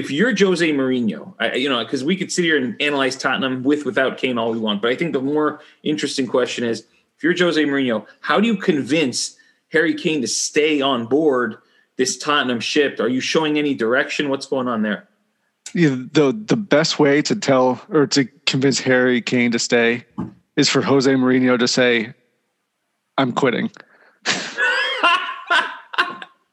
if 0.00 0.10
you're 0.10 0.34
Jose 0.34 0.66
Mourinho, 0.72 1.34
I, 1.38 1.56
you 1.56 1.68
know, 1.68 1.84
because 1.84 2.02
we 2.02 2.16
could 2.16 2.32
sit 2.32 2.42
here 2.42 2.56
and 2.56 2.74
analyze 2.80 3.16
Tottenham 3.16 3.62
with 3.62 3.84
without 3.84 4.16
Kane 4.16 4.38
all 4.38 4.50
we 4.50 4.58
want, 4.58 4.80
but 4.80 4.90
I 4.90 4.96
think 4.96 5.12
the 5.12 5.20
more 5.20 5.60
interesting 5.82 6.26
question 6.26 6.64
is 6.64 6.86
if 7.18 7.22
you're 7.22 7.36
Jose 7.36 7.62
Mourinho, 7.62 8.06
how 8.20 8.40
do 8.40 8.46
you 8.46 8.56
convince 8.56 9.36
Harry 9.72 9.92
Kane 9.92 10.22
to 10.22 10.26
stay 10.26 10.80
on 10.80 11.04
board 11.04 11.58
this 11.98 12.16
Tottenham 12.16 12.60
ship? 12.60 12.98
Are 12.98 13.08
you 13.08 13.20
showing 13.20 13.58
any 13.58 13.74
direction? 13.74 14.30
What's 14.30 14.46
going 14.46 14.68
on 14.68 14.80
there? 14.80 15.06
Yeah, 15.74 15.96
the 16.12 16.32
the 16.32 16.56
best 16.56 16.98
way 16.98 17.20
to 17.22 17.36
tell 17.36 17.82
or 17.90 18.06
to 18.08 18.24
convince 18.46 18.80
Harry 18.80 19.20
Kane 19.20 19.52
to 19.52 19.58
stay 19.58 20.06
is 20.56 20.70
for 20.70 20.80
Jose 20.80 21.12
Mourinho 21.12 21.58
to 21.58 21.68
say, 21.68 22.14
"I'm 23.18 23.32
quitting." 23.32 23.70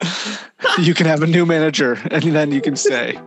you 0.79 0.93
can 0.93 1.05
have 1.05 1.23
a 1.23 1.27
new 1.27 1.45
manager, 1.45 1.93
and 2.11 2.23
then 2.35 2.51
you 2.51 2.61
can 2.61 2.75
stay. 2.75 3.17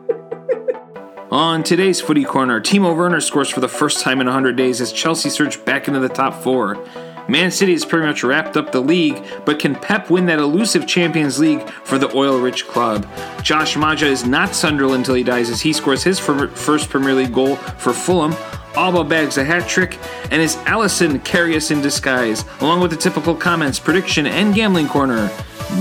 On 1.30 1.62
today's 1.62 2.00
Footy 2.00 2.24
Corner, 2.24 2.60
Timo 2.60 2.96
Werner 2.96 3.20
scores 3.20 3.48
for 3.48 3.60
the 3.60 3.68
first 3.68 4.00
time 4.00 4.20
in 4.20 4.27
100 4.27 4.56
days 4.56 4.80
as 4.80 4.91
Chelsea 4.91 5.30
surge 5.30 5.64
back 5.64 5.86
into 5.86 6.00
the 6.00 6.09
top 6.09 6.42
four. 6.42 6.84
Man 7.28 7.52
City 7.52 7.70
has 7.70 7.84
pretty 7.84 8.05
much 8.05 8.24
wrapped 8.24 8.56
up 8.56 8.72
the 8.72 8.80
league, 8.80 9.24
but 9.45 9.60
can 9.60 9.77
Pep 9.77 10.10
win 10.10 10.27
that 10.27 10.41
elusive 10.41 10.88
Champions 10.88 11.38
League 11.38 11.70
for 11.84 11.98
the 11.98 12.12
oil 12.16 12.41
rich 12.41 12.66
club? 12.66 13.06
Josh 13.45 13.77
Maja 13.77 14.06
is 14.06 14.27
not 14.27 14.56
Sunderland 14.56 15.02
until 15.02 15.14
he 15.14 15.22
dies 15.22 15.50
as 15.50 15.60
he 15.60 15.72
scores 15.72 16.02
his 16.02 16.19
first 16.19 16.91
Premier 16.91 17.14
League 17.14 17.33
goal 17.33 17.55
for 17.55 17.92
Fulham. 17.92 18.34
Alba 18.74 19.05
bags 19.05 19.38
a 19.38 19.44
hat 19.44 19.69
trick, 19.69 20.00
and 20.33 20.42
is 20.42 20.56
Alisson 20.56 21.20
Karius 21.20 21.70
in 21.70 21.80
disguise, 21.80 22.44
along 22.60 22.80
with 22.80 22.91
the 22.91 22.97
typical 22.97 23.36
comments, 23.36 23.78
prediction, 23.78 24.27
and 24.27 24.52
gambling 24.52 24.88
corner. 24.88 25.30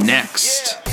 Next. 0.03 0.88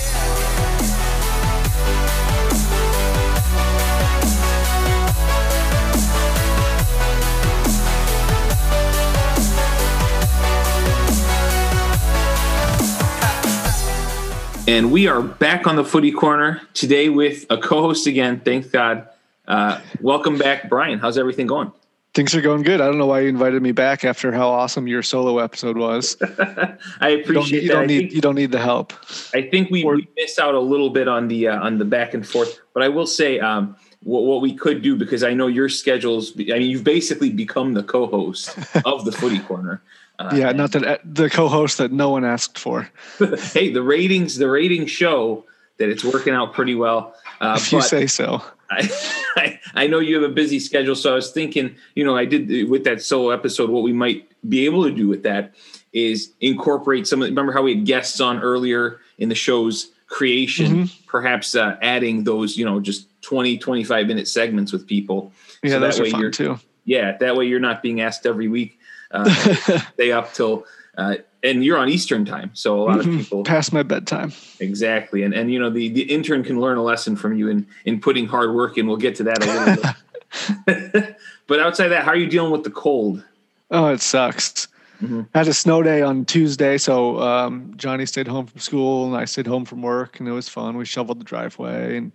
And 14.69 14.91
we 14.91 15.07
are 15.07 15.23
back 15.23 15.69
on 15.69 15.77
the 15.77 15.85
footy 15.85 16.11
corner 16.11 16.61
today 16.75 17.09
with 17.09 17.47
a 17.51 17.57
co 17.57 17.83
host 17.83 18.09
again. 18.09 18.41
Thank 18.41 18.73
God. 18.73 19.09
Uh, 19.47 19.81
welcome 20.01 20.39
back, 20.39 20.69
Brian. 20.69 20.99
How's 20.99 21.17
everything 21.17 21.47
going? 21.47 21.71
Things 22.15 22.35
are 22.35 22.41
going 22.41 22.63
good. 22.63 22.81
I 22.81 22.87
don't 22.87 22.99
know 22.99 23.07
why 23.07 23.21
you 23.21 23.29
invited 23.29 23.63
me 23.63 23.71
back 23.71 24.05
after 24.05 24.33
how 24.33 24.49
awesome 24.49 24.89
your 24.89 25.05
solo 25.05 25.39
episode 25.39 25.77
was. 25.77 26.17
I 27.01 27.11
appreciate 27.11 27.63
you 27.63 27.69
don't, 27.69 27.83
you 27.85 27.87
don't 27.87 27.87
need 27.87 27.99
think, 27.99 28.13
you 28.13 28.21
don't 28.21 28.35
need 28.35 28.51
the 28.51 28.59
help. 28.59 28.93
I 29.33 29.43
think 29.43 29.71
we, 29.71 29.85
or, 29.85 29.97
we 29.97 30.09
missed 30.17 30.41
out 30.41 30.57
a 30.57 30.61
little 30.61 30.91
bit 30.91 31.07
on 31.07 31.29
the 31.29 31.47
uh, 31.47 31.61
on 31.61 31.79
the 31.79 31.85
back 31.85 32.13
and 32.13 32.27
forth, 32.27 32.59
but 32.75 32.83
I 32.83 32.89
will 32.89 33.07
say 33.07 33.39
um, 33.39 33.77
what, 34.03 34.25
what 34.25 34.41
we 34.41 34.53
could 34.53 34.83
do 34.83 34.97
because 34.97 35.23
I 35.23 35.33
know 35.33 35.47
your 35.47 35.69
schedules. 35.69 36.33
I 36.37 36.59
mean, 36.59 36.63
you've 36.63 36.83
basically 36.83 37.31
become 37.31 37.75
the 37.75 37.85
co-host 37.85 38.59
of 38.85 39.05
the 39.05 39.13
Footy 39.13 39.39
Corner. 39.39 39.81
Uh, 40.19 40.33
yeah, 40.35 40.53
not 40.53 40.73
that 40.73 40.85
uh, 40.85 40.99
the 41.05 41.29
co-host 41.29 41.79
that 41.79 41.93
no 41.93 42.11
one 42.11 42.25
asked 42.25 42.59
for. 42.59 42.89
hey, 43.19 43.73
the 43.73 43.83
ratings, 43.83 44.37
the 44.37 44.49
ratings 44.49 44.91
show 44.91 45.45
that 45.79 45.89
it's 45.89 46.05
working 46.05 46.33
out 46.33 46.55
pretty 46.55 46.75
well. 46.75 47.15
Uh, 47.41 47.57
if 47.59 47.73
you 47.73 47.83
say 47.83 48.07
so. 48.07 48.43
I, 48.71 48.91
I, 49.37 49.61
I 49.75 49.87
know 49.87 50.01
you 50.01 50.21
have 50.21 50.29
a 50.29 50.35
busy 50.35 50.59
schedule, 50.59 50.97
so 50.97 51.13
I 51.13 51.15
was 51.15 51.31
thinking, 51.31 51.77
you 51.95 52.05
know, 52.05 52.17
I 52.17 52.25
did 52.25 52.69
with 52.69 52.85
that 52.85 53.03
solo 53.03 53.31
episode. 53.31 53.71
What 53.71 53.83
we 53.83 53.93
might 53.93 54.29
be 54.49 54.65
able 54.65 54.85
to 54.85 54.91
do 54.91 55.07
with 55.07 55.23
that 55.23 55.55
is 55.93 56.33
incorporate 56.41 57.07
some. 57.07 57.23
of 57.23 57.29
Remember 57.29 57.53
how 57.53 57.63
we 57.63 57.77
had 57.77 57.85
guests 57.85 58.21
on 58.21 58.41
earlier 58.41 59.01
in 59.19 59.29
the 59.29 59.35
show's 59.35 59.91
creation, 60.07 60.67
mm-hmm. 60.87 61.07
perhaps 61.07 61.55
uh, 61.55 61.77
adding 61.83 62.25
those, 62.25 62.57
you 62.57 62.65
know, 62.65 62.81
just 62.81 63.09
20, 63.23 63.59
25 63.59 64.07
minute 64.07 64.29
segments 64.29 64.73
with 64.73 64.87
people. 64.87 65.33
Yeah, 65.63 65.73
so 65.73 65.81
that 65.81 65.99
way 65.99 66.11
fun 66.11 66.33
too. 66.33 66.59
Yeah, 66.85 67.17
that 67.19 67.37
way 67.37 67.47
you're 67.47 67.61
not 67.61 67.83
being 67.83 68.01
asked 68.01 68.27
every 68.27 68.49
week 68.49 68.79
stay 69.95 70.13
up 70.13 70.33
till 70.35 70.67
uh, 70.97 71.17
and 71.43 71.65
you're 71.65 71.79
on 71.79 71.89
Eastern 71.89 72.25
time, 72.25 72.51
so 72.55 72.81
a 72.81 72.83
lot 72.83 72.99
mm-hmm. 72.99 73.11
of 73.11 73.19
people 73.19 73.45
past 73.45 73.73
my 73.73 73.83
bedtime. 73.83 74.33
Exactly, 74.61 75.23
and 75.23 75.35
and 75.35 75.53
you 75.53 75.59
know 75.59 75.71
the 75.71 75.89
the 75.91 76.03
intern 76.03 76.43
can 76.43 76.61
learn 76.61 76.79
a 76.79 76.83
lesson 76.83 77.17
from 77.17 77.37
you 77.37 77.49
in 77.49 77.67
in 77.85 78.01
putting 78.01 78.27
hard 78.27 78.55
work 78.55 78.79
in. 78.79 78.87
We'll 78.87 78.97
get 78.97 79.15
to 79.17 79.25
that 79.25 79.43
a 79.43 79.47
little 79.47 79.83
bit. 79.83 81.17
but 81.47 81.61
outside 81.61 81.89
that, 81.89 82.05
how 82.05 82.11
are 82.11 82.17
you 82.17 82.27
dealing 82.27 82.51
with 82.51 82.65
the 82.65 82.71
cold? 82.71 83.25
Oh, 83.71 83.89
it 83.89 84.01
sucks. 84.01 84.69
Mm-hmm. 85.01 85.23
I 85.35 85.39
had 85.39 85.49
a 85.49 85.55
snow 85.55 85.83
day 85.83 86.03
on 86.03 86.25
Tuesday, 86.25 86.79
so 86.79 87.21
um, 87.21 87.73
Johnny 87.77 88.07
stayed 88.07 88.27
home 88.27 88.47
from 88.47 88.61
school 88.61 89.07
and 89.07 89.15
I 89.15 89.27
stayed 89.27 89.47
home 89.47 89.65
from 89.65 89.83
work, 89.83 90.19
and 90.19 90.29
it 90.29 90.33
was 90.33 90.49
fun. 90.49 90.77
We 90.77 90.85
shoveled 90.85 91.21
the 91.21 91.25
driveway, 91.25 91.99
and 91.99 92.13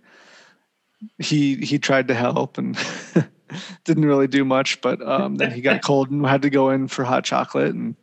he 1.18 1.56
he 1.56 1.78
tried 1.78 2.08
to 2.08 2.14
help, 2.14 2.58
and 2.58 2.76
didn't 3.84 4.04
really 4.04 4.26
do 4.26 4.44
much, 4.44 4.80
but 4.80 5.00
um, 5.06 5.36
then 5.36 5.50
he 5.50 5.60
got 5.60 5.82
cold 5.84 6.10
and 6.10 6.24
had 6.26 6.42
to 6.42 6.50
go 6.50 6.70
in 6.70 6.88
for 6.88 7.04
hot 7.04 7.24
chocolate, 7.24 7.74
and 7.74 7.94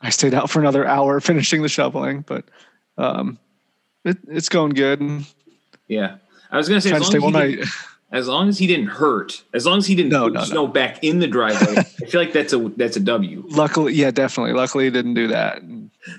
I 0.00 0.10
stayed 0.10 0.34
out 0.34 0.50
for 0.50 0.60
another 0.60 0.86
hour 0.86 1.20
finishing 1.20 1.62
the 1.62 1.68
shoveling. 1.68 2.22
But 2.26 2.44
um, 2.98 3.38
it, 4.04 4.18
it's 4.28 4.48
going 4.48 4.72
good. 4.72 5.24
Yeah, 5.88 6.16
I 6.50 6.56
was 6.56 6.68
gonna 6.68 6.80
say 6.80 6.92
as 6.92 7.12
long 7.12 7.36
as, 7.36 7.54
he 7.54 7.64
as 8.12 8.28
long 8.28 8.48
as 8.48 8.58
he 8.58 8.66
didn't 8.66 8.88
hurt, 8.88 9.42
as 9.52 9.66
long 9.66 9.78
as 9.78 9.86
he 9.86 9.94
didn't 9.94 10.12
no, 10.12 10.24
put 10.24 10.32
no, 10.34 10.44
snow 10.44 10.66
no. 10.66 10.72
back 10.72 11.02
in 11.02 11.18
the 11.18 11.26
driveway, 11.26 11.76
I 11.76 11.82
feel 11.82 12.20
like 12.20 12.32
that's 12.32 12.52
a 12.52 12.58
that's 12.76 12.96
a 12.96 13.00
W. 13.00 13.44
Luckily, 13.48 13.94
yeah, 13.94 14.10
definitely. 14.10 14.52
Luckily, 14.52 14.84
he 14.84 14.90
didn't 14.90 15.14
do 15.14 15.28
that. 15.28 15.62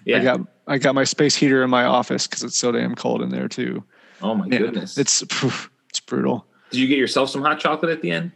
yeah, 0.06 0.18
I 0.18 0.24
got 0.24 0.42
I 0.68 0.78
got 0.78 0.96
my 0.96 1.04
space 1.04 1.36
heater 1.36 1.64
in 1.64 1.70
my 1.70 1.84
office 1.84 2.28
because 2.28 2.44
it's 2.44 2.58
so 2.58 2.72
damn 2.72 2.96
cold 2.96 3.22
in 3.22 3.30
there 3.30 3.48
too. 3.48 3.84
Oh 4.22 4.36
my 4.36 4.50
goodness, 4.50 4.98
it's 4.98 5.22
it's 5.22 6.00
brutal. 6.00 6.46
Did 6.72 6.80
you 6.80 6.88
get 6.88 6.98
yourself 6.98 7.30
some 7.30 7.42
hot 7.42 7.60
chocolate 7.60 7.92
at 7.92 8.02
the 8.02 8.12
end? 8.12 8.32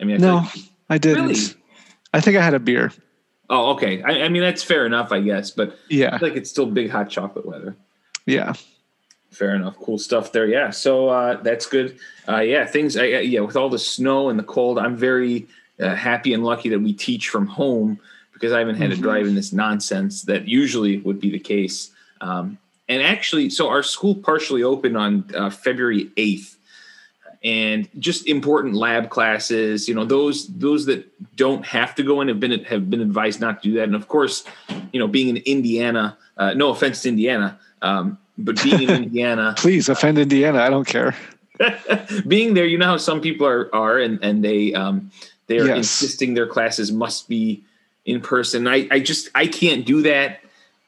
I 0.00 0.04
mean, 0.04 0.16
I 0.16 0.26
no, 0.26 0.36
like, 0.36 0.48
I 0.88 0.98
didn't. 0.98 1.26
Really? 1.26 1.40
I 2.12 2.20
think 2.20 2.36
I 2.36 2.42
had 2.42 2.54
a 2.54 2.58
beer. 2.58 2.92
Oh, 3.48 3.72
okay. 3.72 4.02
I, 4.02 4.22
I, 4.22 4.28
mean, 4.28 4.42
that's 4.42 4.62
fair 4.62 4.86
enough, 4.86 5.12
I 5.12 5.20
guess. 5.20 5.50
But 5.50 5.76
yeah, 5.88 6.18
like 6.20 6.34
it's 6.34 6.50
still 6.50 6.66
big 6.66 6.90
hot 6.90 7.10
chocolate 7.10 7.46
weather. 7.46 7.76
Yeah. 8.26 8.54
Fair 9.30 9.54
enough. 9.54 9.76
Cool 9.78 9.98
stuff 9.98 10.32
there. 10.32 10.46
Yeah. 10.46 10.70
So 10.70 11.08
uh, 11.08 11.42
that's 11.42 11.66
good. 11.66 11.98
Uh, 12.28 12.40
yeah, 12.40 12.66
things. 12.66 12.96
I, 12.96 13.04
yeah, 13.04 13.40
with 13.40 13.56
all 13.56 13.68
the 13.68 13.78
snow 13.78 14.28
and 14.28 14.38
the 14.38 14.44
cold, 14.44 14.78
I'm 14.78 14.96
very 14.96 15.46
uh, 15.80 15.94
happy 15.94 16.34
and 16.34 16.44
lucky 16.44 16.68
that 16.70 16.80
we 16.80 16.92
teach 16.92 17.28
from 17.28 17.46
home 17.46 17.98
because 18.32 18.52
I 18.52 18.58
haven't 18.60 18.76
had 18.76 18.90
mm-hmm. 18.90 18.96
to 18.96 19.02
drive 19.02 19.26
in 19.26 19.34
this 19.34 19.52
nonsense 19.52 20.22
that 20.22 20.48
usually 20.48 20.98
would 20.98 21.20
be 21.20 21.30
the 21.30 21.38
case. 21.38 21.90
Um, 22.20 22.58
and 22.88 23.02
actually, 23.02 23.50
so 23.50 23.68
our 23.68 23.82
school 23.82 24.14
partially 24.14 24.62
opened 24.62 24.96
on 24.96 25.24
uh, 25.34 25.50
February 25.50 26.06
8th 26.16 26.56
and 27.42 27.88
just 27.98 28.26
important 28.28 28.74
lab 28.74 29.08
classes 29.08 29.88
you 29.88 29.94
know 29.94 30.04
those 30.04 30.46
those 30.58 30.86
that 30.86 31.06
don't 31.36 31.64
have 31.64 31.94
to 31.94 32.02
go 32.02 32.20
in 32.20 32.28
have 32.28 32.38
been 32.38 32.64
have 32.64 32.90
been 32.90 33.00
advised 33.00 33.40
not 33.40 33.62
to 33.62 33.70
do 33.70 33.74
that 33.76 33.84
and 33.84 33.94
of 33.94 34.08
course 34.08 34.44
you 34.92 35.00
know 35.00 35.08
being 35.08 35.28
in 35.28 35.36
indiana 35.38 36.16
uh, 36.36 36.52
no 36.54 36.70
offense 36.70 37.02
to 37.02 37.08
indiana 37.08 37.58
um, 37.82 38.18
but 38.36 38.62
being 38.62 38.82
in 38.82 38.90
indiana 39.04 39.54
please 39.56 39.88
offend 39.88 40.18
indiana 40.18 40.60
i 40.60 40.68
don't 40.68 40.86
care 40.86 41.16
being 42.28 42.54
there 42.54 42.66
you 42.66 42.76
know 42.76 42.86
how 42.86 42.96
some 42.96 43.20
people 43.20 43.46
are 43.46 43.74
are 43.74 43.98
and 43.98 44.18
and 44.22 44.44
they 44.44 44.74
um 44.74 45.10
they 45.46 45.58
are 45.58 45.66
yes. 45.66 45.78
insisting 45.78 46.34
their 46.34 46.46
classes 46.46 46.92
must 46.92 47.28
be 47.28 47.62
in 48.04 48.20
person 48.20 48.68
i 48.68 48.86
i 48.90 49.00
just 49.00 49.30
i 49.34 49.46
can't 49.46 49.86
do 49.86 50.02
that 50.02 50.40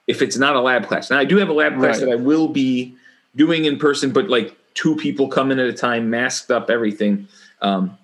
if 0.07 0.21
it's 0.21 0.37
not 0.37 0.55
a 0.55 0.61
lab 0.61 0.87
class 0.87 1.11
now 1.11 1.19
i 1.19 1.25
do 1.25 1.39
have 1.39 1.49
a 1.49 1.53
lab 1.53 1.79
class 1.79 1.99
right. 2.01 2.11
that 2.11 2.13
i 2.13 2.17
will 2.17 2.49
be 2.49 2.95
doing 3.37 3.65
in 3.65 3.79
person 3.79 4.13
but 4.13 4.29
like 4.29 4.57
two 4.75 4.97
people 4.97 5.29
come 5.29 5.51
in 5.51 5.59
at 5.59 5.67
a 5.67 5.73
time, 5.73 6.11
masked 6.11 6.51
up, 6.51 6.71
everything. 6.71 7.29
Um, 7.61 7.99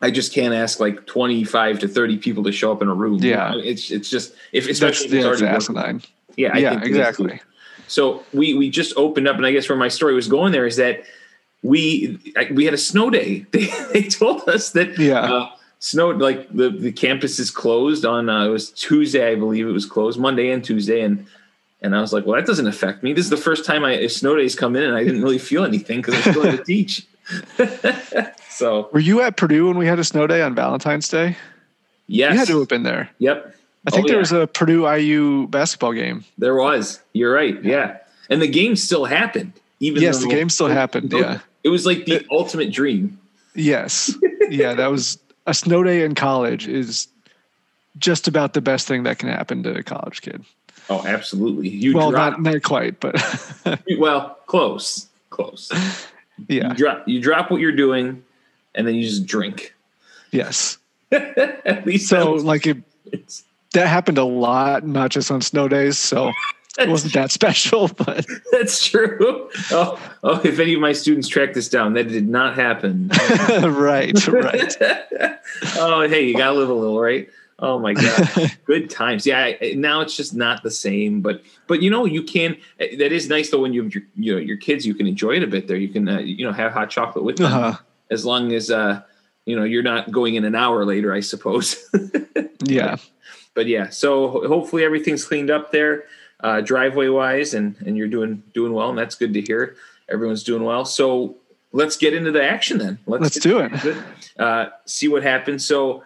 I 0.00 0.10
just 0.10 0.32
can't 0.32 0.52
ask 0.52 0.80
like 0.80 1.06
25 1.06 1.78
to 1.80 1.88
30 1.88 2.18
people 2.18 2.42
to 2.44 2.52
show 2.52 2.72
up 2.72 2.82
in 2.82 2.88
a 2.88 2.94
room. 2.94 3.18
Yeah. 3.22 3.54
It's, 3.56 3.90
it's 3.90 4.10
just, 4.10 4.34
if 4.52 4.68
especially 4.68 5.08
That's, 5.08 5.26
if 5.26 5.32
it's 5.32 5.42
yeah, 5.42 5.54
asinine. 5.54 6.02
Yeah. 6.36 6.50
I 6.52 6.58
yeah, 6.58 6.82
exactly. 6.82 7.40
So 7.86 8.24
we, 8.32 8.54
we 8.54 8.68
just 8.68 8.96
opened 8.96 9.28
up 9.28 9.36
and 9.36 9.46
I 9.46 9.52
guess 9.52 9.68
where 9.68 9.78
my 9.78 9.88
story 9.88 10.14
was 10.14 10.26
going 10.26 10.52
there 10.52 10.66
is 10.66 10.76
that 10.76 11.04
we, 11.62 12.18
we 12.50 12.64
had 12.64 12.74
a 12.74 12.78
snow 12.78 13.10
day. 13.10 13.46
They, 13.52 13.66
they 13.92 14.02
told 14.08 14.48
us 14.48 14.70
that, 14.70 14.98
yeah. 14.98 15.20
Uh, 15.20 15.50
snowed 15.78 16.20
like 16.20 16.48
the, 16.54 16.70
the 16.70 16.92
campus 16.92 17.38
is 17.38 17.50
closed 17.50 18.04
on, 18.04 18.28
uh, 18.28 18.46
it 18.46 18.50
was 18.50 18.70
Tuesday, 18.70 19.32
I 19.32 19.34
believe 19.34 19.66
it 19.66 19.72
was 19.72 19.86
closed 19.86 20.18
Monday 20.18 20.50
and 20.50 20.64
Tuesday. 20.64 21.02
And 21.02 21.26
and 21.82 21.96
I 21.96 22.00
was 22.00 22.12
like, 22.12 22.24
well, 22.24 22.36
that 22.36 22.46
doesn't 22.46 22.66
affect 22.66 23.02
me. 23.02 23.12
This 23.12 23.24
is 23.24 23.30
the 23.30 23.36
first 23.36 23.64
time 23.64 23.84
I 23.84 24.06
snow 24.06 24.36
days 24.36 24.54
come 24.54 24.76
in 24.76 24.84
and 24.84 24.94
I 24.94 25.02
didn't 25.02 25.22
really 25.22 25.38
feel 25.38 25.64
anything 25.64 26.00
because 26.00 26.14
I 26.14 26.30
still 26.30 26.42
had 26.42 26.58
to 26.58 26.64
teach. 26.64 27.06
so 28.48 28.88
were 28.92 29.00
you 29.00 29.20
at 29.20 29.36
Purdue 29.36 29.66
when 29.66 29.78
we 29.78 29.86
had 29.86 29.98
a 29.98 30.04
snow 30.04 30.26
day 30.26 30.42
on 30.42 30.54
Valentine's 30.54 31.08
Day? 31.08 31.36
Yes. 32.06 32.32
You 32.32 32.38
had 32.38 32.48
to 32.48 32.58
have 32.60 32.68
been 32.68 32.82
there. 32.82 33.10
Yep. 33.18 33.56
I 33.86 33.90
think 33.90 34.04
oh, 34.04 34.08
there 34.08 34.16
yeah. 34.16 34.20
was 34.20 34.32
a 34.32 34.46
Purdue 34.46 34.88
IU 34.88 35.48
basketball 35.48 35.92
game. 35.92 36.24
There 36.38 36.54
was. 36.54 37.00
You're 37.12 37.32
right. 37.32 37.62
Yeah. 37.64 37.98
And 38.30 38.40
the 38.40 38.48
game 38.48 38.76
still 38.76 39.04
happened. 39.04 39.52
Even 39.80 40.02
yes, 40.02 40.20
the 40.20 40.28
game 40.28 40.48
still 40.48 40.68
happened. 40.68 41.12
Yeah. 41.12 41.40
It 41.64 41.68
was 41.68 41.84
like 41.84 42.06
the 42.06 42.16
it, 42.16 42.26
ultimate 42.30 42.72
dream. 42.72 43.18
Yes. 43.54 44.14
yeah, 44.48 44.74
that 44.74 44.86
was 44.86 45.18
a 45.46 45.54
snow 45.54 45.82
day 45.82 46.04
in 46.04 46.14
college 46.14 46.68
is 46.68 47.08
just 47.98 48.28
about 48.28 48.54
the 48.54 48.60
best 48.60 48.86
thing 48.86 49.02
that 49.02 49.18
can 49.18 49.28
happen 49.28 49.64
to 49.64 49.74
a 49.74 49.82
college 49.82 50.22
kid. 50.22 50.44
Oh, 50.90 51.04
absolutely. 51.06 51.68
You 51.68 51.94
well, 51.96 52.10
drop. 52.10 52.38
not 52.38 52.42
not 52.42 52.62
quite, 52.62 53.00
but 53.00 53.16
well, 53.98 54.38
close, 54.46 55.08
close. 55.30 55.70
Yeah. 56.48 56.70
You 56.70 56.74
drop 56.74 57.08
you 57.08 57.20
drop 57.20 57.50
what 57.50 57.60
you're 57.60 57.72
doing, 57.76 58.22
and 58.74 58.86
then 58.86 58.94
you 58.94 59.02
just 59.04 59.26
drink. 59.26 59.74
Yes. 60.30 60.78
At 61.12 61.86
least 61.86 62.08
So 62.08 62.32
like 62.34 62.66
it, 62.66 62.78
it's- 63.06 63.44
that 63.74 63.86
happened 63.88 64.18
a 64.18 64.24
lot, 64.24 64.86
not 64.86 65.10
just 65.10 65.30
on 65.30 65.40
snow 65.40 65.66
days. 65.66 65.96
So 65.98 66.30
it 66.78 66.90
wasn't 66.90 67.14
that 67.14 67.30
special, 67.30 67.88
but 67.88 68.26
That's 68.50 68.86
true. 68.86 69.48
Oh, 69.70 69.98
oh, 70.22 70.40
if 70.44 70.58
any 70.58 70.74
of 70.74 70.80
my 70.80 70.92
students 70.92 71.26
track 71.26 71.54
this 71.54 71.68
down, 71.70 71.94
that 71.94 72.08
did 72.08 72.28
not 72.28 72.54
happen. 72.54 73.08
right, 73.62 74.26
right. 74.28 74.76
oh, 75.76 76.06
hey, 76.06 76.26
you 76.26 76.36
gotta 76.36 76.52
live 76.58 76.68
a 76.68 76.74
little, 76.74 77.00
right? 77.00 77.30
Oh 77.64 77.78
my 77.78 77.94
god, 77.94 78.28
good 78.66 78.90
times. 78.90 79.24
Yeah, 79.24 79.52
now 79.76 80.00
it's 80.00 80.16
just 80.16 80.34
not 80.34 80.62
the 80.64 80.70
same, 80.70 81.20
but 81.22 81.42
but 81.68 81.80
you 81.80 81.90
know 81.90 82.04
you 82.04 82.22
can. 82.24 82.56
That 82.78 83.12
is 83.12 83.28
nice 83.28 83.50
though 83.50 83.60
when 83.62 83.72
you 83.72 83.84
have 83.84 83.94
your 83.94 84.02
you 84.16 84.32
know 84.34 84.40
your 84.40 84.56
kids, 84.56 84.84
you 84.84 84.94
can 84.94 85.06
enjoy 85.06 85.36
it 85.36 85.42
a 85.44 85.46
bit 85.46 85.68
there. 85.68 85.76
You 85.76 85.88
can 85.88 86.08
uh, 86.08 86.18
you 86.18 86.44
know 86.44 86.52
have 86.52 86.72
hot 86.72 86.90
chocolate 86.90 87.24
with 87.24 87.36
them 87.36 87.46
Uh-huh. 87.46 87.78
as 88.10 88.24
long 88.26 88.52
as 88.52 88.70
uh 88.70 89.00
you 89.46 89.54
know 89.56 89.62
you're 89.64 89.82
not 89.84 90.10
going 90.10 90.34
in 90.34 90.44
an 90.44 90.54
hour 90.56 90.84
later, 90.84 91.12
I 91.14 91.20
suppose. 91.20 91.88
Yeah. 92.64 92.96
but 93.54 93.66
yeah, 93.66 93.88
so 93.90 94.46
hopefully 94.46 94.84
everything's 94.84 95.24
cleaned 95.24 95.50
up 95.50 95.72
there, 95.72 96.04
uh, 96.40 96.60
driveway 96.60 97.08
wise, 97.08 97.54
and 97.54 97.74
and 97.86 97.96
you're 97.96 98.06
doing 98.08 98.42
doing 98.54 98.72
well, 98.72 98.88
and 98.90 98.96
that's 98.98 99.14
good 99.16 99.34
to 99.34 99.40
hear. 99.40 99.74
Everyone's 100.08 100.44
doing 100.44 100.62
well. 100.62 100.84
So 100.84 101.36
let's 101.72 101.96
get 101.96 102.14
into 102.14 102.30
the 102.32 102.42
action 102.42 102.78
then. 102.78 102.98
Let's 103.06 103.34
get 103.38 103.42
do 103.42 103.58
it. 103.60 103.72
into 103.72 104.02
Uh, 104.38 104.68
see 104.86 105.08
what 105.08 105.22
happens. 105.22 105.64
So 105.64 106.04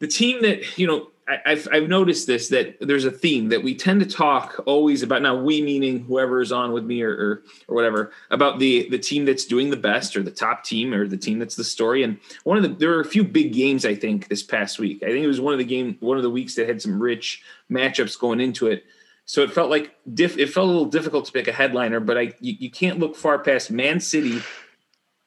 the 0.00 0.06
team 0.06 0.42
that 0.42 0.78
you 0.78 0.86
know. 0.86 1.08
I- 1.26 1.40
I've, 1.46 1.66
I've 1.72 1.88
noticed 1.88 2.26
this 2.26 2.50
that 2.50 2.76
there's 2.82 3.06
a 3.06 3.10
theme 3.10 3.48
that 3.48 3.62
we 3.62 3.74
tend 3.74 4.00
to 4.00 4.06
talk 4.06 4.62
always 4.66 5.02
about 5.02 5.22
now 5.22 5.34
we 5.34 5.62
meaning 5.62 6.00
whoever 6.00 6.42
is 6.42 6.52
on 6.52 6.72
with 6.72 6.84
me 6.84 7.00
or, 7.00 7.12
or 7.12 7.42
or 7.66 7.74
whatever 7.74 8.12
about 8.30 8.58
the 8.58 8.90
the 8.90 8.98
team 8.98 9.24
that's 9.24 9.46
doing 9.46 9.70
the 9.70 9.76
best 9.78 10.18
or 10.18 10.22
the 10.22 10.30
top 10.30 10.64
team 10.64 10.92
or 10.92 11.08
the 11.08 11.16
team 11.16 11.38
that's 11.38 11.56
the 11.56 11.64
story. 11.64 12.02
And 12.02 12.18
one 12.42 12.58
of 12.58 12.62
the 12.62 12.68
there 12.68 12.90
were 12.90 13.00
a 13.00 13.06
few 13.06 13.24
big 13.24 13.54
games 13.54 13.86
I 13.86 13.94
think 13.94 14.28
this 14.28 14.42
past 14.42 14.78
week. 14.78 15.02
I 15.02 15.06
think 15.06 15.24
it 15.24 15.26
was 15.26 15.40
one 15.40 15.54
of 15.54 15.58
the 15.58 15.64
game 15.64 15.96
one 16.00 16.18
of 16.18 16.22
the 16.22 16.28
weeks 16.28 16.56
that 16.56 16.68
had 16.68 16.82
some 16.82 17.02
rich 17.02 17.42
matchups 17.70 18.18
going 18.18 18.38
into 18.38 18.66
it. 18.66 18.84
So 19.24 19.40
it 19.42 19.50
felt 19.50 19.70
like 19.70 19.94
diff 20.12 20.36
it 20.36 20.50
felt 20.50 20.66
a 20.66 20.70
little 20.70 20.84
difficult 20.84 21.24
to 21.24 21.32
pick 21.32 21.48
a 21.48 21.52
headliner 21.52 22.00
but 22.00 22.18
I 22.18 22.34
you, 22.38 22.54
you 22.58 22.70
can't 22.70 22.98
look 22.98 23.16
far 23.16 23.38
past 23.38 23.70
Man 23.70 23.98
City. 23.98 24.42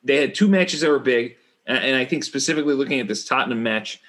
They 0.03 0.17
had 0.17 0.35
two 0.35 0.47
matches 0.47 0.81
that 0.81 0.91
were 0.91 0.99
big 0.99 1.37
and 1.65 1.95
I 1.95 2.05
think 2.05 2.23
specifically 2.23 2.75
looking 2.75 2.99
at 2.99 3.07
this 3.07 3.25
Tottenham 3.25 3.63
match 3.63 3.99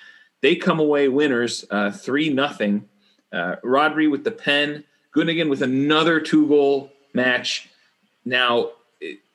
they 0.40 0.56
come 0.56 0.81
away 0.81 1.08
winners 1.08 1.64
uh, 1.70 1.90
three 1.90 2.31
nothing. 2.31 2.88
Uh, 3.32 3.56
Rodri 3.64 4.11
with 4.11 4.25
the 4.25 4.31
pen, 4.31 4.85
Gundogan 5.14 5.50
with 5.50 5.62
another 5.62 6.20
two 6.20 6.46
goal 6.49 6.90
match. 7.12 7.69
Now 8.25 8.70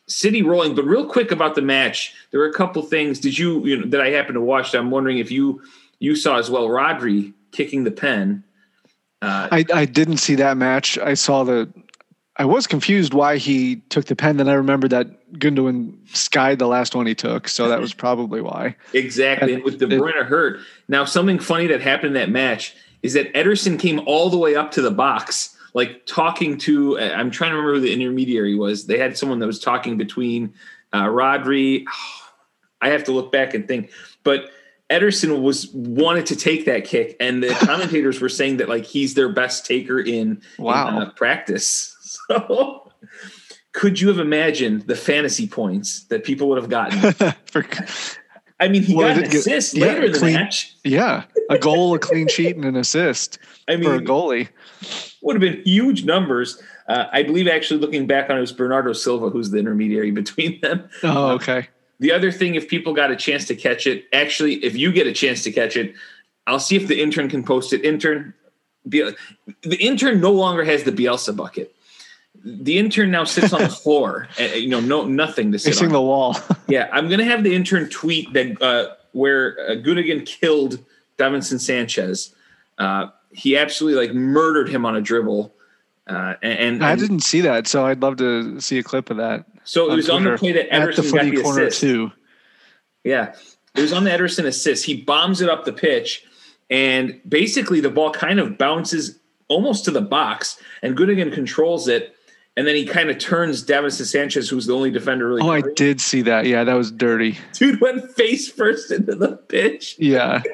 City 0.07 0.41
rolling, 0.41 0.75
but 0.75 0.83
real 0.83 1.05
quick 1.05 1.31
about 1.31 1.55
the 1.55 1.61
match, 1.61 2.13
there 2.31 2.39
were 2.39 2.47
a 2.47 2.53
couple 2.53 2.81
things. 2.81 3.19
Did 3.19 3.37
you, 3.37 3.65
you 3.65 3.77
know, 3.77 3.87
that 3.87 4.01
I 4.01 4.09
happened 4.09 4.35
to 4.35 4.41
watch? 4.41 4.71
That 4.71 4.79
I'm 4.79 4.91
wondering 4.91 5.17
if 5.17 5.31
you 5.31 5.61
you 5.99 6.15
saw 6.15 6.37
as 6.37 6.49
well. 6.49 6.67
Rodri 6.67 7.33
kicking 7.51 7.85
the 7.85 7.91
pen. 7.91 8.43
Uh, 9.21 9.47
I, 9.51 9.65
I 9.73 9.85
didn't 9.85 10.17
see 10.17 10.35
that 10.35 10.57
match. 10.57 10.97
I 10.97 11.13
saw 11.13 11.43
the. 11.43 11.71
I 12.37 12.45
was 12.45 12.65
confused 12.65 13.13
why 13.13 13.37
he 13.37 13.77
took 13.89 14.05
the 14.05 14.15
pen. 14.15 14.37
Then 14.37 14.49
I 14.49 14.53
remembered 14.53 14.89
that 14.91 15.31
Gundogan 15.33 15.95
skied 16.15 16.57
the 16.57 16.67
last 16.67 16.95
one 16.95 17.05
he 17.05 17.13
took, 17.13 17.47
so 17.47 17.67
that 17.67 17.79
was 17.79 17.93
probably 18.05 18.41
why. 18.41 18.75
Exactly. 18.93 19.53
And 19.53 19.63
with 19.63 19.77
De 19.79 19.85
Bruyne 19.87 20.25
hurt. 20.25 20.59
Now, 20.87 21.05
something 21.05 21.37
funny 21.39 21.67
that 21.67 21.81
happened 21.81 22.07
in 22.07 22.13
that 22.13 22.29
match 22.29 22.75
is 23.03 23.13
that 23.13 23.31
Ederson 23.33 23.77
came 23.79 24.01
all 24.07 24.29
the 24.29 24.37
way 24.37 24.55
up 24.55 24.71
to 24.71 24.81
the 24.81 24.89
box, 24.89 25.55
like 25.75 26.05
talking 26.05 26.57
to, 26.59 26.97
I'm 26.99 27.29
trying 27.29 27.51
to 27.51 27.57
remember 27.57 27.75
who 27.75 27.81
the 27.81 27.93
intermediary 27.93 28.55
was. 28.55 28.87
They 28.87 28.97
had 28.97 29.17
someone 29.17 29.39
that 29.39 29.47
was 29.47 29.59
talking 29.59 29.97
between 29.97 30.53
uh, 30.91 31.03
Rodri. 31.05 31.85
I 32.81 32.89
have 32.89 33.03
to 33.05 33.11
look 33.11 33.31
back 33.31 33.53
and 33.53 33.67
think. 33.67 33.91
But 34.23 34.49
Ederson 34.89 35.41
was 35.41 35.69
wanted 35.73 36.25
to 36.27 36.35
take 36.35 36.65
that 36.65 36.85
kick, 36.85 37.15
and 37.19 37.41
the 37.43 37.49
commentators 37.61 38.19
were 38.21 38.29
saying 38.29 38.57
that 38.57 38.69
like 38.69 38.85
he's 38.85 39.13
their 39.13 39.29
best 39.29 39.65
taker 39.65 39.99
in, 39.99 40.41
Wow. 40.57 40.87
in, 40.89 40.95
uh, 40.95 41.09
practice. 41.11 41.92
So 42.29 42.91
could 43.73 43.99
you 43.99 44.07
have 44.09 44.19
imagined 44.19 44.83
the 44.83 44.95
fantasy 44.95 45.47
points 45.47 46.03
that 46.05 46.23
people 46.23 46.47
would 46.49 46.57
have 46.57 46.69
gotten? 46.69 47.11
For- 47.45 47.65
I 48.59 48.67
mean, 48.69 48.83
he 48.83 48.95
Well, 48.95 49.09
got 49.09 49.17
an 49.23 49.29
get- 49.29 49.39
assist 49.39 49.73
yeah, 49.75 49.85
later 49.87 50.05
in 50.05 50.11
the 50.13 50.21
match. 50.21 50.75
yeah, 50.83 51.23
a 51.49 51.57
goal, 51.57 51.93
a 51.95 51.99
clean 51.99 52.27
sheet, 52.27 52.55
and 52.55 52.63
an 52.65 52.75
assist 52.77 53.39
I 53.67 53.81
for 53.81 53.95
a 53.95 53.99
goalie. 53.99 54.47
would 55.21 55.35
have 55.35 55.41
been 55.41 55.61
huge 55.65 56.05
numbers. 56.05 56.61
Uh, 56.87 57.05
I 57.11 57.23
believe 57.23 57.47
actually 57.47 57.79
looking 57.79 58.07
back 58.07 58.29
on 58.29 58.37
it 58.37 58.41
was 58.41 58.51
Bernardo 58.53 58.93
Silva 58.93 59.29
who's 59.29 59.49
the 59.51 59.57
intermediary 59.57 60.11
between 60.21 60.61
them. 60.61 60.87
Oh, 61.01 61.31
okay. 61.31 61.67
The 61.99 62.11
other 62.11 62.31
thing, 62.31 62.55
if 62.55 62.67
people 62.67 62.93
got 62.93 63.11
a 63.11 63.15
chance 63.15 63.45
to 63.47 63.55
catch 63.55 63.87
it, 63.87 64.05
actually, 64.13 64.55
if 64.63 64.75
you 64.75 64.91
get 64.91 65.07
a 65.07 65.13
chance 65.13 65.43
to 65.43 65.51
catch 65.51 65.75
it, 65.77 65.93
I'll 66.47 66.59
see 66.59 66.75
if 66.75 66.87
the 66.87 67.01
intern 67.01 67.29
can 67.29 67.43
post 67.43 67.71
it. 67.73 67.83
Intern, 67.85 68.33
the 68.85 69.15
intern 69.79 70.19
no 70.19 70.31
longer 70.31 70.63
has 70.65 70.83
the 70.83 70.91
Bielsa 70.91 71.35
bucket. 71.35 71.72
The 72.43 72.77
intern 72.77 73.11
now 73.11 73.23
sits 73.23 73.53
on 73.53 73.61
the 73.61 73.69
floor. 73.83 74.27
And, 74.37 74.53
you 74.55 74.69
know, 74.69 74.79
no 74.79 75.05
nothing 75.05 75.51
to 75.53 75.59
sit 75.59 75.73
Facing 75.73 75.87
on. 75.87 75.93
the 75.93 76.01
wall. 76.01 76.37
Yeah, 76.67 76.89
I'm 76.91 77.09
gonna 77.09 77.25
have 77.25 77.43
the 77.43 77.53
intern 77.53 77.89
tweet 77.89 78.31
that 78.33 78.61
uh, 78.61 78.95
where 79.11 79.57
uh, 79.59 79.71
Gundogan 79.75 80.25
killed 80.25 80.79
Davinson 81.17 81.59
Sanchez. 81.59 82.33
Uh, 82.77 83.07
he 83.31 83.57
absolutely 83.57 84.07
like 84.07 84.15
murdered 84.15 84.69
him 84.69 84.85
on 84.85 84.95
a 84.95 85.01
dribble, 85.01 85.53
uh, 86.07 86.35
and, 86.41 86.59
and, 86.59 86.85
I 86.85 86.95
didn't 86.95 87.21
see 87.21 87.41
that, 87.41 87.67
so 87.67 87.85
I'd 87.85 88.01
love 88.01 88.17
to 88.17 88.59
see 88.59 88.77
a 88.77 88.83
clip 88.83 89.09
of 89.09 89.17
that. 89.17 89.45
so 89.63 89.91
it 89.91 89.95
was 89.95 90.09
on 90.09 90.23
the 90.23 90.37
play 90.37 90.51
that 90.53 90.69
Ederson 90.69 91.13
got 91.13 91.25
the 91.25 91.41
corner 91.41 91.63
assist. 91.63 91.81
too. 91.81 92.11
Yeah, 93.03 93.35
it 93.75 93.81
was 93.81 93.93
on 93.93 94.03
the 94.03 94.09
Ederson 94.09 94.45
assist. 94.45 94.85
He 94.85 95.01
bombs 95.01 95.41
it 95.41 95.49
up 95.49 95.65
the 95.65 95.73
pitch, 95.73 96.25
and 96.69 97.19
basically 97.27 97.79
the 97.79 97.89
ball 97.89 98.11
kind 98.11 98.39
of 98.39 98.57
bounces 98.57 99.19
almost 99.47 99.85
to 99.85 99.91
the 99.91 100.01
box, 100.01 100.59
and 100.81 100.97
Gundogan 100.97 101.31
controls 101.33 101.87
it, 101.87 102.12
and 102.55 102.67
then 102.67 102.75
he 102.75 102.85
kind 102.85 103.09
of 103.09 103.17
turns 103.17 103.65
Davinson 103.65 104.05
Sanchez, 104.05 104.49
who's 104.49 104.65
the 104.65 104.75
only 104.75 104.91
defender 104.91 105.27
really. 105.27 105.41
Oh, 105.41 105.51
I 105.51 105.61
did 105.75 105.99
see 105.99 106.21
that. 106.23 106.45
Yeah, 106.45 106.63
that 106.63 106.75
was 106.75 106.91
dirty. 106.91 107.37
Dude 107.53 107.81
went 107.81 108.11
face 108.11 108.49
first 108.49 108.91
into 108.91 109.15
the 109.15 109.37
pitch. 109.37 109.95
Yeah, 109.99 110.41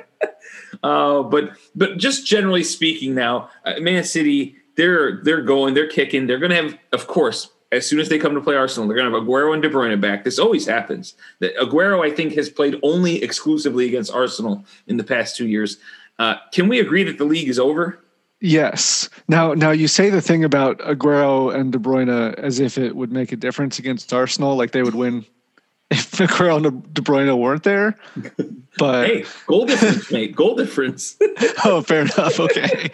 Uh, 0.84 1.24
but 1.24 1.52
but 1.76 1.98
just 1.98 2.26
generally 2.26 2.64
speaking, 2.64 3.16
now 3.16 3.50
uh, 3.66 3.80
Man 3.80 4.04
City 4.04 4.56
they're 4.76 5.22
they're 5.24 5.42
going, 5.42 5.74
they're 5.74 5.90
kicking, 5.90 6.28
they're 6.28 6.40
going 6.40 6.52
to 6.52 6.56
have, 6.56 6.78
of 6.94 7.08
course, 7.08 7.50
as 7.72 7.86
soon 7.86 8.00
as 8.00 8.10
they 8.10 8.18
come 8.18 8.34
to 8.34 8.42
play 8.42 8.56
Arsenal, 8.56 8.88
they're 8.88 8.98
going 8.98 9.12
to 9.12 9.18
have 9.18 9.28
Aguero 9.28 9.54
and 9.54 9.62
De 9.62 9.70
Bruyne 9.70 10.00
back. 10.00 10.24
This 10.24 10.40
always 10.40 10.66
happens. 10.66 11.16
That 11.40 11.56
Aguero, 11.58 12.06
I 12.06 12.16
think, 12.16 12.34
has 12.36 12.50
played 12.50 12.80
only 12.82 13.22
exclusively 13.22 13.88
against 13.88 14.12
Arsenal 14.12 14.66
in 14.88 14.98
the 14.98 15.04
past 15.04 15.36
two 15.36 15.48
years. 15.48 15.78
Uh, 16.18 16.36
can 16.54 16.68
we 16.68 16.80
agree 16.80 17.04
that 17.04 17.18
the 17.18 17.26
league 17.26 17.50
is 17.50 17.60
over? 17.60 18.00
Yes. 18.42 19.10
Now, 19.28 19.54
now 19.54 19.72
you 19.72 19.88
say 19.88 20.10
the 20.10 20.22
thing 20.22 20.44
about 20.44 20.80
Aguero 20.80 21.54
and 21.54 21.72
De 21.72 21.78
Bruyne 21.78 22.34
as 22.36 22.60
if 22.60 22.78
it 22.78 22.96
would 22.96 23.12
make 23.12 23.32
a 23.32 23.36
difference 23.36 23.80
against 23.80 24.14
Arsenal, 24.14 24.56
like 24.56 24.72
they 24.72 24.82
would 24.84 24.96
win 24.96 25.26
if 25.92 26.12
Aguero 26.14 26.66
and 26.66 26.94
De 26.94 27.02
Bruyne 27.02 27.38
weren't 27.38 27.64
there. 27.64 27.96
But 28.78 29.08
Hey, 29.08 29.26
goal 29.46 29.66
difference, 29.66 30.10
mate. 30.14 30.34
Goal 30.34 30.56
difference. 30.56 31.18
oh, 31.66 31.82
fair 31.82 32.02
enough. 32.04 32.40
Okay, 32.40 32.90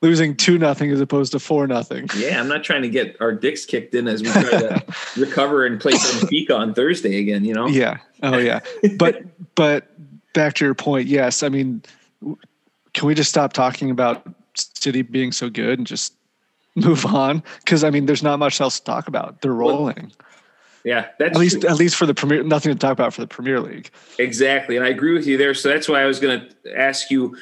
losing 0.00 0.36
two 0.36 0.58
nothing 0.58 0.92
as 0.92 1.00
opposed 1.00 1.32
to 1.32 1.40
four 1.40 1.66
nothing. 1.66 2.08
yeah, 2.16 2.38
I'm 2.38 2.46
not 2.46 2.62
trying 2.62 2.82
to 2.82 2.88
get 2.88 3.16
our 3.20 3.32
dicks 3.32 3.64
kicked 3.64 3.96
in 3.96 4.06
as 4.06 4.22
we 4.22 4.30
try 4.30 4.42
to 4.44 4.84
recover 5.16 5.66
and 5.66 5.80
play 5.80 5.94
Benfica 5.94 6.56
on 6.56 6.72
Thursday 6.72 7.18
again. 7.18 7.44
You 7.44 7.54
know. 7.54 7.66
Yeah. 7.66 7.96
Oh, 8.22 8.38
yeah. 8.38 8.60
But 8.96 9.22
but 9.56 9.88
back 10.34 10.54
to 10.56 10.64
your 10.64 10.74
point. 10.74 11.08
Yes. 11.08 11.42
I 11.42 11.48
mean, 11.48 11.82
can 12.94 13.08
we 13.08 13.14
just 13.16 13.30
stop 13.30 13.52
talking 13.52 13.90
about 13.90 14.24
City 14.58 15.02
being 15.02 15.32
so 15.32 15.50
good 15.50 15.78
and 15.78 15.86
just 15.86 16.14
move 16.74 17.06
on? 17.06 17.42
Because 17.58 17.84
I 17.84 17.90
mean, 17.90 18.06
there's 18.06 18.22
not 18.22 18.38
much 18.38 18.60
else 18.60 18.78
to 18.78 18.84
talk 18.84 19.08
about. 19.08 19.40
They're 19.40 19.52
rolling. 19.52 20.12
Yeah, 20.84 21.08
that's 21.18 21.36
at 21.36 21.40
least 21.40 21.60
true. 21.60 21.70
at 21.70 21.76
least 21.76 21.96
for 21.96 22.06
the 22.06 22.14
premier 22.14 22.42
nothing 22.42 22.72
to 22.72 22.78
talk 22.78 22.92
about 22.92 23.12
for 23.12 23.20
the 23.20 23.26
premier 23.26 23.60
league 23.60 23.90
Exactly. 24.18 24.76
And 24.76 24.86
I 24.86 24.88
agree 24.88 25.12
with 25.12 25.26
you 25.26 25.36
there. 25.36 25.52
So 25.52 25.68
that's 25.68 25.88
why 25.88 26.00
I 26.00 26.06
was 26.06 26.20
going 26.20 26.40
to 26.40 26.78
ask 26.78 27.10
you 27.10 27.36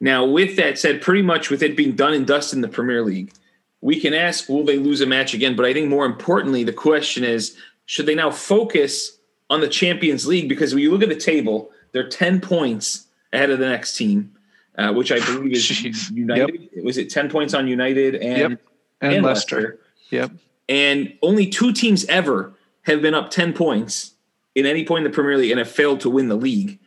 now, 0.00 0.24
with 0.24 0.56
that 0.56 0.78
said, 0.78 1.02
pretty 1.02 1.22
much 1.22 1.50
with 1.50 1.62
it 1.62 1.76
being 1.76 1.96
done 1.96 2.14
and 2.14 2.26
dust 2.26 2.52
in 2.52 2.60
the 2.60 2.68
Premier 2.68 3.02
League, 3.02 3.32
we 3.80 4.00
can 4.00 4.14
ask, 4.14 4.48
will 4.48 4.64
they 4.64 4.78
lose 4.78 5.00
a 5.00 5.06
match 5.06 5.34
again? 5.34 5.56
But 5.56 5.66
I 5.66 5.72
think 5.72 5.88
more 5.88 6.06
importantly, 6.06 6.64
the 6.64 6.72
question 6.72 7.24
is, 7.24 7.56
should 7.86 8.06
they 8.06 8.14
now 8.14 8.30
focus 8.30 9.18
on 9.50 9.60
the 9.60 9.68
Champions 9.68 10.26
League? 10.26 10.48
Because 10.48 10.74
when 10.74 10.82
you 10.82 10.90
look 10.90 11.02
at 11.02 11.08
the 11.08 11.16
table, 11.16 11.70
they're 11.92 12.08
10 12.08 12.40
points 12.40 13.06
ahead 13.32 13.50
of 13.50 13.58
the 13.58 13.68
next 13.68 13.96
team, 13.96 14.32
uh, 14.78 14.92
which 14.92 15.12
I 15.12 15.18
believe 15.18 15.52
is 15.52 15.64
Jeez. 15.64 16.10
United. 16.14 16.70
Was 16.82 16.96
it 16.98 17.10
10 17.10 17.28
points 17.28 17.52
on 17.54 17.68
United 17.68 18.14
and, 18.14 18.38
Yep. 18.52 18.60
and, 19.00 19.12
and 19.14 19.24
leicester. 19.24 19.56
Leicester? 19.56 19.80
yep 20.10 20.30
And 20.68 21.12
only 21.22 21.46
two 21.46 21.72
teams 21.72 22.04
ever 22.06 22.54
have 22.82 23.02
been 23.02 23.14
up 23.14 23.30
10 23.30 23.52
points 23.52 24.14
in 24.54 24.64
any 24.66 24.84
point 24.84 25.04
in 25.04 25.10
the 25.10 25.14
Premier 25.14 25.36
League 25.36 25.50
and 25.50 25.58
have 25.58 25.70
failed 25.70 26.00
to 26.00 26.10
win 26.10 26.28
the 26.28 26.36
league. 26.36 26.78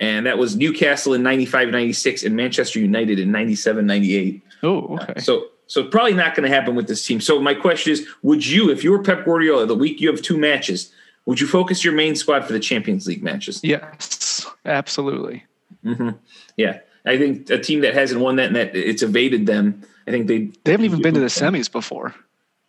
And 0.00 0.26
that 0.26 0.38
was 0.38 0.56
Newcastle 0.56 1.14
in 1.14 1.22
95 1.22 1.68
96 1.68 2.24
and 2.24 2.34
Manchester 2.34 2.80
United 2.80 3.18
in 3.20 3.30
97 3.30 3.86
98. 3.86 4.42
oh 4.64 4.98
okay 4.98 5.20
So, 5.20 5.46
so 5.66 5.84
probably 5.84 6.14
not 6.14 6.34
going 6.34 6.48
to 6.48 6.54
happen 6.54 6.74
with 6.74 6.88
this 6.88 7.06
team. 7.06 7.20
So, 7.20 7.40
my 7.40 7.54
question 7.54 7.92
is 7.92 8.06
Would 8.22 8.44
you, 8.46 8.70
if 8.70 8.82
you 8.84 8.90
were 8.90 9.02
Pep 9.02 9.24
Guardiola, 9.24 9.66
the 9.66 9.74
week 9.76 10.00
you 10.00 10.08
have 10.10 10.20
two 10.20 10.36
matches, 10.36 10.92
Would 11.26 11.40
you 11.40 11.46
focus 11.46 11.84
your 11.84 11.94
main 11.94 12.16
squad 12.16 12.44
for 12.44 12.52
the 12.52 12.60
Champions 12.60 13.06
League 13.06 13.22
matches? 13.22 13.60
Yes, 13.62 14.44
absolutely. 14.66 15.44
Mm-hmm. 15.84 16.10
Yeah, 16.56 16.80
I 17.06 17.18
think 17.18 17.50
a 17.50 17.58
team 17.58 17.80
that 17.80 17.94
hasn't 17.94 18.20
won 18.20 18.36
that 18.36 18.46
and 18.46 18.56
that 18.56 18.74
it's 18.74 19.02
evaded 19.02 19.46
them. 19.46 19.82
I 20.06 20.10
think 20.10 20.26
they 20.26 20.50
they 20.64 20.72
haven't 20.72 20.86
even 20.86 21.02
been 21.02 21.14
to 21.14 21.20
the 21.20 21.26
semis 21.26 21.70
before. 21.70 22.14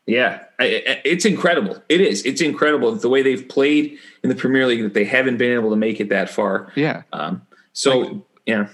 Yeah, 0.07 0.43
I, 0.59 1.01
it's 1.03 1.25
incredible. 1.25 1.81
It 1.89 1.99
is. 1.99 2.23
It's 2.25 2.41
incredible 2.41 2.93
the 2.93 3.09
way 3.09 3.23
they've 3.23 3.47
played 3.47 3.97
in 4.23 4.29
the 4.29 4.35
Premier 4.35 4.67
League 4.67 4.83
that 4.83 4.93
they 4.93 5.03
haven't 5.03 5.37
been 5.37 5.51
able 5.51 5.71
to 5.71 5.75
make 5.75 5.99
it 5.99 6.09
that 6.09 6.29
far. 6.29 6.71
Yeah. 6.75 7.03
Um, 7.11 7.41
so 7.73 7.99
like, 7.99 8.21
yeah, 8.45 8.67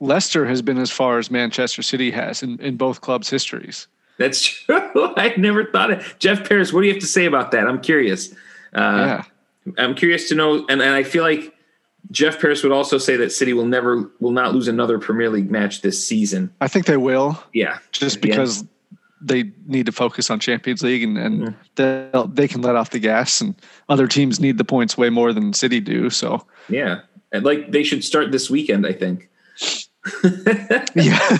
Leicester 0.00 0.46
has 0.46 0.62
been 0.62 0.78
as 0.78 0.90
far 0.90 1.18
as 1.18 1.30
Manchester 1.30 1.82
City 1.82 2.10
has 2.12 2.42
in, 2.42 2.60
in 2.60 2.76
both 2.76 3.00
clubs' 3.00 3.28
histories. 3.28 3.88
That's 4.18 4.42
true. 4.64 5.14
I 5.16 5.34
never 5.36 5.64
thought 5.64 5.90
it. 5.90 6.04
Jeff 6.18 6.48
Paris, 6.48 6.72
what 6.72 6.82
do 6.82 6.86
you 6.86 6.92
have 6.92 7.02
to 7.02 7.08
say 7.08 7.24
about 7.24 7.50
that? 7.50 7.66
I'm 7.66 7.80
curious. 7.80 8.32
Uh, 8.74 9.22
yeah. 9.66 9.74
I'm 9.78 9.94
curious 9.94 10.28
to 10.28 10.34
know, 10.34 10.64
and, 10.68 10.80
and 10.80 10.94
I 10.94 11.02
feel 11.02 11.24
like 11.24 11.52
Jeff 12.10 12.40
Paris 12.40 12.62
would 12.62 12.72
also 12.72 12.98
say 12.98 13.16
that 13.16 13.32
City 13.32 13.52
will 13.52 13.66
never 13.66 14.10
will 14.20 14.30
not 14.30 14.54
lose 14.54 14.68
another 14.68 14.98
Premier 14.98 15.30
League 15.30 15.50
match 15.50 15.82
this 15.82 16.06
season. 16.06 16.52
I 16.60 16.68
think 16.68 16.86
they 16.86 16.96
will. 16.96 17.42
Yeah, 17.52 17.78
just 17.92 18.20
because 18.20 18.64
they 19.20 19.50
need 19.66 19.86
to 19.86 19.92
focus 19.92 20.30
on 20.30 20.38
Champions 20.38 20.82
League 20.82 21.02
and, 21.02 21.18
and 21.18 21.56
mm-hmm. 21.76 22.34
they 22.34 22.48
can 22.48 22.62
let 22.62 22.76
off 22.76 22.90
the 22.90 22.98
gas, 22.98 23.40
and 23.40 23.54
other 23.88 24.06
teams 24.06 24.40
need 24.40 24.58
the 24.58 24.64
points 24.64 24.96
way 24.96 25.10
more 25.10 25.32
than 25.32 25.52
City 25.52 25.80
do. 25.80 26.10
So 26.10 26.46
yeah, 26.68 27.00
and 27.32 27.44
like 27.44 27.72
they 27.72 27.82
should 27.82 28.04
start 28.04 28.32
this 28.32 28.50
weekend. 28.50 28.86
I 28.86 28.92
think. 28.92 29.28
yeah, 30.94 31.18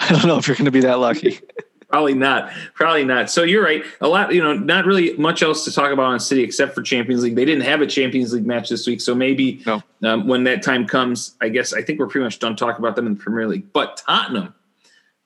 I 0.00 0.08
don't 0.10 0.26
know 0.26 0.38
if 0.38 0.46
you're 0.48 0.56
going 0.56 0.66
to 0.66 0.70
be 0.70 0.80
that 0.80 0.98
lucky. 0.98 1.40
Probably 1.88 2.14
not. 2.14 2.50
Probably 2.74 3.04
not. 3.04 3.30
So 3.30 3.44
you're 3.44 3.62
right. 3.62 3.84
A 4.00 4.08
lot, 4.08 4.34
you 4.34 4.42
know, 4.42 4.54
not 4.54 4.86
really 4.86 5.16
much 5.18 5.42
else 5.42 5.64
to 5.66 5.72
talk 5.72 5.92
about 5.92 6.06
on 6.06 6.18
City 6.18 6.42
except 6.42 6.74
for 6.74 6.82
Champions 6.82 7.22
League. 7.22 7.36
They 7.36 7.44
didn't 7.44 7.62
have 7.62 7.80
a 7.80 7.86
Champions 7.86 8.32
League 8.32 8.44
match 8.44 8.68
this 8.68 8.88
week, 8.88 9.00
so 9.00 9.14
maybe 9.14 9.62
no. 9.64 9.82
um, 10.02 10.26
when 10.26 10.44
that 10.44 10.62
time 10.62 10.86
comes, 10.86 11.36
I 11.40 11.48
guess 11.48 11.72
I 11.72 11.82
think 11.82 12.00
we're 12.00 12.08
pretty 12.08 12.24
much 12.24 12.40
done 12.40 12.56
talking 12.56 12.84
about 12.84 12.96
them 12.96 13.06
in 13.06 13.14
the 13.14 13.20
Premier 13.20 13.46
League. 13.46 13.72
But 13.72 14.02
Tottenham, 14.04 14.52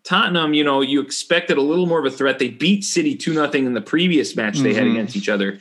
Tottenham, 0.04 0.52
you 0.52 0.62
know, 0.62 0.82
you 0.82 1.00
expected 1.00 1.56
a 1.56 1.62
little 1.62 1.86
more 1.86 1.98
of 1.98 2.04
a 2.04 2.10
threat. 2.10 2.38
They 2.38 2.50
beat 2.50 2.84
City 2.84 3.16
two 3.16 3.32
nothing 3.32 3.64
in 3.64 3.72
the 3.72 3.80
previous 3.80 4.36
match 4.36 4.58
they 4.58 4.70
mm-hmm. 4.70 4.78
had 4.78 4.88
against 4.88 5.16
each 5.16 5.30
other, 5.30 5.60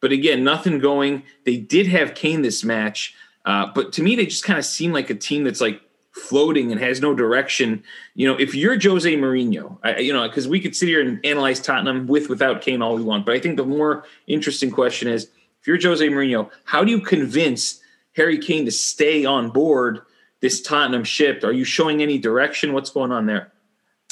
but 0.00 0.10
again, 0.10 0.42
nothing 0.42 0.80
going. 0.80 1.22
They 1.44 1.56
did 1.56 1.86
have 1.86 2.16
Kane 2.16 2.42
this 2.42 2.64
match, 2.64 3.14
uh, 3.44 3.68
but 3.72 3.92
to 3.92 4.02
me, 4.02 4.16
they 4.16 4.26
just 4.26 4.42
kind 4.42 4.58
of 4.58 4.64
seem 4.64 4.92
like 4.92 5.08
a 5.08 5.14
team 5.14 5.44
that's 5.44 5.60
like 5.60 5.80
floating 6.22 6.70
and 6.70 6.80
has 6.80 7.00
no 7.00 7.14
direction. 7.14 7.82
You 8.14 8.28
know, 8.28 8.38
if 8.38 8.54
you're 8.54 8.78
Jose 8.80 9.12
Mourinho, 9.14 9.78
I, 9.82 9.98
you 9.98 10.12
know, 10.12 10.26
because 10.28 10.46
we 10.46 10.60
could 10.60 10.76
sit 10.76 10.88
here 10.88 11.00
and 11.00 11.24
analyze 11.24 11.60
Tottenham 11.60 12.06
with 12.06 12.28
without 12.28 12.62
Kane 12.62 12.80
all 12.80 12.94
we 12.94 13.02
want, 13.02 13.26
but 13.26 13.34
I 13.34 13.40
think 13.40 13.56
the 13.56 13.66
more 13.66 14.04
interesting 14.26 14.70
question 14.70 15.08
is 15.08 15.28
if 15.60 15.66
you're 15.66 15.80
Jose 15.80 16.06
Mourinho, 16.06 16.50
how 16.64 16.84
do 16.84 16.90
you 16.90 17.00
convince 17.00 17.80
Harry 18.16 18.38
Kane 18.38 18.64
to 18.64 18.70
stay 18.70 19.24
on 19.24 19.50
board 19.50 20.00
this 20.40 20.62
Tottenham 20.62 21.04
ship? 21.04 21.44
Are 21.44 21.52
you 21.52 21.64
showing 21.64 22.02
any 22.02 22.18
direction? 22.18 22.72
What's 22.72 22.90
going 22.90 23.12
on 23.12 23.26
there? 23.26 23.52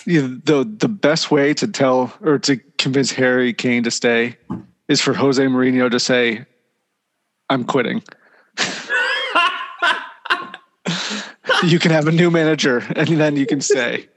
Yeah, 0.07 0.23
the 0.45 0.65
the 0.79 0.89
best 0.89 1.31
way 1.31 1.55
to 1.55 1.69
tell 1.69 2.13
or 2.23 2.39
to 2.41 2.57
convince 2.79 3.13
Harry 3.13 3.53
Kane 3.53 3.83
to 3.83 3.91
stay 3.91 4.37
is 4.89 5.01
for 5.01 5.13
Jose 5.13 5.45
Mourinho 5.45 5.91
to 5.91 6.01
say, 6.01 6.47
"I'm 7.51 7.65
quitting." 7.65 8.03
You 11.65 11.79
can 11.79 11.91
have 11.91 12.07
a 12.07 12.13
new 12.13 12.31
manager 12.31 12.79
and 12.97 13.09
then 13.09 13.37
you 13.37 13.47
can 13.47 13.61
stay. 13.61 14.09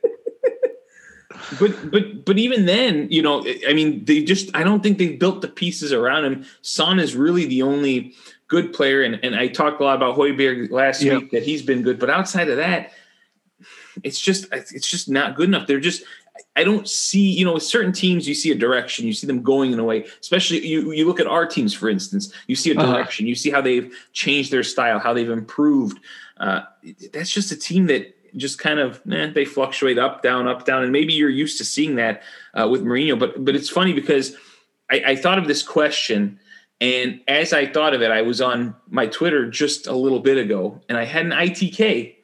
but 1.59 1.91
but 1.91 2.25
but 2.25 2.37
even 2.37 2.65
then, 2.65 3.07
you 3.09 3.21
know, 3.21 3.45
I 3.67 3.73
mean, 3.73 4.05
they 4.05 4.23
just 4.23 4.55
I 4.55 4.63
don't 4.63 4.81
think 4.81 4.97
they 4.97 5.15
built 5.15 5.41
the 5.41 5.47
pieces 5.47 5.93
around 5.93 6.25
him. 6.25 6.45
Son 6.61 6.99
is 6.99 7.15
really 7.15 7.45
the 7.45 7.61
only 7.61 8.13
good 8.47 8.73
player, 8.73 9.01
and 9.01 9.19
and 9.23 9.35
I 9.35 9.47
talked 9.47 9.81
a 9.81 9.83
lot 9.83 9.95
about 9.95 10.17
Højbjerg 10.17 10.71
last 10.71 11.01
yeah. 11.01 11.17
week 11.17 11.31
that 11.31 11.43
he's 11.43 11.61
been 11.61 11.81
good, 11.81 11.99
but 11.99 12.09
outside 12.09 12.49
of 12.49 12.57
that, 12.57 12.91
it's 14.03 14.19
just 14.19 14.47
it's 14.51 14.89
just 14.89 15.09
not 15.09 15.35
good 15.35 15.49
enough. 15.49 15.67
They're 15.67 15.79
just 15.79 16.03
I 16.55 16.63
don't 16.63 16.87
see, 16.87 17.31
you 17.31 17.45
know, 17.45 17.53
with 17.53 17.63
certain 17.63 17.91
teams, 17.91 18.27
you 18.27 18.35
see 18.35 18.51
a 18.51 18.55
direction, 18.55 19.05
you 19.05 19.13
see 19.13 19.27
them 19.27 19.41
going 19.41 19.71
in 19.71 19.79
a 19.79 19.83
way, 19.83 20.05
especially 20.21 20.65
you, 20.65 20.91
you 20.91 21.05
look 21.05 21.19
at 21.19 21.27
our 21.27 21.45
teams, 21.45 21.73
for 21.73 21.89
instance, 21.89 22.33
you 22.47 22.55
see 22.55 22.71
a 22.71 22.79
uh-huh. 22.79 22.91
direction, 22.91 23.25
uh-huh. 23.25 23.29
you 23.29 23.35
see 23.35 23.49
how 23.49 23.61
they've 23.61 23.93
changed 24.13 24.51
their 24.51 24.63
style, 24.63 24.99
how 24.99 25.13
they've 25.13 25.29
improved. 25.29 25.99
Uh, 26.37 26.61
that's 27.11 27.31
just 27.31 27.51
a 27.51 27.55
team 27.55 27.87
that 27.87 28.15
just 28.35 28.59
kind 28.59 28.79
of 28.79 29.01
eh, 29.11 29.27
they 29.27 29.45
fluctuate 29.45 29.97
up, 29.97 30.23
down, 30.23 30.47
up, 30.47 30.65
down, 30.65 30.83
and 30.83 30.91
maybe 30.91 31.13
you're 31.13 31.29
used 31.29 31.57
to 31.59 31.65
seeing 31.65 31.95
that 31.95 32.23
uh, 32.53 32.67
with 32.67 32.83
Mourinho. 32.83 33.17
But 33.17 33.43
but 33.43 33.55
it's 33.55 33.69
funny 33.69 33.93
because 33.93 34.35
I, 34.91 35.03
I 35.07 35.15
thought 35.15 35.37
of 35.37 35.47
this 35.47 35.63
question, 35.63 36.39
and 36.81 37.21
as 37.27 37.53
I 37.53 37.67
thought 37.67 37.93
of 37.93 38.01
it, 38.01 38.11
I 38.11 38.21
was 38.21 38.41
on 38.41 38.75
my 38.89 39.07
Twitter 39.07 39.49
just 39.49 39.87
a 39.87 39.95
little 39.95 40.19
bit 40.19 40.37
ago, 40.37 40.81
and 40.89 40.97
I 40.97 41.05
had 41.05 41.25
an 41.25 41.31
ITK 41.31 42.15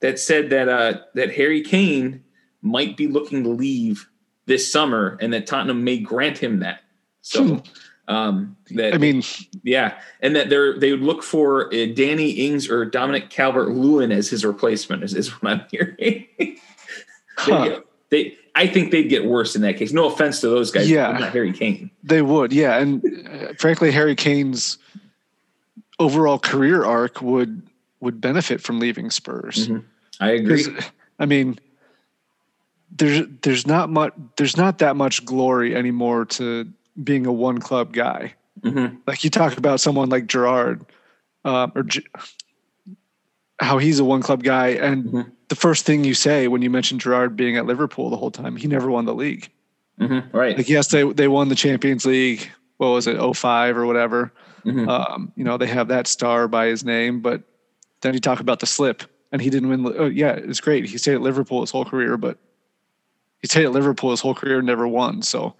that 0.00 0.18
said 0.18 0.50
that 0.50 0.68
uh, 0.68 1.00
that 1.14 1.34
Harry 1.34 1.62
Kane 1.62 2.24
might 2.62 2.96
be 2.96 3.08
looking 3.08 3.42
to 3.44 3.50
leave 3.50 4.08
this 4.46 4.70
summer, 4.70 5.18
and 5.20 5.32
that 5.32 5.46
Tottenham 5.46 5.84
may 5.84 5.98
grant 5.98 6.38
him 6.38 6.60
that. 6.60 6.80
So. 7.22 7.62
Um, 8.10 8.56
that 8.72 8.92
I 8.92 8.98
mean, 8.98 9.22
yeah, 9.62 10.00
and 10.20 10.34
that 10.34 10.50
they're 10.50 10.76
they 10.76 10.90
would 10.90 11.00
look 11.00 11.22
for 11.22 11.72
uh, 11.72 11.86
Danny 11.94 12.30
Ings 12.30 12.68
or 12.68 12.84
Dominic 12.84 13.30
Calvert 13.30 13.70
Lewin 13.70 14.10
as 14.10 14.28
his 14.28 14.44
replacement. 14.44 15.04
Is, 15.04 15.14
is 15.14 15.28
what 15.40 15.52
I'm 15.52 15.62
hearing. 15.70 16.26
huh. 17.36 17.80
they, 18.10 18.24
they, 18.24 18.38
I 18.56 18.66
think 18.66 18.90
they'd 18.90 19.08
get 19.08 19.26
worse 19.26 19.54
in 19.54 19.62
that 19.62 19.76
case. 19.76 19.92
No 19.92 20.06
offense 20.06 20.40
to 20.40 20.48
those 20.48 20.72
guys. 20.72 20.90
Yeah, 20.90 21.12
not 21.12 21.32
Harry 21.32 21.52
Kane. 21.52 21.88
They 22.02 22.20
would. 22.20 22.52
Yeah, 22.52 22.78
and 22.78 23.04
uh, 23.28 23.52
frankly, 23.56 23.92
Harry 23.92 24.16
Kane's 24.16 24.78
overall 26.00 26.40
career 26.40 26.84
arc 26.84 27.22
would 27.22 27.62
would 28.00 28.20
benefit 28.20 28.60
from 28.60 28.80
leaving 28.80 29.12
Spurs. 29.12 29.68
Mm-hmm. 29.68 29.86
I 30.18 30.30
agree. 30.32 30.66
I 31.20 31.26
mean, 31.26 31.60
there's 32.90 33.24
there's 33.42 33.68
not 33.68 33.88
much 33.88 34.14
there's 34.36 34.56
not 34.56 34.78
that 34.78 34.96
much 34.96 35.24
glory 35.24 35.76
anymore 35.76 36.24
to 36.24 36.72
being 37.02 37.26
a 37.26 37.32
one 37.32 37.58
club 37.58 37.92
guy. 37.92 38.34
Mm-hmm. 38.60 38.96
Like 39.06 39.24
you 39.24 39.30
talk 39.30 39.56
about 39.56 39.80
someone 39.80 40.08
like 40.08 40.26
Gerrard 40.26 40.84
uh, 41.44 41.68
or 41.74 41.82
G- 41.84 42.06
how 43.60 43.78
he's 43.78 43.98
a 43.98 44.04
one 44.04 44.22
club 44.22 44.42
guy, 44.42 44.68
and 44.68 45.04
mm-hmm. 45.04 45.30
the 45.48 45.54
first 45.54 45.84
thing 45.84 46.04
you 46.04 46.14
say 46.14 46.48
when 46.48 46.62
you 46.62 46.70
mention 46.70 46.98
Gerrard 46.98 47.36
being 47.36 47.56
at 47.56 47.66
Liverpool 47.66 48.10
the 48.10 48.16
whole 48.16 48.30
time, 48.30 48.56
he 48.56 48.66
never 48.66 48.90
won 48.90 49.04
the 49.04 49.14
league. 49.14 49.50
Mm-hmm. 49.98 50.36
Right? 50.36 50.56
Like 50.56 50.68
yes, 50.68 50.88
they 50.88 51.10
they 51.12 51.28
won 51.28 51.48
the 51.48 51.54
Champions 51.54 52.06
League. 52.06 52.50
What 52.78 52.88
was 52.88 53.06
it, 53.06 53.18
05 53.20 53.76
or 53.76 53.84
whatever? 53.84 54.32
Mm-hmm. 54.64 54.88
Um, 54.88 55.32
you 55.36 55.44
know, 55.44 55.58
they 55.58 55.66
have 55.66 55.88
that 55.88 56.06
star 56.06 56.48
by 56.48 56.66
his 56.66 56.82
name, 56.82 57.20
but 57.20 57.42
then 58.00 58.14
you 58.14 58.20
talk 58.20 58.40
about 58.40 58.60
the 58.60 58.66
slip, 58.66 59.02
and 59.32 59.42
he 59.42 59.50
didn't 59.50 59.68
win. 59.68 59.94
Oh, 59.98 60.06
yeah, 60.06 60.32
it's 60.32 60.60
great. 60.60 60.86
He 60.86 60.96
stayed 60.96 61.14
at 61.14 61.20
Liverpool 61.20 61.60
his 61.60 61.70
whole 61.70 61.84
career, 61.84 62.16
but 62.16 62.38
he 63.42 63.48
stayed 63.48 63.64
at 63.64 63.72
Liverpool 63.72 64.10
his 64.10 64.20
whole 64.20 64.34
career, 64.34 64.62
never 64.62 64.88
won. 64.88 65.20
So 65.22 65.54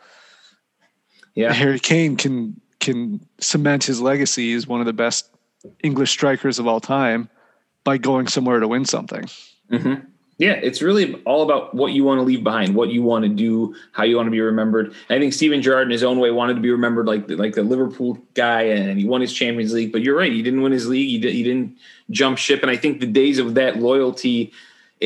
yeah, 1.34 1.52
Harry 1.52 1.78
Kane 1.78 2.16
can 2.16 2.60
can 2.80 3.24
cement 3.38 3.84
his 3.84 4.00
legacy 4.00 4.52
as 4.54 4.66
one 4.66 4.80
of 4.80 4.86
the 4.86 4.92
best 4.92 5.28
English 5.82 6.10
strikers 6.10 6.58
of 6.58 6.66
all 6.66 6.80
time 6.80 7.28
by 7.84 7.98
going 7.98 8.26
somewhere 8.26 8.60
to 8.60 8.68
win 8.68 8.84
something. 8.84 9.24
Mm-hmm. 9.70 10.06
Yeah, 10.38 10.52
it's 10.52 10.80
really 10.80 11.16
all 11.26 11.42
about 11.42 11.74
what 11.74 11.92
you 11.92 12.02
want 12.02 12.18
to 12.18 12.22
leave 12.22 12.42
behind, 12.42 12.74
what 12.74 12.88
you 12.88 13.02
want 13.02 13.24
to 13.24 13.28
do, 13.28 13.74
how 13.92 14.04
you 14.04 14.16
want 14.16 14.26
to 14.26 14.30
be 14.30 14.40
remembered. 14.40 14.86
And 14.86 15.16
I 15.16 15.18
think 15.18 15.34
Steven 15.34 15.60
Gerrard, 15.60 15.86
in 15.86 15.90
his 15.90 16.02
own 16.02 16.18
way, 16.18 16.30
wanted 16.30 16.54
to 16.54 16.62
be 16.62 16.70
remembered 16.70 17.06
like 17.06 17.26
the, 17.26 17.36
like 17.36 17.54
the 17.54 17.62
Liverpool 17.62 18.18
guy, 18.32 18.62
and 18.62 18.98
he 18.98 19.04
won 19.04 19.20
his 19.20 19.34
Champions 19.34 19.74
League. 19.74 19.92
But 19.92 20.00
you're 20.00 20.16
right, 20.16 20.32
he 20.32 20.40
didn't 20.40 20.62
win 20.62 20.72
his 20.72 20.88
league. 20.88 21.10
He, 21.10 21.18
did, 21.18 21.34
he 21.34 21.42
didn't 21.42 21.76
jump 22.08 22.38
ship, 22.38 22.62
and 22.62 22.70
I 22.70 22.76
think 22.78 23.00
the 23.00 23.06
days 23.06 23.38
of 23.38 23.52
that 23.54 23.80
loyalty 23.80 24.50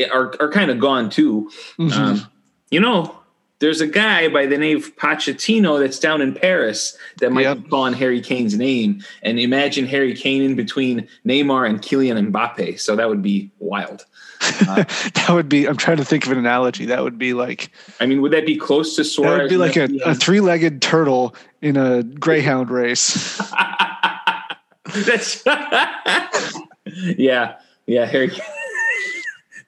are 0.09 0.33
are 0.39 0.49
kind 0.49 0.71
of 0.71 0.79
gone 0.79 1.09
too. 1.09 1.51
Mm-hmm. 1.77 2.01
Um, 2.01 2.27
you 2.71 2.79
know, 2.79 3.19
there's 3.59 3.81
a 3.81 3.87
guy 3.87 4.27
by 4.27 4.45
the 4.45 4.57
name 4.57 4.77
of 4.77 4.95
Pochettino 4.97 5.79
that's 5.79 5.99
down 5.99 6.21
in 6.21 6.33
Paris 6.33 6.97
that 7.19 7.31
might 7.31 7.43
yep. 7.43 7.63
be 7.63 7.69
calling 7.69 7.93
Harry 7.93 8.21
Kane's 8.21 8.57
name. 8.57 9.01
And 9.23 9.39
imagine 9.39 9.85
Harry 9.85 10.13
Kane 10.13 10.41
in 10.41 10.55
between 10.55 11.07
Neymar 11.25 11.69
and 11.69 11.81
Kylian 11.81 12.31
Mbappe. 12.31 12.79
So 12.79 12.95
that 12.95 13.07
would 13.07 13.21
be 13.21 13.49
wild. 13.59 14.05
Uh, 14.41 14.75
that 15.13 15.29
would 15.29 15.49
be. 15.49 15.67
I'm 15.67 15.77
trying 15.77 15.97
to 15.97 16.05
think 16.05 16.25
of 16.25 16.31
an 16.31 16.37
analogy. 16.37 16.85
That 16.85 17.03
would 17.03 17.17
be 17.17 17.33
like. 17.33 17.71
I 17.99 18.05
mean, 18.05 18.21
would 18.21 18.33
that 18.33 18.45
be 18.45 18.57
close 18.57 18.95
to 18.97 19.03
Suarez? 19.03 19.37
That 19.37 19.43
would 19.43 19.49
be 19.49 19.57
like 19.57 19.77
a, 19.77 20.09
a 20.09 20.15
three-legged 20.15 20.81
turtle 20.81 21.35
in 21.61 21.77
a 21.77 22.03
greyhound 22.03 22.69
race. 22.69 23.41
That's. 24.93 25.43
yeah, 27.17 27.55
yeah, 27.85 28.05
Harry. 28.05 28.31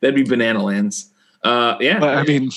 That'd 0.01 0.15
be 0.15 0.23
banana 0.23 0.61
lands. 0.61 1.09
Uh, 1.43 1.77
yeah, 1.79 1.99
but, 1.99 2.17
I 2.17 2.23
mean, 2.23 2.51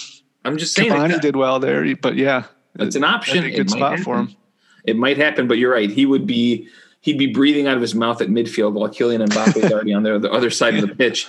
I'm 0.45 0.59
just 0.59 0.75
saying. 0.75 0.91
Cavani 0.91 1.11
that, 1.11 1.23
did 1.23 1.37
well 1.37 1.59
there, 1.59 1.95
but 1.97 2.17
yeah, 2.17 2.45
it's 2.79 2.97
an 2.97 3.05
option. 3.05 3.45
A 3.45 3.51
good 3.51 3.71
spot 3.71 3.91
happen. 3.91 4.05
for 4.05 4.17
him. 4.19 4.37
It 4.85 4.97
might 4.97 5.17
happen, 5.17 5.47
but 5.47 5.59
you're 5.59 5.73
right. 5.73 5.91
He 5.91 6.07
would 6.07 6.27
be 6.27 6.69
he'd 7.01 7.19
be 7.19 7.27
breathing 7.27 7.67
out 7.67 7.77
of 7.77 7.83
his 7.83 7.95
mouth 7.95 8.21
at 8.21 8.29
midfield 8.29 8.73
while 8.73 8.89
Kylian 8.89 9.27
Mbappe 9.27 9.57
is 9.65 9.73
already 9.73 9.93
on 9.93 10.03
the, 10.03 10.19
the 10.19 10.31
other 10.31 10.51
side 10.51 10.75
of 10.77 10.89
the 10.89 10.95
pitch. 10.95 11.29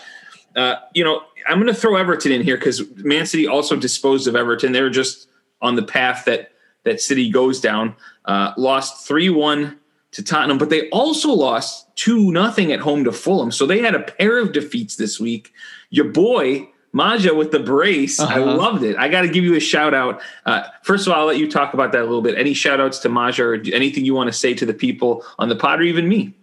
Uh, 0.55 0.75
you 0.93 1.03
know, 1.03 1.21
I'm 1.47 1.57
going 1.59 1.73
to 1.73 1.79
throw 1.79 1.95
Everton 1.95 2.31
in 2.31 2.41
here 2.41 2.57
because 2.57 2.83
Man 2.97 3.25
City 3.25 3.47
also 3.47 3.75
disposed 3.75 4.27
of 4.27 4.35
Everton. 4.35 4.73
They 4.73 4.81
were 4.81 4.89
just 4.89 5.29
on 5.61 5.75
the 5.75 5.83
path 5.83 6.25
that 6.25 6.51
that 6.83 7.01
City 7.01 7.29
goes 7.29 7.61
down. 7.61 7.95
Uh, 8.25 8.53
lost 8.57 9.07
three 9.07 9.29
one 9.29 9.79
to 10.11 10.23
Tottenham, 10.23 10.57
but 10.57 10.69
they 10.69 10.89
also 10.89 11.31
lost 11.31 11.95
two 11.95 12.31
nothing 12.31 12.71
at 12.71 12.79
home 12.79 13.03
to 13.05 13.11
Fulham. 13.11 13.51
So 13.51 13.65
they 13.65 13.79
had 13.79 13.95
a 13.95 14.01
pair 14.01 14.39
of 14.39 14.51
defeats 14.51 14.95
this 14.95 15.19
week. 15.19 15.53
Your 15.89 16.05
boy 16.05 16.67
Maja 16.93 17.33
with 17.33 17.51
the 17.51 17.59
brace. 17.59 18.19
Uh-huh. 18.19 18.33
I 18.33 18.37
loved 18.39 18.83
it. 18.83 18.97
I 18.97 19.07
got 19.07 19.21
to 19.21 19.29
give 19.29 19.43
you 19.43 19.55
a 19.55 19.59
shout 19.59 19.93
out. 19.93 20.21
Uh, 20.45 20.63
first 20.83 21.07
of 21.07 21.13
all, 21.13 21.21
I'll 21.21 21.25
let 21.27 21.37
you 21.37 21.49
talk 21.49 21.73
about 21.73 21.91
that 21.93 22.01
a 22.01 22.05
little 22.05 22.21
bit. 22.21 22.37
Any 22.37 22.53
shout 22.53 22.79
outs 22.79 22.99
to 22.99 23.09
Maja 23.09 23.43
or 23.43 23.53
anything 23.73 24.05
you 24.05 24.13
want 24.13 24.27
to 24.27 24.33
say 24.33 24.53
to 24.53 24.65
the 24.65 24.73
people 24.73 25.23
on 25.39 25.49
the 25.49 25.55
pod 25.55 25.79
or 25.79 25.83
even 25.83 26.09
me? 26.09 26.33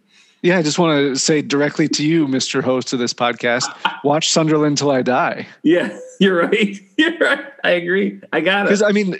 Yeah, 0.42 0.58
I 0.58 0.62
just 0.62 0.78
want 0.78 0.96
to 0.96 1.16
say 1.16 1.42
directly 1.42 1.88
to 1.88 2.06
you, 2.06 2.28
Mr. 2.28 2.62
Host 2.62 2.92
of 2.92 3.00
this 3.00 3.12
podcast, 3.12 3.66
watch 4.04 4.30
Sunderland 4.30 4.78
till 4.78 4.92
I 4.92 5.02
die. 5.02 5.48
Yeah, 5.64 5.98
you're 6.20 6.46
right. 6.46 6.80
You're 6.98 7.16
right. 7.18 7.44
I 7.62 7.70
agree. 7.70 8.20
I 8.32 8.40
got 8.40 8.62
it. 8.62 8.64
Because 8.64 8.82
I 8.82 8.90
mean, 8.90 9.16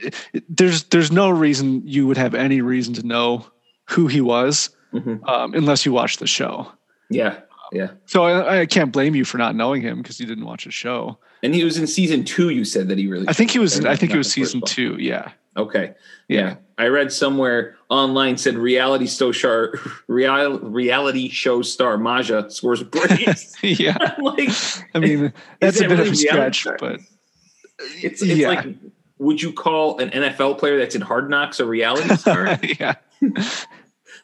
there's 0.49 0.85
there's 0.85 1.13
no 1.13 1.31
reason 1.31 1.83
you 1.87 2.09
would 2.09 2.17
have 2.17 2.35
any 2.35 2.61
reason 2.61 2.93
to 2.95 3.07
know 3.07 3.47
who 3.89 4.09
he 4.09 4.21
was 4.21 4.71
mm-hmm. 4.93 5.25
um, 5.29 5.55
unless 5.55 5.87
you 5.87 5.93
watch 5.93 6.17
the 6.17 6.27
show. 6.27 6.71
Yeah. 7.09 7.39
Yeah. 7.73 7.91
So 8.07 8.25
I, 8.25 8.61
I 8.61 8.67
can't 8.67 8.93
blame 8.93 9.15
you 9.15 9.25
for 9.25 9.39
not 9.39 9.55
knowing 9.55 9.83
him 9.83 10.03
because 10.03 10.21
you 10.21 10.27
didn't 10.27 10.45
watch 10.45 10.65
the 10.65 10.71
show. 10.71 11.19
And 11.43 11.55
he 11.55 11.65
was 11.65 11.79
in 11.79 11.87
season 11.87 12.25
two. 12.25 12.51
You 12.51 12.65
said 12.65 12.89
that 12.89 12.99
he 12.99 13.07
really. 13.07 13.29
I 13.29 13.33
think 13.33 13.51
he 13.51 13.59
was. 13.59 13.79
In, 13.79 13.87
I 13.87 13.97
think 13.97 14.13
it 14.13 14.19
was 14.19 14.31
season 14.31 14.61
two. 14.63 14.97
Yeah. 14.99 15.33
Okay. 15.57 15.95
Yeah. 16.29 16.41
yeah. 16.41 16.55
I 16.79 16.87
read 16.87 17.13
somewhere 17.13 17.77
online 17.89 18.39
said 18.39 18.57
reality 18.57 19.07
show 19.07 19.33
star 19.33 19.75
real, 20.07 20.61
reality 20.61 21.29
show 21.29 21.63
star 21.63 21.99
Maja 21.99 22.49
scores 22.51 22.83
brace. 22.83 23.57
yeah. 23.63 24.15
like, 24.23 24.51
I 24.95 25.01
mean, 25.01 25.33
that's 25.61 25.81
a 25.81 25.89
bit 25.89 25.91
really 25.91 26.09
of 26.09 26.13
a 26.13 26.17
stretch, 26.17 26.61
star? 26.61 26.77
but 26.79 27.01
it's, 28.01 28.23
it's 28.23 28.25
yeah. 28.25 28.49
like, 28.49 28.67
would 29.19 29.43
you 29.43 29.53
call 29.53 29.99
an 29.99 30.11
NFL 30.11 30.59
player 30.59 30.79
that's 30.79 30.95
in 30.95 31.01
Hard 31.01 31.29
Knocks 31.29 31.59
a 31.59 31.67
reality 31.67 32.15
star? 32.17 32.59
yeah. 32.79 32.95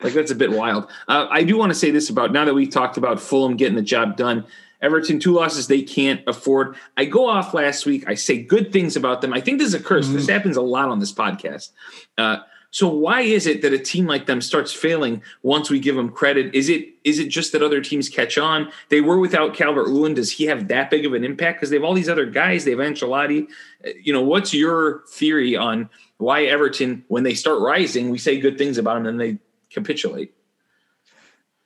Like 0.05 0.13
that's 0.13 0.31
a 0.31 0.37
bit 0.37 0.53
wild. 0.53 0.91
Uh, 1.09 1.27
I 1.31 1.43
do 1.43 1.57
want 1.57 1.71
to 1.71 1.75
say 1.75 1.91
this 1.91 2.11
about 2.11 2.31
now 2.31 2.45
that 2.45 2.55
we 2.55 2.67
talked 2.67 2.97
about 2.97 3.19
Fulham 3.21 3.57
getting 3.57 3.75
the 3.75 3.83
job 3.83 4.17
done. 4.17 4.47
Everton, 4.83 5.19
two 5.19 5.33
losses 5.33 5.67
they 5.67 5.81
can't 5.81 6.21
afford. 6.27 6.77
I 6.99 7.07
go 7.07 7.27
off 7.27 7.55
last 7.55 7.87
week. 7.87 8.05
I 8.07 8.15
say 8.15 8.43
good 8.43 8.71
things 8.71 8.97
about 8.97 9.23
them. 9.23 9.33
I 9.33 9.41
think 9.41 9.59
this 9.59 9.69
is 9.69 9.75
a 9.75 9.83
curse. 9.83 10.07
Mm-hmm. 10.07 10.17
This 10.17 10.29
happens 10.29 10.59
a 10.59 10.63
lot 10.63 10.91
on 10.91 10.99
this 10.99 11.11
podcast. 11.11 11.71
Uh, 12.19 12.39
so 12.71 12.89
why 12.89 13.21
is 13.21 13.47
it 13.47 13.63
that 13.63 13.73
a 13.73 13.79
team 13.79 14.07
like 14.07 14.27
them 14.27 14.41
starts 14.41 14.73
failing 14.73 15.23
once 15.43 15.71
we 15.71 15.79
give 15.79 15.95
them 15.95 16.11
credit? 16.11 16.55
Is 16.55 16.69
it 16.69 16.89
is 17.05 17.19
it 17.19 17.29
just 17.29 17.53
that 17.53 17.63
other 17.63 17.81
teams 17.81 18.09
catch 18.09 18.37
on? 18.37 18.71
They 18.91 19.01
were 19.01 19.19
without 19.19 19.55
Calvert 19.55 19.89
Lewin. 19.89 20.15
Does 20.15 20.33
he 20.33 20.45
have 20.47 20.69
that 20.69 20.91
big 20.91 21.07
of 21.07 21.15
an 21.15 21.25
impact? 21.25 21.61
Because 21.61 21.71
they 21.71 21.77
have 21.77 21.85
all 21.85 21.95
these 21.95 22.09
other 22.09 22.27
guys. 22.27 22.65
They 22.65 22.73
have 22.73 22.81
Ancelotti. 22.81 23.47
Uh, 23.87 23.91
you 24.03 24.13
know, 24.13 24.23
what's 24.23 24.53
your 24.53 25.05
theory 25.09 25.57
on 25.57 25.89
why 26.19 26.45
Everton, 26.45 27.05
when 27.09 27.23
they 27.23 27.35
start 27.35 27.61
rising, 27.61 28.11
we 28.11 28.19
say 28.19 28.41
good 28.41 28.59
things 28.59 28.77
about 28.77 28.95
them 28.95 29.07
and 29.07 29.21
they 29.21 29.39
capitulate? 29.75 30.33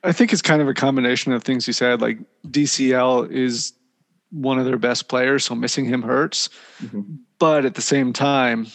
I 0.03 0.13
think 0.13 0.33
it's 0.33 0.43
kind 0.43 0.63
of 0.63 0.69
a 0.69 0.75
combination 0.75 1.33
of 1.33 1.43
things 1.43 1.67
you 1.67 1.73
said. 1.73 2.01
Like 2.01 2.19
DCL 2.47 3.31
is 3.31 3.73
one 4.31 4.59
of 4.59 4.65
their 4.65 4.79
best 4.79 5.09
players, 5.09 5.45
so 5.45 5.55
missing 5.55 5.85
him 5.85 6.03
hurts. 6.03 6.49
Mm-hmm. 6.83 7.03
But 7.39 7.65
at 7.65 7.75
the 7.75 7.83
same 7.83 8.13
time, 8.13 8.67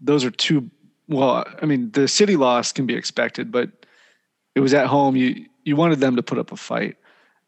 those 0.00 0.24
are 0.24 0.30
two. 0.30 0.70
Well, 1.08 1.44
I 1.62 1.66
mean, 1.66 1.90
the 1.92 2.08
city 2.08 2.36
loss 2.36 2.72
can 2.72 2.86
be 2.86 2.94
expected, 2.94 3.52
but 3.52 3.70
it 4.54 4.60
was 4.60 4.74
at 4.74 4.86
home. 4.86 5.16
You 5.16 5.46
you 5.64 5.76
wanted 5.76 6.00
them 6.00 6.16
to 6.16 6.22
put 6.22 6.38
up 6.38 6.52
a 6.52 6.56
fight, 6.56 6.96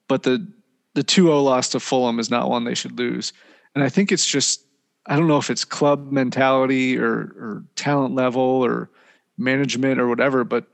but 0.09 0.23
the 0.23 0.47
the 0.95 1.05
2-0 1.05 1.45
loss 1.45 1.69
to 1.69 1.81
Fulham 1.81 2.19
is 2.19 2.31
not 2.31 2.51
one 2.51 2.65
they 2.65 2.75
should 2.75 2.99
lose. 2.99 3.33
And 3.75 3.85
I 3.85 3.89
think 3.89 4.11
it's 4.11 4.27
just 4.27 4.65
I 5.07 5.17
don't 5.17 5.29
know 5.29 5.39
if 5.39 5.51
it's 5.51 5.65
club 5.65 6.11
mentality 6.11 6.99
or 6.99 7.13
or 7.13 7.65
talent 7.77 8.15
level 8.15 8.43
or 8.43 8.91
management 9.37 10.01
or 10.01 10.09
whatever, 10.09 10.45
but 10.45 10.67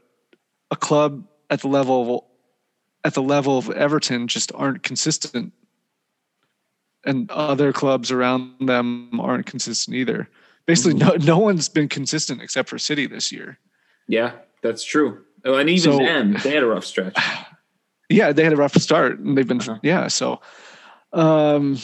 a 0.75 0.77
club 0.77 1.25
at 1.51 1.61
the 1.61 1.69
level 1.69 2.17
of 2.17 2.25
at 3.05 3.15
the 3.15 3.23
level 3.23 3.57
of 3.57 3.71
Everton 3.71 4.29
just 4.29 4.53
aren't 4.55 4.83
consistent. 4.83 5.53
And 7.07 7.31
other 7.31 7.73
clubs 7.73 8.11
around 8.11 8.67
them 8.67 9.21
aren't 9.21 9.47
consistent 9.47 9.95
either. 9.95 10.29
Basically, 10.67 10.99
mm-hmm. 10.99 11.25
no 11.25 11.37
no 11.37 11.39
one's 11.39 11.69
been 11.69 11.89
consistent 11.89 12.43
except 12.43 12.69
for 12.69 12.79
City 12.79 13.07
this 13.07 13.31
year. 13.31 13.59
Yeah, 14.09 14.33
that's 14.63 14.85
true. 14.85 15.23
Oh, 15.45 15.55
and 15.55 15.69
even 15.69 15.93
so, 15.93 15.99
them, 15.99 16.37
they 16.43 16.55
had 16.55 16.63
a 16.63 16.67
rough 16.67 16.85
stretch. 16.85 17.17
Yeah, 18.11 18.33
they 18.33 18.45
had 18.45 18.53
a 18.53 18.57
rough 18.57 18.75
start, 18.75 19.19
and 19.19 19.37
they've 19.37 19.49
been 19.49 19.63
uh-huh. 19.63 19.79
yeah. 19.83 20.09
So, 20.09 20.43
um, 21.15 21.79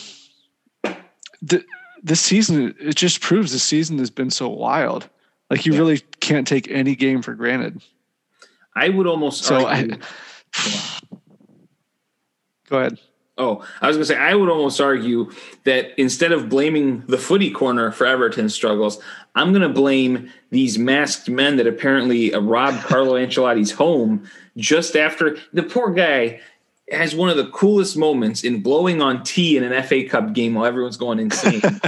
the 1.40 1.64
this 2.03 2.20
season 2.20 2.74
it 2.79 2.94
just 2.94 3.22
proves 3.22 3.53
the 3.53 3.59
season 3.59 3.98
has 3.98 4.11
been 4.11 4.31
so 4.31 4.46
wild. 4.46 5.09
Like 5.48 5.64
you 5.64 5.72
yeah. 5.72 5.79
really 5.79 5.98
can't 6.20 6.46
take 6.46 6.70
any 6.70 6.94
game 6.94 7.22
for 7.22 7.35
granted. 7.35 7.83
I 8.81 8.88
would 8.88 9.07
almost 9.07 9.45
so 9.45 9.66
argue, 9.66 9.97
I, 10.55 11.01
Go 12.71 12.79
ahead. 12.79 12.99
Oh, 13.37 13.64
I 13.81 13.88
was 13.88 13.97
going 13.97 14.07
to 14.07 14.14
say, 14.14 14.19
I 14.19 14.35
would 14.35 14.49
almost 14.49 14.81
argue 14.81 15.31
that 15.64 15.99
instead 15.99 16.33
of 16.33 16.49
blaming 16.49 17.05
the 17.07 17.19
footy 17.19 17.51
corner 17.51 17.90
for 17.90 18.07
Everton's 18.07 18.55
struggles, 18.55 18.99
I'm 19.35 19.53
going 19.53 19.62
to 19.62 19.69
blame 19.69 20.33
these 20.51 20.79
masked 20.79 21.29
men 21.29 21.57
that 21.57 21.66
apparently 21.66 22.33
uh, 22.33 22.40
robbed 22.40 22.83
Carlo 22.85 23.14
Ancelotti's 23.14 23.73
home 23.73 24.29
just 24.57 24.97
after 24.97 25.37
the 25.53 25.62
poor 25.62 25.90
guy 25.93 26.40
has 26.90 27.14
one 27.14 27.29
of 27.29 27.37
the 27.37 27.49
coolest 27.51 27.97
moments 27.97 28.45
in 28.45 28.62
blowing 28.62 29.03
on 29.03 29.23
tea 29.25 29.57
in 29.57 29.64
an 29.64 29.83
FA 29.83 30.05
Cup 30.05 30.33
game 30.33 30.55
while 30.55 30.66
everyone's 30.66 30.97
going 30.97 31.19
insane. 31.19 31.62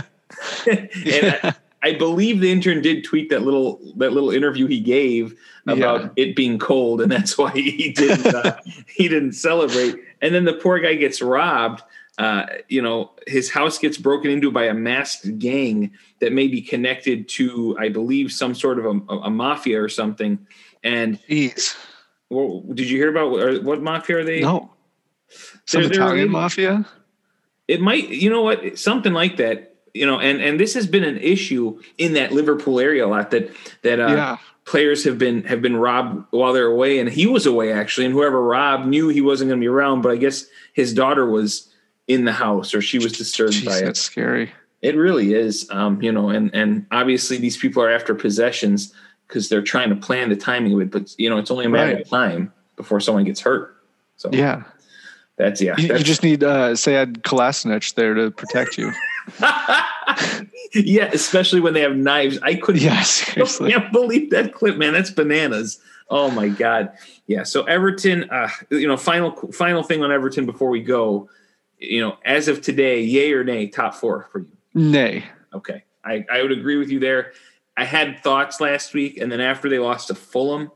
and 0.70 1.38
I, 1.42 1.54
I, 1.82 1.92
believe 1.94 2.40
the 2.40 2.50
intern 2.50 2.82
did 2.82 3.04
tweet 3.04 3.30
that 3.30 3.42
little 3.42 3.80
that 3.96 4.12
little 4.12 4.30
interview 4.30 4.66
he 4.66 4.80
gave 4.80 5.38
about 5.66 6.02
yeah. 6.02 6.08
it 6.16 6.36
being 6.36 6.58
cold, 6.58 7.00
and 7.00 7.10
that's 7.12 7.36
why 7.36 7.50
he 7.52 7.92
didn't 7.92 8.34
uh, 8.34 8.58
he 8.86 9.08
didn't 9.08 9.32
celebrate 9.32 9.96
and 10.22 10.32
then 10.32 10.44
the 10.44 10.54
poor 10.54 10.78
guy 10.78 10.94
gets 10.94 11.20
robbed. 11.20 11.82
Uh, 12.16 12.46
you 12.68 12.80
know, 12.80 13.10
his 13.26 13.50
house 13.50 13.78
gets 13.78 13.98
broken 13.98 14.30
into 14.30 14.50
by 14.50 14.64
a 14.64 14.74
masked 14.74 15.38
gang 15.38 15.90
that 16.20 16.32
may 16.32 16.46
be 16.46 16.62
connected 16.62 17.28
to, 17.28 17.76
I 17.78 17.88
believe, 17.88 18.32
some 18.32 18.54
sort 18.54 18.78
of 18.78 18.86
a, 18.86 19.14
a 19.14 19.30
mafia 19.30 19.82
or 19.82 19.88
something. 19.88 20.46
And 20.84 21.18
Jeez. 21.28 21.76
Well, 22.30 22.62
did 22.72 22.88
you 22.88 22.96
hear 22.96 23.10
about 23.10 23.62
what, 23.64 23.82
mafia 23.82 24.18
are 24.18 24.24
they? 24.24 24.40
No. 24.40 24.70
Some 25.66 25.82
they're, 25.82 25.92
Italian 25.92 26.18
they're, 26.18 26.28
mafia. 26.28 26.86
It 27.66 27.80
might, 27.80 28.08
you 28.08 28.30
know 28.30 28.42
what, 28.42 28.78
something 28.78 29.12
like 29.12 29.38
that. 29.38 29.71
You 29.94 30.06
know, 30.06 30.18
and 30.20 30.40
and 30.40 30.58
this 30.58 30.74
has 30.74 30.86
been 30.86 31.04
an 31.04 31.18
issue 31.18 31.80
in 31.98 32.14
that 32.14 32.32
Liverpool 32.32 32.80
area 32.80 33.06
a 33.06 33.08
lot. 33.08 33.30
That 33.30 33.50
that 33.82 34.00
uh, 34.00 34.08
yeah 34.08 34.36
players 34.64 35.04
have 35.04 35.18
been 35.18 35.42
have 35.44 35.60
been 35.60 35.76
robbed 35.76 36.24
while 36.30 36.52
they're 36.52 36.66
away, 36.66 36.98
and 36.98 37.08
he 37.08 37.26
was 37.26 37.46
away 37.46 37.72
actually, 37.72 38.06
and 38.06 38.14
whoever 38.14 38.42
robbed 38.42 38.86
knew 38.86 39.08
he 39.08 39.20
wasn't 39.20 39.48
going 39.48 39.60
to 39.60 39.64
be 39.64 39.68
around. 39.68 40.02
But 40.02 40.12
I 40.12 40.16
guess 40.16 40.46
his 40.72 40.94
daughter 40.94 41.26
was 41.26 41.68
in 42.08 42.24
the 42.24 42.32
house, 42.32 42.74
or 42.74 42.80
she 42.80 42.98
was 42.98 43.12
disturbed 43.12 43.54
Jeez, 43.54 43.66
by 43.66 43.78
it. 43.78 43.84
That's 43.84 44.00
scary. 44.00 44.52
It 44.80 44.96
really 44.96 45.34
is, 45.34 45.68
um, 45.70 46.02
you 46.02 46.12
know, 46.12 46.28
and 46.28 46.54
and 46.54 46.86
obviously 46.90 47.38
these 47.38 47.56
people 47.56 47.82
are 47.82 47.90
after 47.90 48.14
possessions 48.14 48.92
because 49.28 49.48
they're 49.48 49.62
trying 49.62 49.90
to 49.90 49.96
plan 49.96 50.28
the 50.28 50.36
timing 50.36 50.74
of 50.74 50.80
it. 50.80 50.90
But 50.90 51.14
you 51.18 51.30
know, 51.30 51.38
it's 51.38 51.50
only 51.50 51.66
a 51.66 51.68
matter 51.68 51.94
right. 51.94 52.02
of 52.02 52.08
time 52.08 52.52
before 52.76 53.00
someone 53.00 53.24
gets 53.24 53.40
hurt. 53.40 53.76
So 54.16 54.30
yeah, 54.32 54.64
that's 55.36 55.60
yeah. 55.60 55.76
You, 55.78 55.88
that's, 55.88 56.00
you 56.00 56.04
just 56.04 56.22
need 56.22 56.42
uh, 56.42 56.70
Sead 56.74 57.22
Kolasinac 57.22 57.94
there 57.94 58.14
to 58.14 58.30
protect 58.30 58.78
you. 58.78 58.92
yeah, 60.74 61.10
especially 61.12 61.60
when 61.60 61.74
they 61.74 61.80
have 61.80 61.96
knives. 61.96 62.38
I 62.42 62.54
couldn't. 62.54 62.82
Yeah, 62.82 63.02
seriously. 63.02 63.74
I 63.74 63.78
can't 63.78 63.92
believe 63.92 64.30
that 64.30 64.52
clip, 64.52 64.76
man. 64.76 64.92
That's 64.92 65.10
bananas. 65.10 65.80
Oh 66.10 66.30
my 66.30 66.48
god. 66.48 66.92
Yeah. 67.26 67.42
So 67.44 67.64
Everton, 67.64 68.28
uh, 68.30 68.48
you 68.70 68.86
know, 68.86 68.96
final 68.96 69.32
final 69.52 69.82
thing 69.82 70.02
on 70.02 70.12
Everton 70.12 70.46
before 70.46 70.70
we 70.70 70.80
go. 70.80 71.28
You 71.78 72.00
know, 72.00 72.16
as 72.24 72.48
of 72.48 72.60
today, 72.60 73.02
yay 73.02 73.32
or 73.32 73.44
nay, 73.44 73.66
top 73.66 73.94
four 73.94 74.28
for 74.30 74.40
you? 74.40 74.48
Nay. 74.74 75.24
Okay, 75.54 75.84
I 76.04 76.24
I 76.32 76.42
would 76.42 76.52
agree 76.52 76.76
with 76.76 76.90
you 76.90 77.00
there. 77.00 77.32
I 77.76 77.84
had 77.84 78.22
thoughts 78.22 78.60
last 78.60 78.94
week, 78.94 79.18
and 79.18 79.32
then 79.32 79.40
after 79.40 79.68
they 79.68 79.78
lost 79.78 80.08
to 80.08 80.14
Fulham, 80.14 80.70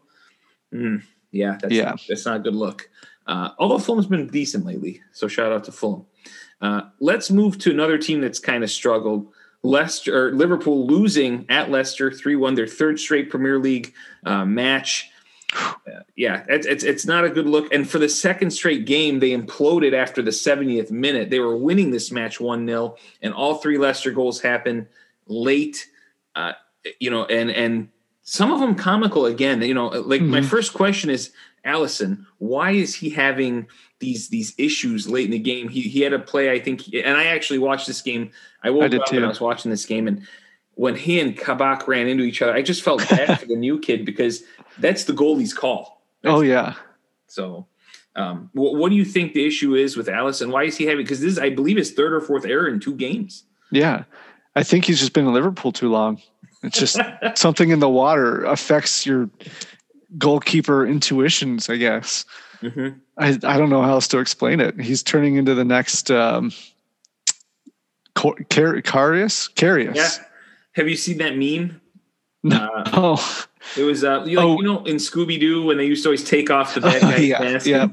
mm, 0.73 1.03
yeah, 1.31 1.59
that's 1.61 1.75
yeah, 1.75 1.95
that's 2.09 2.25
not 2.25 2.37
a 2.37 2.41
good 2.41 2.55
look. 2.55 2.89
Uh, 3.27 3.51
although 3.59 3.79
Fulham's 3.79 4.07
been 4.07 4.29
decent 4.29 4.65
lately, 4.65 5.01
so 5.13 5.29
shout 5.29 5.53
out 5.53 5.65
to 5.65 5.73
Fulham. 5.73 6.07
Uh, 6.61 6.83
let's 7.01 7.31
move 7.31 7.59
to 7.59 7.71
another 7.71 7.99
team 7.99 8.21
that's 8.21 8.39
kind 8.39 8.65
of 8.65 8.71
struggled. 8.71 9.29
Leicester, 9.63 10.33
Liverpool 10.33 10.87
losing 10.87 11.45
at 11.49 11.71
Leicester 11.71 12.11
three 12.11 12.37
one, 12.37 12.55
their 12.55 12.67
third 12.67 13.01
straight 13.01 13.31
Premier 13.31 13.59
League 13.59 13.93
uh, 14.25 14.45
match. 14.45 15.11
Uh, 15.55 15.73
yeah, 16.17 16.45
it's, 16.49 16.67
it's 16.67 16.85
it's 16.85 17.07
not 17.07 17.25
a 17.25 17.31
good 17.31 17.47
look. 17.47 17.73
And 17.73 17.89
for 17.89 17.99
the 17.99 18.09
second 18.09 18.51
straight 18.51 18.87
game, 18.87 19.19
they 19.21 19.31
imploded 19.31 19.93
after 19.93 20.23
the 20.23 20.31
70th 20.31 20.91
minute. 20.91 21.31
They 21.31 21.41
were 21.41 21.57
winning 21.57 21.91
this 21.91 22.11
match 22.13 22.41
one 22.41 22.67
0 22.67 22.97
and 23.23 23.35
all 23.35 23.57
three 23.57 23.79
Leicester 23.79 24.11
goals 24.11 24.41
happened 24.41 24.87
late. 25.27 25.89
Uh, 26.35 26.53
you 27.01 27.11
know, 27.11 27.25
and 27.25 27.51
and 27.51 27.89
some 28.23 28.53
of 28.53 28.61
them 28.61 28.75
comical 28.75 29.27
again. 29.27 29.63
You 29.63 29.75
know, 29.75 29.89
like 29.89 30.21
mm-hmm. 30.21 30.31
my 30.31 30.43
first 30.43 30.75
question 30.75 31.11
is, 31.11 31.33
Alisson, 31.65 32.27
why 32.39 32.73
is 32.73 32.95
he 32.95 33.11
having 33.11 33.67
these 33.99 34.29
these 34.29 34.55
issues 34.59 35.09
late 35.09 35.25
in 35.25 35.31
the 35.31 35.39
game. 35.39 35.69
He 35.69 35.83
he 35.83 36.01
had 36.01 36.13
a 36.13 36.19
play, 36.19 36.51
I 36.51 36.59
think, 36.59 36.83
and 36.93 37.17
I 37.17 37.25
actually 37.27 37.59
watched 37.59 37.87
this 37.87 38.03
game. 38.03 38.31
I 38.63 38.71
woke 38.71 38.93
I 38.93 38.99
up 38.99 39.07
too. 39.07 39.17
and 39.17 39.25
I 39.25 39.29
was 39.29 39.41
watching 39.41 39.71
this 39.71 39.87
game, 39.87 40.07
and 40.09 40.27
when 40.75 40.95
he 40.95 41.21
and 41.21 41.37
Kabak 41.37 41.89
ran 41.89 42.07
into 42.07 42.25
each 42.25 42.43
other, 42.43 42.53
I 42.53 42.63
just 42.63 42.83
felt 42.83 43.09
bad 43.09 43.41
for 43.41 43.47
the 43.47 43.57
new 43.57 43.79
kid 43.79 44.05
because 44.05 44.43
that's 44.79 45.05
the 45.05 45.13
goalie's 45.13 45.55
call. 45.55 46.03
oh 46.25 46.41
yeah. 46.41 46.75
So, 47.29 47.67
um, 48.15 48.51
what, 48.53 48.77
what 48.77 48.91
do 48.91 48.95
you 48.95 49.05
think 49.05 49.33
the 49.33 49.47
issue 49.47 49.75
is 49.75 49.97
with 49.97 50.07
Alisson? 50.07 50.53
Why 50.53 50.65
is 50.65 50.77
he 50.77 50.85
having? 50.85 51.05
Because 51.05 51.21
this 51.21 51.33
is, 51.33 51.39
I 51.39 51.51
believe, 51.51 51.77
his 51.77 51.93
third 51.93 52.13
or 52.13 52.21
fourth 52.21 52.45
error 52.45 52.69
in 52.69 52.81
two 52.81 52.95
games. 52.95 53.45
Yeah, 53.71 54.05
I 54.55 54.63
think 54.63 54.85
he's 54.85 55.01
just 55.01 55.13
been 55.13 55.27
in 55.27 55.33
Liverpool 55.33 55.73
too 55.73 55.91
long. 55.91 56.21
It's 56.63 56.79
just 56.79 57.01
something 57.35 57.71
in 57.71 57.81
the 57.81 57.89
water 57.89 58.45
affects 58.45 59.07
your 59.07 59.31
goalkeeper 60.19 60.87
intuitions, 60.87 61.69
I 61.69 61.77
guess. 61.77 62.25
Mm-hmm. 62.63 62.99
I 63.19 63.29
I 63.29 63.59
don't 63.59 63.71
know 63.71 63.83
how 63.83 63.93
else 63.93 64.09
to 64.09 64.19
explain 64.19 64.61
it. 64.61 64.81
He's 64.81 65.03
turning 65.03 65.37
into 65.37 65.55
the 65.55 65.65
next 65.65 66.11
um, 66.11 66.53
Car- 68.15 68.35
Karius. 68.35 69.53
Karius. 69.55 69.95
Yeah. 69.95 70.09
Have 70.73 70.89
you 70.89 70.97
seen 70.97 71.19
that 71.19 71.37
meme? 71.37 71.81
No. 72.43 72.57
Uh, 72.57 72.85
oh. 72.93 73.47
It 73.77 73.83
was 73.83 74.05
uh, 74.05 74.25
you, 74.27 74.37
like, 74.37 74.47
oh. 74.47 74.57
you 74.61 74.63
know 74.63 74.85
in 74.85 74.97
Scooby 74.97 75.41
Doo 75.41 75.65
when 75.65 75.77
they 75.77 75.87
used 75.87 76.03
to 76.05 76.09
always 76.09 76.25
take 76.25 76.51
off 76.51 76.75
the 76.75 76.81
bad 76.81 77.03
guy's 77.03 77.25
yeah, 77.25 77.39
mask. 77.41 77.67
Yeah. 77.67 77.89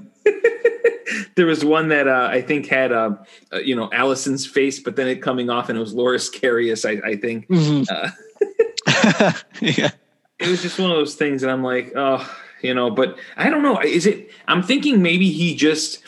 there 1.36 1.46
was 1.46 1.66
one 1.66 1.90
that 1.90 2.08
uh, 2.08 2.30
I 2.32 2.42
think 2.42 2.68
had 2.68 2.92
uh, 2.92 3.16
uh, 3.52 3.58
you 3.58 3.76
know 3.76 3.90
Alisson's 3.90 4.46
face, 4.46 4.80
but 4.80 4.96
then 4.96 5.08
it 5.08 5.22
coming 5.22 5.50
off 5.50 5.70
and 5.70 5.78
it 5.78 5.82
was 5.82 5.94
Loris 5.94 6.30
Karius. 6.30 6.86
I, 6.88 7.10
I 7.10 7.16
think. 7.16 7.48
Mm-hmm. 7.48 7.84
Uh, 7.90 9.32
yeah. 9.60 9.90
It 10.40 10.48
was 10.48 10.62
just 10.62 10.78
one 10.78 10.92
of 10.92 10.98
those 10.98 11.16
things, 11.16 11.44
and 11.44 11.52
I'm 11.52 11.64
like, 11.64 11.94
oh, 11.96 12.30
you 12.64 12.74
know, 12.74 12.90
but 12.90 13.18
I 13.38 13.50
don't 13.50 13.64
know. 13.64 13.80
Is 13.82 14.06
it? 14.06 14.32
I'm 14.48 14.64
thinking 14.64 15.02
maybe 15.02 15.30
he 15.30 15.56
just 15.56 16.04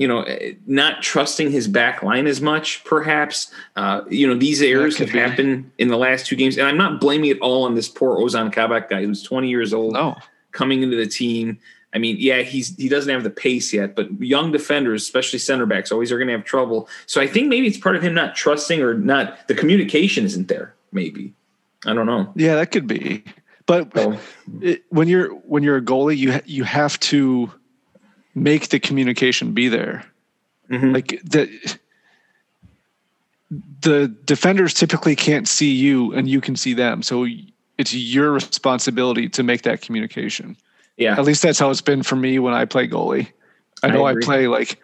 you 0.00 0.08
know, 0.08 0.24
not 0.66 1.02
trusting 1.02 1.50
his 1.50 1.68
back 1.68 2.02
line 2.02 2.26
as 2.26 2.40
much, 2.40 2.82
perhaps. 2.84 3.52
Uh, 3.76 4.00
you 4.08 4.26
know, 4.26 4.34
these 4.34 4.62
errors 4.62 4.96
have 4.96 5.12
be. 5.12 5.18
happened 5.18 5.70
in 5.76 5.88
the 5.88 5.98
last 5.98 6.24
two 6.24 6.36
games. 6.36 6.56
And 6.56 6.66
I'm 6.66 6.78
not 6.78 7.02
blaming 7.02 7.28
it 7.28 7.38
all 7.40 7.64
on 7.64 7.74
this 7.74 7.86
poor 7.86 8.16
Ozan 8.16 8.50
Kabak 8.50 8.88
guy 8.88 9.04
who's 9.04 9.22
20 9.22 9.50
years 9.50 9.74
old 9.74 9.92
no. 9.92 10.16
coming 10.52 10.82
into 10.82 10.96
the 10.96 11.06
team. 11.06 11.58
I 11.92 11.98
mean, 11.98 12.16
yeah, 12.18 12.40
he's 12.40 12.74
he 12.76 12.88
doesn't 12.88 13.12
have 13.12 13.24
the 13.24 13.30
pace 13.30 13.74
yet, 13.74 13.94
but 13.94 14.08
young 14.22 14.52
defenders, 14.52 15.02
especially 15.02 15.38
center 15.38 15.66
backs, 15.66 15.92
always 15.92 16.10
are 16.10 16.16
going 16.16 16.28
to 16.28 16.32
have 16.32 16.44
trouble. 16.44 16.88
So 17.04 17.20
I 17.20 17.26
think 17.26 17.48
maybe 17.48 17.66
it's 17.66 17.76
part 17.76 17.94
of 17.94 18.02
him 18.02 18.14
not 18.14 18.34
trusting 18.34 18.80
or 18.80 18.94
not 18.94 19.48
the 19.48 19.54
communication 19.54 20.24
isn't 20.24 20.48
there. 20.48 20.74
Maybe 20.92 21.34
I 21.84 21.92
don't 21.92 22.06
know. 22.06 22.32
Yeah, 22.36 22.54
that 22.54 22.70
could 22.70 22.86
be. 22.86 23.22
But 23.70 23.96
so, 23.96 24.18
it, 24.60 24.82
when 24.88 25.06
you're 25.06 25.28
when 25.28 25.62
you're 25.62 25.76
a 25.76 25.80
goalie, 25.80 26.16
you 26.16 26.32
ha- 26.32 26.40
you 26.44 26.64
have 26.64 26.98
to 27.00 27.52
make 28.34 28.70
the 28.70 28.80
communication 28.80 29.52
be 29.52 29.68
there. 29.68 30.04
Mm-hmm. 30.68 30.92
Like 30.92 31.20
the 31.22 31.78
the 33.80 34.08
defenders 34.24 34.74
typically 34.74 35.14
can't 35.14 35.46
see 35.46 35.70
you 35.70 36.12
and 36.14 36.28
you 36.28 36.40
can 36.40 36.56
see 36.56 36.74
them. 36.74 37.04
So 37.04 37.28
it's 37.78 37.94
your 37.94 38.32
responsibility 38.32 39.28
to 39.28 39.44
make 39.44 39.62
that 39.62 39.82
communication. 39.82 40.56
Yeah. 40.96 41.12
At 41.16 41.24
least 41.24 41.40
that's 41.40 41.60
how 41.60 41.70
it's 41.70 41.80
been 41.80 42.02
for 42.02 42.16
me 42.16 42.40
when 42.40 42.54
I 42.54 42.64
play 42.64 42.88
goalie. 42.88 43.28
I 43.84 43.90
know 43.90 44.04
I, 44.04 44.14
I 44.14 44.14
play 44.20 44.48
like 44.48 44.80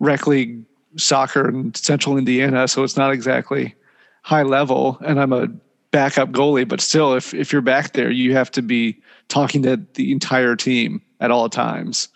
rec 0.00 0.26
league 0.26 0.64
soccer 0.98 1.48
in 1.48 1.74
central 1.74 2.18
Indiana, 2.18 2.68
so 2.68 2.84
it's 2.84 2.96
not 2.98 3.10
exactly 3.10 3.74
high 4.20 4.42
level 4.42 4.98
and 5.00 5.18
I'm 5.18 5.32
a 5.32 5.48
backup 5.90 6.30
goalie, 6.30 6.66
but 6.66 6.80
still 6.80 7.14
if 7.14 7.34
if 7.34 7.52
you're 7.52 7.62
back 7.62 7.92
there, 7.92 8.10
you 8.10 8.32
have 8.34 8.50
to 8.52 8.62
be 8.62 9.00
talking 9.28 9.62
to 9.62 9.80
the 9.94 10.12
entire 10.12 10.56
team 10.56 11.02
at 11.20 11.30
all 11.30 11.48
times. 11.48 12.08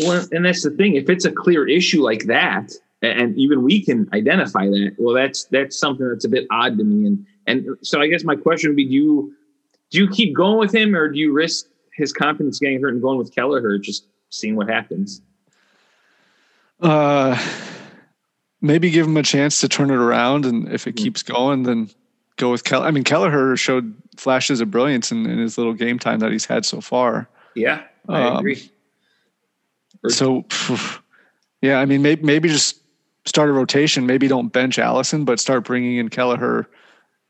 Well, 0.00 0.26
and 0.32 0.44
that's 0.44 0.62
the 0.62 0.70
thing. 0.70 0.94
If 0.94 1.08
it's 1.08 1.24
a 1.24 1.32
clear 1.32 1.66
issue 1.66 2.02
like 2.02 2.24
that, 2.24 2.72
and 3.02 3.36
even 3.36 3.62
we 3.62 3.84
can 3.84 4.08
identify 4.12 4.66
that, 4.66 4.94
well, 4.98 5.14
that's 5.14 5.44
that's 5.44 5.78
something 5.78 6.08
that's 6.08 6.24
a 6.24 6.28
bit 6.28 6.46
odd 6.50 6.78
to 6.78 6.84
me. 6.84 7.06
And 7.06 7.26
and 7.46 7.66
so 7.82 8.00
I 8.00 8.06
guess 8.06 8.24
my 8.24 8.36
question 8.36 8.70
would 8.70 8.76
be: 8.76 8.86
Do 8.86 8.92
you 8.92 9.34
do 9.90 9.98
you 9.98 10.08
keep 10.08 10.34
going 10.34 10.58
with 10.58 10.74
him, 10.74 10.94
or 10.94 11.08
do 11.08 11.18
you 11.18 11.32
risk 11.32 11.66
his 11.94 12.12
confidence 12.12 12.58
getting 12.58 12.80
hurt 12.80 12.92
and 12.92 13.02
going 13.02 13.18
with 13.18 13.34
Kelleher, 13.34 13.78
just 13.78 14.06
seeing 14.30 14.54
what 14.54 14.68
happens? 14.68 15.20
Uh, 16.80 17.36
maybe 18.60 18.90
give 18.90 19.06
him 19.06 19.16
a 19.16 19.22
chance 19.22 19.60
to 19.60 19.68
turn 19.68 19.90
it 19.90 19.96
around, 19.96 20.44
and 20.44 20.68
if 20.68 20.86
it 20.86 20.94
mm-hmm. 20.94 21.04
keeps 21.04 21.22
going, 21.22 21.64
then 21.64 21.90
go 22.38 22.50
with 22.50 22.64
Kelleher. 22.64 22.86
I 22.86 22.90
mean, 22.90 23.04
Kelleher 23.04 23.56
showed 23.56 23.94
flashes 24.16 24.60
of 24.60 24.70
brilliance 24.70 25.12
in, 25.12 25.26
in, 25.26 25.38
his 25.38 25.58
little 25.58 25.74
game 25.74 25.98
time 25.98 26.20
that 26.20 26.32
he's 26.32 26.46
had 26.46 26.64
so 26.64 26.80
far. 26.80 27.28
Yeah, 27.54 27.82
I 28.08 28.22
um, 28.22 28.36
agree. 28.38 28.70
So, 30.08 30.44
yeah, 31.62 31.78
I 31.78 31.84
mean, 31.84 32.02
maybe 32.02 32.22
maybe 32.22 32.48
just 32.48 32.80
start 33.26 33.50
a 33.50 33.52
rotation. 33.52 34.06
Maybe 34.06 34.28
don't 34.28 34.48
bench 34.48 34.76
Alisson, 34.76 35.24
but 35.24 35.40
start 35.40 35.64
bringing 35.64 35.96
in 35.96 36.08
Kelleher 36.08 36.68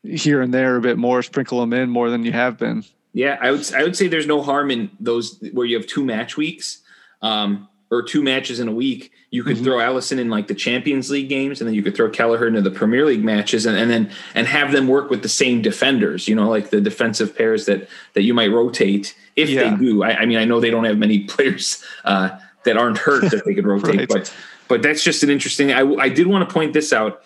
here 0.03 0.41
and 0.41 0.53
there 0.53 0.75
a 0.75 0.81
bit 0.81 0.97
more. 0.97 1.21
Sprinkle 1.23 1.59
them 1.59 1.73
in 1.73 1.89
more 1.89 2.09
than 2.09 2.23
you 2.23 2.31
have 2.31 2.57
been. 2.57 2.83
Yeah, 3.13 3.37
I 3.41 3.51
would 3.51 3.73
I 3.73 3.83
would 3.83 3.97
say 3.97 4.07
there's 4.07 4.27
no 4.27 4.41
harm 4.41 4.71
in 4.71 4.91
those 4.99 5.39
where 5.51 5.65
you 5.65 5.77
have 5.77 5.87
two 5.87 6.05
match 6.05 6.37
weeks. 6.37 6.81
Um, 7.21 7.67
or 7.91 8.03
two 8.03 8.21
matches 8.21 8.59
in 8.59 8.67
a 8.67 8.71
week, 8.71 9.11
you 9.31 9.43
could 9.43 9.55
mm-hmm. 9.55 9.65
throw 9.65 9.77
Alisson 9.77 10.19
in 10.19 10.29
like 10.29 10.47
the 10.47 10.53
Champions 10.53 11.09
League 11.09 11.29
games, 11.29 11.59
and 11.59 11.67
then 11.67 11.73
you 11.73 11.81
could 11.81 11.95
throw 11.95 12.09
Kelleher 12.09 12.47
into 12.47 12.61
the 12.61 12.71
Premier 12.71 13.05
League 13.05 13.23
matches, 13.23 13.65
and, 13.65 13.77
and 13.77 13.89
then 13.89 14.11
and 14.35 14.47
have 14.47 14.71
them 14.71 14.87
work 14.87 15.09
with 15.09 15.23
the 15.23 15.29
same 15.29 15.61
defenders. 15.61 16.27
You 16.27 16.35
know, 16.35 16.49
like 16.49 16.69
the 16.69 16.81
defensive 16.81 17.35
pairs 17.35 17.65
that 17.65 17.89
that 18.13 18.23
you 18.23 18.33
might 18.33 18.51
rotate 18.51 19.15
if 19.35 19.49
yeah. 19.49 19.71
they 19.71 19.77
do. 19.77 20.03
I, 20.03 20.21
I, 20.21 20.25
mean, 20.25 20.37
I 20.37 20.45
know 20.45 20.59
they 20.59 20.69
don't 20.69 20.83
have 20.83 20.97
many 20.97 21.19
players 21.27 21.83
uh, 22.05 22.37
that 22.65 22.77
aren't 22.77 22.97
hurt 22.97 23.31
that 23.31 23.45
they 23.45 23.53
could 23.53 23.65
rotate. 23.67 23.95
right. 23.95 24.07
But 24.07 24.33
but 24.67 24.81
that's 24.83 25.03
just 25.03 25.23
an 25.23 25.29
interesting. 25.29 25.71
I, 25.71 25.81
I 25.95 26.09
did 26.09 26.27
want 26.27 26.47
to 26.47 26.53
point 26.53 26.73
this 26.73 26.93
out. 26.93 27.23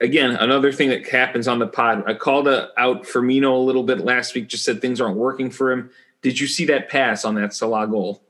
Again, 0.00 0.32
another 0.32 0.70
thing 0.72 0.90
that 0.90 1.08
happens 1.08 1.48
on 1.48 1.60
the 1.60 1.66
pod. 1.66 2.04
I 2.06 2.14
called 2.14 2.46
a, 2.46 2.68
out 2.76 3.04
Firmino 3.04 3.54
a 3.54 3.60
little 3.60 3.84
bit 3.84 4.00
last 4.00 4.34
week. 4.34 4.48
Just 4.48 4.64
said 4.64 4.82
things 4.82 5.00
aren't 5.00 5.16
working 5.16 5.50
for 5.50 5.72
him. 5.72 5.90
Did 6.20 6.40
you 6.40 6.46
see 6.46 6.66
that 6.66 6.90
pass 6.90 7.24
on 7.24 7.36
that 7.36 7.54
Salah 7.54 7.86
goal? 7.86 8.22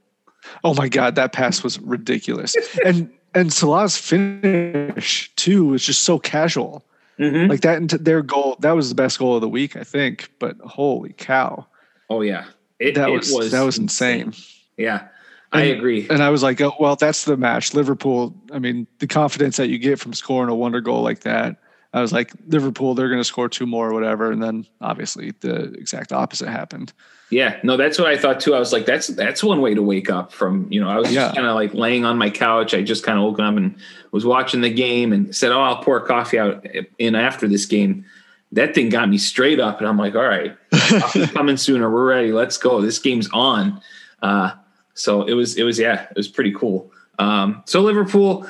Oh 0.62 0.74
my 0.74 0.88
god, 0.88 1.14
that 1.16 1.33
pass 1.33 1.62
was 1.62 1.78
ridiculous. 1.80 2.57
and 2.85 3.11
and 3.35 3.52
Salah's 3.52 3.96
finish 3.96 5.35
too 5.37 5.66
was 5.66 5.85
just 5.85 6.02
so 6.02 6.18
casual. 6.18 6.85
Mm-hmm. 7.18 7.50
Like 7.50 7.61
that 7.61 7.78
into 7.78 7.98
their 7.98 8.22
goal, 8.22 8.57
that 8.61 8.72
was 8.72 8.88
the 8.88 8.94
best 8.94 9.18
goal 9.18 9.37
of 9.37 9.40
the 9.40 9.48
week, 9.48 9.76
I 9.76 9.85
think. 9.85 10.30
But 10.38 10.57
holy 10.61 11.12
cow! 11.12 11.66
Oh 12.11 12.22
yeah, 12.22 12.46
it, 12.78 12.94
that 12.96 13.09
it 13.09 13.12
was, 13.12 13.33
was, 13.33 13.52
that 13.52 13.62
was 13.62 13.78
insane. 13.78 14.26
insane. 14.26 14.44
Yeah, 14.76 15.09
I 15.54 15.62
agree. 15.62 16.09
And 16.11 16.22
I 16.22 16.30
was 16.30 16.42
like, 16.42 16.61
oh, 16.61 16.74
well, 16.80 16.96
that's 16.96 17.24
the 17.24 17.37
match. 17.37 17.74
Liverpool, 17.74 18.35
I 18.52 18.59
mean, 18.59 18.87
the 18.98 19.07
confidence 19.07 19.57
that 19.57 19.68
you 19.68 19.78
get 19.78 20.00
from 20.00 20.12
scoring 20.12 20.50
a 20.50 20.54
wonder 20.54 20.80
goal 20.80 21.02
like 21.02 21.20
that. 21.20 21.57
I 21.94 22.00
was 22.00 22.12
like, 22.12 22.33
Liverpool, 22.48 22.94
they're 22.94 23.09
going 23.09 23.20
to 23.20 23.24
score 23.24 23.48
two 23.48 23.66
more 23.66 23.88
or 23.88 23.94
whatever. 23.94 24.33
And 24.33 24.42
then 24.42 24.66
obviously 24.80 25.33
the 25.40 25.72
exact 25.74 26.12
opposite 26.12 26.48
happened. 26.48 26.92
Yeah, 27.30 27.59
no, 27.62 27.76
that's 27.76 27.98
what 27.98 28.09
I 28.09 28.18
thought 28.18 28.40
too. 28.40 28.54
I 28.54 28.59
was 28.59 28.72
like, 28.72 28.85
that's 28.85 29.07
that's 29.07 29.44
one 29.44 29.61
way 29.61 29.74
to 29.74 29.83
wake 29.83 30.11
up 30.11 30.33
from, 30.33 30.66
you 30.70 30.80
know, 30.80 30.88
I 30.88 30.98
was 30.98 31.12
yeah. 31.12 31.33
kind 31.33 31.46
of 31.46 31.54
like 31.54 31.72
laying 31.72 32.04
on 32.04 32.18
my 32.18 32.30
couch. 32.30 32.74
I 32.74 32.83
just 32.83 33.04
kind 33.04 33.16
of 33.16 33.24
woke 33.24 33.38
up 33.38 33.57
and 33.57 33.76
was 34.11 34.26
watching 34.26 34.61
the 34.61 34.70
game 34.70 35.12
and 35.12 35.35
said, 35.35 35.52
oh, 35.52 35.61
I'll 35.61 35.83
pour 35.83 36.00
coffee 36.00 36.38
out 36.38 36.66
in 36.98 37.14
after 37.14 37.46
this 37.46 37.64
game. 37.64 38.04
That 38.50 38.74
thing 38.74 38.88
got 38.88 39.09
me 39.09 39.16
straight 39.16 39.61
up. 39.61 39.78
And 39.78 39.88
I'm 39.88 39.96
like, 39.96 40.16
all 40.16 40.22
right, 40.22 40.57
coming 41.33 41.57
sooner. 41.57 41.88
We're 41.88 42.09
ready. 42.09 42.33
Let's 42.33 42.59
go. 42.59 42.80
This 42.80 42.98
game's 42.98 43.28
on. 43.33 43.80
Uh, 44.20 44.52
so 44.94 45.22
it 45.22 45.35
was 45.35 45.57
it 45.57 45.62
was 45.62 45.78
yeah 45.78 46.07
it 46.11 46.16
was 46.16 46.28
pretty 46.28 46.52
cool. 46.52 46.90
Um, 47.20 47.62
so 47.66 47.83
Liverpool 47.83 48.46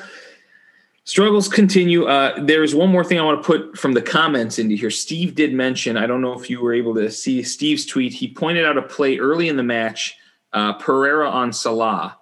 struggles 1.05 1.47
continue. 1.47 2.05
Uh, 2.05 2.43
there's 2.43 2.75
one 2.75 2.89
more 2.89 3.03
thing 3.03 3.19
I 3.19 3.23
want 3.23 3.41
to 3.41 3.45
put 3.45 3.77
from 3.77 3.93
the 3.93 4.01
comments 4.01 4.59
into 4.59 4.75
here. 4.75 4.91
Steve 4.91 5.35
did 5.35 5.53
mention 5.53 5.95
I 5.95 6.05
don't 6.05 6.21
know 6.21 6.33
if 6.33 6.49
you 6.49 6.59
were 6.59 6.73
able 6.73 6.93
to 6.95 7.09
see 7.09 7.41
Steve's 7.41 7.85
tweet. 7.85 8.13
He 8.13 8.27
pointed 8.27 8.65
out 8.65 8.77
a 8.77 8.81
play 8.81 9.17
early 9.17 9.47
in 9.47 9.55
the 9.55 9.63
match. 9.63 10.17
Uh, 10.51 10.73
Pereira 10.73 11.29
on 11.29 11.53
Salah. 11.53 12.17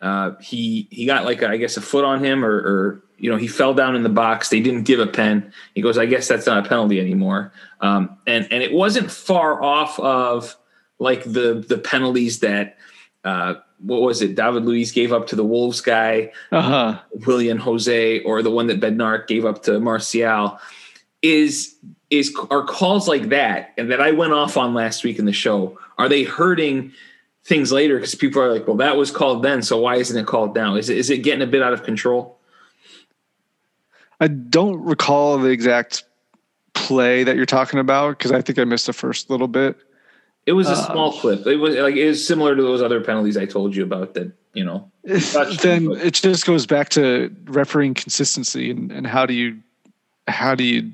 Uh, 0.00 0.32
he 0.40 0.88
he 0.90 1.06
got 1.06 1.24
like 1.24 1.42
a, 1.42 1.48
I 1.48 1.56
guess 1.56 1.76
a 1.76 1.80
foot 1.80 2.04
on 2.04 2.24
him 2.24 2.44
or, 2.44 2.54
or, 2.54 3.04
you 3.20 3.28
know 3.28 3.36
he 3.36 3.48
fell 3.48 3.74
down 3.74 3.96
in 3.96 4.04
the 4.04 4.08
box. 4.08 4.48
They 4.48 4.60
didn't 4.60 4.84
give 4.84 5.00
a 5.00 5.06
pen. 5.08 5.52
He 5.74 5.82
goes, 5.82 5.98
I 5.98 6.06
guess 6.06 6.28
that's 6.28 6.46
not 6.46 6.64
a 6.64 6.68
penalty 6.68 7.00
anymore. 7.00 7.52
Um, 7.80 8.16
and 8.28 8.46
and 8.52 8.62
it 8.62 8.72
wasn't 8.72 9.10
far 9.10 9.60
off 9.60 9.98
of 9.98 10.56
like 11.00 11.24
the 11.24 11.64
the 11.66 11.78
penalties 11.78 12.38
that 12.40 12.76
uh, 13.24 13.54
what 13.80 14.02
was 14.02 14.22
it? 14.22 14.34
David 14.34 14.64
Luiz 14.64 14.92
gave 14.92 15.12
up 15.12 15.26
to 15.28 15.36
the 15.36 15.44
Wolves 15.44 15.80
guy, 15.80 16.32
uh-huh. 16.50 17.00
Willian 17.26 17.58
Jose, 17.58 18.20
or 18.22 18.42
the 18.42 18.50
one 18.50 18.66
that 18.66 18.80
Bednarek 18.80 19.26
gave 19.26 19.44
up 19.44 19.62
to 19.64 19.78
Martial. 19.80 20.58
Is 21.22 21.74
is 22.10 22.34
are 22.50 22.64
calls 22.64 23.08
like 23.08 23.28
that 23.28 23.74
and 23.76 23.90
that 23.90 24.00
I 24.00 24.12
went 24.12 24.32
off 24.32 24.56
on 24.56 24.74
last 24.74 25.04
week 25.04 25.18
in 25.18 25.24
the 25.24 25.32
show? 25.32 25.78
Are 25.98 26.08
they 26.08 26.22
hurting 26.22 26.92
things 27.44 27.72
later? 27.72 27.96
Because 27.96 28.14
people 28.14 28.40
are 28.40 28.52
like, 28.52 28.66
well, 28.66 28.76
that 28.76 28.96
was 28.96 29.10
called 29.10 29.42
then, 29.42 29.62
so 29.62 29.78
why 29.78 29.96
isn't 29.96 30.16
it 30.16 30.26
called 30.26 30.54
now? 30.54 30.76
Is 30.76 30.88
it 30.88 30.96
is 30.96 31.10
it 31.10 31.18
getting 31.18 31.42
a 31.42 31.46
bit 31.46 31.62
out 31.62 31.72
of 31.72 31.82
control? 31.82 32.38
I 34.20 34.28
don't 34.28 34.80
recall 34.82 35.38
the 35.38 35.50
exact 35.50 36.04
play 36.74 37.24
that 37.24 37.36
you're 37.36 37.46
talking 37.46 37.78
about 37.78 38.18
because 38.18 38.32
I 38.32 38.40
think 38.42 38.58
I 38.58 38.64
missed 38.64 38.86
the 38.86 38.92
first 38.92 39.30
little 39.30 39.48
bit. 39.48 39.76
It 40.48 40.52
was 40.52 40.66
a 40.66 40.72
uh, 40.72 40.86
small 40.86 41.12
clip. 41.12 41.46
It 41.46 41.56
was 41.56 41.76
like 41.76 41.94
it 41.94 42.06
was 42.06 42.26
similar 42.26 42.56
to 42.56 42.62
those 42.62 42.80
other 42.80 43.02
penalties 43.02 43.36
I 43.36 43.44
told 43.44 43.76
you 43.76 43.82
about 43.82 44.14
that, 44.14 44.32
you 44.54 44.64
know. 44.64 44.90
Then 45.04 45.92
it 45.92 46.14
just 46.14 46.46
goes 46.46 46.64
back 46.64 46.88
to 46.90 47.30
refereeing 47.44 47.92
consistency 47.92 48.70
and, 48.70 48.90
and 48.90 49.06
how 49.06 49.26
do 49.26 49.34
you 49.34 49.58
how 50.26 50.54
do 50.54 50.64
you 50.64 50.90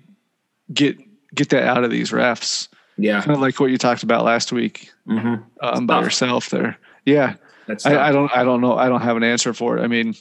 get 0.73 0.99
get 1.33 1.51
that 1.51 1.63
out 1.69 1.85
of 1.85 1.93
these 1.93 2.11
refs? 2.11 2.67
Yeah. 2.97 3.21
Kind 3.21 3.37
of 3.37 3.41
like 3.41 3.61
what 3.61 3.71
you 3.71 3.79
talked 3.79 4.03
about 4.03 4.25
last 4.25 4.51
week 4.51 4.91
mm-hmm. 5.07 5.45
um, 5.61 5.87
by 5.87 6.03
yourself 6.03 6.51
there. 6.51 6.77
Yeah. 7.05 7.35
That's 7.69 7.87
I, 7.87 8.09
I 8.09 8.11
don't 8.11 8.37
I 8.37 8.43
don't 8.43 8.61
know 8.61 8.77
I 8.77 8.89
don't 8.89 9.03
have 9.03 9.17
an 9.17 9.23
answer 9.23 9.55
for 9.55 9.79
it. 9.79 9.83
I 9.83 9.87
mean, 9.87 10.17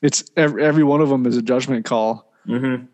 it's 0.00 0.22
every, 0.36 0.62
every 0.62 0.84
one 0.84 1.00
of 1.00 1.08
them 1.08 1.26
is 1.26 1.36
a 1.36 1.42
judgment 1.42 1.84
call, 1.86 2.30
Mm-hmm. 2.46 2.84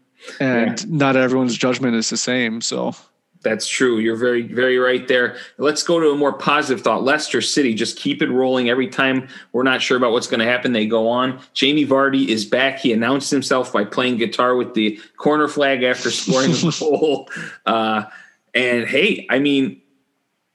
and 0.42 0.90
not 0.90 1.16
everyone's 1.16 1.58
judgment 1.58 1.96
is 1.96 2.08
the 2.08 2.16
same. 2.16 2.62
So 2.62 2.94
That's 3.42 3.66
true. 3.66 3.98
You're 3.98 4.16
very, 4.16 4.42
very 4.42 4.78
right 4.78 5.06
there. 5.08 5.36
Let's 5.56 5.82
go 5.82 5.98
to 5.98 6.10
a 6.10 6.16
more 6.16 6.32
positive 6.32 6.84
thought. 6.84 7.02
Leicester 7.02 7.40
City, 7.40 7.72
just 7.72 7.96
keep 7.96 8.20
it 8.20 8.30
rolling. 8.30 8.68
Every 8.68 8.88
time 8.88 9.28
we're 9.52 9.62
not 9.62 9.80
sure 9.80 9.96
about 9.96 10.12
what's 10.12 10.26
going 10.26 10.40
to 10.40 10.46
happen, 10.46 10.72
they 10.72 10.86
go 10.86 11.08
on. 11.08 11.40
Jamie 11.54 11.86
Vardy 11.86 12.28
is 12.28 12.44
back. 12.44 12.78
He 12.78 12.92
announced 12.92 13.30
himself 13.30 13.72
by 13.72 13.84
playing 13.84 14.18
guitar 14.18 14.56
with 14.56 14.74
the 14.74 15.00
corner 15.16 15.48
flag 15.48 15.82
after 15.82 16.10
scoring 16.10 16.50
the 16.50 16.76
goal. 16.80 17.30
Uh, 17.64 18.04
and 18.52 18.86
hey, 18.86 19.26
I 19.30 19.38
mean, 19.38 19.80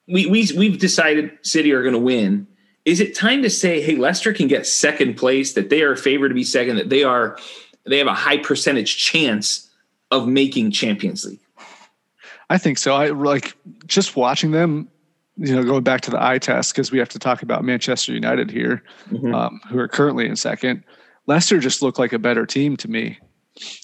we, 0.08 0.28
we, 0.28 0.48
we've 0.56 0.78
decided 0.78 1.32
City 1.42 1.72
are 1.72 1.82
going 1.82 1.94
to 1.94 2.00
win. 2.00 2.46
Is 2.86 3.00
it 3.00 3.16
time 3.16 3.42
to 3.42 3.50
say, 3.50 3.82
hey, 3.82 3.96
Leicester 3.96 4.32
can 4.32 4.48
get 4.48 4.68
second 4.68 5.16
place, 5.16 5.54
that 5.54 5.72
they 5.72 5.82
are 5.82 5.96
favored 5.96 6.30
to 6.30 6.36
be 6.36 6.44
second, 6.44 6.76
that 6.76 6.90
they 6.90 7.04
are 7.04 7.38
they 7.88 7.98
have 7.98 8.08
a 8.08 8.14
high 8.14 8.38
percentage 8.38 8.98
chance 8.98 9.70
of 10.12 10.28
making 10.28 10.70
Champions 10.72 11.26
League? 11.26 11.40
I 12.50 12.58
think 12.58 12.78
so. 12.78 12.96
I 12.96 13.10
like 13.10 13.54
just 13.88 14.16
watching 14.16 14.52
them. 14.52 14.88
You 15.38 15.54
know, 15.54 15.64
going 15.66 15.84
back 15.84 16.00
to 16.02 16.12
the 16.12 16.24
eye 16.24 16.38
test 16.38 16.74
because 16.74 16.94
we 16.94 17.00
have 17.00 17.10
to 17.10 17.20
talk 17.20 17.42
about 17.42 17.66
Manchester 17.66 18.14
United 18.14 18.50
here, 18.50 18.82
Mhm. 19.12 19.36
um, 19.36 19.60
who 19.68 19.78
are 19.80 19.88
currently 19.90 20.26
in 20.28 20.38
second. 20.38 20.82
Leicester 21.28 21.60
just 21.60 21.82
looked 21.82 22.00
like 22.00 22.14
a 22.14 22.20
better 22.20 22.46
team 22.46 22.78
to 22.78 22.90
me. 22.90 23.20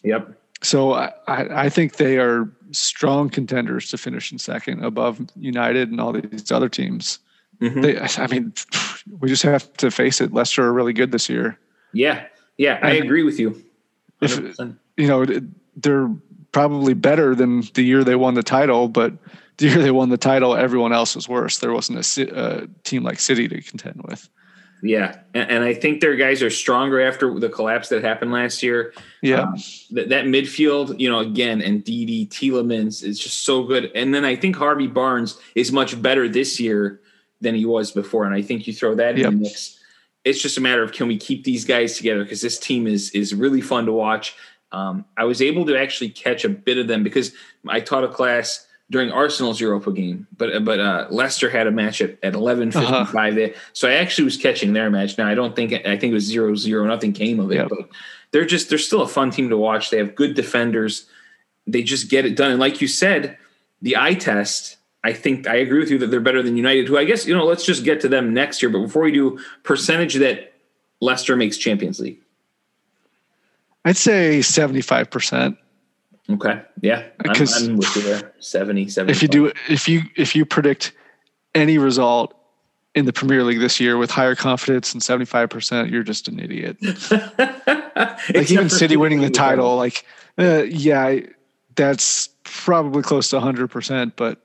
Yep. 0.04 0.34
So 0.63 0.93
I, 0.93 1.12
I 1.28 1.63
I 1.65 1.69
think 1.69 1.97
they 1.97 2.19
are 2.19 2.50
strong 2.71 3.30
contenders 3.30 3.89
to 3.89 3.97
finish 3.97 4.32
in 4.32 4.38
second 4.39 4.86
above 4.86 5.19
United 5.36 5.91
and 5.91 6.00
all 6.00 6.13
these 6.13 6.52
other 6.54 6.69
teams. 6.69 7.19
Mhm. 7.62 7.82
They, 7.82 8.00
I 8.24 8.28
mean, 8.28 8.54
we 9.19 9.28
just 9.28 9.43
have 9.43 9.71
to 9.74 9.91
face 9.91 10.21
it. 10.21 10.32
Leicester 10.34 10.63
are 10.63 10.71
really 10.71 10.93
good 10.93 11.12
this 11.12 11.28
year. 11.28 11.60
Yeah, 11.91 12.24
yeah, 12.58 12.80
I 12.82 12.91
And 12.91 13.04
agree 13.04 13.24
with 13.24 13.39
you. 13.41 13.62
if- 14.21 14.38
100%. 14.39 14.78
You 14.95 15.08
know, 15.08 15.26
they're 15.76 16.10
probably 16.51 16.93
better 16.93 17.35
than 17.35 17.61
the 17.73 17.83
year 17.83 18.03
they 18.03 18.15
won 18.15 18.33
the 18.33 18.43
title, 18.43 18.87
but 18.87 19.13
the 19.57 19.67
year 19.67 19.77
they 19.81 19.91
won 19.91 20.09
the 20.09 20.17
title, 20.17 20.55
everyone 20.55 20.93
else 20.93 21.15
was 21.15 21.27
worse. 21.29 21.59
There 21.59 21.71
wasn't 21.73 21.99
a 21.99 22.03
ci- 22.03 22.31
uh, 22.31 22.67
team 22.83 23.03
like 23.03 23.19
City 23.19 23.47
to 23.47 23.61
contend 23.61 24.01
with. 24.03 24.27
yeah, 24.83 25.19
and, 25.33 25.49
and 25.49 25.63
I 25.63 25.73
think 25.73 26.01
their 26.01 26.15
guys 26.15 26.41
are 26.41 26.49
stronger 26.49 26.99
after 26.99 27.39
the 27.39 27.49
collapse 27.49 27.89
that 27.89 28.03
happened 28.03 28.31
last 28.31 28.63
year. 28.63 28.93
Yeah, 29.21 29.41
Um, 29.43 29.55
that, 29.91 30.09
that 30.09 30.25
midfield, 30.25 30.99
you 30.99 31.09
know, 31.09 31.19
again, 31.19 31.61
and 31.61 31.83
Didi 31.83 32.25
Tielemans 32.27 33.03
is 33.03 33.19
just 33.19 33.45
so 33.45 33.63
good. 33.63 33.91
And 33.93 34.13
then 34.13 34.25
I 34.25 34.35
think 34.35 34.55
Harvey 34.55 34.87
Barnes 34.87 35.37
is 35.55 35.71
much 35.71 36.01
better 36.01 36.27
this 36.27 36.59
year 36.59 36.99
than 37.41 37.53
he 37.55 37.65
was 37.65 37.91
before. 37.91 38.25
And 38.25 38.33
I 38.33 38.41
think 38.41 38.65
you 38.67 38.73
throw 38.73 38.95
that 38.95 39.17
Yep. 39.17 39.27
in 39.27 39.33
the 39.37 39.43
mix. 39.43 39.77
It's 40.23 40.39
just 40.41 40.57
a 40.57 40.61
matter 40.61 40.83
of 40.83 40.91
can 40.91 41.07
we 41.07 41.17
keep 41.17 41.43
these 41.43 41.65
guys 41.65 41.97
together 41.97 42.23
because 42.23 42.41
this 42.41 42.59
team 42.59 42.85
is 42.85 43.09
is 43.11 43.33
really 43.33 43.61
fun 43.61 43.87
to 43.87 43.91
watch. 43.91 44.35
Um, 44.71 45.05
I 45.17 45.25
was 45.25 45.41
able 45.41 45.65
to 45.65 45.77
actually 45.77 46.10
catch 46.10 46.45
a 46.45 46.49
bit 46.49 46.77
of 46.77 46.88
them 46.88 47.03
because 47.03 47.34
I 47.67 47.79
taught 47.81 48.03
a 48.03 48.07
class 48.07 48.65
during 48.89 49.12
Arsenal's 49.12 49.60
Europa 49.62 49.91
game, 49.91 50.27
but 50.38 50.63
but 50.65 50.79
uh, 50.79 51.07
Leicester 51.10 51.49
had 51.49 51.65
a 51.67 51.71
match 51.71 52.01
at, 52.01 52.17
at 52.23 52.34
eleven 52.34 52.71
fifty 52.71 53.05
five 53.05 53.36
there, 53.36 53.53
so 53.73 53.88
I 53.89 53.93
actually 53.93 54.25
was 54.25 54.38
catching 54.38 54.73
their 54.73 54.89
match. 54.89 55.17
Now 55.17 55.27
I 55.27 55.36
don't 55.36 55.55
think 55.55 55.73
I 55.73 55.97
think 55.97 56.12
it 56.12 56.13
was 56.13 56.25
zero 56.25 56.55
zero, 56.55 56.86
nothing 56.86 57.13
came 57.13 57.39
of 57.39 57.51
it, 57.51 57.55
Yep. 57.55 57.69
but 57.69 57.79
they're 58.31 58.45
just 58.45 58.69
they're 58.69 58.77
still 58.77 59.01
a 59.01 59.07
fun 59.07 59.29
team 59.31 59.49
to 59.49 59.57
watch. 59.57 59.89
They 59.89 59.97
have 59.97 60.15
good 60.15 60.36
defenders. 60.36 61.07
They 61.67 61.84
just 61.84 62.10
get 62.10 62.25
it 62.25 62.36
done, 62.36 62.51
and 62.51 62.60
like 62.60 62.81
you 62.81 62.88
said, 62.88 63.38
the 63.81 63.97
eye 63.97 64.13
test. 64.13 64.77
I 65.03 65.13
think 65.13 65.47
I 65.47 65.55
agree 65.55 65.79
with 65.79 65.89
you 65.89 65.97
that 65.97 66.07
they're 66.12 66.19
better 66.19 66.43
than 66.43 66.55
United, 66.57 66.88
who 66.88 66.97
I 66.97 67.05
guess 67.05 67.25
you 67.25 67.34
know. 67.36 67.45
Let's 67.45 67.65
just 67.65 67.84
get 67.84 68.01
to 68.01 68.07
them 68.07 68.34
next 68.34 68.62
year, 68.62 68.69
but 68.69 68.81
before 68.81 69.01
we 69.01 69.12
do, 69.12 69.39
percentage 69.63 70.13
that 70.15 70.53
Leicester 70.99 71.36
makes 71.36 71.57
Champions 71.57 71.99
League. 71.99 72.19
I'd 73.86 73.98
say 73.98 74.41
seventy-five 74.41 75.10
percent. 75.10 75.58
Okay, 76.30 76.62
yeah, 76.82 77.08
I'm, 77.26 77.32
I'm 77.32 77.78
with 77.78 77.96
you 77.96 78.04
there. 78.04 78.32
70, 78.39 78.88
75. 78.88 79.10
If 79.15 79.22
you 79.22 79.28
do, 79.28 79.52
if 79.67 79.89
you 79.89 80.02
if 80.15 80.36
you 80.36 80.46
predict 80.46 80.94
any 81.56 81.78
result 81.78 82.34
in 82.96 83.06
the 83.06 83.12
Premier 83.13 83.44
League 83.44 83.60
this 83.60 83.80
year 83.80 83.98
with 83.98 84.12
higher 84.12 84.36
confidence 84.36 84.91
than 84.91 85.02
seventy-five 85.02 85.50
percent, 85.50 85.89
you're 85.89 86.04
just 86.04 86.28
an 86.28 86.39
idiot. 86.39 86.78
like 87.12 88.52
even 88.52 88.70
City 88.70 88.98
winning 88.98 89.22
the 89.22 89.30
title, 89.30 89.76
like 89.76 90.06
uh, 90.38 90.63
yeah, 90.63 91.02
I- 91.06 91.28
that's 91.76 92.30
probably 92.44 93.02
close 93.02 93.30
to 93.32 93.39
hundred 93.39 93.70
percent. 93.70 94.15
But 94.15 94.39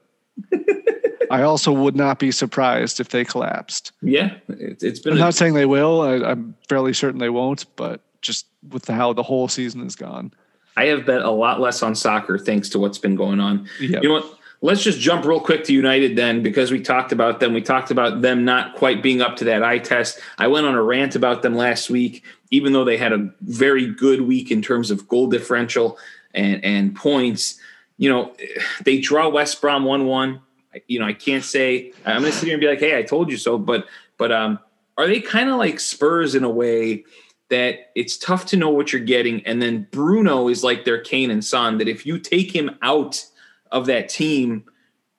I 1.31 1.43
also 1.43 1.73
would 1.73 1.95
not 1.97 2.19
be 2.19 2.31
surprised 2.33 3.01
if 3.01 3.11
they 3.11 3.25
collapsed. 3.25 3.93
Yeah, 4.01 4.37
it's, 4.49 4.83
it's 4.83 5.01
been 5.01 5.13
I'm 5.13 5.19
a- 5.19 5.21
not 5.21 5.35
saying 5.35 5.55
they 5.55 5.67
will. 5.67 6.01
I, 6.01 6.15
I'm 6.31 6.57
fairly 6.69 6.95
certain 6.95 7.19
they 7.21 7.31
won't. 7.31 7.67
But 7.77 8.01
just 8.27 8.47
with 8.69 8.89
how 8.89 9.13
the 9.13 9.23
whole 9.23 9.49
season 9.49 9.83
has 9.83 9.97
gone, 9.97 10.33
I 10.77 10.87
have 10.87 11.07
bet 11.07 11.23
a 11.23 11.31
lot 11.31 11.61
less 11.61 11.83
on 11.83 11.95
soccer 11.95 12.39
thanks 12.39 12.69
to 12.71 12.79
what's 12.79 12.99
been 12.99 13.15
going 13.17 13.41
on. 13.41 13.69
yeah, 13.81 14.01
You 14.03 14.09
know 14.09 14.15
what? 14.15 14.39
Let's 14.63 14.83
just 14.83 14.99
jump 14.99 15.27
real 15.27 15.39
quick 15.39 15.65
to 15.65 15.73
United 15.73 16.17
then, 16.17 16.43
because 16.43 16.71
we 16.71 16.81
talked 16.81 17.13
about 17.13 17.41
them. 17.41 17.53
We 17.53 17.61
talked 17.61 17.91
about 17.91 18.23
them 18.23 18.45
not 18.45 18.75
quite 18.75 19.03
being 19.03 19.21
up 19.21 19.37
to 19.37 19.45
that 19.45 19.63
eye 19.63 19.79
test. 19.79 20.19
I 20.39 20.49
went 20.49 20.67
on 20.67 20.75
a 20.75 20.83
rant 20.83 21.15
about 21.15 21.43
them 21.43 21.55
last 21.55 21.91
week, 21.91 22.25
even 22.51 22.73
though 22.73 22.85
they 22.85 22.97
had 22.97 23.13
a 23.13 23.31
very 23.43 23.87
good 23.87 24.23
week 24.23 24.51
in 24.51 24.63
terms 24.63 24.91
of 24.91 25.07
goal 25.09 25.27
differential 25.29 25.99
and 26.35 26.65
and 26.65 26.97
points. 26.97 27.61
You 27.99 28.09
know, 28.11 28.35
they 28.83 28.99
draw 28.99 29.29
West 29.29 29.61
Brom 29.61 29.85
one 29.85 30.07
one. 30.07 30.41
You 30.87 31.01
know, 31.01 31.07
I 31.07 31.13
can't 31.13 31.45
say 31.45 31.93
I'm 32.05 32.23
going 32.23 32.33
to 32.33 32.39
sit 32.39 32.47
here 32.47 32.55
and 32.55 32.61
be 32.61 32.67
like, 32.67 32.81
"Hey, 32.81 32.99
I 32.99 33.03
told 33.03 33.31
you 33.31 33.37
so," 33.37 33.59
but 33.59 33.87
but 34.17 34.33
um, 34.33 34.59
are 34.97 35.07
they 35.07 35.21
kind 35.21 35.51
of 35.51 35.57
like 35.57 35.81
Spurs 35.81 36.35
in 36.35 36.45
a 36.45 36.51
way? 36.51 37.05
That 37.49 37.91
it's 37.95 38.17
tough 38.19 38.47
to 38.47 38.57
know 38.57 38.71
what 38.71 38.93
you're 38.93 39.01
getting. 39.03 39.45
And 39.47 39.63
then 39.63 39.87
Bruno 39.91 40.49
is 40.49 40.65
like 40.65 40.85
their 40.85 41.01
Kane 41.01 41.31
and 41.31 41.45
Son, 41.45 41.79
that 41.79 41.89
if 41.89 42.05
you 42.05 42.19
take 42.19 42.55
him 42.55 42.77
out 42.83 43.25
of 43.71 43.87
that 43.87 44.09
team, 44.09 44.65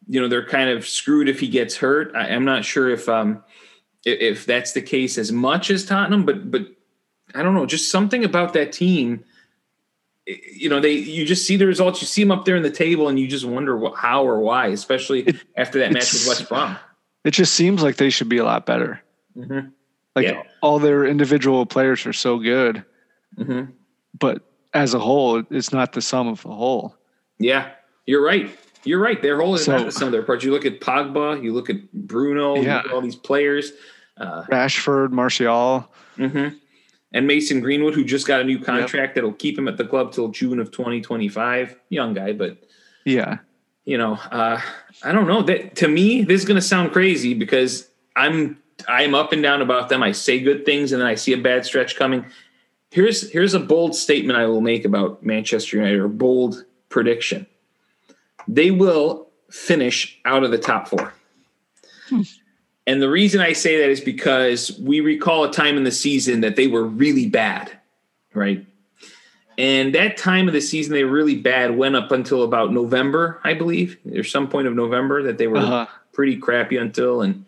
you 0.09 0.19
know, 0.21 0.27
they're 0.27 0.45
kind 0.45 0.69
of 0.69 0.87
screwed 0.87 1.29
if 1.29 1.39
he 1.39 1.47
gets 1.47 1.77
hurt. 1.77 2.13
I, 2.15 2.29
I'm 2.29 2.45
not 2.45 2.65
sure 2.65 2.89
if 2.89 3.07
um 3.09 3.43
if, 4.05 4.45
that's 4.45 4.71
the 4.71 4.81
case 4.81 5.17
as 5.17 5.31
much 5.33 5.69
as 5.69 5.85
Tottenham, 5.85 6.25
but 6.25 6.49
but 6.49 6.65
I 7.35 7.43
don't 7.43 7.53
know, 7.53 7.65
just 7.65 7.91
something 7.91 8.23
about 8.23 8.53
that 8.53 8.71
team. 8.71 9.23
You 10.25 10.69
know, 10.69 10.79
they 10.81 10.93
you 10.93 11.25
just 11.25 11.45
see 11.47 11.55
the 11.57 11.65
results, 11.67 12.01
you 12.01 12.07
see 12.07 12.23
them 12.23 12.31
up 12.31 12.43
there 12.45 12.55
in 12.57 12.63
the 12.63 12.71
table, 12.71 13.07
and 13.09 13.17
you 13.19 13.27
just 13.27 13.45
wonder 13.45 13.77
what, 13.77 13.95
how 13.97 14.23
or 14.25 14.39
why, 14.39 14.67
especially 14.67 15.21
It- 15.21 15.35
after 15.55 15.79
that 15.79 15.91
match 15.93 16.11
with 16.13 16.27
West 16.27 16.49
Brom. 16.49 16.77
it 17.23 17.31
just 17.31 17.53
seems 17.53 17.81
like 17.83 17.95
they 17.95 18.09
should 18.09 18.27
be 18.29 18.37
a 18.37 18.43
lot 18.45 18.65
better. 18.65 19.01
Mhm. 19.37 19.71
Like 20.17 20.25
Yeah. 20.25 20.41
all 20.63 20.79
their 20.79 21.05
individual 21.05 21.67
players 21.67 22.07
are 22.07 22.13
so 22.13 22.39
good, 22.39 22.83
Mhm. 23.37 23.71
but 24.19 24.41
as 24.73 24.95
a 24.95 24.99
whole, 24.99 25.43
it's 25.51 25.71
not 25.71 25.93
the 25.93 26.01
sum 26.01 26.27
of 26.27 26.41
the 26.41 26.49
whole. 26.49 26.95
Yeah, 27.37 27.69
you're 28.07 28.23
right. 28.25 28.49
You're 28.83 28.99
right. 28.99 29.21
Their 29.21 29.39
whole 29.39 29.53
is 29.53 29.65
So- 29.65 29.77
not 29.77 29.85
the 29.85 29.91
sum 29.91 30.07
of 30.07 30.11
their 30.13 30.23
parts. 30.23 30.43
You 30.43 30.49
look 30.51 30.65
at 30.65 30.79
Pogba, 30.81 31.43
you 31.43 31.53
look 31.53 31.69
at 31.69 31.91
Bruno, 31.93 32.55
you 32.55 32.63
Yeah. 32.63 32.77
look 32.77 32.85
at 32.87 32.91
all 32.93 33.01
these 33.01 33.15
players, 33.15 33.73
uh, 34.19 34.41
Rashford, 34.51 35.11
Martial, 35.11 35.87
mhm. 36.17 36.55
and 37.13 37.27
Mason 37.27 37.59
Greenwood, 37.59 37.93
who 37.93 38.03
just 38.03 38.25
got 38.25 38.41
a 38.41 38.43
new 38.43 38.57
contract 38.57 39.13
that'll 39.13 39.33
keep 39.33 39.55
him 39.55 39.67
at 39.67 39.77
the 39.77 39.85
club 39.85 40.13
till 40.13 40.29
June 40.29 40.59
of 40.59 40.71
2025. 40.71 41.75
Young 41.89 42.15
guy, 42.15 42.33
but 42.33 42.57
yeah, 43.05 43.37
you 43.85 43.99
know, 43.99 44.13
uh, 44.31 44.59
I 45.03 45.11
don't 45.11 45.27
know. 45.27 45.43
That 45.43 45.75
to 45.75 45.87
me, 45.87 46.23
this 46.23 46.41
is 46.41 46.47
going 46.47 46.59
to 46.59 46.67
sound 46.67 46.91
crazy 46.91 47.35
because 47.35 47.87
I'm 48.15 48.57
I'm 48.87 49.15
up 49.15 49.31
and 49.33 49.41
down 49.41 49.61
about 49.61 49.89
them. 49.89 50.03
I 50.03 50.11
say 50.11 50.39
good 50.39 50.65
things, 50.65 50.91
and 50.91 51.01
then 51.01 51.07
I 51.07 51.15
see 51.15 51.33
a 51.33 51.37
bad 51.37 51.65
stretch 51.65 51.95
coming. 51.95 52.25
Here's 52.91 53.29
here's 53.31 53.53
a 53.53 53.59
bold 53.59 53.95
statement 53.95 54.37
I 54.37 54.45
will 54.45 54.61
make 54.61 54.85
about 54.85 55.23
Manchester 55.23 55.77
United, 55.77 55.99
or 55.99 56.07
bold 56.07 56.65
prediction. 56.89 57.47
They 58.47 58.71
will 58.71 59.27
finish 59.49 60.19
out 60.25 60.43
of 60.43 60.51
the 60.51 60.57
top 60.57 60.87
four. 60.87 61.13
And 62.85 63.01
the 63.01 63.09
reason 63.09 63.41
I 63.41 63.51
say 63.51 63.81
that 63.81 63.89
is 63.89 63.99
because 63.99 64.79
we 64.79 65.01
recall 65.01 65.43
a 65.43 65.51
time 65.51 65.75
in 65.75 65.83
the 65.83 65.91
season 65.91 66.39
that 66.41 66.55
they 66.55 66.67
were 66.67 66.85
really 66.85 67.27
bad, 67.27 67.77
right? 68.33 68.65
And 69.57 69.93
that 69.95 70.15
time 70.15 70.47
of 70.47 70.53
the 70.53 70.61
season 70.61 70.93
they 70.93 71.03
were 71.03 71.11
really 71.11 71.35
bad 71.35 71.75
went 71.75 71.95
up 71.95 72.11
until 72.11 72.43
about 72.43 72.71
November, 72.71 73.41
I 73.43 73.55
believe. 73.55 73.97
There's 74.05 74.31
some 74.31 74.47
point 74.47 74.67
of 74.67 74.75
November 74.75 75.23
that 75.23 75.37
they 75.37 75.47
were 75.47 75.57
uh-huh. 75.57 75.87
pretty 76.13 76.37
crappy 76.37 76.77
until. 76.77 77.21
And 77.21 77.45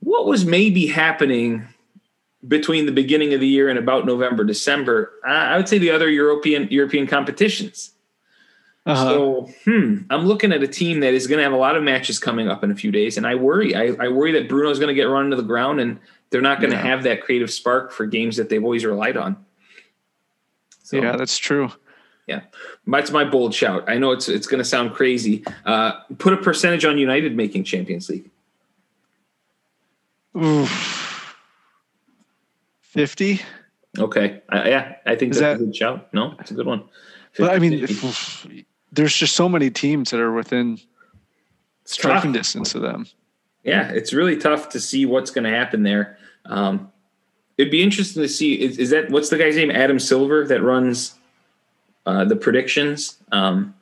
what 0.00 0.26
was 0.26 0.44
maybe 0.44 0.86
happening 0.86 1.66
between 2.46 2.86
the 2.86 2.92
beginning 2.92 3.34
of 3.34 3.40
the 3.40 3.48
year 3.48 3.68
and 3.68 3.78
about 3.78 4.06
November, 4.06 4.44
December? 4.44 5.12
I 5.26 5.54
I 5.54 5.56
would 5.56 5.68
say 5.68 5.78
the 5.78 5.90
other 5.90 6.08
European 6.08 6.68
European 6.70 7.06
competitions. 7.06 7.92
Uh-huh. 8.86 9.04
So, 9.04 9.50
hmm, 9.64 9.98
I'm 10.08 10.24
looking 10.26 10.50
at 10.50 10.62
a 10.62 10.68
team 10.68 11.00
that 11.00 11.12
is 11.12 11.26
going 11.26 11.36
to 11.36 11.42
have 11.42 11.52
a 11.52 11.58
lot 11.58 11.76
of 11.76 11.82
matches 11.82 12.18
coming 12.18 12.48
up 12.48 12.64
in 12.64 12.70
a 12.70 12.74
few 12.74 12.90
days, 12.90 13.18
and 13.18 13.26
I 13.26 13.34
worry. 13.34 13.74
I, 13.74 13.88
I 14.02 14.08
worry 14.08 14.32
that 14.32 14.48
Bruno's 14.48 14.78
going 14.78 14.88
to 14.88 14.94
get 14.94 15.04
run 15.04 15.24
into 15.26 15.36
the 15.36 15.42
ground, 15.42 15.78
and 15.78 16.00
they're 16.30 16.40
not 16.40 16.58
going 16.58 16.70
to 16.70 16.76
Yeah. 16.76 16.84
have 16.84 17.02
that 17.02 17.20
creative 17.22 17.50
spark 17.50 17.92
for 17.92 18.06
games 18.06 18.38
that 18.38 18.48
they've 18.48 18.64
always 18.64 18.86
relied 18.86 19.18
on. 19.18 19.44
So, 20.84 20.96
yeah, 20.96 21.16
that's 21.16 21.36
true. 21.36 21.70
Yeah, 22.26 22.42
that's 22.86 23.10
my 23.10 23.24
bold 23.24 23.54
shout. 23.54 23.84
I 23.88 23.98
know 23.98 24.12
it's 24.12 24.28
it's 24.28 24.46
going 24.46 24.58
to 24.58 24.64
sound 24.64 24.94
crazy. 24.94 25.44
Uh, 25.66 26.00
put 26.16 26.32
a 26.32 26.38
percentage 26.38 26.86
on 26.86 26.96
United 26.96 27.36
making 27.36 27.64
Champions 27.64 28.08
League. 28.08 28.30
Oof. 30.38 31.34
50. 32.80 33.40
Okay, 33.98 34.42
uh, 34.52 34.62
yeah, 34.66 34.96
I 35.06 35.16
think 35.16 35.32
Is 35.32 35.40
that's 35.40 35.58
that- 35.58 35.62
a 35.62 35.66
good 35.66 35.76
shout. 35.76 36.12
No, 36.14 36.34
it's 36.40 36.50
a 36.50 36.54
good 36.54 36.66
one. 36.66 36.84
But 37.38 37.50
I 37.54 37.58
mean, 37.58 37.72
if- 37.74 38.46
there's 38.92 39.14
just 39.14 39.36
so 39.36 39.48
many 39.48 39.70
teams 39.70 40.10
that 40.10 40.20
are 40.20 40.32
within 40.32 40.78
striking 41.84 42.32
distance 42.32 42.74
of 42.74 42.82
them. 42.82 43.06
yeah, 43.64 43.90
it's 43.90 44.12
really 44.12 44.36
tough 44.36 44.68
to 44.70 44.80
see 44.80 45.04
what's 45.06 45.30
going 45.30 45.44
to 45.44 45.50
happen 45.50 45.82
there. 45.82 46.18
Um, 46.46 46.90
it'd 47.58 47.70
be 47.70 47.82
interesting 47.82 48.22
to 48.22 48.28
see. 48.28 48.54
Is, 48.60 48.78
is 48.78 48.90
that 48.90 49.10
what's 49.10 49.28
the 49.28 49.36
guy's 49.36 49.56
name? 49.56 49.70
Adam 49.70 49.98
Silver 49.98 50.46
that 50.46 50.62
runs 50.62 51.14
uh, 52.06 52.24
the 52.24 52.36
predictions. 52.36 53.18
Um, 53.32 53.74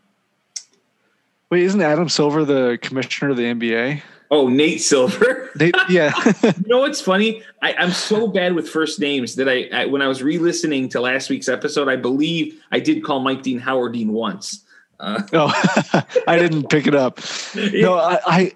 Wait, 1.51 1.62
isn't 1.62 1.81
Adam 1.81 2.09
Silver 2.09 2.45
the 2.45 2.79
commissioner 2.83 3.31
of 3.31 3.37
the 3.37 3.45
NBA? 3.45 4.03
Oh, 4.30 4.48
Nate 4.48 4.80
Silver. 4.80 5.42
They, 5.56 5.72
yeah. 5.88 6.12
you 6.42 6.52
know 6.66 6.80
what's 6.80 7.00
funny? 7.00 7.42
I, 7.62 7.72
I'm 7.78 7.90
so 7.90 8.28
bad 8.28 8.54
with 8.54 8.68
first 8.68 9.00
names 9.00 9.36
that 9.36 9.48
I, 9.48 9.70
I 9.72 9.86
when 9.86 10.02
I 10.02 10.06
was 10.06 10.22
re-listening 10.22 10.90
to 10.90 11.00
last 11.00 11.30
week's 11.30 11.48
episode, 11.48 11.88
I 11.88 11.96
believe 11.96 12.62
I 12.70 12.78
did 12.78 13.02
call 13.02 13.20
Mike 13.20 13.42
Dean 13.42 13.58
Howard 13.58 13.94
Dean 13.94 14.12
once. 14.12 14.66
Uh, 15.00 15.22
no, 15.32 15.46
I 16.28 16.38
didn't 16.38 16.68
pick 16.68 16.86
it 16.86 16.94
up. 16.94 17.20
No, 17.54 17.94
I, 17.94 18.20
I 18.26 18.52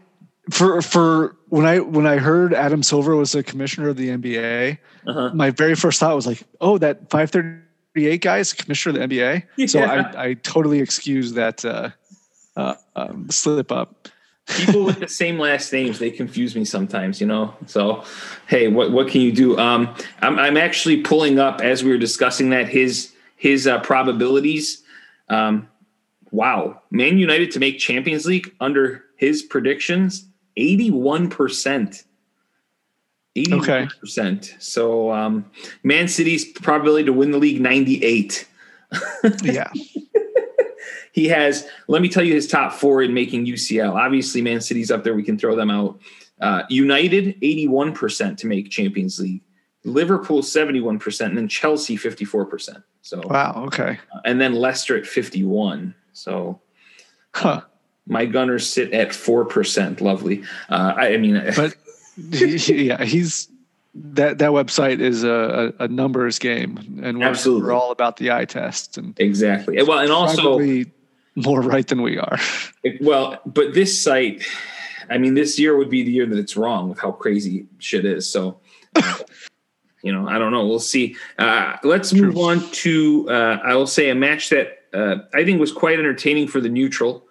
for 0.50 0.82
for 0.82 1.36
when 1.48 1.66
I 1.66 1.80
when 1.80 2.06
I 2.06 2.18
heard 2.18 2.54
Adam 2.54 2.82
Silver 2.82 3.16
was 3.16 3.32
the 3.32 3.42
commissioner 3.42 3.88
of 3.88 3.96
the 3.96 4.08
NBA, 4.08 4.78
uh-huh. 5.06 5.30
my 5.34 5.50
very 5.50 5.74
first 5.74 6.00
thought 6.00 6.14
was 6.14 6.26
like, 6.26 6.42
oh, 6.60 6.78
that 6.78 7.08
538 7.10 8.20
guy 8.20 8.38
is 8.38 8.52
commissioner 8.52 9.02
of 9.02 9.08
the 9.08 9.16
NBA. 9.16 9.68
So 9.68 9.80
I, 9.80 10.28
I 10.28 10.34
totally 10.34 10.80
excuse 10.80 11.32
that 11.32 11.64
uh, 11.64 11.90
uh, 12.56 12.74
um, 12.96 13.30
slip 13.30 13.72
up. 13.72 14.08
People 14.56 14.84
with 14.84 15.00
the 15.00 15.08
same 15.08 15.38
last 15.38 15.72
names 15.72 15.98
they 15.98 16.10
confuse 16.10 16.54
me 16.54 16.64
sometimes 16.64 17.20
you 17.20 17.26
know 17.26 17.54
so 17.66 18.04
hey 18.46 18.68
what 18.68 18.92
what 18.92 19.08
can 19.08 19.20
you 19.20 19.32
do 19.32 19.58
um 19.58 19.94
i'm, 20.20 20.38
I'm 20.38 20.56
actually 20.56 21.02
pulling 21.02 21.38
up 21.38 21.60
as 21.60 21.84
we 21.84 21.90
were 21.90 21.98
discussing 21.98 22.50
that 22.50 22.68
his 22.68 23.12
his 23.36 23.66
uh, 23.66 23.80
probabilities 23.80 24.82
um 25.28 25.68
wow 26.30 26.80
man 26.90 27.18
united 27.18 27.50
to 27.52 27.58
make 27.58 27.78
champions 27.78 28.26
league 28.26 28.54
under 28.60 29.04
his 29.16 29.42
predictions 29.42 30.26
81% 30.56 32.04
81%. 33.36 34.60
So 34.60 35.12
um 35.12 35.50
Man 35.82 36.08
City's 36.08 36.44
probability 36.44 37.04
to 37.04 37.12
win 37.12 37.30
the 37.30 37.38
league 37.38 37.60
98. 37.60 38.46
Yeah. 39.42 39.70
He 41.12 41.26
has, 41.28 41.66
let 41.88 42.02
me 42.02 42.08
tell 42.08 42.22
you 42.22 42.34
his 42.34 42.46
top 42.46 42.72
four 42.72 43.02
in 43.02 43.12
making 43.12 43.46
UCL. 43.46 43.92
Obviously, 43.94 44.42
Man 44.42 44.60
City's 44.60 44.90
up 44.90 45.02
there. 45.04 45.14
We 45.14 45.22
can 45.22 45.38
throw 45.38 45.56
them 45.56 45.70
out. 45.70 45.98
Uh, 46.40 46.62
United, 46.70 47.40
81% 47.40 48.36
to 48.38 48.46
make 48.46 48.70
Champions 48.70 49.18
League. 49.18 49.42
Liverpool, 49.84 50.42
71%. 50.42 51.26
And 51.26 51.36
then 51.36 51.48
Chelsea, 51.48 51.96
54%. 51.96 52.82
So, 53.02 53.20
Wow. 53.26 53.64
Okay. 53.66 53.98
and 54.24 54.40
then 54.40 54.54
Leicester 54.54 54.96
at 54.96 55.06
51. 55.06 55.94
So 56.12 56.60
Huh. 57.34 57.62
my 58.06 58.24
Gunners 58.26 58.70
sit 58.70 58.92
at 58.92 59.08
4%. 59.08 60.00
Lovely. 60.00 60.42
Uh, 60.68 60.94
I, 60.96 61.14
I 61.14 61.16
mean, 61.16 61.42
But 61.56 61.76
yeah, 62.16 63.02
he's 63.04 63.48
that 63.94 64.38
that 64.38 64.50
website 64.50 65.00
is 65.00 65.24
a, 65.24 65.72
a, 65.78 65.84
a 65.84 65.88
numbers 65.88 66.38
game, 66.38 67.00
and 67.02 67.18
we're, 67.18 67.24
Absolutely. 67.24 67.66
we're 67.66 67.72
all 67.72 67.90
about 67.90 68.18
the 68.18 68.30
eye 68.30 68.44
test, 68.44 68.98
and 68.98 69.18
exactly. 69.18 69.82
Well, 69.82 69.98
and 69.98 70.12
also, 70.12 70.42
probably 70.42 70.92
more 71.44 71.60
right 71.60 71.86
than 71.86 72.02
we 72.02 72.18
are. 72.18 72.38
It- 72.82 73.00
well, 73.00 73.38
but 73.46 73.74
this 73.74 74.02
site, 74.02 74.44
I 75.08 75.18
mean, 75.18 75.34
this 75.34 75.58
year 75.58 75.76
would 75.76 75.90
be 75.90 76.02
the 76.02 76.12
year 76.12 76.26
that 76.26 76.38
it's 76.38 76.56
wrong 76.56 76.88
with 76.88 76.98
how 76.98 77.12
crazy 77.12 77.66
shit 77.78 78.04
is. 78.04 78.30
So, 78.30 78.60
you 80.02 80.12
know, 80.12 80.28
I 80.28 80.38
don't 80.38 80.52
know. 80.52 80.66
We'll 80.66 80.78
see. 80.78 81.16
Uh, 81.38 81.76
let's 81.82 82.12
move 82.12 82.36
on 82.36 82.60
to, 82.70 83.28
uh, 83.28 83.58
I 83.64 83.74
will 83.74 83.86
say, 83.86 84.10
a 84.10 84.14
match 84.14 84.50
that 84.50 84.78
uh, 84.92 85.16
I 85.34 85.44
think 85.44 85.60
was 85.60 85.72
quite 85.72 85.98
entertaining 85.98 86.48
for 86.48 86.60
the 86.60 86.68
neutral. 86.68 87.26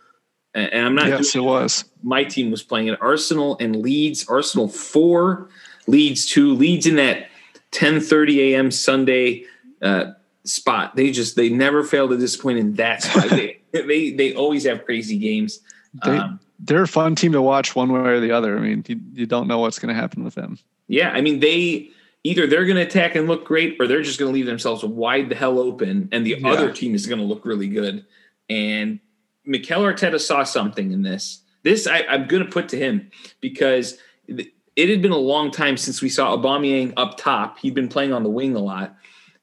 And 0.55 0.85
I'm 0.85 0.95
not 0.95 1.07
yes, 1.07 1.35
it 1.35 1.41
was. 1.41 1.85
my 2.01 2.23
team 2.23 2.49
was 2.49 2.63
playing 2.63 2.89
at 2.89 2.99
Arsenal 3.01 3.55
and 3.59 3.75
Leeds. 3.75 4.27
Arsenal 4.27 4.67
four, 4.67 5.47
Leeds 5.87 6.25
two. 6.25 6.55
Leeds 6.55 6.87
in 6.87 6.95
that 6.95 7.27
10:30 7.71 8.37
a.m. 8.37 8.71
Sunday 8.71 9.45
uh, 9.81 10.05
spot. 10.43 10.95
They 10.95 11.11
just 11.11 11.35
they 11.35 11.49
never 11.49 11.83
fail 11.83 12.09
to 12.09 12.17
disappoint 12.17 12.59
in 12.59 12.73
that 12.75 13.03
spot. 13.03 13.29
they, 13.29 13.58
they 13.87 14.11
they 14.11 14.33
always 14.33 14.65
have 14.65 14.85
crazy 14.85 15.17
games. 15.17 15.59
They, 16.05 16.17
Um, 16.17 16.39
they're 16.59 16.83
a 16.83 16.87
fun 16.87 17.15
team 17.15 17.31
to 17.31 17.41
watch, 17.41 17.75
one 17.75 17.91
way 17.91 17.99
or 18.01 18.19
the 18.19 18.31
other. 18.31 18.57
I 18.57 18.61
mean, 18.61 18.83
you, 18.87 18.99
you 19.13 19.25
don't 19.25 19.47
know 19.47 19.59
what's 19.59 19.79
going 19.79 19.93
to 19.93 19.99
happen 19.99 20.23
with 20.23 20.35
them. 20.35 20.57
yeah, 20.87 21.09
I 21.11 21.21
mean 21.21 21.39
they 21.39 21.89
either 22.23 22.47
they're 22.47 22.65
going 22.65 22.75
to 22.75 22.81
attack 22.81 23.15
and 23.15 23.27
look 23.27 23.45
great, 23.45 23.77
or 23.79 23.87
they're 23.87 24.01
just 24.01 24.19
going 24.19 24.29
to 24.31 24.33
leave 24.33 24.45
themselves 24.45 24.83
wide 24.83 25.29
the 25.29 25.35
hell 25.35 25.57
open, 25.59 26.09
and 26.11 26.25
the 26.25 26.35
Yeah. 26.39 26.49
other 26.51 26.71
team 26.71 26.93
is 26.95 27.07
going 27.07 27.19
to 27.19 27.25
look 27.25 27.45
really 27.45 27.67
good. 27.69 28.05
And 28.49 28.99
Mikel 29.45 29.81
Arteta 29.83 30.19
saw 30.19 30.43
something 30.43 30.91
in 30.91 31.01
this. 31.03 31.41
This 31.63 31.87
I, 31.87 32.03
I'm 32.09 32.27
going 32.27 32.43
to 32.43 32.49
put 32.51 32.69
to 32.69 32.77
him 32.77 33.09
because 33.41 33.97
it 34.27 34.89
had 34.89 35.01
been 35.01 35.11
a 35.11 35.17
long 35.17 35.51
time 35.51 35.75
since 35.77 36.01
we 36.01 36.09
saw 36.09 36.35
Aubameyang 36.35 36.93
up 36.97 37.17
top. 37.17 37.57
He'd 37.59 37.73
been 37.73 37.89
playing 37.89 38.13
on 38.13 38.23
the 38.23 38.29
wing 38.29 38.55
a 38.55 38.59
lot, 38.59 38.95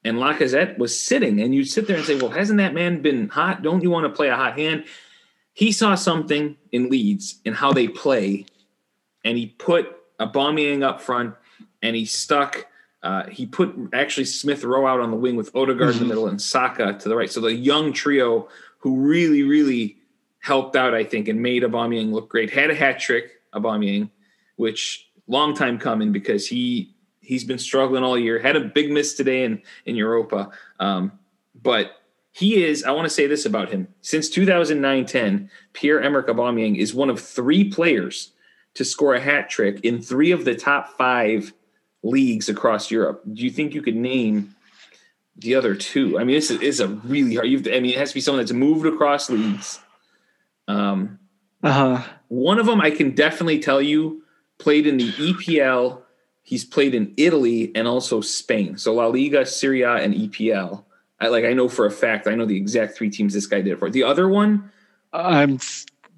and 0.07 0.19
Lacazette 0.19 0.79
was 0.79 0.99
sitting. 0.99 1.41
And 1.41 1.55
you'd 1.55 1.69
sit 1.69 1.87
there 1.87 1.97
and 1.97 2.05
say, 2.05 2.17
"Well, 2.19 2.31
hasn't 2.31 2.59
that 2.59 2.75
man 2.75 3.03
been 3.03 3.29
hot? 3.29 3.63
Don't 3.63 3.83
you 3.83 3.91
want 3.91 4.05
to 4.05 4.17
play 4.17 4.29
a 4.29 4.37
hot 4.37 4.59
hand?" 4.59 4.85
He 5.53 5.73
saw 5.73 5.95
something 5.95 6.57
in 6.71 6.91
Leeds 6.91 7.41
and 7.45 7.55
how 7.55 7.73
they 7.73 7.89
play, 7.89 8.47
and 9.25 9.37
he 9.37 9.47
put 9.47 9.89
Aubameyang 10.21 10.83
up 10.83 11.01
front, 11.01 11.35
and 11.83 11.97
he 11.97 12.05
stuck. 12.05 12.67
Uh, 13.03 13.27
he 13.29 13.47
put 13.47 13.75
actually 13.93 14.25
Smith 14.25 14.65
Rowe 14.65 14.87
out 14.87 15.01
on 15.01 15.11
the 15.11 15.17
wing 15.17 15.37
with 15.37 15.55
Odegaard 15.55 15.93
in 15.95 15.99
the 15.99 16.05
Mhm. 16.05 16.09
middle 16.09 16.27
and 16.27 16.41
Saka 16.41 16.97
to 17.01 17.09
the 17.09 17.17
right. 17.17 17.31
So 17.31 17.41
the 17.41 17.55
young 17.55 17.93
trio 17.93 18.49
who 18.79 18.97
really, 19.01 19.43
really 19.43 19.99
helped 20.41 20.77
out, 20.77 20.95
I 20.95 21.05
think, 21.05 21.29
and 21.29 21.41
made 21.41 21.63
Aubameyang 21.63 22.13
look 22.13 22.29
great. 22.29 22.51
Had 22.51 22.71
a 22.71 22.75
hat 22.75 22.99
trick, 23.01 23.31
Aubameyang, 23.55 24.11
which 24.57 25.09
long 25.29 25.55
time 25.55 25.79
coming 25.79 26.13
because 26.13 26.47
he 26.49 26.95
he's 27.27 27.45
been 27.45 27.59
struggling 27.59 28.05
all 28.05 28.19
year. 28.19 28.39
Had 28.39 28.57
a 28.57 28.61
big 28.61 28.91
miss 28.91 29.15
today 29.15 29.45
in 29.45 29.63
in 29.85 29.97
Europa, 29.97 30.51
um, 30.81 31.13
but 31.61 31.93
he 32.33 32.65
is. 32.65 32.85
I 32.85 32.93
want 32.93 33.07
to 33.07 33.15
say 33.15 33.27
this 33.27 33.45
about 33.47 33.71
him: 33.71 33.89
since 34.03 34.29
2009-10, 34.31 35.49
Pierre 35.73 36.01
Emerick 36.03 36.29
Aubameyang 36.29 36.77
is 36.79 36.95
one 36.95 37.11
of 37.11 37.21
three 37.21 37.65
players 37.71 38.33
to 38.75 38.85
score 38.85 39.15
a 39.15 39.21
hat 39.21 39.49
trick 39.49 39.81
in 39.83 40.01
three 40.03 40.31
of 40.33 40.45
the 40.45 40.55
top 40.55 40.97
five 40.97 41.53
leagues 42.03 42.49
across 42.49 42.91
Europe. 42.91 43.23
Do 43.33 43.43
you 43.43 43.51
think 43.51 43.75
you 43.75 43.83
could 43.83 43.97
name 43.97 44.55
the 45.37 45.55
other 45.55 45.75
two? 45.75 46.19
I 46.19 46.25
mean, 46.25 46.37
this 46.37 46.51
is, 46.51 46.81
a 46.81 46.89
really 46.89 47.35
hard. 47.37 47.49
You've, 47.49 47.67
I 47.67 47.81
mean, 47.81 47.93
it 47.93 47.99
has 47.99 48.11
to 48.11 48.15
be 48.15 48.21
someone 48.21 48.43
that's 48.43 48.53
moved 48.53 48.87
across 48.87 49.31
leagues. 49.31 49.81
Um, 50.69 51.19
Uh 51.63 51.73
huh. 51.73 52.03
one 52.29 52.59
of 52.59 52.67
them 52.67 52.81
I 52.81 52.91
can 52.91 53.13
definitely 53.13 53.61
tell 53.61 53.81
you 53.81 54.23
played 54.59 54.87
in 54.87 54.99
the 54.99 55.11
EPL. 55.13 56.03
He's 56.47 56.65
played 56.65 56.95
in 56.95 57.13
Italy 57.17 57.73
and 57.75 57.89
also 57.89 58.21
Spain. 58.21 58.79
So 58.79 58.95
La 58.95 59.07
Liga, 59.09 59.45
Serie 59.45 59.83
A, 59.83 59.97
and 59.97 60.15
EPL. 60.15 60.85
I 61.21 61.27
like 61.27 61.45
I 61.45 61.53
know 61.53 61.69
for 61.69 61.87
a 61.87 61.91
fact. 61.91 62.29
I 62.29 62.37
know 62.37 62.47
the 62.47 62.57
exact 62.57 62.97
three 62.97 63.11
teams 63.11 63.35
this 63.35 63.49
guy 63.49 63.63
did 63.63 63.77
for. 63.81 63.91
The 63.91 64.05
other 64.05 64.29
one, 64.29 64.71
I'm. 65.13 65.59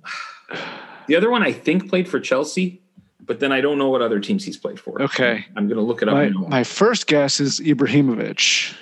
the 1.07 1.17
other 1.17 1.31
one 1.31 1.43
I 1.43 1.53
think 1.53 1.89
played 1.89 2.07
for 2.07 2.21
Chelsea, 2.21 2.83
but 3.25 3.41
then 3.41 3.53
I 3.53 3.63
don't 3.63 3.79
know 3.79 3.89
what 3.89 4.03
other 4.03 4.21
teams 4.21 4.45
he's 4.45 4.59
played 4.59 4.79
for. 4.79 5.01
Okay. 5.01 5.47
I'm 5.57 5.67
gonna 5.67 5.81
look 5.81 6.03
it 6.03 6.09
up. 6.11 6.15
My, 6.15 6.29
my 6.29 6.63
first 6.65 7.07
guess 7.07 7.41
is 7.41 7.59
Ibrahimovic. 7.61 8.75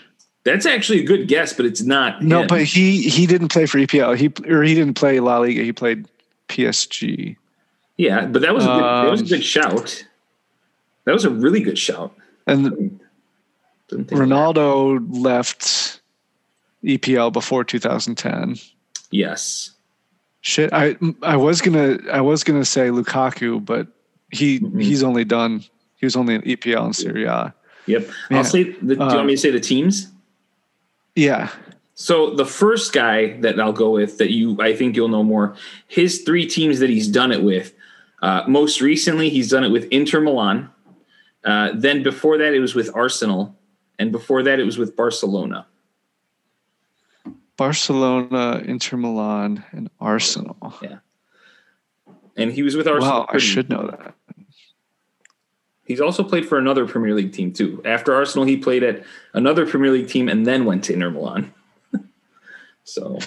That's 0.42 0.66
actually 0.66 1.00
a 1.00 1.04
good 1.04 1.28
guess, 1.28 1.52
but 1.52 1.64
it's 1.64 1.82
not. 1.82 2.22
No, 2.22 2.40
him. 2.40 2.48
but 2.48 2.62
he 2.64 3.02
he 3.02 3.26
didn't 3.26 3.48
play 3.48 3.66
for 3.66 3.78
EPL. 3.78 4.16
He 4.16 4.32
or 4.52 4.62
he 4.64 4.74
didn't 4.74 4.94
play 4.94 5.20
La 5.20 5.38
Liga. 5.38 5.62
He 5.62 5.72
played 5.72 6.09
PSG. 6.48 7.37
yeah, 7.99 8.26
but 8.26 8.42
that 8.42 8.53
was 8.55 8.64
a 8.64 8.68
good, 8.68 8.82
that 8.82 9.11
was 9.11 9.20
a 9.20 9.24
Um, 9.24 9.28
good 9.28 9.44
shout. 9.44 10.05
That 11.07 11.12
was 11.12 11.24
a 11.24 11.30
really 11.30 11.61
good 11.61 11.78
shout. 11.78 12.14
And 12.46 13.00
Ronaldo 13.90 15.04
left 15.09 16.00
EPL 16.84 17.32
before 17.32 17.64
2010. 17.64 18.57
Yes. 19.11 19.70
Shit, 20.42 20.72
I 20.72 20.96
I 21.22 21.36
was 21.36 21.61
gonna 21.61 21.98
I 22.12 22.20
was 22.20 22.44
gonna 22.44 22.64
say 22.64 22.88
Lukaku, 22.88 23.64
but 23.64 23.88
he 24.30 24.61
Mhm. 24.61 24.82
he's 24.82 25.02
only 25.02 25.24
done 25.24 25.64
he 25.96 26.07
was 26.07 26.14
only 26.16 26.34
in 26.34 26.42
EPL 26.42 26.84
and 26.84 26.94
Serie 26.94 27.24
A. 27.24 27.54
Yep. 27.86 28.09
Yeah. 28.30 28.36
I'll 28.38 28.44
say. 28.44 28.64
The, 28.64 28.72
do 28.72 28.94
you 28.94 29.00
Um, 29.00 29.14
want 29.16 29.26
me 29.26 29.34
to 29.34 29.40
say 29.40 29.50
the 29.50 29.61
teams? 29.61 30.09
Yeah, 31.14 31.48
So 31.94 32.34
the 32.34 32.44
first 32.44 32.92
guy 32.92 33.40
that 33.40 33.59
I'll 33.59 33.72
go 33.72 33.90
with 33.90 34.18
that 34.18 34.30
you 34.30 34.57
I 34.61 34.74
think 34.76 34.94
you'll 34.96 35.09
know 35.09 35.22
more, 35.22 35.57
his 35.88 36.22
three 36.22 36.46
teams 36.46 36.78
that 36.80 36.90
he's 36.90 37.09
done 37.09 37.32
it 37.32 37.42
with. 37.42 37.72
Uh, 38.22 38.42
most 38.46 38.80
recently, 38.82 39.30
he's 39.30 39.48
done 39.48 39.64
it 39.64 39.70
with 39.70 39.84
Inter 39.90 40.20
Milan. 40.20 40.68
Uh, 41.47 41.70
then 41.74 42.03
before 42.03 42.36
that, 42.38 42.53
it 42.53 42.59
was 42.59 42.74
with 42.74 42.90
Arsenal, 42.94 43.57
and 44.01 44.11
before 44.11 44.42
that, 44.42 44.59
it 44.59 44.64
was 44.64 44.78
with 44.78 44.97
Barcelona. 44.97 45.66
Barcelona, 47.57 48.62
Inter 48.64 48.97
Milan, 48.97 49.64
and 49.70 49.88
Arsenal. 50.01 50.74
Yeah. 50.82 50.99
And 52.36 52.53
he 52.53 52.64
was 52.64 52.76
with 52.76 52.88
Arsenal. 52.88 53.20
Wow, 53.20 53.26
I 53.30 53.38
should 53.38 53.70
know 53.70 53.86
that. 53.86 54.14
He's 55.84 56.01
also 56.01 56.24
played 56.24 56.47
for 56.47 56.59
another 56.59 56.84
Premier 56.84 57.14
League 57.14 57.32
team 57.32 57.53
too. 57.53 57.80
After 57.84 58.12
Arsenal, 58.12 58.44
he 58.44 58.57
played 58.57 58.82
at 58.82 59.05
another 59.32 59.64
Premier 59.66 59.92
League 59.92 60.09
team 60.09 60.28
and 60.28 60.44
then 60.44 60.64
went 60.64 60.82
to 60.84 60.92
Inter 60.92 61.11
Milan. 61.11 61.55
so, 62.84 63.20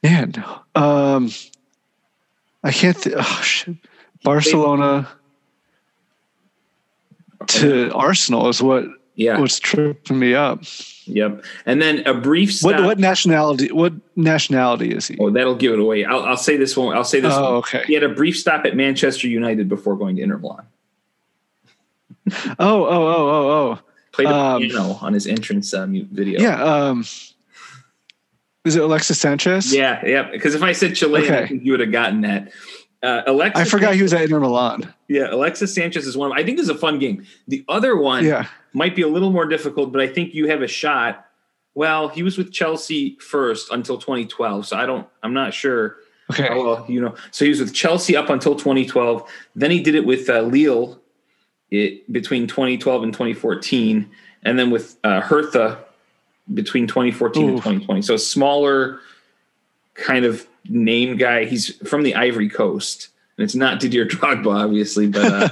man, 0.00 0.32
um, 0.76 1.28
I 2.62 2.70
can't. 2.70 2.96
Th- 2.96 3.16
oh, 3.18 3.40
shit. 3.42 3.76
Barcelona 4.22 5.08
to 7.48 7.90
Arsenal 7.92 8.48
is 8.48 8.62
what 8.62 8.84
yeah 9.14 9.38
what's 9.38 9.58
tripping 9.58 10.18
me 10.18 10.34
up. 10.34 10.64
Yep. 11.06 11.44
And 11.66 11.82
then 11.82 12.06
a 12.06 12.14
brief 12.14 12.54
stop. 12.54 12.72
What 12.72 12.84
what 12.84 12.98
nationality? 12.98 13.70
What 13.70 13.92
nationality 14.16 14.90
is 14.90 15.08
he? 15.08 15.16
Oh, 15.18 15.30
that'll 15.30 15.54
give 15.54 15.72
it 15.72 15.78
away. 15.78 16.04
I'll, 16.04 16.20
I'll 16.24 16.36
say 16.36 16.56
this 16.56 16.76
one. 16.76 16.96
I'll 16.96 17.04
say 17.04 17.20
this. 17.20 17.34
Oh, 17.34 17.42
one. 17.42 17.52
okay. 17.54 17.84
He 17.86 17.94
had 17.94 18.02
a 18.02 18.08
brief 18.08 18.38
stop 18.38 18.64
at 18.64 18.74
Manchester 18.76 19.28
United 19.28 19.68
before 19.68 19.96
going 19.96 20.16
to 20.16 20.22
Inter 20.22 20.38
Milan. 20.38 20.66
oh, 22.32 22.54
oh, 22.58 22.86
oh, 22.86 23.28
oh, 23.28 23.50
oh. 23.50 23.78
Played 24.12 24.28
a 24.28 24.34
Um, 24.34 24.62
piano 24.62 24.98
on 25.02 25.12
his 25.12 25.26
entrance 25.26 25.74
um, 25.74 26.08
video. 26.10 26.40
Yeah. 26.40 26.62
Um, 26.62 27.00
is 28.64 28.76
it 28.76 28.82
Alexis 28.82 29.20
Sanchez? 29.20 29.74
Yeah, 29.74 30.00
yeah. 30.06 30.30
Because 30.30 30.54
if 30.54 30.62
I 30.62 30.72
said 30.72 30.94
Chilean, 30.94 31.34
I 31.34 31.46
think 31.46 31.64
you 31.64 31.72
would 31.72 31.80
have 31.80 31.92
gotten 31.92 32.22
that. 32.22 32.50
Uh, 33.02 33.22
Alexis, 33.26 33.60
I 33.60 33.68
forgot 33.68 33.94
he 33.94 34.02
was 34.02 34.14
at 34.14 34.22
Inter 34.22 34.40
Milan. 34.40 34.93
Yeah, 35.08 35.32
Alexis 35.32 35.74
Sanchez 35.74 36.06
is 36.06 36.16
one. 36.16 36.30
Of, 36.32 36.38
I 36.38 36.44
think 36.44 36.56
this 36.56 36.64
is 36.64 36.70
a 36.70 36.78
fun 36.78 36.98
game. 36.98 37.26
The 37.48 37.64
other 37.68 37.96
one 37.96 38.24
Yeah. 38.24 38.46
might 38.72 38.96
be 38.96 39.02
a 39.02 39.08
little 39.08 39.30
more 39.30 39.46
difficult, 39.46 39.92
but 39.92 40.00
I 40.00 40.06
think 40.06 40.34
you 40.34 40.48
have 40.48 40.62
a 40.62 40.66
shot. 40.68 41.26
Well, 41.74 42.08
he 42.08 42.22
was 42.22 42.38
with 42.38 42.52
Chelsea 42.52 43.16
first 43.20 43.70
until 43.72 43.98
2012, 43.98 44.66
so 44.66 44.76
I 44.76 44.86
don't. 44.86 45.06
I'm 45.22 45.34
not 45.34 45.52
sure. 45.52 45.96
Okay. 46.30 46.48
Oh, 46.50 46.64
well, 46.64 46.86
you 46.88 47.00
know, 47.02 47.14
so 47.32 47.44
he 47.44 47.50
was 47.50 47.60
with 47.60 47.74
Chelsea 47.74 48.16
up 48.16 48.30
until 48.30 48.54
2012. 48.54 49.28
Then 49.56 49.70
he 49.70 49.80
did 49.82 49.94
it 49.94 50.06
with 50.06 50.30
uh, 50.30 50.40
Lille 50.40 50.98
it, 51.70 52.10
between 52.10 52.46
2012 52.46 53.02
and 53.02 53.12
2014, 53.12 54.08
and 54.44 54.58
then 54.58 54.70
with 54.70 54.96
uh, 55.04 55.20
Hertha 55.20 55.78
between 56.54 56.86
2014 56.86 57.48
and 57.48 57.56
2020. 57.58 58.02
So 58.02 58.14
a 58.14 58.18
smaller 58.18 59.00
kind 59.94 60.24
of 60.24 60.46
name 60.68 61.16
guy. 61.16 61.44
He's 61.44 61.76
from 61.88 62.02
the 62.04 62.14
Ivory 62.14 62.48
Coast, 62.48 63.08
and 63.36 63.44
it's 63.44 63.54
not 63.54 63.80
Didier 63.80 64.06
Drogba, 64.06 64.64
obviously, 64.64 65.06
but 65.08 65.24
uh, 65.24 65.48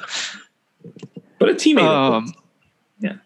but 1.38 1.48
a 1.50 1.54
teammate. 1.54 1.82
Um. 1.82 2.34
Yeah. 3.00 3.16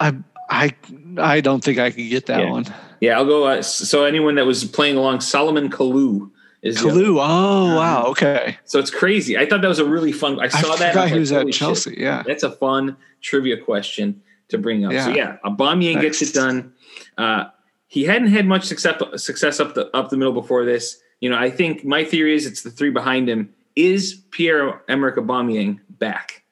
I 0.00 0.14
I 0.50 0.74
I 1.18 1.40
don't 1.40 1.62
think 1.62 1.78
I 1.78 1.90
could 1.90 2.08
get 2.08 2.26
that 2.26 2.40
Yeah. 2.40 2.50
one. 2.50 2.64
yeah, 3.00 3.16
I'll 3.18 3.24
go. 3.26 3.44
Uh, 3.44 3.62
so 3.62 4.04
anyone 4.04 4.34
that 4.36 4.46
was 4.46 4.64
playing 4.64 4.96
along, 4.96 5.20
Salomon 5.20 5.70
Kalou 5.70 6.30
is 6.62 6.78
Kalu. 6.78 7.18
Oh 7.20 7.76
wow. 7.76 8.04
Okay. 8.08 8.56
So 8.64 8.78
it's 8.78 8.90
crazy. 8.90 9.36
I 9.36 9.46
thought 9.46 9.60
that 9.62 9.68
was 9.68 9.78
a 9.78 9.84
really 9.84 10.12
fun. 10.12 10.40
I 10.40 10.44
I 10.44 10.48
saw 10.48 10.74
that. 10.76 10.96
and 10.96 11.10
forgot 11.10 11.18
was 11.18 11.30
like, 11.30 11.36
at 11.36 11.40
"Holy 11.42 11.52
shit." 11.52 11.58
Chelsea. 11.60 11.94
Yeah. 11.98 12.22
That's 12.26 12.42
a 12.42 12.50
fun 12.50 12.96
trivia 13.20 13.56
question 13.58 14.22
to 14.48 14.58
bring 14.58 14.84
up. 14.84 14.92
So 14.92 14.96
Yeah. 15.10 15.14
yeah, 15.14 15.36
Aubameyang 15.44 16.00
gets 16.00 16.22
it 16.22 16.32
done. 16.34 16.72
Uh, 17.16 17.44
he 17.86 18.04
hadn't 18.04 18.28
had 18.28 18.46
much 18.46 18.64
success 18.64 19.00
success 19.16 19.60
up 19.60 19.74
the 19.74 19.86
up 19.96 20.10
the 20.10 20.16
middle 20.16 20.32
before 20.34 20.64
this. 20.64 21.00
You 21.20 21.30
know, 21.30 21.36
I 21.36 21.50
think 21.50 21.84
my 21.84 22.04
theory 22.04 22.34
is 22.34 22.46
it's 22.46 22.62
the 22.62 22.70
three 22.70 22.90
behind 22.90 23.28
him. 23.28 23.52
Is 23.74 24.22
Pierre 24.30 24.82
Emerick 24.88 25.16
Aubameyang 25.16 25.80
back? 25.88 26.44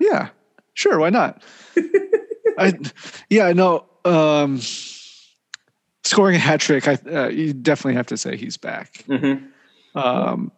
Yeah. 0.00 0.28
Sure. 0.74 0.98
Why 0.98 1.10
not? 1.10 1.42
I 2.58 2.74
yeah. 3.30 3.52
No. 3.52 3.86
Um, 4.04 4.60
scoring 6.04 6.36
a 6.36 6.38
hat 6.38 6.60
trick. 6.60 6.86
I 6.86 6.94
uh, 6.94 7.28
you 7.28 7.52
definitely 7.52 7.94
have 7.94 8.06
to 8.08 8.16
say 8.16 8.36
he's 8.36 8.56
back. 8.56 9.04
Mm-hmm. 9.08 9.98
Um, 9.98 10.52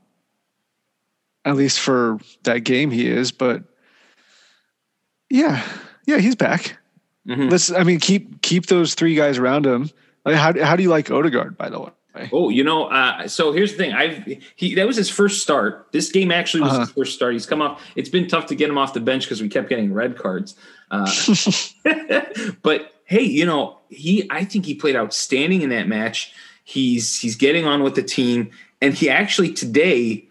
at 1.44 1.56
least 1.56 1.80
for 1.80 2.18
that 2.44 2.60
game, 2.60 2.90
he 2.90 3.06
is. 3.06 3.30
But 3.32 3.64
yeah, 5.30 5.62
yeah, 6.06 6.18
he's 6.18 6.34
back. 6.34 6.78
Mhm. 7.26 7.50
Let's. 7.50 7.70
I 7.70 7.82
mean, 7.84 8.00
keep 8.00 8.42
keep 8.42 8.66
those 8.66 8.94
three 8.94 9.14
guys 9.14 9.38
around 9.38 9.66
him. 9.66 9.90
Like, 10.24 10.36
how 10.36 10.64
how 10.64 10.76
do 10.76 10.82
you 10.82 10.90
like 10.90 11.10
Odegaard? 11.10 11.56
By 11.56 11.70
the 11.70 11.80
way. 11.80 11.90
Oh, 12.32 12.48
you 12.48 12.64
know, 12.64 12.84
uh, 12.84 13.28
so 13.28 13.52
here's 13.52 13.72
the 13.72 13.78
thing. 13.78 13.92
I've 13.92 14.24
he 14.56 14.74
that 14.74 14.86
was 14.86 14.96
his 14.96 15.08
first 15.10 15.42
start. 15.42 15.88
This 15.92 16.10
game 16.10 16.30
actually 16.30 16.62
was 16.62 16.72
Uh-huh. 16.72 16.80
his 16.80 16.90
first 16.90 17.14
start. 17.14 17.32
He's 17.34 17.46
come 17.46 17.62
off. 17.62 17.82
It's 17.96 18.08
been 18.08 18.26
tough 18.28 18.46
to 18.46 18.54
get 18.54 18.68
him 18.70 18.78
off 18.78 18.92
the 18.94 19.00
bench 19.00 19.24
because 19.24 19.40
we 19.42 19.48
kept 19.48 19.68
getting 19.68 19.92
red 19.92 20.16
cards. 20.18 20.54
Uh, 20.90 21.10
but 22.62 22.92
hey, 23.04 23.22
you 23.22 23.44
know, 23.46 23.78
he 23.88 24.26
I 24.30 24.44
think 24.44 24.64
he 24.66 24.74
played 24.74 24.96
outstanding 24.96 25.62
in 25.62 25.70
that 25.70 25.88
match. 25.88 26.32
He's 26.64 27.20
he's 27.20 27.36
getting 27.36 27.66
on 27.66 27.82
with 27.82 27.94
the 27.94 28.02
team, 28.02 28.50
and 28.80 28.94
he 28.94 29.08
actually 29.08 29.52
today 29.52 30.28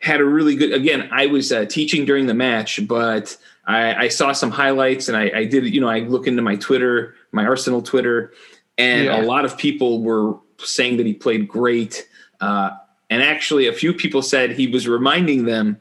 had 0.00 0.20
a 0.20 0.24
really 0.24 0.56
good. 0.56 0.72
Again, 0.72 1.08
I 1.12 1.26
was 1.26 1.52
uh, 1.52 1.64
teaching 1.66 2.04
during 2.04 2.26
the 2.26 2.34
match, 2.34 2.86
but 2.86 3.36
I, 3.66 4.04
I 4.04 4.08
saw 4.08 4.32
some 4.32 4.50
highlights, 4.50 5.08
and 5.08 5.16
I, 5.16 5.30
I 5.34 5.44
did. 5.44 5.64
You 5.74 5.80
know, 5.80 5.88
I 5.88 6.00
look 6.00 6.26
into 6.26 6.40
my 6.42 6.56
Twitter, 6.56 7.14
my 7.32 7.44
Arsenal 7.44 7.82
Twitter, 7.82 8.32
and 8.78 9.04
Yeah. 9.06 9.20
a 9.20 9.24
lot 9.24 9.44
of 9.44 9.58
people 9.58 10.02
were 10.02 10.38
saying 10.58 10.96
that 10.98 11.06
he 11.06 11.14
played 11.14 11.48
great. 11.48 12.08
Uh, 12.40 12.70
and 13.10 13.22
actually, 13.22 13.66
a 13.66 13.72
few 13.72 13.92
people 13.94 14.22
said 14.22 14.52
he 14.52 14.66
was 14.66 14.86
reminding 14.86 15.44
them 15.44 15.80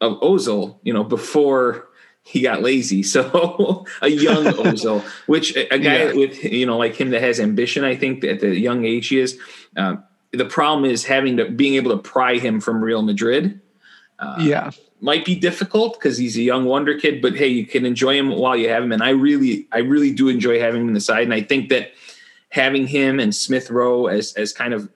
of 0.00 0.18
Ozil, 0.20 0.78
you 0.82 0.92
know, 0.92 1.04
before 1.04 1.88
he 2.24 2.40
got 2.42 2.62
lazy. 2.62 3.02
So 3.12 3.84
a 4.00 4.08
young 4.08 4.44
Ozil, 4.64 5.02
which 5.26 5.54
a 5.56 5.74
a 5.74 5.78
guy 5.78 6.04
Yeah. 6.04 6.12
with 6.14 6.42
you 6.44 6.66
know 6.66 6.78
like 6.78 6.96
him 6.96 7.10
that 7.10 7.20
has 7.22 7.38
ambition, 7.40 7.84
I 7.84 7.94
think 7.96 8.24
at 8.24 8.40
the 8.40 8.56
young 8.58 8.84
age 8.84 9.08
he 9.08 9.18
is. 9.20 9.38
Um, 9.76 10.02
the 10.32 10.46
problem 10.46 10.90
is 10.90 11.04
having 11.04 11.36
to 11.36 11.44
being 11.50 11.74
able 11.74 11.90
to 11.90 11.98
pry 11.98 12.38
him 12.38 12.60
from 12.60 12.82
Real 12.82 13.02
Madrid. 13.02 13.60
Uh, 14.18 14.36
yeah. 14.38 14.70
might 15.00 15.24
be 15.24 15.34
difficult 15.34 15.98
because 15.98 16.16
he's 16.16 16.36
a 16.38 16.42
young 16.42 16.64
wonder 16.64 16.96
kid, 16.96 17.20
but 17.20 17.34
hey, 17.34 17.48
you 17.48 17.66
can 17.66 17.84
enjoy 17.84 18.14
him 18.16 18.30
while 18.30 18.56
you 18.56 18.68
have 18.68 18.84
him. 18.84 18.92
And 18.92 19.02
I 19.02 19.10
really, 19.10 19.66
I 19.72 19.78
really 19.78 20.12
do 20.12 20.28
enjoy 20.28 20.60
having 20.60 20.82
him 20.82 20.88
in 20.88 20.94
the 20.94 21.00
side. 21.00 21.24
And 21.24 21.34
I 21.34 21.42
think 21.42 21.70
that 21.70 21.90
having 22.52 22.86
him 22.86 23.18
and 23.18 23.34
Smith 23.34 23.70
Rowe 23.70 24.06
as 24.06 24.34
as 24.34 24.52
kind 24.52 24.74
of 24.74 24.88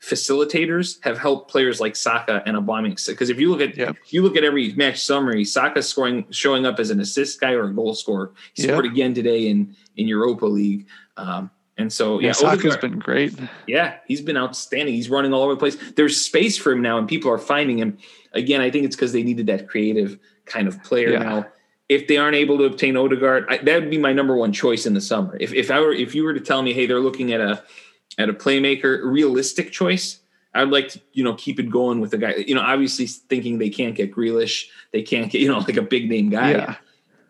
facilitators 0.00 0.96
have 1.04 1.18
helped 1.18 1.50
players 1.50 1.80
like 1.80 1.94
Saka 1.96 2.42
and 2.46 2.56
Aubameyang. 2.56 3.04
Because 3.06 3.28
if 3.30 3.38
you 3.38 3.50
look 3.50 3.60
at 3.60 3.76
if 3.78 4.12
you 4.12 4.22
look 4.22 4.36
at 4.36 4.44
every 4.44 4.72
match 4.74 5.00
summary, 5.04 5.44
Saka 5.44 5.82
scoring 5.82 6.24
showing 6.30 6.64
up 6.66 6.78
as 6.78 6.90
an 6.90 7.00
assist 7.00 7.40
guy 7.40 7.52
or 7.52 7.64
a 7.64 7.72
goal 7.74 7.94
scorer. 7.94 8.32
He 8.54 8.62
Yep. 8.62 8.70
scored 8.70 8.86
again 8.86 9.12
today 9.14 9.48
in 9.48 9.74
in 9.96 10.08
Europa 10.08 10.46
League. 10.46 10.86
Um, 11.16 11.50
and 11.76 11.92
so 11.92 12.20
Yeah, 12.20 12.28
yeah, 12.28 12.32
Saka's 12.32 12.74
Odegaard- 12.74 12.80
been 12.80 12.98
great. 12.98 13.34
yeah, 13.66 13.96
he's 14.06 14.20
been 14.20 14.36
outstanding. 14.36 14.94
He's 14.94 15.10
running 15.10 15.32
all 15.34 15.42
over 15.42 15.54
the 15.54 15.58
place. 15.58 15.76
There's 15.96 16.16
space 16.20 16.56
for 16.56 16.72
him 16.72 16.80
now, 16.82 16.96
and 16.98 17.08
people 17.08 17.30
are 17.30 17.38
finding 17.38 17.78
him. 17.78 17.98
Again, 18.32 18.60
I 18.60 18.70
think 18.70 18.84
it's 18.84 18.94
because 18.96 19.12
they 19.12 19.22
needed 19.24 19.46
that 19.48 19.68
creative 19.68 20.18
kind 20.46 20.68
of 20.68 20.82
player 20.84 21.10
Yeah. 21.12 21.18
now. 21.22 21.46
If 21.90 22.06
they 22.06 22.16
aren't 22.16 22.36
able 22.36 22.56
to 22.58 22.64
obtain 22.64 22.96
Odegaard, 22.96 23.46
I, 23.48 23.58
that 23.58 23.80
would 23.80 23.90
be 23.90 23.98
my 23.98 24.12
number 24.12 24.36
one 24.36 24.52
choice 24.52 24.86
in 24.86 24.94
the 24.94 25.00
summer. 25.00 25.36
If 25.40 25.52
if 25.52 25.72
I 25.72 25.80
were 25.80 25.92
if 25.92 26.14
you 26.14 26.22
were 26.22 26.32
to 26.32 26.40
tell 26.40 26.62
me, 26.62 26.72
hey, 26.72 26.86
they're 26.86 27.00
looking 27.00 27.32
at 27.32 27.40
a 27.40 27.62
at 28.16 28.28
a 28.28 28.32
playmaker, 28.32 29.00
realistic 29.04 29.72
choice, 29.72 30.20
I'd 30.54 30.68
like 30.68 30.90
to 30.90 31.00
you 31.14 31.24
know 31.24 31.34
keep 31.34 31.58
it 31.58 31.68
going 31.68 32.00
with 32.00 32.12
the 32.12 32.18
guy. 32.18 32.36
You 32.36 32.54
know, 32.54 32.60
obviously 32.60 33.06
thinking 33.06 33.58
they 33.58 33.70
can't 33.70 33.96
get 33.96 34.14
Grealish, 34.14 34.66
they 34.92 35.02
can't 35.02 35.32
get 35.32 35.40
you 35.40 35.48
know 35.48 35.58
like 35.68 35.76
a 35.76 35.82
big 35.82 36.08
name 36.08 36.30
guy. 36.30 36.52
Yeah. 36.52 36.76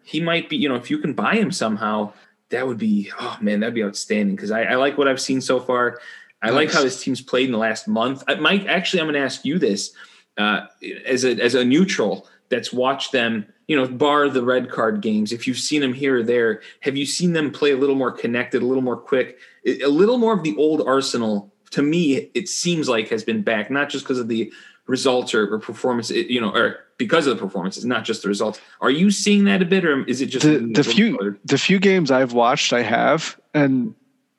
He 0.04 0.20
might 0.20 0.50
be 0.50 0.58
you 0.58 0.68
know 0.68 0.74
if 0.74 0.90
you 0.90 0.98
can 0.98 1.14
buy 1.14 1.36
him 1.36 1.50
somehow, 1.50 2.12
that 2.50 2.66
would 2.66 2.78
be 2.78 3.11
oh 3.18 3.38
man, 3.40 3.61
that'd 3.61 3.74
be 3.74 3.82
outstanding 3.82 4.36
because 4.36 4.50
I, 4.50 4.64
I 4.64 4.74
like 4.74 4.98
what 4.98 5.08
I've 5.08 5.20
seen 5.20 5.40
so 5.40 5.58
far. 5.58 6.00
I 6.42 6.50
like 6.50 6.70
how 6.70 6.82
this 6.82 7.02
team's 7.02 7.20
played 7.20 7.46
in 7.46 7.52
the 7.52 7.58
last 7.58 7.86
month. 7.86 8.24
I, 8.26 8.34
Mike, 8.36 8.66
actually, 8.66 9.00
I'm 9.00 9.06
going 9.06 9.14
to 9.14 9.20
ask 9.20 9.44
you 9.44 9.58
this 9.58 9.92
uh, 10.38 10.66
as 11.06 11.24
a 11.24 11.32
as 11.40 11.54
a 11.54 11.64
neutral 11.64 12.26
that's 12.48 12.72
watched 12.72 13.12
them. 13.12 13.46
You 13.70 13.76
know, 13.76 13.86
bar 13.86 14.28
the 14.28 14.42
red 14.42 14.68
card 14.68 15.00
games. 15.00 15.32
If 15.32 15.46
you've 15.46 15.56
seen 15.56 15.80
them 15.80 15.94
here 15.94 16.16
or 16.16 16.22
there, 16.24 16.60
have 16.80 16.96
you 16.96 17.06
seen 17.06 17.34
them 17.34 17.52
play 17.52 17.70
a 17.70 17.76
little 17.76 17.94
more 17.94 18.10
connected, 18.10 18.62
a 18.62 18.66
little 18.66 18.82
more 18.82 18.96
quick, 18.96 19.38
a 19.64 19.86
little 19.86 20.18
more 20.18 20.32
of 20.32 20.42
the 20.42 20.56
old 20.56 20.82
Arsenal? 20.88 21.52
To 21.70 21.82
me, 21.82 22.32
it 22.34 22.48
seems 22.48 22.88
like 22.88 23.10
has 23.10 23.22
been 23.22 23.42
back, 23.42 23.70
not 23.70 23.88
just 23.88 24.04
because 24.04 24.18
of 24.18 24.26
the 24.26 24.52
results 24.88 25.34
or, 25.34 25.54
or 25.54 25.60
performance. 25.60 26.10
You 26.10 26.40
know, 26.40 26.50
or 26.52 26.78
because 26.96 27.28
of 27.28 27.36
the 27.36 27.40
performances, 27.40 27.84
not 27.84 28.04
just 28.04 28.22
the 28.22 28.28
results. 28.28 28.60
Are 28.80 28.90
you 28.90 29.12
seeing 29.12 29.44
that 29.44 29.62
a 29.62 29.64
bit, 29.64 29.84
or 29.84 30.04
is 30.06 30.20
it 30.20 30.26
just 30.26 30.44
The 30.44 30.58
the 30.74 30.82
few 30.82 31.38
the 31.44 31.56
few 31.56 31.78
games 31.78 32.10
I've 32.10 32.32
watched, 32.32 32.72
I 32.72 32.82
have, 32.82 33.40
and 33.54 33.94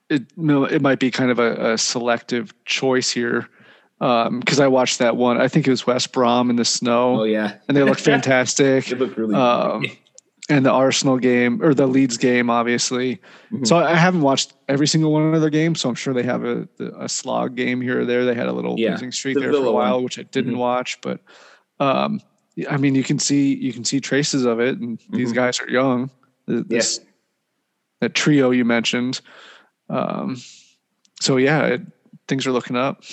it 0.10 0.24
it 0.38 0.82
might 0.82 1.00
be 1.00 1.10
kind 1.10 1.32
of 1.32 1.40
a, 1.40 1.72
a 1.72 1.78
selective 1.78 2.54
choice 2.66 3.10
here 3.10 3.48
because 4.02 4.60
I 4.60 4.68
watched 4.68 4.98
that 5.00 5.16
one. 5.16 5.40
I 5.40 5.48
think 5.48 5.68
it 5.68 5.70
was 5.72 5.86
West 5.86 6.12
Brom 6.12 6.50
in 6.50 6.56
the 6.56 6.66
snow, 6.66 7.22
Oh 7.22 7.24
yeah, 7.24 7.58
and 7.68 7.78
they 7.78 7.84
looked 7.84 8.02
fantastic. 8.14 8.92
it 8.92 8.98
looked 8.98 9.16
really. 9.18 9.36
um, 9.36 9.86
and 10.50 10.66
the 10.66 10.72
Arsenal 10.72 11.18
game 11.20 11.62
or 11.62 11.74
the 11.76 11.86
Leeds 11.86 12.18
game, 12.18 12.50
obviously. 12.50 13.22
Mhm. 13.52 13.66
So 13.68 13.78
I 13.78 13.94
haven't 13.96 14.22
watched 14.22 14.54
every 14.68 14.88
single 14.88 15.14
one 15.14 15.34
of 15.36 15.40
their 15.40 15.52
games. 15.52 15.80
So 15.80 15.88
I'm 15.88 15.96
sure 15.96 16.14
they 16.16 16.24
have 16.24 16.44
a 16.44 16.68
a 16.98 17.08
slog 17.08 17.56
game 17.56 17.80
here 17.80 18.02
or 18.02 18.06
there. 18.06 18.26
They 18.26 18.34
had 18.34 18.48
a 18.48 18.52
little 18.54 18.76
Yeah, 18.80 18.92
losing 18.92 19.12
streak 19.12 19.36
the 19.36 19.42
there 19.42 19.54
for 19.54 19.66
a 19.68 19.72
while, 19.72 19.96
one. 19.98 20.04
which 20.04 20.18
I 20.20 20.24
didn't 20.24 20.56
Mhm. 20.56 20.58
watch. 20.58 20.98
But 21.02 21.20
um, 21.80 22.22
I 22.70 22.78
mean, 22.78 22.96
you 22.96 23.04
can 23.04 23.20
see 23.20 23.54
you 23.56 23.72
can 23.72 23.86
see 23.86 24.00
traces 24.00 24.46
of 24.46 24.60
it, 24.60 24.80
and 24.80 25.00
these 25.12 25.32
Mhm. 25.32 25.36
guys 25.36 25.60
are 25.62 25.70
young. 25.70 26.10
Th- 26.50 26.66
This 26.68 27.00
that 28.02 28.16
trio 28.16 28.50
you 28.50 28.66
mentioned. 28.66 29.22
Um, 29.90 30.38
so 31.20 31.38
yeah, 31.38 31.66
it, 31.68 31.82
things 32.28 32.48
are 32.48 32.52
looking 32.52 32.76
up. 32.76 33.04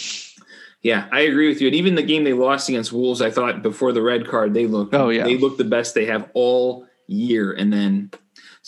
Yeah, 0.83 1.09
I 1.11 1.21
agree 1.23 1.49
with 1.49 1.61
you. 1.61 1.67
And 1.69 1.77
even 1.77 1.97
the 1.97 2.03
game 2.03 2.25
they 2.25 2.33
lost 2.33 2.69
against 2.69 2.93
Wolves, 2.93 3.21
I 3.21 3.31
thought 3.31 3.63
before 3.63 3.93
the 3.93 4.03
red 4.03 4.29
card, 4.29 4.55
they 4.55 4.67
looked 4.67 4.95
Oh, 4.95 5.09
yeah. 5.09 5.25
they 5.25 5.37
looked 5.37 5.59
the 5.59 5.65
best 5.65 5.95
they 5.95 6.07
have 6.07 6.29
all 6.35 6.87
year, 7.09 7.53
and 7.53 7.73
then 7.73 8.11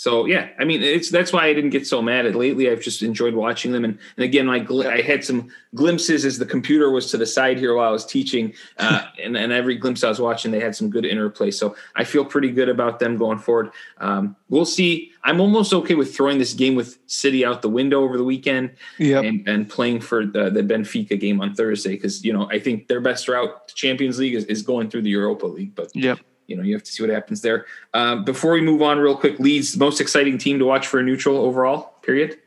so 0.01 0.25
yeah, 0.25 0.49
I 0.59 0.65
mean, 0.65 0.83
it's 0.83 1.11
that's 1.11 1.31
why 1.31 1.45
I 1.45 1.53
didn't 1.53 1.69
get 1.77 1.87
so 1.87 2.01
mad 2.01 2.25
at 2.25 2.35
lately. 2.35 2.71
I've 2.71 2.81
just 2.81 3.03
enjoyed 3.03 3.35
watching 3.35 3.71
them, 3.71 3.85
and 3.85 3.99
and 4.17 4.25
again, 4.25 4.49
I 4.49 4.61
gl- 4.61 4.87
I 4.87 5.03
had 5.03 5.23
some 5.23 5.51
glimpses 5.75 6.25
as 6.25 6.39
the 6.39 6.47
computer 6.47 6.91
was 6.91 7.11
to 7.11 7.19
the 7.19 7.27
side 7.27 7.59
here 7.59 7.75
while 7.75 7.91
I 7.91 7.93
was 7.93 8.07
teaching, 8.07 8.55
uh, 8.79 9.03
and 9.23 9.37
and 9.37 9.53
every 9.53 9.75
glimpse 9.77 10.03
I 10.03 10.09
was 10.09 10.19
watching, 10.19 10.53
they 10.53 10.61
had 10.61 10.75
some 10.75 10.89
good 10.89 11.05
interplay. 11.05 11.51
So 11.51 11.77
I 11.97 12.05
feel 12.05 12.25
pretty 12.25 12.51
good 12.51 12.71
about 12.71 12.99
them 12.99 13.19
going 13.19 13.41
forward. 13.41 13.73
Um, 13.99 14.37
we'll 14.49 14.65
see. 14.65 15.13
I'm 15.23 15.39
almost 15.39 15.75
okay 15.75 15.95
with 15.97 16.17
throwing 16.17 16.39
this 16.39 16.55
game 16.55 16.77
with 16.77 16.97
City 17.07 17.45
out 17.45 17.61
the 17.61 17.69
window 17.69 18.01
over 18.03 18.17
the 18.17 18.25
weekend, 18.25 18.71
Yep. 18.97 19.23
and 19.25 19.47
and 19.47 19.69
playing 19.69 20.01
for 20.01 20.25
the, 20.25 20.49
the 20.49 20.63
Benfica 20.63 21.21
game 21.21 21.43
on 21.43 21.55
Thursday 21.55 21.91
because 21.91 22.25
you 22.25 22.33
know 22.33 22.49
I 22.51 22.59
think 22.59 22.89
their 22.89 23.03
best 23.03 23.29
route 23.29 23.69
to 23.69 23.75
Champions 23.75 24.19
League 24.19 24.35
is, 24.35 24.47
is 24.47 24.63
going 24.63 24.89
through 24.89 25.03
the 25.03 25.11
Europa 25.11 25.45
League, 25.45 25.75
but 25.75 25.95
Yep. 25.95 26.21
You 26.51 26.57
know 26.57 26.63
you 26.63 26.75
have 26.75 26.83
to 26.83 26.93
see 26.93 27.03
what 27.03 27.11
happens 27.11 27.41
there. 27.41 27.67
Um, 27.95 28.25
before 28.25 28.53
we 28.53 28.61
move 28.61 28.83
on, 28.83 28.99
real 28.99 29.17
quick, 29.17 29.39
Leeds 29.39 29.77
most 29.77 30.01
exciting 30.01 30.37
team 30.37 30.59
to 30.59 30.67
watch 30.67 30.87
for 30.87 30.99
a 30.99 31.03
neutral 31.03 31.39
overall 31.39 31.95
period. 32.03 32.39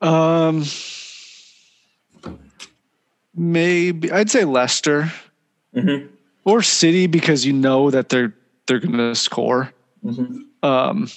Um, 0.00 0.64
maybe 3.34 4.10
I'd 4.10 4.30
say 4.30 4.44
Leicester 4.44 5.12
Mm-hmm. 5.74 6.06
or 6.44 6.60
City 6.60 7.06
because 7.06 7.46
you 7.46 7.52
know 7.54 7.90
that 7.90 8.10
they're 8.10 8.34
they're 8.66 8.78
going 8.78 8.98
to 8.98 9.14
score. 9.14 9.72
Mm-hmm. 10.04 10.40
Um, 10.62 11.08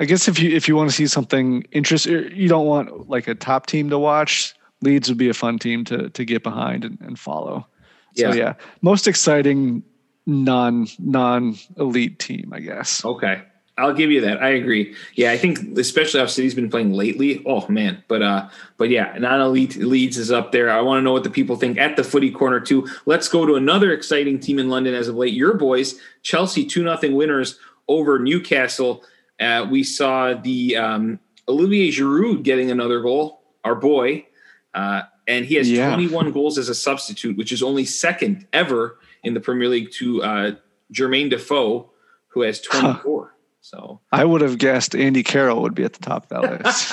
I 0.00 0.06
guess 0.06 0.26
if 0.26 0.38
you 0.38 0.56
if 0.56 0.68
you 0.68 0.74
want 0.74 0.88
to 0.88 0.96
see 0.96 1.06
something 1.06 1.64
interesting, 1.70 2.30
you 2.32 2.48
don't 2.48 2.66
want 2.66 3.10
like 3.10 3.28
a 3.28 3.34
top 3.34 3.66
team 3.66 3.90
to 3.90 3.98
watch. 3.98 4.54
Leeds 4.80 5.08
would 5.10 5.18
be 5.18 5.28
a 5.28 5.34
fun 5.34 5.58
team 5.58 5.84
to 5.84 6.08
to 6.08 6.24
get 6.24 6.42
behind 6.42 6.84
and, 6.84 6.98
and 7.02 7.18
follow. 7.18 7.66
So 8.14 8.28
Yeah. 8.28 8.34
yeah, 8.34 8.54
most 8.82 9.06
exciting 9.08 9.82
non 10.26 10.86
non 10.98 11.56
elite 11.78 12.18
team, 12.18 12.52
I 12.54 12.60
guess. 12.60 13.04
Okay. 13.04 13.42
I'll 13.76 13.92
give 13.92 14.12
you 14.12 14.20
that. 14.20 14.40
I 14.40 14.50
agree. 14.50 14.94
Yeah, 15.16 15.32
I 15.32 15.36
think 15.36 15.76
especially 15.76 16.20
how 16.20 16.26
City's 16.26 16.54
been 16.54 16.70
playing 16.70 16.92
lately. 16.92 17.42
Oh 17.44 17.66
man, 17.68 18.04
but 18.06 18.22
uh, 18.22 18.48
but 18.76 18.88
yeah, 18.88 19.16
non 19.18 19.40
elite 19.40 19.74
leads 19.76 20.16
is 20.16 20.30
up 20.30 20.52
there. 20.52 20.70
I 20.70 20.80
want 20.80 20.98
to 20.98 21.02
know 21.02 21.12
what 21.12 21.24
the 21.24 21.30
people 21.30 21.56
think 21.56 21.76
at 21.76 21.96
the 21.96 22.04
footy 22.04 22.30
corner 22.30 22.60
too. 22.60 22.86
Let's 23.04 23.26
go 23.28 23.44
to 23.44 23.56
another 23.56 23.92
exciting 23.92 24.38
team 24.38 24.60
in 24.60 24.68
London 24.68 24.94
as 24.94 25.08
of 25.08 25.16
late. 25.16 25.34
Your 25.34 25.54
boys, 25.54 25.98
Chelsea, 26.22 26.64
two 26.64 26.84
nothing 26.84 27.16
winners 27.16 27.58
over 27.88 28.20
Newcastle. 28.20 29.02
Uh, 29.40 29.66
we 29.68 29.82
saw 29.82 30.34
the 30.34 30.76
um, 30.76 31.18
Olivier 31.48 31.90
Giroud 31.90 32.44
getting 32.44 32.70
another 32.70 33.00
goal. 33.00 33.42
Our 33.64 33.74
boy, 33.74 34.24
uh, 34.72 35.02
and 35.26 35.44
he 35.46 35.54
has 35.56 35.70
Yeah. 35.70 35.88
21 35.88 36.32
goals 36.32 36.58
as 36.58 36.68
a 36.68 36.74
substitute, 36.74 37.36
which 37.36 37.52
is 37.52 37.62
only 37.62 37.84
second 37.84 38.46
ever 38.52 38.98
in 39.22 39.34
the 39.34 39.40
Premier 39.40 39.68
League 39.68 39.90
to 39.92 40.22
uh, 40.22 40.52
Jermaine 40.92 41.30
Defoe, 41.30 41.90
who 42.28 42.42
has 42.42 42.60
24. 42.60 43.30
So 43.60 44.00
I 44.12 44.24
would 44.26 44.42
have 44.42 44.58
guessed 44.58 44.94
Andy 44.94 45.22
Carroll 45.22 45.62
would 45.62 45.74
be 45.74 45.84
at 45.84 45.94
the 45.94 46.00
top 46.04 46.30
of 46.30 46.42
that 46.42 46.64
list. 46.64 46.90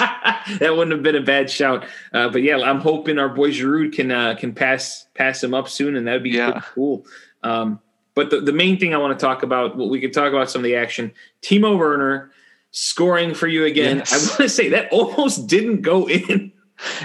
that 0.59 0.71
wouldn't 0.71 0.91
have 0.93 1.03
been 1.03 1.17
a 1.17 1.21
bad 1.21 1.49
shout. 1.49 1.83
Uh, 2.13 2.29
but 2.29 2.41
yeah, 2.43 2.57
I'm 2.61 2.79
hoping 2.79 3.19
our 3.19 3.27
boy 3.27 3.49
Giroud 3.51 3.91
can 3.93 4.09
uh, 4.11 4.35
can 4.35 4.53
pass 4.53 5.05
pass 5.13 5.43
him 5.43 5.53
up 5.53 5.67
soon, 5.67 5.97
and 5.97 6.07
that'd 6.07 6.23
be 6.23 6.29
Yeah. 6.29 6.61
cool. 6.73 7.05
Um, 7.43 7.81
but 8.15 8.29
the, 8.29 8.39
the 8.39 8.53
main 8.53 8.79
thing 8.79 8.93
I 8.93 8.97
want 8.99 9.17
to 9.19 9.21
talk 9.25 9.43
about, 9.43 9.75
well, 9.77 9.89
we 9.89 9.99
could 9.99 10.13
talk 10.13 10.31
about 10.31 10.49
some 10.49 10.59
of 10.59 10.63
the 10.63 10.75
action. 10.77 11.11
Timo 11.41 11.77
Werner 11.77 12.31
scoring 12.71 13.33
for 13.33 13.47
you 13.47 13.65
again. 13.65 13.97
Yes. 13.97 14.13
I 14.13 14.17
want 14.29 14.37
to 14.37 14.49
say 14.49 14.69
that 14.69 14.87
almost 14.93 15.47
didn't 15.47 15.81
go 15.81 16.07
in. 16.07 16.53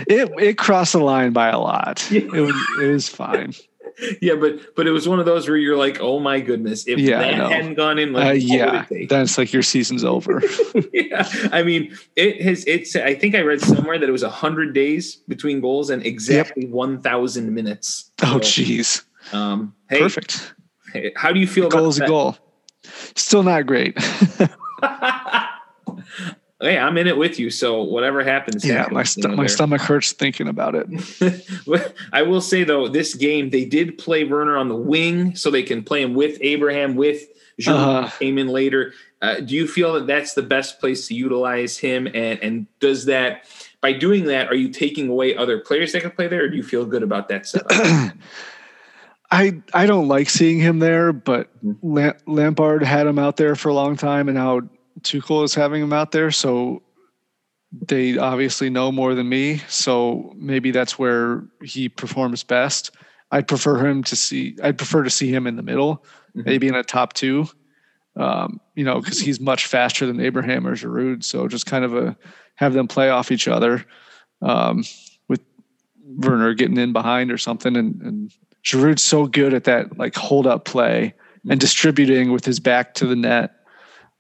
It 0.07 0.31
it 0.39 0.59
crossed 0.59 0.93
the 0.93 1.01
line 1.01 1.33
by 1.33 1.49
a 1.49 1.59
lot. 1.59 2.07
Yeah. 2.11 2.21
It 2.23 2.41
was 2.41 2.55
it 2.83 2.93
was 2.93 3.09
fine. 3.09 3.55
yeah, 4.21 4.35
but 4.35 4.75
but 4.77 4.87
it 4.87 4.91
was 4.91 5.09
one 5.09 5.19
of 5.21 5.25
those 5.27 5.49
where 5.49 5.57
you're 5.57 5.77
like, 5.77 5.99
oh 6.01 6.19
my 6.19 6.39
goodness, 6.41 6.87
if 6.87 6.99
Yeah, 6.99 7.19
that 7.19 7.51
hadn't 7.51 7.75
gone 7.77 7.99
in, 7.99 8.13
like, 8.13 8.29
Uh, 8.29 8.33
yeah, 8.33 8.85
that's 9.09 9.39
like 9.39 9.53
your 9.55 9.63
season's 9.63 10.05
over. 10.05 10.43
yeah, 10.93 11.27
I 11.51 11.63
mean, 11.63 11.97
it 12.15 12.43
has. 12.43 12.65
It's. 12.67 12.95
I 12.95 13.15
think 13.15 13.35
I 13.35 13.41
read 13.41 13.61
somewhere 13.63 13.99
that 13.99 14.07
it 14.09 14.13
was 14.13 14.23
hundred 14.23 14.75
days 14.75 15.17
between 15.29 15.61
goals 15.63 15.89
and 15.91 16.05
exactly 16.05 16.67
one 16.67 17.01
thousand 17.01 17.55
minutes. 17.55 18.11
oh, 18.23 18.39
So, 18.41 18.63
jeez, 18.63 19.03
um, 19.33 19.75
hey, 19.89 20.01
perfect. 20.01 20.55
hey, 20.93 21.13
how 21.17 21.33
do 21.33 21.41
you 21.41 21.47
feel 21.47 21.69
Goal 21.69 21.81
about 21.81 21.89
is 21.89 21.97
a 21.97 22.01
that? 22.01 22.09
goal. 22.09 22.37
Still 23.15 23.43
not 23.45 23.67
great. 23.67 23.97
hey, 26.61 26.79
I'm 26.79 26.97
in 26.99 27.07
it 27.07 27.17
with 27.17 27.39
you. 27.39 27.51
So 27.51 27.83
whatever 27.83 28.25
happens, 28.25 28.65
yeah, 28.65 28.79
happens, 28.79 28.95
my 28.95 29.03
st- 29.03 29.31
my 29.31 29.43
there. 29.45 29.49
stomach 29.49 29.81
hurts 29.81 30.13
thinking 30.13 30.49
about 30.49 30.75
it. 30.75 30.87
I 32.13 32.23
will 32.23 32.41
say 32.41 32.65
though, 32.65 32.89
this 32.89 33.15
game 33.15 33.51
they 33.51 33.65
did 33.65 33.99
play 33.99 34.25
Werner 34.25 34.57
on 34.57 34.69
the 34.69 34.77
wing, 34.77 35.37
so 35.37 35.51
they 35.51 35.63
can 35.63 35.83
play 35.83 36.03
him 36.03 36.15
with 36.15 36.39
Abraham 36.41 36.95
with 36.97 37.23
Uh-huh. 37.67 38.11
came 38.19 38.39
in 38.39 38.49
later. 38.49 38.93
Uh, 39.23 39.41
do 39.41 39.55
you 39.55 39.67
feel 39.67 39.95
that 39.95 40.07
that's 40.07 40.35
the 40.35 40.43
best 40.43 40.79
place 40.79 41.09
to 41.09 41.15
utilize 41.15 41.79
him? 41.79 42.07
And 42.07 42.39
and 42.43 42.67
does 42.81 43.07
that 43.07 43.45
by 43.81 43.93
doing 43.93 44.25
that, 44.27 44.49
are 44.49 44.55
you 44.55 44.69
taking 44.71 45.09
away 45.09 45.37
other 45.37 45.59
players 45.61 45.93
that 45.93 46.03
can 46.03 46.11
play 46.11 46.29
there, 46.29 46.45
or 46.45 46.49
do 46.49 46.57
you 46.57 46.63
feel 46.63 46.85
good 46.85 47.03
about 47.03 47.29
that 47.29 47.47
setup? 47.47 47.71
I 49.31 49.61
I 49.75 49.87
don't 49.87 50.07
like 50.09 50.31
seeing 50.31 50.59
him 50.61 50.79
there, 50.79 51.13
but. 51.13 51.51
Lampard 51.83 52.83
had 52.85 53.07
him 53.09 53.19
out 53.19 53.37
there 53.37 53.57
for 53.57 53.71
a 53.71 53.75
long 53.75 53.97
time, 53.97 54.29
and 54.29 54.37
now 54.37 54.61
Tuchel 55.07 55.45
is 55.45 55.55
having 55.55 55.83
him 55.83 55.93
out 55.93 56.13
there. 56.13 56.31
So 56.31 56.83
they 57.73 58.17
obviously 58.19 58.71
know 58.71 58.93
more 58.93 59.15
than 59.15 59.29
me. 59.29 59.59
So 59.69 60.33
maybe 60.37 60.71
that's 60.71 60.99
where 60.99 61.45
he 61.63 61.89
performs 61.89 62.43
best. 62.45 62.91
I'd 63.31 63.49
prefer 63.49 63.85
him 63.87 64.03
to 64.05 64.17
see. 64.17 64.57
I'd 64.63 64.79
prefer 64.79 65.03
to 65.03 65.11
see 65.11 65.33
him 65.35 65.47
in 65.47 65.57
the 65.57 65.63
middle, 65.63 66.05
Mhm. 66.37 66.45
maybe 66.47 66.69
in 66.69 66.75
a 66.75 66.83
top 66.85 67.13
two. 67.13 67.49
Um, 68.17 68.61
you 68.75 68.85
know, 68.85 69.01
because 69.01 69.21
he's 69.21 69.41
much 69.41 69.67
faster 69.67 70.07
than 70.07 70.21
Abraham 70.21 70.67
or 70.67 70.75
Giroud. 70.75 71.23
So 71.23 71.49
just 71.49 71.67
kind 71.67 71.85
of 71.85 71.95
a 71.95 72.17
have 72.55 72.73
them 72.73 72.89
play 72.89 73.11
off 73.11 73.31
each 73.31 73.47
other, 73.47 73.85
um, 74.41 74.85
with 75.29 75.43
Werner 76.03 76.55
getting 76.55 76.79
in 76.79 76.95
behind 76.95 77.31
or 77.31 77.37
something, 77.37 77.77
and, 77.77 78.01
and 78.01 78.33
Giroud's 78.65 79.03
so 79.03 79.27
good 79.27 79.53
at 79.53 79.65
that 79.65 79.99
like 79.99 80.15
hold 80.17 80.47
up 80.47 80.65
play 80.65 81.13
and 81.51 81.61
distributing 81.61 82.33
with 82.33 82.47
his 82.47 82.59
back 82.59 82.95
to 82.95 83.07
the 83.07 83.15
net, 83.17 83.51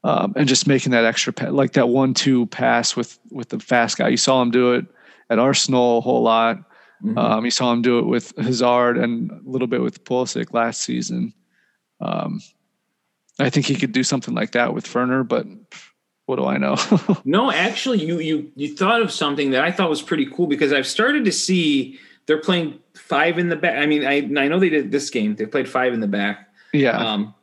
um, 0.04 0.32
and 0.36 0.48
just 0.48 0.66
making 0.66 0.92
that 0.92 1.04
extra 1.04 1.32
pa- 1.32 1.48
like 1.50 1.72
that 1.72 1.88
one 1.88 2.14
two 2.14 2.46
pass 2.46 2.94
with 2.96 3.18
with 3.30 3.48
the 3.48 3.58
fast 3.60 3.98
guy. 3.98 4.08
You 4.08 4.16
saw 4.16 4.40
him 4.42 4.50
do 4.50 4.74
it 4.74 4.86
at 5.30 5.38
Arsenal 5.38 5.98
a 5.98 6.00
whole 6.00 6.22
lot. 6.22 6.58
Mhm. 7.04 7.18
Um, 7.18 7.44
you 7.44 7.50
saw 7.50 7.72
him 7.72 7.82
do 7.82 7.98
it 7.98 8.06
with 8.06 8.32
Hazard 8.38 8.96
and 8.96 9.30
a 9.30 9.40
little 9.44 9.66
bit 9.68 9.82
with 9.82 10.04
Pulisic 10.04 10.52
last 10.54 10.82
season. 10.82 11.34
Um, 12.00 12.40
I 13.38 13.50
think 13.50 13.66
he 13.66 13.74
could 13.74 13.92
do 13.92 14.02
something 14.02 14.34
like 14.34 14.52
that 14.52 14.72
with 14.72 14.86
Ferner, 14.86 15.26
but 15.26 15.46
what 16.24 16.36
do 16.36 16.46
I 16.46 16.56
know? 16.56 16.76
No, 17.24 17.50
actually, 17.52 18.02
you 18.04 18.18
you 18.20 18.50
you 18.56 18.74
thought 18.74 19.02
of 19.02 19.10
something 19.12 19.50
that 19.50 19.62
I 19.64 19.70
thought 19.72 19.90
was 19.90 20.02
pretty 20.02 20.26
cool 20.26 20.46
because 20.46 20.72
I've 20.72 20.86
started 20.86 21.24
to 21.26 21.32
see 21.32 21.98
they're 22.26 22.40
playing 22.40 22.78
five 22.94 23.38
in 23.38 23.48
the 23.50 23.56
back. 23.56 23.76
I 23.76 23.86
mean, 23.86 24.04
I 24.06 24.16
I 24.42 24.48
know 24.48 24.58
they 24.58 24.68
did 24.70 24.90
this 24.90 25.10
game. 25.10 25.36
They 25.36 25.46
played 25.46 25.68
five 25.68 25.92
in 25.92 26.00
the 26.00 26.08
back. 26.08 26.48
yeah, 26.72 26.96
um, 26.96 27.34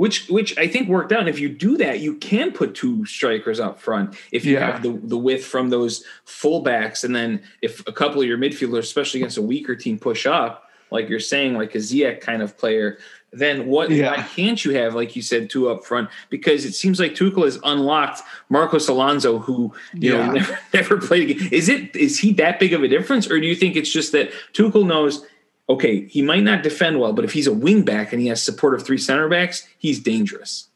which 0.00 0.28
which 0.28 0.56
I 0.56 0.66
think 0.66 0.88
worked 0.88 1.12
out. 1.12 1.20
And 1.20 1.28
if 1.28 1.38
you 1.38 1.50
do 1.50 1.76
that, 1.76 2.00
you 2.00 2.14
can 2.16 2.52
put 2.52 2.74
two 2.74 3.04
strikers 3.04 3.60
up 3.60 3.78
front 3.78 4.14
if 4.32 4.46
you 4.46 4.54
Yeah. 4.54 4.72
have 4.72 4.82
the 4.82 4.92
the 5.04 5.18
width 5.18 5.44
from 5.44 5.68
those 5.68 6.04
fullbacks, 6.26 7.04
and 7.04 7.14
then 7.14 7.42
if 7.60 7.86
a 7.86 7.92
couple 7.92 8.20
of 8.22 8.26
your 8.26 8.38
midfielders, 8.38 8.78
especially 8.90 9.20
against 9.20 9.36
a 9.36 9.42
weaker 9.42 9.76
team, 9.76 9.98
push 9.98 10.24
up, 10.26 10.70
like 10.90 11.08
you're 11.10 11.20
saying, 11.20 11.54
like 11.54 11.74
a 11.74 11.78
Ziyech 11.78 12.20
kind 12.22 12.40
of 12.42 12.56
player. 12.56 12.98
Then 13.32 13.66
what? 13.66 13.90
Yeah. 13.90 14.10
Why 14.16 14.22
can't 14.22 14.64
you 14.64 14.72
have, 14.74 14.94
like 14.96 15.14
you 15.14 15.22
said, 15.22 15.50
two 15.50 15.68
up 15.70 15.84
front? 15.84 16.08
Because 16.30 16.64
it 16.64 16.72
seems 16.74 16.98
like 16.98 17.12
Tuchel 17.14 17.44
has 17.44 17.58
unlocked 17.62 18.22
Marcos 18.48 18.88
Alonso, 18.88 19.38
who 19.38 19.72
you 19.94 20.14
Yeah. 20.14 20.26
know 20.26 20.32
never, 20.38 20.58
never 20.74 20.96
played. 20.96 21.30
Again. 21.30 21.48
Is 21.52 21.68
it 21.68 21.94
is 21.94 22.18
he 22.18 22.32
that 22.34 22.58
big 22.58 22.72
of 22.72 22.82
a 22.82 22.88
difference, 22.88 23.30
or 23.30 23.38
do 23.38 23.46
you 23.46 23.54
think 23.54 23.76
it's 23.76 23.92
just 23.92 24.12
that 24.12 24.30
Tuchel 24.54 24.86
knows? 24.86 25.24
Okay, 25.70 26.04
he 26.06 26.20
might 26.22 26.42
not 26.42 26.62
defend 26.62 26.98
well, 27.00 27.12
but 27.12 27.24
if 27.24 27.32
he's 27.32 27.46
a 27.46 27.52
wing 27.52 27.82
back 27.82 28.12
and 28.12 28.20
he 28.20 28.28
has 28.28 28.42
support 28.42 28.74
of 28.74 28.84
three 28.84 28.98
center 28.98 29.28
backs, 29.28 29.66
he's 29.78 30.00
dangerous. 30.00 30.68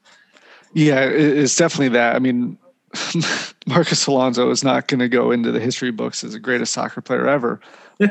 yeah, 0.72 1.00
it's 1.04 1.56
definitely 1.56 1.88
that. 1.90 2.14
I 2.16 2.18
mean, 2.20 2.56
Marcos 3.66 4.06
Alonso 4.06 4.50
is 4.50 4.62
not 4.62 4.86
going 4.88 5.00
to 5.00 5.08
go 5.08 5.30
into 5.32 5.50
the 5.50 5.60
history 5.60 5.90
books 5.90 6.22
as 6.24 6.32
the 6.32 6.38
greatest 6.38 6.72
soccer 6.72 7.00
player 7.00 7.28
ever, 7.28 7.60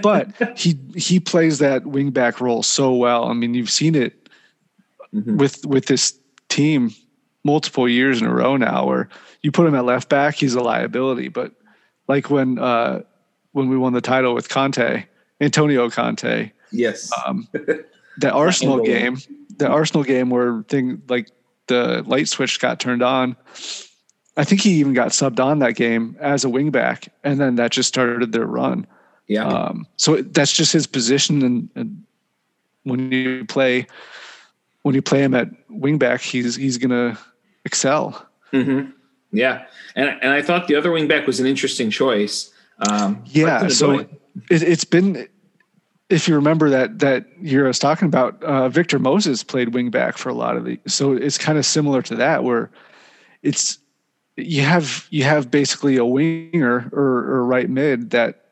but 0.02 0.30
he 0.58 0.78
he 0.96 1.20
plays 1.20 1.60
that 1.60 1.86
wing 1.86 2.12
back 2.12 2.42
role 2.42 2.64
so 2.64 2.94
well. 2.94 3.26
I 3.26 3.34
mean, 3.34 3.54
you've 3.54 3.70
seen 3.72 3.96
it 3.96 4.14
Mhm. 5.14 5.38
with 5.38 5.64
with 5.66 5.86
this 5.86 6.18
team 6.50 6.90
multiple 7.44 7.88
years 7.88 8.20
in 8.20 8.26
a 8.28 8.34
row 8.34 8.58
now 8.58 8.88
where 8.88 9.10
you 9.44 9.52
put 9.52 9.68
him 9.68 9.76
at 9.76 9.86
left 9.86 10.10
back 10.10 10.34
he's 10.34 10.56
a 10.56 10.60
liability 10.62 11.28
but 11.28 11.52
like 12.08 12.32
when 12.32 12.58
uh 12.58 13.02
when 13.52 13.70
we 13.70 13.78
won 13.78 13.94
the 13.94 14.02
title 14.02 14.34
with 14.34 14.50
Conte 14.50 15.06
Antonio 15.40 15.88
Conte 15.92 16.52
Yes. 16.74 17.10
um 17.26 17.48
the 18.18 18.32
Arsenal 18.32 18.84
game 18.84 19.18
the 19.58 19.68
Arsenal 19.68 20.04
game 20.04 20.30
where 20.30 20.64
thing 20.64 21.02
like 21.08 21.30
the 21.68 22.04
light 22.06 22.28
switch 22.28 22.60
got 22.60 22.80
turned 22.80 23.04
on 23.04 23.38
I 24.36 24.44
think 24.44 24.62
he 24.62 24.72
even 24.72 24.94
got 24.94 25.10
subbed 25.10 25.40
on 25.40 25.60
that 25.60 25.76
game 25.76 26.18
as 26.20 26.44
a 26.44 26.48
wingback 26.48 27.08
and 27.24 27.40
then 27.40 27.56
that 27.56 27.72
just 27.72 27.88
started 27.88 28.32
their 28.32 28.46
run 28.46 28.88
yeah. 29.28 29.48
um, 29.48 29.88
so 29.98 30.22
that's 30.22 30.54
just 30.54 30.74
his 30.74 30.88
position, 30.88 31.44
and, 31.44 31.70
and 31.76 32.04
when 32.84 33.12
you 33.12 33.46
play 33.46 33.88
when 34.82 34.96
you 34.96 35.02
play 35.02 35.24
him 35.24 35.34
at 35.34 35.50
wingback, 35.70 36.22
he's 36.22 36.56
he's 36.56 36.78
gonna 36.78 37.18
excel. 37.66 38.28
Mm-hmm. 38.52 38.92
Yeah, 39.32 39.66
and 39.96 40.10
and 40.22 40.32
I 40.32 40.42
thought 40.42 40.68
the 40.68 40.76
other 40.76 40.90
wingback 40.90 41.26
was 41.26 41.40
an 41.40 41.48
interesting 41.48 41.90
choice. 41.90 42.52
Um, 42.90 43.24
yeah, 43.28 43.68
so 43.68 44.06
it, 44.50 44.62
has 44.62 44.84
been. 44.84 45.28
If 46.10 46.28
you 46.28 46.36
remember 46.36 46.70
that 46.70 47.00
that 47.00 47.26
year 47.42 47.66
I 47.66 47.68
was 47.70 47.80
talking 47.80 48.08
about, 48.08 48.42
uh, 48.44 48.70
Victor 48.70 49.00
Moses 49.00 49.44
played 49.44 49.70
wingback 49.70 50.18
for 50.18 50.30
a 50.30 50.34
lot 50.34 50.58
of 50.58 50.66
the. 50.66 50.80
So 50.86 51.14
it's 51.14 51.38
kind 51.38 51.58
of 51.58 51.66
similar 51.66 52.02
to 52.04 52.16
that, 52.16 52.44
where 52.44 52.70
it's 53.42 53.80
you 54.36 54.62
have 54.62 55.08
you 55.10 55.24
have 55.24 55.52
basically 55.52 55.98
a 55.98 56.06
winger 56.06 56.90
or, 56.92 57.02
or 57.02 57.46
right 57.46 57.70
mid 57.70 58.10
that 58.12 58.46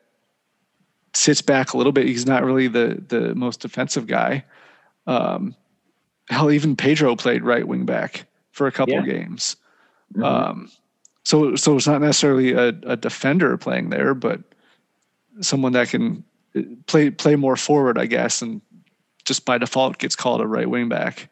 sits 1.14 1.42
back 1.42 1.72
a 1.72 1.76
little 1.76 1.92
bit. 1.92 2.06
He's 2.06 2.26
not 2.26 2.44
really 2.44 2.68
the 2.68 3.02
the 3.08 3.34
most 3.34 3.60
defensive 3.60 4.06
guy. 4.06 4.44
Um, 5.06 5.54
hell, 6.28 6.50
even 6.50 6.76
Pedro 6.76 7.16
played 7.16 7.42
right 7.42 7.66
wing 7.66 7.84
back 7.84 8.26
for 8.52 8.66
a 8.66 8.72
couple 8.72 8.94
yeah. 8.94 9.02
games. 9.02 9.56
Mm-hmm. 10.14 10.24
Um, 10.24 10.70
so 11.24 11.54
so 11.56 11.76
it's 11.76 11.86
not 11.86 12.00
necessarily 12.00 12.52
a, 12.52 12.68
a 12.68 12.96
defender 12.96 13.56
playing 13.56 13.90
there, 13.90 14.14
but 14.14 14.40
someone 15.40 15.72
that 15.72 15.88
can 15.88 16.24
play 16.86 17.10
play 17.10 17.36
more 17.36 17.56
forward, 17.56 17.98
I 17.98 18.06
guess, 18.06 18.42
and 18.42 18.60
just 19.24 19.44
by 19.44 19.58
default 19.58 19.98
gets 19.98 20.16
called 20.16 20.40
a 20.40 20.46
right 20.46 20.68
wing 20.68 20.88
back. 20.88 21.28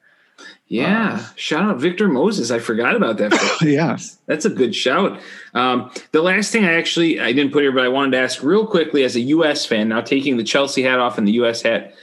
Yeah, 0.69 1.19
uh, 1.21 1.35
shout 1.35 1.65
out 1.65 1.79
Victor 1.79 2.09
Moses. 2.09 2.51
I 2.51 2.61
forgot 2.61 2.95
about 2.95 3.19
that. 3.19 3.59
yeah, 3.63 3.99
that's 4.27 4.45
a 4.45 4.51
good 4.51 4.75
shout. 4.75 5.21
Um, 5.53 5.91
the 6.13 6.23
last 6.23 6.53
thing 6.53 6.65
I 6.65 6.75
actually 6.75 7.21
I 7.21 7.33
didn't 7.33 7.53
put 7.53 7.63
here, 7.63 7.73
but 7.73 7.85
I 7.85 7.89
wanted 7.89 8.13
to 8.13 8.19
ask 8.19 8.43
real 8.43 8.67
quickly 8.67 9.03
as 9.03 9.17
a 9.17 9.21
U.S. 9.21 9.67
fan, 9.67 9.89
now 9.89 10.01
taking 10.01 10.37
the 10.37 10.45
Chelsea 10.45 10.83
hat 10.83 10.99
off 10.99 11.19
and 11.19 11.27
the 11.27 11.33
U.S. 11.33 11.63
hat 11.63 11.95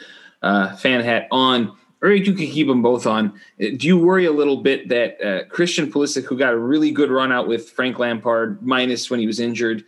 uh, 0.42 0.76
fan 0.76 1.04
hat 1.04 1.28
on 1.32 1.76
or 2.02 2.12
you 2.12 2.34
can 2.34 2.36
keep 2.36 2.68
them 2.68 2.82
both 2.82 3.08
on. 3.08 3.34
Uh, 3.62 3.68
do 3.76 3.88
you 3.88 3.98
worry 3.98 4.26
a 4.26 4.32
little 4.32 4.58
bit 4.58 4.90
that 4.90 5.22
uh, 5.22 5.46
Christian 5.46 5.92
Pulisic, 5.92 6.26
who 6.26 6.38
got 6.38 6.54
a 6.54 6.58
really 6.58 6.92
good 6.92 7.10
run 7.10 7.32
out 7.32 7.48
with 7.48 7.70
Frank 7.72 8.00
Lampard, 8.00 8.62
minus 8.62 9.10
when 9.10 9.20
he 9.20 9.28
was 9.28 9.40
injured, 9.40 9.84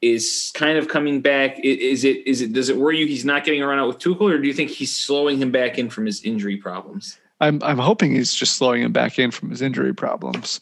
is 0.00 0.52
kind 0.54 0.78
of 0.78 0.88
coming 0.88 1.20
back? 1.20 1.58
Is 1.64 2.04
it 2.04 2.26
is 2.26 2.40
it 2.40 2.52
does 2.52 2.68
it 2.68 2.76
worry 2.76 2.98
you 2.98 3.06
he's 3.06 3.24
not 3.24 3.44
getting 3.44 3.62
a 3.62 3.66
run 3.66 3.78
out 3.78 3.88
with 3.88 3.98
Tuchel, 3.98 4.32
or 4.32 4.38
do 4.38 4.46
you 4.46 4.54
think 4.54 4.70
he's 4.70 4.94
slowing 4.94 5.38
him 5.38 5.50
back 5.50 5.78
in 5.78 5.90
from 5.90 6.06
his 6.06 6.22
injury 6.22 6.56
problems? 6.56 7.18
I'm 7.40 7.62
I'm 7.62 7.78
hoping 7.78 8.14
he's 8.14 8.34
just 8.34 8.56
slowing 8.56 8.82
him 8.82 8.92
back 8.92 9.18
in 9.18 9.30
from 9.30 9.50
his 9.50 9.62
injury 9.62 9.94
problems. 9.94 10.60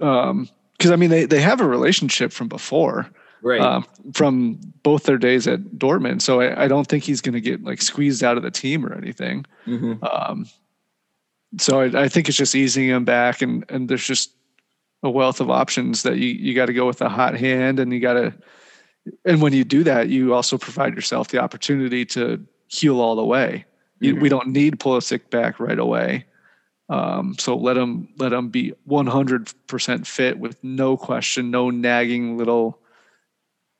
Um, 0.00 0.48
because 0.76 0.90
I 0.90 0.96
mean 0.96 1.10
they 1.10 1.24
they 1.24 1.40
have 1.40 1.60
a 1.60 1.66
relationship 1.66 2.32
from 2.32 2.48
before 2.48 3.10
right. 3.46 3.60
Um, 3.60 3.86
from 4.12 4.58
both 4.82 5.04
their 5.04 5.18
days 5.18 5.46
at 5.46 5.60
Dortmund. 5.78 6.22
So 6.22 6.40
I, 6.40 6.64
I 6.64 6.68
don't 6.68 6.86
think 6.86 7.04
he's 7.04 7.20
going 7.20 7.34
to 7.34 7.40
get 7.40 7.62
like 7.62 7.80
squeezed 7.80 8.22
out 8.22 8.36
of 8.36 8.42
the 8.42 8.50
team 8.50 8.84
or 8.84 8.92
anything. 8.92 9.46
Mm-hmm. 9.66 10.04
Um, 10.04 10.46
so 11.58 11.80
I, 11.80 12.02
I, 12.02 12.08
think 12.08 12.28
it's 12.28 12.36
just 12.36 12.54
easing 12.54 12.88
him 12.88 13.04
back, 13.04 13.40
and 13.40 13.64
and 13.68 13.88
there's 13.88 14.06
just 14.06 14.32
a 15.02 15.10
wealth 15.10 15.40
of 15.40 15.48
options 15.50 16.02
that 16.02 16.16
you 16.16 16.28
you 16.28 16.54
got 16.54 16.66
to 16.66 16.72
go 16.72 16.86
with 16.86 17.00
a 17.00 17.08
hot 17.08 17.36
hand, 17.36 17.80
and 17.80 17.92
you 17.92 18.00
got 18.00 18.14
to. 18.14 18.34
And 19.24 19.40
when 19.40 19.52
you 19.52 19.64
do 19.64 19.84
that, 19.84 20.08
you 20.08 20.34
also 20.34 20.58
provide 20.58 20.94
yourself 20.94 21.28
the 21.28 21.38
opportunity 21.38 22.04
to 22.06 22.44
heal 22.68 23.00
all 23.00 23.16
the 23.16 23.24
way. 23.24 23.64
Mm-hmm. 24.02 24.20
we 24.20 24.28
don't 24.28 24.48
need 24.48 24.78
Pulisic 24.78 25.30
back 25.30 25.58
right 25.58 25.78
away. 25.78 26.26
Um, 26.88 27.34
so 27.38 27.56
let 27.56 27.76
him 27.76 28.08
let 28.18 28.32
him 28.32 28.48
be 28.48 28.72
100% 28.88 30.06
fit 30.06 30.38
with 30.38 30.62
no 30.62 30.96
question, 30.96 31.50
no 31.50 31.70
nagging 31.70 32.36
little 32.36 32.78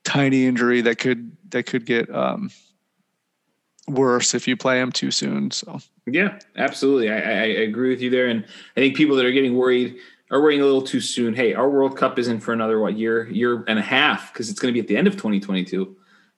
tiny 0.03 0.45
injury 0.45 0.81
that 0.81 0.97
could 0.97 1.35
that 1.51 1.67
could 1.67 1.85
get 1.85 2.13
um, 2.13 2.49
worse 3.87 4.33
if 4.33 4.47
you 4.47 4.57
play 4.57 4.79
him 4.79 4.91
too 4.91 5.11
soon. 5.11 5.51
So 5.51 5.79
yeah, 6.05 6.39
absolutely, 6.57 7.09
I, 7.09 7.17
I, 7.17 7.45
agree 7.63 7.89
with 7.89 8.01
you 8.01 8.09
there, 8.09 8.27
and 8.27 8.43
I 8.75 8.79
think 8.79 8.95
people 8.95 9.15
that 9.17 9.25
are 9.25 9.31
getting 9.31 9.55
worried 9.55 9.97
are 10.31 10.41
worrying 10.41 10.61
a 10.61 10.65
little 10.65 10.81
too 10.81 10.99
soon. 10.99 11.33
Hey, 11.33 11.53
our 11.53 11.69
World 11.69 11.97
Cup 11.97 12.19
isn't 12.19 12.41
for 12.41 12.53
another 12.53 12.79
what 12.79 12.97
year 12.97 13.27
year 13.29 13.63
and 13.67 13.79
a 13.79 13.81
half 13.81 14.33
because 14.33 14.49
it's 14.49 14.59
going 14.59 14.73
to 14.73 14.73
be 14.73 14.79
at 14.79 14.87
the 14.87 14.97
end 14.97 15.07
of 15.07 15.13
2022. 15.13 15.95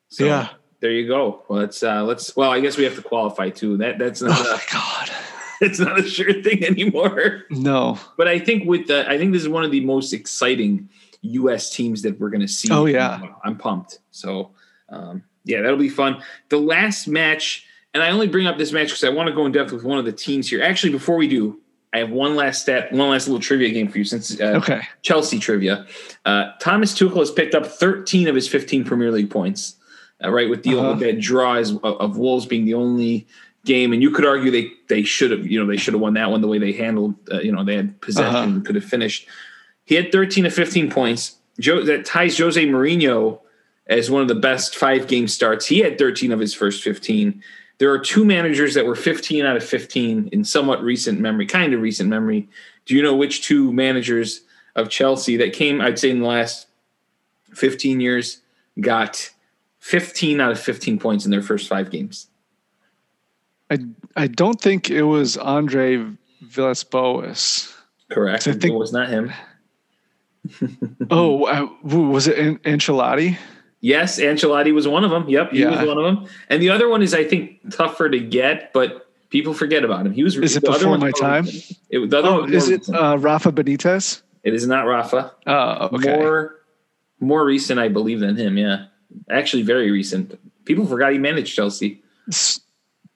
So 0.08 0.24
yeah. 0.24 0.48
There 0.80 0.90
you 0.90 1.06
go. 1.06 1.44
Well, 1.48 1.60
let's 1.60 1.82
uh, 1.82 2.04
let's. 2.04 2.34
Well, 2.34 2.50
I 2.50 2.60
guess 2.60 2.78
we 2.78 2.84
have 2.84 2.96
to 2.96 3.02
qualify 3.02 3.50
too. 3.50 3.76
That 3.76 3.98
that's 3.98 4.22
not. 4.22 4.38
Oh 4.38 4.50
a, 4.50 4.54
my 4.54 4.62
god! 4.72 5.10
It's 5.62 5.78
not 5.78 6.00
a 6.00 6.02
sure 6.02 6.42
thing 6.42 6.64
anymore. 6.64 7.42
No. 7.50 7.98
But 8.16 8.28
I 8.28 8.38
think 8.38 8.66
with 8.66 8.86
the, 8.86 9.06
I 9.06 9.18
think 9.18 9.34
this 9.34 9.42
is 9.42 9.48
one 9.50 9.62
of 9.62 9.70
the 9.70 9.84
most 9.84 10.14
exciting 10.14 10.88
U.S. 11.20 11.68
teams 11.68 12.00
that 12.00 12.18
we're 12.18 12.30
going 12.30 12.40
to 12.40 12.48
see. 12.48 12.72
Oh 12.72 12.86
yeah, 12.86 13.20
I'm 13.44 13.58
pumped. 13.58 13.98
So 14.10 14.52
um, 14.88 15.22
yeah, 15.44 15.60
that'll 15.60 15.76
be 15.76 15.90
fun. 15.90 16.22
The 16.48 16.56
last 16.56 17.08
match, 17.08 17.66
and 17.92 18.02
I 18.02 18.10
only 18.10 18.26
bring 18.26 18.46
up 18.46 18.56
this 18.56 18.72
match 18.72 18.88
because 18.88 19.04
I 19.04 19.10
want 19.10 19.28
to 19.28 19.34
go 19.34 19.44
in 19.44 19.52
depth 19.52 19.70
with 19.70 19.84
one 19.84 19.98
of 19.98 20.06
the 20.06 20.12
teams 20.12 20.48
here. 20.48 20.62
Actually, 20.62 20.92
before 20.92 21.16
we 21.16 21.28
do, 21.28 21.60
I 21.92 21.98
have 21.98 22.10
one 22.10 22.36
last 22.36 22.62
step, 22.62 22.92
one 22.92 23.10
last 23.10 23.26
little 23.26 23.40
trivia 23.40 23.70
game 23.70 23.88
for 23.88 23.98
you. 23.98 24.04
Since 24.04 24.40
uh, 24.40 24.58
okay, 24.58 24.82
Chelsea 25.02 25.38
trivia. 25.38 25.86
Uh, 26.24 26.52
Thomas 26.60 26.94
Tuchel 26.94 27.18
has 27.18 27.30
picked 27.30 27.54
up 27.54 27.66
13 27.66 28.28
of 28.28 28.34
his 28.34 28.46
15 28.48 28.84
Premier 28.84 29.10
League 29.10 29.30
points. 29.30 29.76
Uh, 30.22 30.30
right, 30.30 30.50
with 30.50 30.62
the 30.62 30.78
uh-huh. 30.78 30.90
with 30.90 31.00
that 31.00 31.20
draw 31.20 31.56
of, 31.56 31.82
of 31.84 32.18
Wolves 32.18 32.46
being 32.46 32.64
the 32.66 32.74
only 32.74 33.26
game, 33.64 33.92
and 33.92 34.02
you 34.02 34.10
could 34.10 34.26
argue 34.26 34.50
they 34.50 34.70
they 34.88 35.02
should 35.02 35.30
have, 35.30 35.46
you 35.46 35.58
know, 35.58 35.66
they 35.66 35.76
should 35.76 35.94
have 35.94 36.00
won 36.00 36.14
that 36.14 36.30
one 36.30 36.40
the 36.40 36.48
way 36.48 36.58
they 36.58 36.72
handled, 36.72 37.14
uh, 37.32 37.40
you 37.40 37.50
know, 37.50 37.64
they 37.64 37.76
had 37.76 38.00
possession, 38.00 38.50
uh-huh. 38.50 38.60
could 38.64 38.74
have 38.74 38.84
finished. 38.84 39.26
He 39.84 39.94
had 39.94 40.12
13 40.12 40.44
to 40.44 40.50
15 40.50 40.90
points. 40.90 41.36
Joe, 41.58 41.82
that 41.84 42.04
ties 42.04 42.38
Jose 42.38 42.64
Mourinho 42.64 43.40
as 43.86 44.10
one 44.10 44.22
of 44.22 44.28
the 44.28 44.34
best 44.34 44.76
five 44.76 45.08
game 45.08 45.26
starts. 45.26 45.66
He 45.66 45.80
had 45.80 45.98
13 45.98 46.32
of 46.32 46.38
his 46.38 46.54
first 46.54 46.82
15. 46.82 47.42
There 47.80 47.90
are 47.90 47.98
two 47.98 48.26
managers 48.26 48.74
that 48.74 48.84
were 48.84 48.94
15 48.94 49.46
out 49.46 49.56
of 49.56 49.64
15 49.64 50.28
in 50.32 50.44
somewhat 50.44 50.82
recent 50.82 51.18
memory, 51.18 51.46
kind 51.46 51.72
of 51.72 51.80
recent 51.80 52.10
memory. 52.10 52.46
Do 52.84 52.94
you 52.94 53.02
know 53.02 53.16
which 53.16 53.42
two 53.42 53.72
managers 53.72 54.42
of 54.76 54.90
Chelsea 54.90 55.38
that 55.38 55.54
came, 55.54 55.80
I'd 55.80 55.98
say, 55.98 56.10
in 56.10 56.20
the 56.20 56.26
last 56.26 56.66
15 57.54 58.00
years, 58.00 58.42
got 58.78 59.30
15 59.78 60.42
out 60.42 60.52
of 60.52 60.60
15 60.60 60.98
points 60.98 61.24
in 61.24 61.30
their 61.30 61.40
first 61.40 61.68
five 61.68 61.90
games? 61.90 62.26
I 63.70 63.78
I 64.14 64.26
don't 64.26 64.60
think 64.60 64.90
it 64.90 65.04
was 65.04 65.38
Andre 65.38 66.04
Villas-Boas. 66.42 67.74
Correct. 68.10 68.46
I 68.46 68.52
think 68.52 68.74
it 68.74 68.78
was 68.78 68.92
not 68.92 69.08
him. 69.08 69.32
oh, 71.10 71.44
uh, 71.44 71.66
was 71.82 72.26
it 72.26 72.38
An- 72.38 72.58
Ancelotti? 72.58 73.38
Yes, 73.80 74.20
Ancelotti 74.20 74.74
was 74.74 74.86
one 74.86 75.04
of 75.04 75.10
them. 75.10 75.28
Yep, 75.28 75.52
he 75.52 75.60
yeah. 75.60 75.70
was 75.70 75.88
one 75.88 75.98
of 75.98 76.04
them. 76.04 76.26
And 76.48 76.62
the 76.62 76.68
other 76.68 76.88
one 76.88 77.02
is, 77.02 77.14
I 77.14 77.24
think, 77.24 77.70
tougher 77.70 78.10
to 78.10 78.18
get, 78.18 78.72
but 78.72 79.08
people 79.30 79.54
forget 79.54 79.84
about 79.84 80.04
him. 80.04 80.12
He 80.12 80.22
was. 80.22 80.36
Is 80.36 80.56
it 80.56 80.64
before 80.64 80.98
my 80.98 81.12
time? 81.12 81.46
It, 81.88 82.12
oh, 82.12 82.44
is 82.44 82.68
it 82.68 82.88
uh, 82.90 83.16
Rafa 83.18 83.52
Benitez? 83.52 84.22
It 84.42 84.54
is 84.54 84.66
not 84.66 84.82
Rafa. 84.82 85.32
Oh, 85.46 85.88
okay. 85.92 86.16
More, 86.16 86.56
more 87.20 87.44
recent, 87.44 87.80
I 87.80 87.88
believe, 87.88 88.20
than 88.20 88.36
him. 88.36 88.58
Yeah, 88.58 88.86
actually, 89.30 89.62
very 89.62 89.90
recent. 89.90 90.38
People 90.66 90.86
forgot 90.86 91.12
he 91.12 91.18
managed 91.18 91.54
Chelsea. 91.54 92.02
It's 92.26 92.60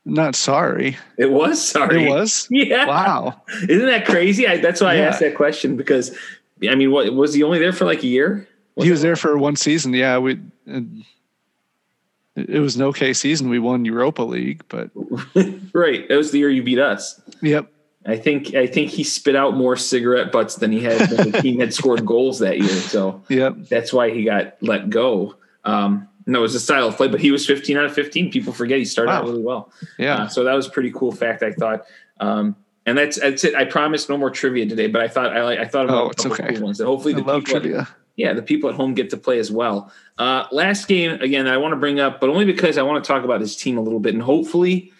not 0.05 0.35
sorry. 0.35 0.97
It 1.19 1.31
was 1.31 1.63
sorry. 1.63 2.05
It 2.05 2.09
was. 2.09 2.49
Yeah. 2.51 2.87
Wow. 2.87 3.43
Isn't 3.69 3.87
that 3.87 4.07
crazy? 4.07 4.47
I, 4.47 4.59
that's 4.59 4.81
why 4.81 4.95
yeah. 4.95 5.03
I 5.03 5.05
asked 5.07 5.21
that 5.21 5.35
question 5.35 5.77
because 5.77 6.17
I 6.63 6.75
mean, 6.75 6.91
what 6.91 7.13
was 7.15 7.35
he 7.35 7.43
only 7.43 7.59
there 7.59 7.73
for 7.73 7.85
like 7.85 8.03
a 8.03 8.07
year? 8.07 8.49
Was 8.77 8.85
he 8.85 8.91
was 8.91 9.03
there 9.03 9.17
for 9.17 9.37
one 9.39 9.57
season. 9.57 9.93
Yeah, 9.93 10.19
we. 10.19 10.41
It 10.67 12.61
was 12.61 12.77
an 12.77 12.83
okay 12.83 13.13
season. 13.13 13.49
We 13.49 13.59
won 13.59 13.85
Europa 13.85 14.23
League, 14.23 14.65
but 14.69 14.91
right, 15.73 16.09
that 16.09 16.17
was 16.17 16.33
the 16.33 16.39
year 16.39 16.51
you 16.51 16.63
beat 16.63 16.79
us. 16.81 17.21
Yep. 17.43 17.71
I 18.07 18.17
think 18.17 18.55
I 18.55 18.67
think 18.67 18.91
he 18.91 19.03
spit 19.03 19.37
out 19.37 19.57
more 19.57 19.77
cigarette 19.77 20.31
butts 20.31 20.57
than 20.57 20.73
he 20.73 20.81
had 20.81 21.09
the 21.09 21.41
team 21.41 21.61
had 21.61 21.73
scored 21.73 22.05
goals 22.07 22.41
that 22.41 22.59
year. 22.59 22.69
So 22.69 23.23
yep. 23.29 23.55
that's 23.71 23.93
why 23.93 24.11
he 24.11 24.25
got 24.25 24.57
let 24.61 24.91
go. 24.91 25.37
Um, 25.65 26.09
no, 26.27 26.41
it 26.41 26.43
was 26.43 26.55
a 26.55 26.61
style 26.61 26.89
of 26.89 26.97
play, 26.97 27.09
but 27.09 27.21
he 27.21 27.31
was 27.31 27.47
15 27.47 27.77
out 27.77 27.85
of 27.85 27.95
15. 27.95 28.31
People 28.31 28.53
forget 28.53 28.79
he 28.79 28.85
started 28.85 29.13
wow. 29.13 29.19
out 29.19 29.25
really 29.25 29.43
well. 29.43 29.73
Yeah. 29.99 30.25
Uh, 30.25 30.29
so 30.29 30.45
that 30.45 30.55
was 30.55 30.67
a 30.67 30.71
pretty 30.71 30.91
cool 30.91 31.13
fact. 31.13 31.43
I 31.43 31.53
thought. 31.53 31.85
Um, 32.21 32.57
and 32.87 32.99
that's 32.99 33.19
that's 33.19 33.45
it. 33.45 33.55
I 33.55 33.65
promise 33.65 34.09
no 34.09 34.19
more 34.19 34.31
trivia 34.31 34.67
today, 34.67 34.89
but 34.89 35.01
I 35.01 35.09
thought 35.09 35.35
I 35.35 35.63
I 35.63 35.65
thought 35.67 35.85
about 35.85 36.05
oh, 36.05 36.11
it's 36.11 36.27
okay. 36.27 36.55
cool 36.55 36.65
ones 36.65 36.79
that 36.79 36.87
hopefully 36.87 37.15
I 37.15 37.19
the 37.19 37.25
love 37.25 37.45
trivia. 37.45 37.89
Yeah, 38.17 38.33
the 38.33 38.43
people 38.43 38.71
at 38.71 38.77
home 38.77 38.95
get 38.95 39.11
to 39.11 39.17
play 39.17 39.39
as 39.39 39.51
well. 39.51 39.93
Uh, 40.19 40.47
last 40.53 40.87
game 40.87 41.21
again, 41.21 41.49
I 41.49 41.57
want 41.57 41.73
to 41.73 41.77
bring 41.77 41.99
up, 41.99 42.21
but 42.21 42.31
only 42.31 42.45
because 42.45 42.79
I 42.79 42.83
want 42.83 43.03
to 43.03 43.09
talk 43.09 43.25
about 43.25 43.41
this 43.41 43.57
team 43.57 43.77
a 43.77 43.81
little 43.81 44.01
bit, 44.01 44.15
and 44.15 44.23
hopefully, 44.23 44.93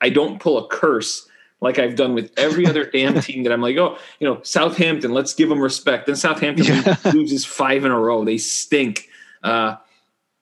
I 0.00 0.08
don't 0.08 0.40
pull 0.40 0.58
a 0.58 0.66
curse 0.68 1.28
like 1.60 1.78
I've 1.78 1.94
done 1.94 2.14
with 2.14 2.32
every 2.36 2.66
other 2.66 2.84
damn 2.90 3.20
team 3.20 3.44
that 3.44 3.52
I'm 3.52 3.60
like, 3.60 3.76
oh, 3.76 3.98
you 4.20 4.28
know, 4.28 4.40
Southampton, 4.42 5.12
let's 5.12 5.34
give 5.34 5.48
them 5.48 5.60
respect. 5.60 6.06
Then 6.06 6.16
Southampton 6.16 6.66
yeah. 6.66 6.96
loses 7.12 7.44
five 7.44 7.84
in 7.84 7.92
a 7.92 7.98
row. 7.98 8.24
They 8.24 8.38
stink. 8.38 9.08
Uh, 9.42 9.76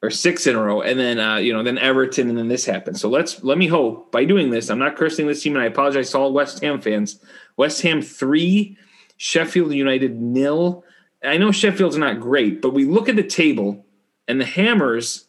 or 0.03 0.11
six 0.11 0.47
in 0.47 0.57
a 0.57 0.63
row, 0.63 0.81
and 0.81 0.99
then 0.99 1.19
uh, 1.19 1.37
you 1.37 1.53
know, 1.53 1.63
then 1.63 1.79
Everton, 1.79 2.29
and 2.29 2.39
then 2.39 2.49
this 2.49 2.65
happens. 2.65 3.01
So 3.01 3.09
let's 3.09 3.43
let 3.45 3.59
me 3.59 3.67
hope 3.67 4.11
by 4.11 4.25
doing 4.25 4.51
this. 4.51 4.71
I'm 4.71 4.79
not 4.79 4.97
cursing 4.97 5.27
this 5.27 5.43
team, 5.43 5.55
and 5.55 5.63
I 5.63 5.67
apologize 5.67 6.11
to 6.11 6.19
all 6.19 6.33
West 6.33 6.63
Ham 6.63 6.81
fans. 6.81 7.23
West 7.57 7.83
Ham 7.83 8.01
three, 8.01 8.79
Sheffield 9.19 9.73
United 9.75 10.19
nil. 10.21 10.85
I 11.23 11.37
know 11.37 11.53
Sheffield's 11.53 11.97
not 11.97 12.21
great, 12.21 12.63
but 12.63 12.73
we 12.73 12.85
look 12.85 13.09
at 13.09 13.17
the 13.17 13.23
table, 13.23 13.85
and 14.27 14.41
the 14.41 14.45
Hammers 14.47 15.27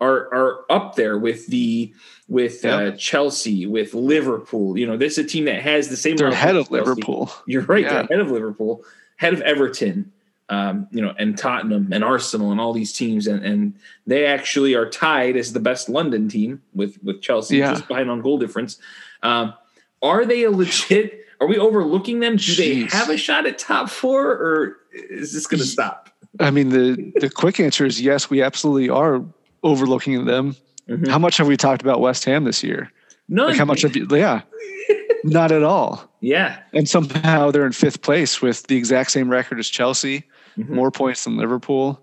are 0.00 0.32
are 0.34 0.64
up 0.70 0.94
there 0.96 1.18
with 1.18 1.46
the 1.48 1.92
with 2.28 2.64
uh, 2.64 2.92
Chelsea, 2.92 3.66
with 3.66 3.94
Liverpool. 3.94 4.76
You 4.76 4.86
know, 4.86 4.96
this 4.96 5.18
is 5.18 5.24
a 5.24 5.28
team 5.28 5.44
that 5.46 5.62
has 5.62 5.88
the 5.88 5.96
same. 5.96 6.16
They're 6.16 6.28
ahead 6.28 6.56
of 6.56 6.68
Chelsea. 6.68 6.90
Liverpool. 6.90 7.30
You're 7.46 7.62
right. 7.62 7.84
Yeah. 7.84 7.90
They're 7.90 8.00
ahead 8.02 8.20
of 8.20 8.30
Liverpool, 8.30 8.84
ahead 9.18 9.32
of 9.32 9.40
Everton, 9.42 10.12
um, 10.48 10.88
you 10.90 11.00
know, 11.02 11.14
and 11.18 11.36
Tottenham 11.38 11.92
and 11.92 12.02
Arsenal 12.04 12.50
and 12.52 12.60
all 12.60 12.72
these 12.72 12.92
teams, 12.92 13.26
and 13.26 13.44
and 13.44 13.74
they 14.06 14.26
actually 14.26 14.74
are 14.74 14.88
tied 14.88 15.36
as 15.36 15.52
the 15.52 15.60
best 15.60 15.88
London 15.88 16.28
team 16.28 16.62
with 16.74 17.02
with 17.02 17.22
Chelsea, 17.22 17.58
Yeah. 17.58 17.72
just 17.74 17.86
behind 17.88 18.10
on 18.10 18.20
goal 18.22 18.38
difference. 18.38 18.78
Um, 19.22 19.54
are 20.02 20.24
they 20.24 20.42
a 20.44 20.50
legit? 20.50 21.24
Are 21.40 21.46
we 21.46 21.58
overlooking 21.58 22.20
them? 22.20 22.36
Do 22.36 22.54
they 22.54 22.80
have 22.90 23.08
a 23.10 23.16
shot 23.16 23.46
at 23.46 23.58
top 23.58 23.88
four, 23.90 24.26
or 24.32 24.76
is 24.92 25.32
this 25.32 25.46
going 25.46 25.60
to 25.60 25.66
stop? 25.66 26.10
I 26.40 26.50
mean, 26.50 26.70
the 26.70 27.12
the 27.20 27.30
quick 27.30 27.60
answer 27.60 27.86
is 27.86 28.00
yes. 28.00 28.28
We 28.28 28.42
absolutely 28.42 28.88
are 28.88 29.24
overlooking 29.62 30.24
them. 30.24 30.56
Mhm. 30.88 31.08
How 31.08 31.18
much 31.18 31.36
have 31.36 31.46
we 31.46 31.56
talked 31.56 31.82
about 31.82 32.00
West 32.00 32.24
Ham 32.24 32.44
this 32.44 32.62
year? 32.64 32.90
None. 33.28 33.48
Like 33.48 33.56
how 33.58 33.64
much 33.64 33.82
have 33.82 33.94
you? 33.94 34.06
Yeah, 34.10 34.40
not 35.24 35.52
at 35.52 35.62
all. 35.62 36.10
Yeah. 36.20 36.58
And 36.72 36.88
somehow 36.88 37.50
they're 37.52 37.66
in 37.66 37.72
fifth 37.72 38.02
place 38.02 38.42
with 38.42 38.66
the 38.66 38.76
exact 38.76 39.10
same 39.12 39.28
record 39.28 39.58
as 39.60 39.68
Chelsea, 39.68 40.24
Mhm. 40.58 40.70
more 40.70 40.90
points 40.90 41.22
than 41.24 41.36
Liverpool. 41.36 42.00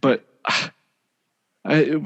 But 0.00 0.24
I 1.64 2.00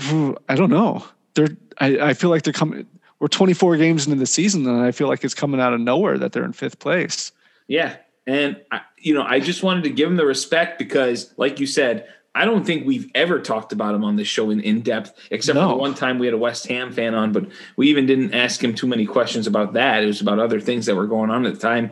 I 0.48 0.54
don't 0.56 0.70
know. 0.70 1.04
They're 1.34 1.56
I, 1.80 1.98
I 2.10 2.14
feel 2.14 2.30
like 2.30 2.42
they're 2.42 2.52
coming. 2.52 2.86
We're 3.20 3.28
24 3.28 3.76
games 3.76 4.06
into 4.06 4.18
the 4.18 4.26
season, 4.26 4.66
and 4.66 4.80
I 4.80 4.92
feel 4.92 5.06
like 5.06 5.22
it's 5.22 5.34
coming 5.34 5.60
out 5.60 5.74
of 5.74 5.80
nowhere 5.80 6.18
that 6.18 6.32
they're 6.32 6.44
in 6.44 6.52
fifth 6.52 6.78
place. 6.78 7.32
Yeah. 7.68 7.96
And, 8.26 8.60
I, 8.72 8.80
you 8.98 9.14
know, 9.14 9.22
I 9.22 9.40
just 9.40 9.62
wanted 9.62 9.84
to 9.84 9.90
give 9.90 10.08
him 10.08 10.16
the 10.16 10.24
respect 10.24 10.78
because, 10.78 11.32
like 11.36 11.60
you 11.60 11.66
said, 11.66 12.08
I 12.34 12.44
don't 12.44 12.64
think 12.64 12.86
we've 12.86 13.10
ever 13.14 13.40
talked 13.40 13.72
about 13.72 13.94
him 13.94 14.04
on 14.04 14.16
this 14.16 14.28
show 14.28 14.50
in, 14.50 14.60
in 14.60 14.82
depth, 14.82 15.12
except 15.30 15.58
for 15.58 15.66
the 15.66 15.74
one 15.74 15.94
time 15.94 16.18
we 16.18 16.26
had 16.26 16.34
a 16.34 16.38
West 16.38 16.66
Ham 16.68 16.92
fan 16.92 17.14
on, 17.14 17.32
but 17.32 17.46
we 17.76 17.88
even 17.90 18.06
didn't 18.06 18.34
ask 18.34 18.62
him 18.62 18.74
too 18.74 18.86
many 18.86 19.04
questions 19.04 19.46
about 19.46 19.72
that. 19.72 20.02
It 20.02 20.06
was 20.06 20.20
about 20.20 20.38
other 20.38 20.60
things 20.60 20.86
that 20.86 20.94
were 20.94 21.08
going 21.08 21.30
on 21.30 21.44
at 21.44 21.54
the 21.54 21.60
time. 21.60 21.90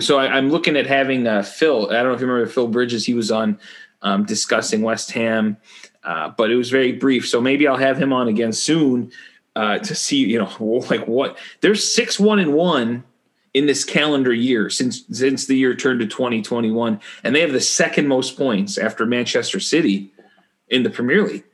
So 0.00 0.18
I, 0.18 0.36
I'm 0.36 0.50
looking 0.50 0.76
at 0.76 0.86
having 0.86 1.26
uh, 1.26 1.42
Phil. 1.42 1.90
I 1.90 1.94
don't 1.94 2.08
know 2.08 2.12
if 2.12 2.20
you 2.20 2.26
remember 2.26 2.50
Phil 2.50 2.66
Bridges. 2.66 3.06
He 3.06 3.14
was 3.14 3.30
on 3.30 3.58
um, 4.02 4.24
discussing 4.24 4.82
West 4.82 5.12
Ham, 5.12 5.56
uh, 6.02 6.30
but 6.30 6.50
it 6.50 6.56
was 6.56 6.70
very 6.70 6.92
brief. 6.92 7.28
So 7.28 7.40
maybe 7.40 7.68
I'll 7.68 7.76
have 7.76 7.98
him 7.98 8.12
on 8.12 8.26
again 8.26 8.52
soon 8.52 9.12
uh, 9.58 9.78
to 9.80 9.94
see, 9.94 10.18
you 10.18 10.38
know, 10.38 10.84
like 10.90 11.08
what 11.08 11.36
there's 11.60 11.82
six 11.92 12.18
one 12.20 12.38
and 12.38 12.54
one 12.54 13.02
in 13.54 13.66
this 13.66 13.82
calendar 13.84 14.32
year 14.32 14.70
since 14.70 15.04
since 15.10 15.46
the 15.46 15.56
year 15.56 15.74
turned 15.74 15.98
to 16.00 16.06
2021 16.06 17.00
and 17.24 17.34
they 17.34 17.40
have 17.40 17.52
the 17.52 17.60
second 17.60 18.06
most 18.06 18.36
points 18.36 18.78
after 18.78 19.04
Manchester 19.04 19.58
City 19.58 20.12
in 20.68 20.82
the 20.84 20.90
Premier 20.90 21.26
League. 21.26 21.44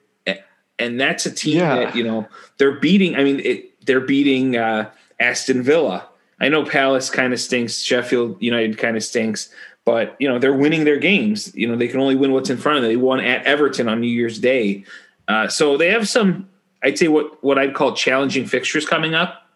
And 0.76 1.00
that's 1.00 1.24
a 1.24 1.30
team 1.30 1.58
Yeah. 1.58 1.76
that 1.76 1.96
you 1.96 2.02
know 2.04 2.26
they're 2.58 2.78
beating 2.80 3.16
I 3.16 3.22
mean 3.24 3.40
it, 3.40 3.86
they're 3.86 4.00
beating 4.00 4.56
uh, 4.56 4.90
Aston 5.20 5.62
Villa. 5.62 6.08
I 6.40 6.48
know 6.48 6.64
Palace 6.64 7.10
kind 7.10 7.32
of 7.32 7.38
stinks 7.40 7.80
Sheffield 7.80 8.42
United 8.42 8.76
kind 8.76 8.96
of 8.96 9.04
stinks 9.04 9.48
but 9.84 10.16
you 10.18 10.28
know 10.28 10.38
they're 10.38 10.52
winning 10.52 10.84
their 10.84 10.98
games. 10.98 11.54
You 11.54 11.68
know 11.68 11.76
they 11.76 11.88
can 11.88 12.00
only 12.00 12.16
win 12.16 12.32
what's 12.32 12.50
in 12.50 12.58
front 12.58 12.76
of 12.78 12.82
them. 12.82 12.90
They 12.90 12.96
won 12.96 13.20
at 13.20 13.46
Everton 13.46 13.88
on 13.88 14.00
New 14.00 14.08
Year's 14.08 14.40
Day. 14.40 14.84
Uh, 15.28 15.48
so 15.48 15.76
they 15.78 15.90
have 15.90 16.08
some 16.08 16.48
I'd 16.84 16.98
say 16.98 17.08
what 17.08 17.42
what 17.42 17.58
I'd 17.58 17.74
call 17.74 17.94
challenging 17.94 18.46
fixtures 18.46 18.86
coming 18.86 19.14
up 19.14 19.46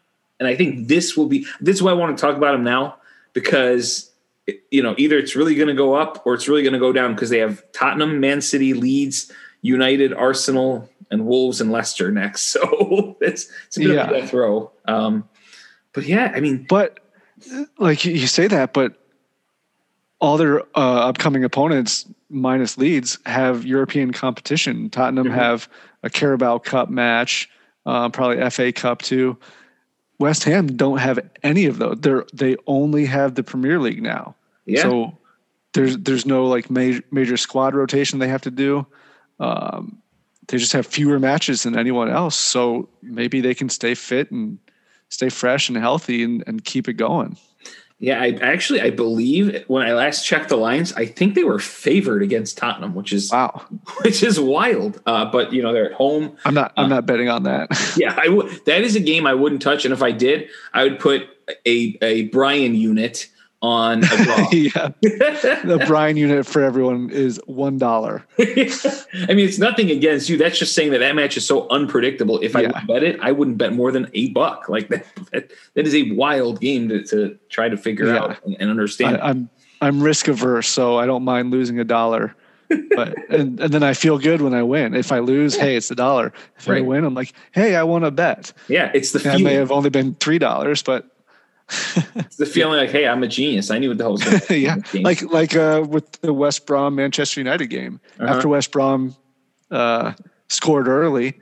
and 0.40 0.48
I 0.48 0.56
think 0.56 0.88
this 0.88 1.16
will 1.16 1.26
be 1.26 1.46
this 1.60 1.76
is 1.76 1.82
why 1.82 1.90
I 1.90 1.94
want 1.94 2.16
to 2.16 2.20
talk 2.20 2.36
about 2.36 2.52
them 2.52 2.64
now 2.64 2.96
because 3.32 4.10
you 4.70 4.82
know 4.82 4.94
either 4.98 5.18
it's 5.18 5.36
really 5.36 5.54
going 5.54 5.68
to 5.68 5.74
go 5.74 5.94
up 5.94 6.22
or 6.26 6.34
it's 6.34 6.48
really 6.48 6.62
going 6.62 6.72
to 6.72 6.78
go 6.78 6.92
down 6.92 7.14
because 7.14 7.30
they 7.30 7.38
have 7.38 7.62
Tottenham, 7.72 8.18
Man 8.20 8.40
City, 8.40 8.72
Leeds, 8.74 9.30
United, 9.62 10.12
Arsenal, 10.14 10.88
and 11.10 11.26
Wolves 11.26 11.60
and 11.60 11.70
Leicester 11.70 12.10
next. 12.10 12.44
So 12.58 13.16
it's 13.20 13.50
it's 13.66 13.76
a 13.76 13.80
bit 13.80 13.90
of 13.90 13.96
a 13.96 14.14
Yeah. 14.16 14.20
death. 14.20 14.34
Um, 14.86 15.28
but 15.92 16.04
yeah, 16.06 16.32
I 16.34 16.40
mean, 16.40 16.66
But 16.68 17.00
like 17.78 18.04
you 18.04 18.26
say 18.26 18.46
that, 18.48 18.72
but 18.72 18.94
all 20.20 20.36
their 20.36 20.60
uh, 20.76 21.08
upcoming 21.08 21.44
opponents, 21.44 22.06
minus 22.30 22.76
Leeds, 22.76 23.18
have 23.26 23.64
European 23.64 24.12
competition. 24.12 24.90
Tottenham 24.90 25.28
Mhm. 25.28 25.34
have 25.34 25.68
a 26.02 26.10
Carabao 26.10 26.58
Cup 26.58 26.88
match, 26.90 27.48
uh, 27.86 28.08
probably 28.08 28.38
FA 28.50 28.72
Cup 28.72 29.02
too. 29.02 29.36
West 30.18 30.42
Ham 30.44 30.66
don't 30.66 30.98
have 30.98 31.20
any 31.44 31.66
of 31.66 31.78
those. 31.78 31.98
They're 32.00 32.26
they 32.32 32.56
only 32.66 33.06
have 33.06 33.36
the 33.36 33.44
Premier 33.44 33.78
League 33.78 34.02
now. 34.02 34.34
yeah, 34.66 34.82
So 34.82 35.16
there's 35.74 35.96
there's 35.98 36.26
no 36.26 36.46
like 36.46 36.70
major 36.70 37.02
major 37.12 37.36
squad 37.36 37.74
rotation 37.74 38.18
they 38.18 38.28
have 38.28 38.42
to 38.42 38.50
do. 38.50 38.84
Um, 39.38 39.98
they 40.48 40.58
just 40.58 40.72
have 40.72 40.86
fewer 40.86 41.18
matches 41.20 41.62
than 41.62 41.78
anyone 41.78 42.08
else. 42.10 42.34
So 42.34 42.88
maybe 43.02 43.40
they 43.40 43.54
can 43.54 43.68
stay 43.68 43.94
fit 43.94 44.30
and 44.32 44.58
stay 45.10 45.28
fresh 45.28 45.68
and 45.68 45.78
healthy 45.78 46.24
and, 46.24 46.42
and 46.46 46.64
keep 46.64 46.88
it 46.88 46.94
going. 46.94 47.36
Yeah. 47.98 48.20
I 48.20 48.28
actually 48.40 48.80
I 48.80 48.90
believe 48.90 49.64
when 49.66 49.82
I 49.86 49.92
last 49.92 50.24
checked 50.24 50.48
the 50.48 50.56
lines, 50.56 50.92
I 50.92 51.06
think 51.06 51.34
they 51.34 51.44
were 51.44 51.58
favored 51.58 52.22
against 52.22 52.56
Tottenham, 52.58 52.94
which 52.94 53.12
is 53.12 53.30
Wow. 53.32 53.64
which 54.02 54.22
is 54.22 54.38
wild. 54.40 55.00
Uh, 55.06 55.24
but 55.30 55.52
you 55.52 55.62
know 55.62 55.72
they're 55.72 55.86
at 55.90 55.92
home. 55.92 56.36
I'm 56.44 56.54
not 56.54 56.72
I'm 56.76 56.86
Uh, 56.86 56.96
not 56.96 57.06
betting 57.06 57.28
on 57.28 57.42
that. 57.44 57.68
Yeah, 57.96 58.16
I 58.20 58.28
would. 58.28 58.64
That 58.66 58.82
is 58.82 58.94
a 58.96 59.00
game 59.00 59.26
I 59.26 59.34
wouldn't 59.34 59.60
touch, 59.62 59.84
and 59.84 59.92
if 59.92 60.02
I 60.02 60.12
did, 60.12 60.48
I 60.72 60.84
would 60.84 60.98
put 61.00 61.26
a 61.66 61.98
a 62.02 62.22
Brian 62.28 62.74
unit 62.74 63.28
on 63.60 64.04
a 64.04 64.06
draw. 64.24 64.48
yeah. 64.52 64.88
The 65.02 65.82
Brian 65.86 66.16
unit 66.16 66.46
for 66.46 66.62
everyone 66.62 67.10
is 67.10 67.40
one 67.46 67.76
dollar. 67.78 68.24
I 68.38 68.44
mean, 68.44 69.40
it's 69.48 69.58
nothing 69.58 69.90
against 69.90 70.28
you. 70.28 70.36
That's 70.36 70.58
just 70.58 70.74
saying 70.74 70.92
that 70.92 70.98
that 70.98 71.14
match 71.16 71.36
is 71.36 71.46
so 71.46 71.68
unpredictable. 71.68 72.38
If 72.40 72.54
I 72.54 72.62
Yeah. 72.62 72.72
would 72.78 72.86
bet 72.86 73.02
it, 73.02 73.18
I 73.20 73.32
wouldn't 73.32 73.58
bet 73.58 73.72
more 73.72 73.90
than 73.90 74.08
a 74.14 74.28
buck. 74.30 74.68
Like 74.68 74.88
that, 74.88 75.06
that, 75.32 75.50
that 75.74 75.86
is 75.86 75.94
a 75.94 76.12
wild 76.12 76.60
game 76.60 76.88
to, 76.88 77.02
to 77.06 77.36
try 77.48 77.68
to 77.68 77.76
figure 77.76 78.06
Yeah. 78.06 78.18
out 78.18 78.36
and, 78.44 78.56
and 78.60 78.70
understand. 78.70 79.16
I, 79.16 79.28
I'm 79.30 79.50
I'm 79.80 80.02
risk 80.02 80.28
averse, 80.28 80.68
so 80.68 80.96
I 80.96 81.06
don't 81.06 81.24
mind 81.24 81.50
losing 81.50 81.78
a 81.80 81.84
dollar. 81.84 82.34
But 82.68 83.16
and, 83.30 83.58
and 83.60 83.72
then 83.72 83.82
I 83.82 83.94
feel 83.94 84.18
good 84.18 84.40
when 84.42 84.54
I 84.54 84.62
win. 84.62 84.94
If 84.94 85.10
I 85.10 85.18
lose, 85.20 85.56
hey, 85.56 85.74
it's 85.76 85.90
a 85.90 85.94
dollar. 85.94 86.32
If 86.58 86.68
I 86.68 86.80
win, 86.80 87.04
I'm 87.04 87.14
like, 87.14 87.32
hey, 87.52 87.74
I 87.76 87.82
won 87.84 88.04
a 88.04 88.10
bet. 88.10 88.52
yeah, 88.68 88.90
it's 88.94 89.12
the 89.12 89.18
That 89.20 89.40
may 89.40 89.54
have 89.54 89.72
only 89.72 89.90
been 89.90 90.14
three 90.16 90.38
dollars, 90.38 90.82
but 90.82 91.06
It's 91.70 92.36
the 92.38 92.46
feeling 92.46 92.78
like, 92.78 92.90
hey, 92.90 93.06
I'm 93.06 93.22
a 93.22 93.28
genius. 93.28 93.70
I 93.70 93.78
knew 93.78 93.88
what 93.88 93.98
the 93.98 94.04
hell 94.04 94.12
was 94.12 94.24
going 94.24 94.40
yeah, 94.62 94.76
like 94.94 95.22
like 95.22 95.54
uh, 95.54 95.84
with 95.88 96.10
the 96.20 96.32
West 96.32 96.66
Brom 96.66 96.94
Manchester 96.94 97.40
United 97.40 97.66
game. 97.66 98.00
Uh-huh. 98.18 98.34
After 98.34 98.48
West 98.48 98.72
Brom 98.72 99.14
uh, 99.70 100.14
scored 100.48 100.88
early, 100.88 101.40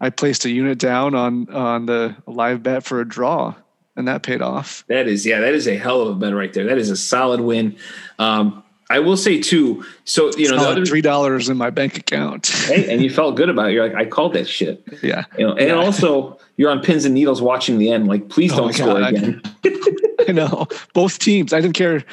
I 0.00 0.10
placed 0.10 0.44
a 0.44 0.50
unit 0.50 0.78
down 0.78 1.14
on 1.14 1.52
on 1.52 1.86
the 1.86 2.16
live 2.26 2.62
bet 2.62 2.84
for 2.84 3.00
a 3.00 3.08
draw, 3.08 3.54
and 3.96 4.06
that 4.06 4.22
paid 4.22 4.42
off. 4.42 4.84
That 4.88 5.08
is, 5.08 5.26
yeah, 5.26 5.40
that 5.40 5.54
is 5.54 5.66
a 5.66 5.76
hell 5.76 6.02
of 6.02 6.08
a 6.08 6.14
bet 6.14 6.34
right 6.34 6.52
there. 6.52 6.64
That 6.64 6.78
is 6.78 6.90
a 6.90 6.96
solid 6.96 7.40
win. 7.40 7.76
Um, 8.18 8.62
I 8.88 9.00
will 9.00 9.16
say 9.16 9.40
too. 9.40 9.84
So 10.04 10.30
you 10.36 10.48
know, 10.50 10.58
the 10.58 10.68
other 10.68 10.86
three 10.86 11.00
dollars 11.00 11.48
in 11.48 11.56
my 11.56 11.70
bank 11.70 11.96
account. 11.98 12.46
hey, 12.46 12.92
and 12.92 13.02
you 13.02 13.10
felt 13.10 13.36
good 13.36 13.48
about 13.48 13.70
it. 13.70 13.72
You're 13.72 13.86
like, 13.88 13.96
I 13.96 14.04
called 14.08 14.34
that 14.34 14.46
shit. 14.48 14.82
yeah, 15.02 15.24
You 15.36 15.46
know, 15.48 15.52
and 15.54 15.68
Yeah. 15.68 15.74
also 15.74 16.38
you're 16.56 16.70
on 16.70 16.80
pins 16.80 17.04
and 17.04 17.12
needles 17.14 17.42
watching 17.42 17.78
the 17.78 17.90
end. 17.90 18.06
Like, 18.06 18.28
please 18.28 18.52
Oh 18.52 18.58
don't 18.58 18.72
score 18.72 18.86
God, 18.94 19.02
I- 19.02 19.08
again. 19.10 19.42
I 20.28 20.32
know 20.32 20.66
both 20.94 21.18
teams. 21.18 21.52
I 21.52 21.60
didn't 21.60 21.74
care. 21.76 22.04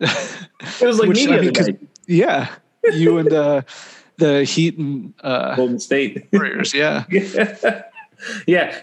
It 0.00 0.80
was 0.80 0.98
like 0.98 1.08
Which, 1.08 1.26
I 1.28 1.40
mean. 1.40 1.88
Yeah, 2.06 2.48
you 2.92 3.18
and 3.18 3.30
the 3.30 3.64
the 4.18 4.44
Heat 4.44 4.76
and 4.78 5.14
uh, 5.22 5.54
Golden 5.56 5.78
State. 5.78 6.28
Warriors. 6.32 6.74
Yeah, 6.74 7.04
yeah, 7.10 7.82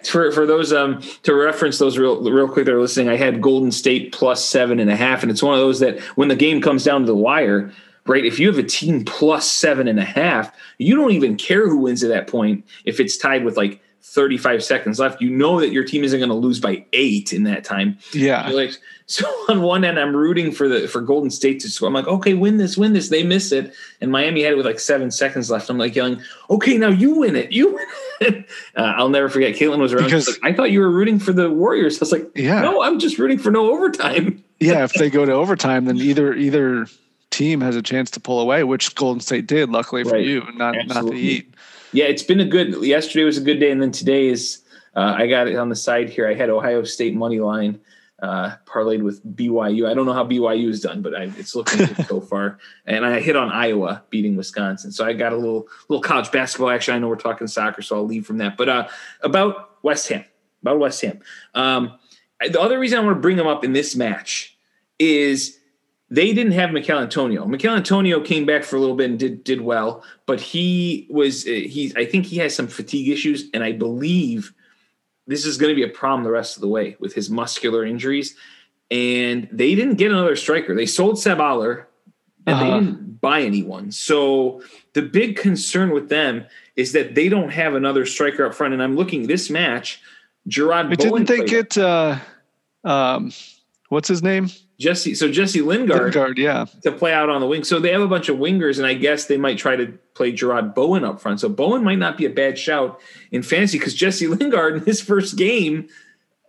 for 0.03 0.31
for 0.31 0.45
those 0.45 0.73
um 0.73 1.01
to 1.23 1.33
reference 1.33 1.77
those 1.79 1.97
real 1.97 2.21
real 2.29 2.47
quick 2.47 2.65
that 2.65 2.73
are 2.73 2.81
listening, 2.81 3.09
I 3.09 3.15
had 3.15 3.41
Golden 3.41 3.71
State 3.71 4.11
plus 4.11 4.43
seven 4.43 4.79
and 4.79 4.89
a 4.89 4.95
half, 4.95 5.21
and 5.21 5.31
it's 5.31 5.43
one 5.43 5.53
of 5.53 5.59
those 5.59 5.79
that 5.79 5.99
when 6.15 6.27
the 6.27 6.35
game 6.35 6.61
comes 6.61 6.83
down 6.83 7.01
to 7.01 7.07
the 7.07 7.15
wire, 7.15 7.71
right? 8.05 8.25
If 8.25 8.39
you 8.39 8.47
have 8.47 8.57
a 8.57 8.63
team 8.63 9.05
plus 9.05 9.49
seven 9.49 9.87
and 9.87 9.99
a 9.99 10.05
half, 10.05 10.55
you 10.77 10.95
don't 10.95 11.11
even 11.11 11.35
care 11.35 11.67
who 11.67 11.77
wins 11.77 12.03
at 12.03 12.09
that 12.09 12.27
point. 12.27 12.65
If 12.85 12.99
it's 12.99 13.17
tied 13.17 13.45
with 13.45 13.57
like 13.57 13.81
35 14.01 14.63
seconds 14.63 14.99
left, 14.99 15.21
you 15.21 15.29
know 15.29 15.59
that 15.59 15.71
your 15.71 15.83
team 15.83 16.03
isn't 16.03 16.19
going 16.19 16.29
to 16.29 16.35
lose 16.35 16.59
by 16.59 16.85
eight 16.93 17.33
in 17.33 17.43
that 17.43 17.63
time. 17.63 17.97
yeah. 18.13 18.47
You're 18.49 18.55
like, 18.55 18.71
so 19.09 19.25
on 19.49 19.61
one 19.63 19.83
end, 19.83 19.99
I'm 19.99 20.15
rooting 20.15 20.51
for 20.51 20.67
the 20.67 20.87
for 20.87 21.01
Golden 21.01 21.31
State 21.31 21.59
to 21.61 21.69
score. 21.69 21.87
I'm 21.87 21.93
like, 21.95 22.07
okay, 22.07 22.35
win 22.35 22.57
this, 22.57 22.77
win 22.77 22.93
this. 22.93 23.09
They 23.09 23.23
miss 23.23 23.51
it, 23.51 23.73
and 24.01 24.11
Miami 24.11 24.43
had 24.43 24.53
it 24.53 24.55
with 24.55 24.67
like 24.67 24.79
seven 24.79 25.09
seconds 25.09 25.49
left. 25.49 25.69
I'm 25.69 25.79
like 25.79 25.95
yelling, 25.95 26.21
okay, 26.49 26.77
now 26.77 26.89
you 26.89 27.15
win 27.15 27.35
it, 27.35 27.51
you 27.51 27.73
win 27.73 27.87
it. 28.21 28.45
Uh, 28.75 28.93
I'll 28.97 29.09
never 29.09 29.29
forget. 29.29 29.55
Caitlin 29.55 29.79
was 29.79 29.93
around. 29.93 30.05
Because- 30.05 30.27
like, 30.27 30.51
I 30.53 30.53
thought 30.55 30.71
you 30.71 30.79
were 30.81 30.91
rooting 30.91 31.19
for 31.19 31.31
the 31.33 31.49
Warriors. 31.49 31.97
I 31.97 31.99
was 32.01 32.11
like, 32.11 32.29
Yeah. 32.35 32.61
no, 32.61 32.81
I'm 32.81 32.99
just 32.99 33.17
rooting 33.17 33.37
for 33.39 33.49
no 33.51 33.71
overtime. 33.71 34.43
yeah, 34.59 34.83
if 34.83 34.93
they 34.93 35.09
go 35.09 35.25
to 35.25 35.31
overtime, 35.31 35.85
then 35.85 35.97
either 35.97 36.33
either 36.33 36.85
team 37.31 37.61
has 37.61 37.75
a 37.75 37.81
chance 37.81 38.11
to 38.11 38.19
pull 38.19 38.39
away, 38.41 38.63
which 38.63 38.93
Golden 38.95 39.21
State 39.21 39.47
did, 39.47 39.69
luckily 39.69 40.03
for 40.03 40.11
Right. 40.13 40.25
you, 40.25 40.43
not 40.55 40.75
not 40.87 41.05
the 41.05 41.13
Heat. 41.15 41.53
Yeah, 41.93 42.05
it's 42.05 42.23
been 42.23 42.39
a 42.39 42.45
good. 42.45 42.83
Yesterday 42.83 43.23
was 43.23 43.37
a 43.37 43.41
good 43.41 43.59
day, 43.59 43.71
and 43.71 43.81
then 43.81 43.91
today 43.91 44.27
is. 44.27 44.59
Uh, 44.95 45.15
I 45.17 45.27
got 45.27 45.47
it 45.47 45.55
on 45.55 45.69
the 45.69 45.75
side 45.75 46.09
here. 46.09 46.27
I 46.27 46.33
had 46.33 46.49
Ohio 46.49 46.83
State 46.83 47.15
money 47.15 47.39
line. 47.39 47.79
Uh, 48.21 48.55
parlayed 48.65 49.01
with 49.01 49.25
BYU. 49.35 49.89
I 49.89 49.93
don't 49.93 50.05
know 50.05 50.13
how 50.13 50.25
BYU 50.25 50.69
is 50.69 50.81
done, 50.81 51.01
but 51.01 51.15
I, 51.15 51.31
it's 51.37 51.55
looking 51.55 51.85
good 51.85 52.05
so 52.07 52.21
far. 52.21 52.59
And 52.85 53.05
I 53.05 53.19
hit 53.19 53.35
on 53.35 53.51
Iowa 53.51 54.03
beating 54.09 54.35
Wisconsin, 54.35 54.91
so 54.91 55.05
I 55.05 55.13
got 55.13 55.33
a 55.33 55.37
little 55.37 55.67
little 55.87 56.01
college 56.01 56.31
basketball 56.31 56.69
action. 56.69 56.93
I 56.93 56.99
know 56.99 57.07
we're 57.07 57.15
talking 57.15 57.47
soccer, 57.47 57.81
so 57.81 57.95
I'll 57.95 58.05
leave 58.05 58.25
from 58.25 58.37
that. 58.39 58.57
But 58.57 58.69
uh, 58.69 58.87
about 59.21 59.83
West 59.83 60.09
Ham, 60.09 60.25
about 60.61 60.79
West 60.79 61.01
Ham. 61.01 61.19
Um, 61.55 61.97
the 62.39 62.59
other 62.59 62.79
reason 62.79 62.99
I 62.99 63.03
want 63.03 63.17
to 63.17 63.21
bring 63.21 63.37
them 63.37 63.47
up 63.47 63.63
in 63.63 63.73
this 63.73 63.95
match 63.95 64.57
is 64.97 65.59
they 66.09 66.33
didn't 66.33 66.53
have 66.53 66.71
Michail 66.71 66.99
Antonio. 66.99 67.45
Michail 67.45 67.75
Antonio 67.75 68.21
came 68.21 68.45
back 68.45 68.63
for 68.63 68.75
a 68.75 68.79
little 68.79 68.95
bit 68.95 69.09
and 69.09 69.19
did 69.19 69.43
did 69.43 69.61
well, 69.61 70.03
but 70.25 70.39
he 70.39 71.07
was 71.09 71.45
uh, 71.45 71.51
he. 71.51 71.93
I 71.95 72.05
think 72.05 72.25
he 72.25 72.37
has 72.37 72.55
some 72.55 72.67
fatigue 72.67 73.09
issues, 73.09 73.49
and 73.53 73.63
I 73.63 73.71
believe 73.71 74.53
this 75.29 75.45
is 75.45 75.57
going 75.59 75.69
to 75.69 75.75
be 75.75 75.83
a 75.83 75.93
problem 75.93 76.23
the 76.23 76.31
rest 76.31 76.57
of 76.57 76.61
the 76.61 76.67
way 76.67 76.97
with 76.99 77.13
his 77.13 77.29
muscular 77.29 77.85
injuries. 77.85 78.35
And 78.89 79.47
they 79.51 79.75
didn't 79.75 79.95
get 79.95 80.11
another 80.11 80.35
striker. 80.35 80.73
They 80.73 80.87
sold 80.87 81.19
Seb 81.19 81.37
Haller, 81.37 81.87
and 82.47 82.55
uh-huh. 82.55 82.63
they 82.63 82.71
didn't 82.71 83.21
buy 83.21 83.41
anyone. 83.43 83.91
So 83.91 84.63
the 84.93 85.03
big 85.03 85.37
concern 85.37 85.91
with 85.91 86.09
them 86.09 86.45
is 86.75 86.93
that 86.93 87.13
they 87.13 87.29
don't 87.29 87.51
have 87.51 87.75
another 87.75 88.07
striker 88.07 88.43
up 88.43 88.55
front. 88.55 88.73
And 88.73 88.81
I'm 88.81 88.95
looking 88.95 89.27
this 89.27 89.51
match. 89.51 90.01
Jarrod. 90.47 90.97
Didn't 90.97 91.25
they 91.25 91.45
get 91.45 91.77
uh, 91.77 92.17
um, 92.83 93.31
what's 93.89 94.07
his 94.07 94.23
name? 94.23 94.49
Jesse, 94.79 95.13
so 95.13 95.29
Jesse 95.29 95.61
Lingard, 95.61 96.15
Lingard, 96.15 96.37
yeah, 96.37 96.65
to 96.83 96.91
play 96.91 97.13
out 97.13 97.29
on 97.29 97.41
the 97.41 97.47
wing. 97.47 97.65
So 97.65 97.79
they 97.79 97.91
have 97.91 98.01
a 98.01 98.07
bunch 98.07 98.29
of 98.29 98.37
wingers, 98.37 98.77
and 98.77 98.87
I 98.87 98.93
guess 98.93 99.25
they 99.25 99.37
might 99.37 99.57
try 99.57 99.75
to 99.75 99.87
play 100.13 100.31
Jarrod 100.31 100.73
Bowen 100.73 101.03
up 101.03 101.19
front. 101.19 101.41
So 101.41 101.49
Bowen 101.49 101.83
might 101.83 101.99
not 101.99 102.17
be 102.17 102.25
a 102.25 102.29
bad 102.29 102.57
shout 102.57 102.99
in 103.31 103.43
fantasy 103.43 103.77
because 103.77 103.93
Jesse 103.93 104.27
Lingard 104.27 104.77
in 104.77 104.85
his 104.85 105.01
first 105.01 105.35
game, 105.35 105.89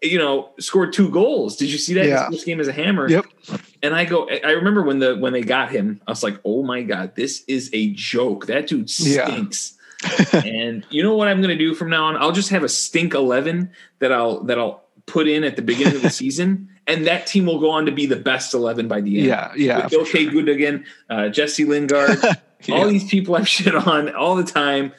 you 0.00 0.18
know, 0.18 0.50
scored 0.60 0.92
two 0.92 1.10
goals. 1.10 1.56
Did 1.56 1.72
you 1.72 1.78
see 1.78 1.94
that? 1.94 2.06
Yeah. 2.06 2.26
His 2.26 2.36
first 2.36 2.46
game 2.46 2.60
as 2.60 2.68
a 2.68 2.72
hammer. 2.72 3.08
Yep. 3.08 3.26
And 3.82 3.94
I 3.94 4.04
go, 4.04 4.28
I 4.28 4.52
remember 4.52 4.82
when 4.82 5.00
the 5.00 5.16
when 5.16 5.32
they 5.32 5.42
got 5.42 5.72
him, 5.72 6.00
I 6.06 6.12
was 6.12 6.22
like, 6.22 6.38
oh 6.44 6.62
my 6.62 6.82
god, 6.82 7.16
this 7.16 7.42
is 7.48 7.68
a 7.72 7.92
joke. 7.94 8.46
That 8.46 8.68
dude 8.68 8.88
stinks. 8.88 9.72
Yeah. 9.72 9.80
and 10.32 10.86
you 10.88 11.02
know 11.02 11.14
what 11.14 11.28
I'm 11.28 11.38
going 11.38 11.56
to 11.56 11.58
do 11.58 11.74
from 11.74 11.90
now 11.90 12.04
on? 12.04 12.16
I'll 12.16 12.32
just 12.32 12.50
have 12.50 12.62
a 12.62 12.68
stink 12.68 13.14
eleven 13.14 13.72
that 13.98 14.12
I'll 14.12 14.44
that 14.44 14.58
I'll 14.58 14.84
put 15.06 15.26
in 15.28 15.44
at 15.44 15.56
the 15.56 15.62
beginning 15.62 15.96
of 15.96 16.02
the 16.02 16.10
season 16.10 16.68
and 16.90 17.06
that 17.06 17.26
team 17.26 17.46
will 17.46 17.60
go 17.60 17.70
on 17.70 17.86
to 17.86 17.92
be 17.92 18.06
the 18.06 18.16
best 18.16 18.54
11 18.54 18.88
by 18.88 19.00
the 19.00 19.18
end. 19.18 19.26
Yeah, 19.26 19.52
yeah. 19.56 19.84
With 19.84 19.94
okay, 19.94 20.24
sure. 20.24 20.32
Gundogan, 20.32 20.84
uh, 21.08 21.28
Jesse 21.28 21.64
Lingard, 21.64 22.18
yeah. 22.64 22.74
all 22.74 22.88
these 22.88 23.08
people 23.08 23.36
I've 23.36 23.48
shit 23.48 23.74
on 23.74 24.14
all 24.14 24.36
the 24.36 24.44
time, 24.44 24.92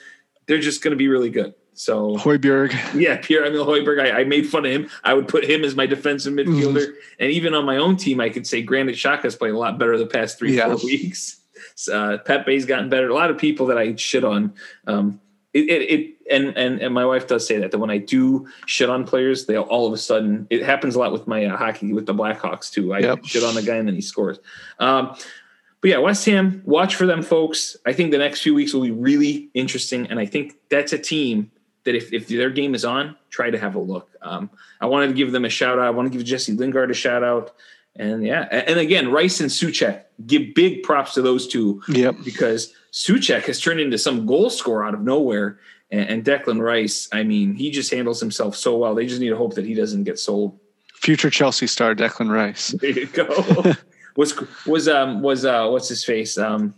they're 0.48 0.60
just 0.60 0.82
going 0.82 0.92
to 0.92 0.98
be 0.98 1.08
really 1.08 1.30
good. 1.30 1.54
So 1.74 2.18
Højbjerg, 2.18 3.00
yeah, 3.00 3.18
Pierre 3.18 3.46
Emil 3.46 3.66
Højbjerg. 3.66 4.02
I, 4.02 4.22
I, 4.22 4.24
made 4.26 4.46
fun 4.48 4.66
of 4.66 4.72
him. 4.72 4.89
I 5.04 5.14
would 5.14 5.28
put 5.28 5.46
him 5.50 5.64
as 5.64 5.74
my 5.74 5.86
defensive 5.86 6.34
midfielder, 6.34 6.88
mm. 6.88 6.94
and 7.18 7.32
even 7.32 7.54
on 7.54 7.66
my 7.66 7.78
own 7.78 7.96
team, 7.96 8.20
I 8.20 8.30
could 8.30 8.46
say 8.46 8.62
Granit 8.62 8.96
Xhaka's 8.96 9.36
played 9.36 9.54
a 9.54 9.58
lot 9.58 9.80
better 9.80 9.98
the 9.98 10.06
past 10.06 10.38
three 10.38 10.58
yeah. 10.58 10.68
four 10.68 10.86
weeks. 10.86 11.38
Uh, 11.92 12.18
Pepe's 12.18 12.66
gotten 12.66 12.89
better. 12.89 13.08
A 13.10 13.14
lot 13.14 13.32
of 13.32 13.38
people 13.38 13.68
that 13.68 13.78
I 13.78 13.96
shit 13.96 14.24
on. 14.24 14.54
Um, 14.86 15.20
it, 15.54 15.70
it, 15.70 15.82
it, 15.91 16.16
and, 16.30 16.58
and 16.58 16.82
and 16.82 16.93
my 16.93 17.06
wife 17.06 17.28
does 17.28 17.45
say 17.45 17.58
that 17.58 17.72
that 17.72 17.78
when 17.78 17.89
I 17.89 17.97
do 17.97 18.47
shit 18.66 18.89
on 18.89 19.06
players, 19.06 19.45
they 19.45 19.58
all 19.58 19.86
of 19.86 19.93
a 19.93 19.97
sudden 19.97 20.47
it 20.49 20.64
happens 20.64 20.95
a 20.95 20.99
lot 20.99 21.12
with 21.12 21.28
my 21.28 21.45
uh, 21.45 21.58
hockey 21.58 21.93
with 21.93 22.06
the 22.06 22.14
Blackhawks 22.14 22.72
too. 22.72 22.93
I 22.93 22.99
yep. 22.99 23.26
shit 23.26 23.43
on 23.43 23.56
the 23.56 23.62
guy 23.62 23.76
and 23.76 23.88
then 23.88 23.95
he 23.95 24.02
scores. 24.02 24.39
Um, 24.80 25.16
but 25.82 25.89
yeah, 25.89 25.97
West 25.97 26.26
Ham, 26.28 26.62
watch 26.64 26.95
for 26.95 27.06
them, 27.06 27.24
folks. 27.24 27.76
I 27.86 27.93
think 27.93 28.12
the 28.12 28.20
next 28.20 28.41
few 28.41 28.54
weeks 28.54 28.74
will 28.74 28.84
be 28.84 28.91
really 28.91 29.49
interesting, 29.54 30.06
and 30.08 30.20
I 30.20 30.26
think 30.26 30.54
that's 30.70 30.93
a 30.93 30.97
team 30.97 31.52
that 31.84 31.95
if, 31.95 32.14
if 32.14 32.28
their 32.28 32.52
game 32.52 32.76
is 32.76 32.86
on, 32.86 33.16
try 33.32 33.49
to 33.49 33.58
have 33.58 33.74
a 33.74 33.80
look. 33.80 34.10
Um, 34.22 34.52
I 34.80 34.86
wanted 34.86 35.08
to 35.08 35.14
give 35.14 35.32
them 35.32 35.45
a 35.45 35.49
shout 35.49 35.80
out. 35.80 35.86
I 35.86 35.89
want 35.89 36.12
to 36.12 36.16
give 36.16 36.26
Jesse 36.26 36.54
Lingard 36.54 36.91
a 36.91 36.93
shout 36.93 37.24
out. 37.24 37.56
And 37.96 38.26
yeah, 38.26 38.44
and 38.52 38.80
again, 38.80 39.12
Rice 39.12 39.42
and 39.42 39.50
Soucek, 39.50 40.04
give 40.26 40.54
big 40.56 40.84
props 40.84 41.14
to 41.16 41.22
those 41.22 41.48
two. 41.48 41.82
Yep. 41.89 42.18
Because 42.24 42.74
Soucek 42.92 43.44
has 43.44 43.60
turned 43.60 43.80
into 43.80 43.98
some 43.98 44.26
goal 44.26 44.50
scorer 44.50 44.86
out 44.86 44.94
of 44.94 45.02
nowhere. 45.02 45.60
And, 45.92 46.10
and 46.10 46.26
Declan 46.26 46.62
Rice, 46.62 47.10
I 47.12 47.24
mean, 47.24 47.54
he 47.54 47.70
just 47.70 47.92
handles 47.92 48.20
himself 48.20 48.56
so 48.56 48.78
well. 48.78 48.96
They 48.96 49.06
just 49.06 49.20
need 49.20 49.30
to 49.30 49.36
hope 49.36 49.56
that 49.56 49.66
he 49.66 49.74
doesn't 49.74 50.06
get 50.06 50.20
sold. 50.20 50.58
Future 50.96 51.30
Chelsea 51.30 51.68
star 51.68 51.94
Declan 51.96 52.32
Rice. 52.32 52.70
There 52.70 52.92
you 52.92 53.08
go. 53.08 53.74
was 54.16 54.39
was 54.66 54.88
um 54.88 55.22
was 55.22 55.46
uh 55.46 55.68
what's 55.68 55.88
his 55.88 56.04
face 56.04 56.38
um 56.38 56.76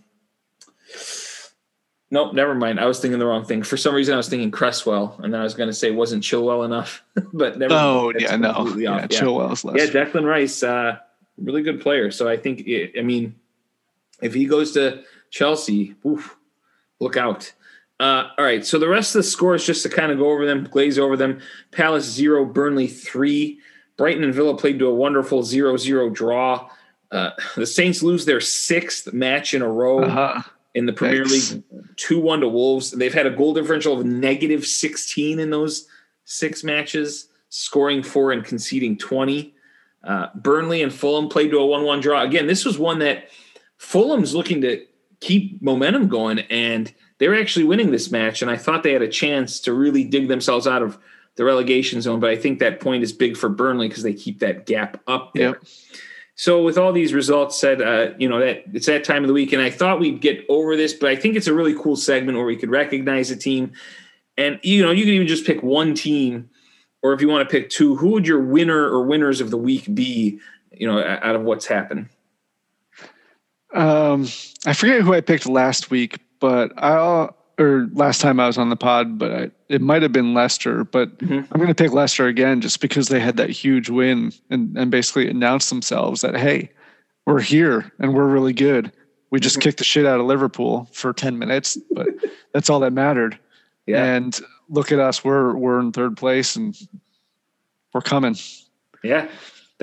Nope, 2.14 2.36
never 2.36 2.53
mind. 2.53 2.80
I 2.80 2.86
was 2.86 2.99
thinking 2.99 3.18
the 3.18 3.26
wrong 3.26 3.43
thing. 3.43 3.64
For 3.64 3.76
some 3.76 3.95
reason, 3.95 4.14
I 4.14 4.18
was 4.18 4.30
thinking 4.30 4.51
Cresswell, 4.51 5.20
and 5.24 5.34
then 5.34 5.41
I 5.41 5.43
was 5.43 5.55
going 5.55 5.70
to 5.70 5.74
say 5.74 5.89
wasn't 5.89 6.22
Chilwell 6.22 6.64
enough, 6.64 7.03
but 7.34 7.57
never. 7.57 7.74
Oh 7.74 8.03
mind. 8.11 8.22
yeah, 8.22 8.36
no, 8.36 8.68
yeah, 8.78 8.97
yeah. 8.99 9.07
Chilwell's 9.07 9.66
less. 9.66 9.78
Yeah, 9.80 9.88
Declan 9.88 10.24
Rice, 10.24 10.61
uh, 10.61 10.99
really 11.39 11.64
good 11.64 11.82
player. 11.82 12.11
So 12.11 12.30
I 12.30 12.38
think, 12.38 12.68
it, 12.68 12.99
I 12.99 13.01
mean, 13.01 13.34
if 14.22 14.36
he 14.36 14.45
goes 14.45 14.74
to 14.74 15.01
Chelsea, 15.32 15.95
oof, 16.05 16.38
look 16.99 17.18
out. 17.18 17.51
Uh, 17.99 18.30
all 18.38 18.45
right, 18.45 18.64
so 18.64 18.78
the 18.78 18.88
rest 18.88 19.16
of 19.16 19.20
the 19.22 19.28
scores, 19.28 19.66
just 19.66 19.82
to 19.82 19.89
kind 19.89 20.11
of 20.11 20.20
go 20.20 20.30
over 20.30 20.45
them, 20.45 20.66
glaze 20.66 20.99
over 20.99 21.18
them. 21.18 21.41
Palace 21.72 22.05
zero, 22.05 22.45
Burnley 22.45 22.86
three. 22.86 23.59
Brighton 23.97 24.24
and 24.24 24.36
Villa 24.36 24.55
played 24.55 24.78
to 24.78 24.86
a 24.86 24.93
wonderful 24.93 25.41
0-0 25.41 26.14
draw. 26.14 26.70
Uh, 27.11 27.32
the 27.55 27.66
Saints 27.66 28.03
lose 28.03 28.26
their 28.26 28.39
sixth 28.39 29.14
match 29.14 29.55
in 29.55 29.64
a 29.64 29.68
row. 29.68 30.03
Uh-huh 30.03 30.43
in 30.76 30.86
the 30.86 30.93
Premier 30.93 31.26
Thanks. 31.26 31.53
League, 31.53 31.63
2 31.97 32.19
1 32.19 32.41
to 32.41 32.47
Wolves. 32.47 32.91
They've 32.91 33.13
had 33.13 33.26
a 33.26 33.32
goal 33.32 33.53
differential 33.53 33.99
of 33.99 34.05
negative 34.05 34.65
16 34.65 35.39
in 35.39 35.49
those 35.49 35.88
six 36.26 36.63
matches, 36.63 37.28
scoring 37.49 38.03
four 38.03 38.32
and 38.32 38.43
conceding 38.43 38.97
20. 38.97 39.53
Uh, 40.03 40.28
Burnley 40.36 40.82
and 40.82 40.93
Fulham 40.93 41.30
played 41.30 41.51
to 41.51 41.59
a 41.59 41.65
1 41.65 41.84
1 41.84 41.99
draw. 42.01 42.24
Again, 42.24 42.47
this 42.47 42.65
was 42.65 42.78
one 42.78 42.99
that 42.99 43.30
Fulham's 43.78 44.34
looking 44.34 44.61
to 44.61 44.86
keep 45.19 45.61
momentum 45.61 46.07
going, 46.07 46.39
and 46.39 46.93
they're 47.17 47.39
actually 47.39 47.65
winning 47.65 47.91
this 47.91 48.11
match. 48.11 48.41
And 48.41 48.51
I 48.51 48.57
thought 48.57 48.84
they 48.84 48.93
had 48.93 49.01
a 49.01 49.07
chance 49.07 49.59
to 49.61 49.74
really 49.74 50.03
dig 50.03 50.28
themselves 50.28 50.67
out 50.67 50.82
of 50.82 50.97
the 51.36 51.45
relegation 51.45 52.01
zone, 52.01 52.19
but 52.19 52.30
I 52.30 52.36
think 52.36 52.59
that 52.59 52.80
point 52.80 53.03
is 53.03 53.11
big 53.11 53.38
for 53.38 53.49
Burnley 53.49 53.88
because 53.88 54.03
they 54.03 54.13
keep 54.13 54.39
that 54.39 54.65
gap 54.65 55.01
up 55.07 55.34
there. 55.34 55.49
Yep. 55.49 55.63
So 56.36 56.63
with 56.63 56.77
all 56.77 56.91
these 56.91 57.13
results 57.13 57.59
said, 57.59 57.81
uh, 57.81 58.13
you 58.17 58.27
know 58.27 58.39
that 58.39 58.63
it's 58.73 58.88
that 58.88 59.03
time 59.03 59.23
of 59.23 59.27
the 59.27 59.34
week, 59.34 59.53
and 59.53 59.61
I 59.61 59.69
thought 59.69 59.99
we'd 59.99 60.19
get 60.19 60.45
over 60.49 60.75
this, 60.75 60.93
but 60.93 61.09
I 61.09 61.15
think 61.15 61.36
it's 61.36 61.47
a 61.47 61.53
really 61.53 61.75
cool 61.75 61.95
segment 61.95 62.38
where 62.38 62.47
we 62.47 62.57
could 62.57 62.71
recognize 62.71 63.29
a 63.29 63.36
team, 63.36 63.73
and 64.38 64.59
you 64.63 64.84
know 64.84 64.91
you 64.91 65.05
can 65.05 65.13
even 65.13 65.27
just 65.27 65.45
pick 65.45 65.61
one 65.61 65.93
team, 65.93 66.49
or 67.03 67.13
if 67.13 67.21
you 67.21 67.27
want 67.27 67.47
to 67.47 67.51
pick 67.51 67.69
two, 67.69 67.95
who 67.95 68.09
would 68.09 68.25
your 68.25 68.39
winner 68.39 68.84
or 68.84 69.03
winners 69.03 69.41
of 69.41 69.51
the 69.51 69.57
week 69.57 69.93
be? 69.93 70.39
You 70.71 70.88
know, 70.88 70.99
out 70.99 71.36
of 71.36 71.43
what's 71.43 71.67
happened. 71.67 72.09
Um, 73.73 74.27
I 74.65 74.73
forget 74.73 75.01
who 75.01 75.13
I 75.13 75.21
picked 75.21 75.45
last 75.45 75.91
week, 75.91 76.19
but 76.39 76.71
I'll 76.77 77.38
or 77.60 77.88
last 77.93 78.22
time 78.22 78.39
I 78.39 78.47
was 78.47 78.58
on 78.58 78.70
the 78.70 78.76
pod, 78.76 79.18
but 79.20 79.32
I, 79.32 79.51
it 79.70 79.82
might 79.82 80.01
have 80.01 80.12
been 80.12 80.34
Leicester. 80.34 80.84
But 80.84 81.18
mm-hmm. 81.20 81.34
I'm 81.51 81.60
going 81.60 81.68
to 81.68 81.76
pick 81.76 81.91
Leicester 81.91 82.28
again 82.28 82.62
just 82.62 82.80
because 82.82 83.08
they 83.08 83.20
had 83.20 83.38
that 83.38 83.49
huge 83.49 83.89
win 83.89 84.34
and, 84.49 84.76
and 84.78 84.89
basically 84.89 85.30
announced 85.30 85.70
themselves 85.70 86.22
that, 86.22 86.36
hey, 86.36 86.72
we're 87.26 87.41
here 87.41 87.91
and 87.99 88.14
we're 88.14 88.28
really 88.28 88.54
good. 88.54 88.91
We 89.30 89.39
just 89.39 89.56
mm-hmm. 89.56 89.64
kicked 89.64 89.78
the 89.78 89.84
shit 89.84 90.06
out 90.06 90.20
of 90.20 90.26
Liverpool 90.26 90.89
for 90.91 91.14
10 91.14 91.38
minutes, 91.38 91.78
but 91.91 92.08
that's 92.54 92.70
all 92.70 92.80
that 92.82 92.93
mattered. 92.93 93.38
Yeah. 93.86 94.04
And 94.04 94.39
look 94.70 94.91
at 94.91 94.99
us. 94.99 95.24
We're, 95.24 95.56
we're 95.56 95.80
in 95.80 95.91
third 95.91 96.18
place 96.18 96.56
and 96.56 96.76
we're 97.93 98.01
coming. 98.01 98.36
Yeah. 99.04 99.28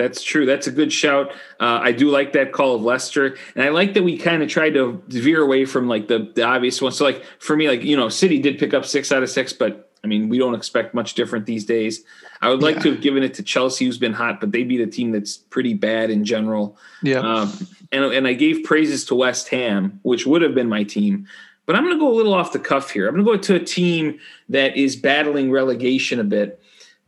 That's 0.01 0.23
true. 0.23 0.47
That's 0.47 0.65
a 0.65 0.71
good 0.71 0.91
shout. 0.91 1.31
Uh, 1.59 1.79
I 1.81 1.91
do 1.91 2.09
like 2.09 2.33
that 2.33 2.53
call 2.53 2.73
of 2.73 2.81
Leicester, 2.81 3.37
and 3.53 3.63
I 3.63 3.69
like 3.69 3.93
that 3.93 4.03
we 4.03 4.17
kind 4.17 4.41
of 4.41 4.49
tried 4.49 4.73
to 4.73 5.01
veer 5.07 5.41
away 5.41 5.65
from 5.65 5.87
like 5.87 6.07
the 6.07 6.31
the 6.33 6.43
obvious 6.43 6.81
one. 6.81 6.91
So, 6.91 7.05
like 7.05 7.23
for 7.37 7.55
me, 7.55 7.67
like 7.67 7.83
you 7.83 7.95
know, 7.95 8.09
City 8.09 8.39
did 8.39 8.57
pick 8.57 8.73
up 8.73 8.83
six 8.83 9.11
out 9.11 9.21
of 9.21 9.29
six, 9.29 9.53
but 9.53 9.91
I 10.03 10.07
mean, 10.07 10.27
we 10.27 10.39
don't 10.39 10.55
expect 10.55 10.95
much 10.95 11.13
different 11.13 11.45
these 11.45 11.65
days. 11.65 12.03
I 12.41 12.49
would 12.49 12.63
like 12.63 12.77
yeah. 12.77 12.81
to 12.81 12.91
have 12.93 13.01
given 13.01 13.21
it 13.21 13.35
to 13.35 13.43
Chelsea, 13.43 13.85
who's 13.85 13.99
been 13.99 14.13
hot, 14.13 14.39
but 14.39 14.51
they 14.51 14.63
beat 14.63 14.81
a 14.81 14.87
team 14.87 15.11
that's 15.11 15.37
pretty 15.37 15.75
bad 15.75 16.09
in 16.09 16.25
general. 16.25 16.77
Yeah. 17.03 17.19
Um, 17.19 17.53
and 17.91 18.05
and 18.05 18.27
I 18.27 18.33
gave 18.33 18.63
praises 18.63 19.05
to 19.05 19.15
West 19.15 19.49
Ham, 19.49 19.99
which 20.01 20.25
would 20.25 20.41
have 20.41 20.55
been 20.55 20.69
my 20.69 20.83
team. 20.83 21.27
But 21.67 21.75
I'm 21.75 21.83
going 21.83 21.95
to 21.95 21.99
go 21.99 22.11
a 22.11 22.15
little 22.15 22.33
off 22.33 22.53
the 22.53 22.59
cuff 22.59 22.89
here. 22.89 23.07
I'm 23.07 23.13
going 23.13 23.25
to 23.25 23.31
go 23.31 23.37
to 23.37 23.61
a 23.61 23.63
team 23.63 24.19
that 24.49 24.75
is 24.75 24.95
battling 24.95 25.51
relegation 25.51 26.19
a 26.19 26.23
bit 26.23 26.60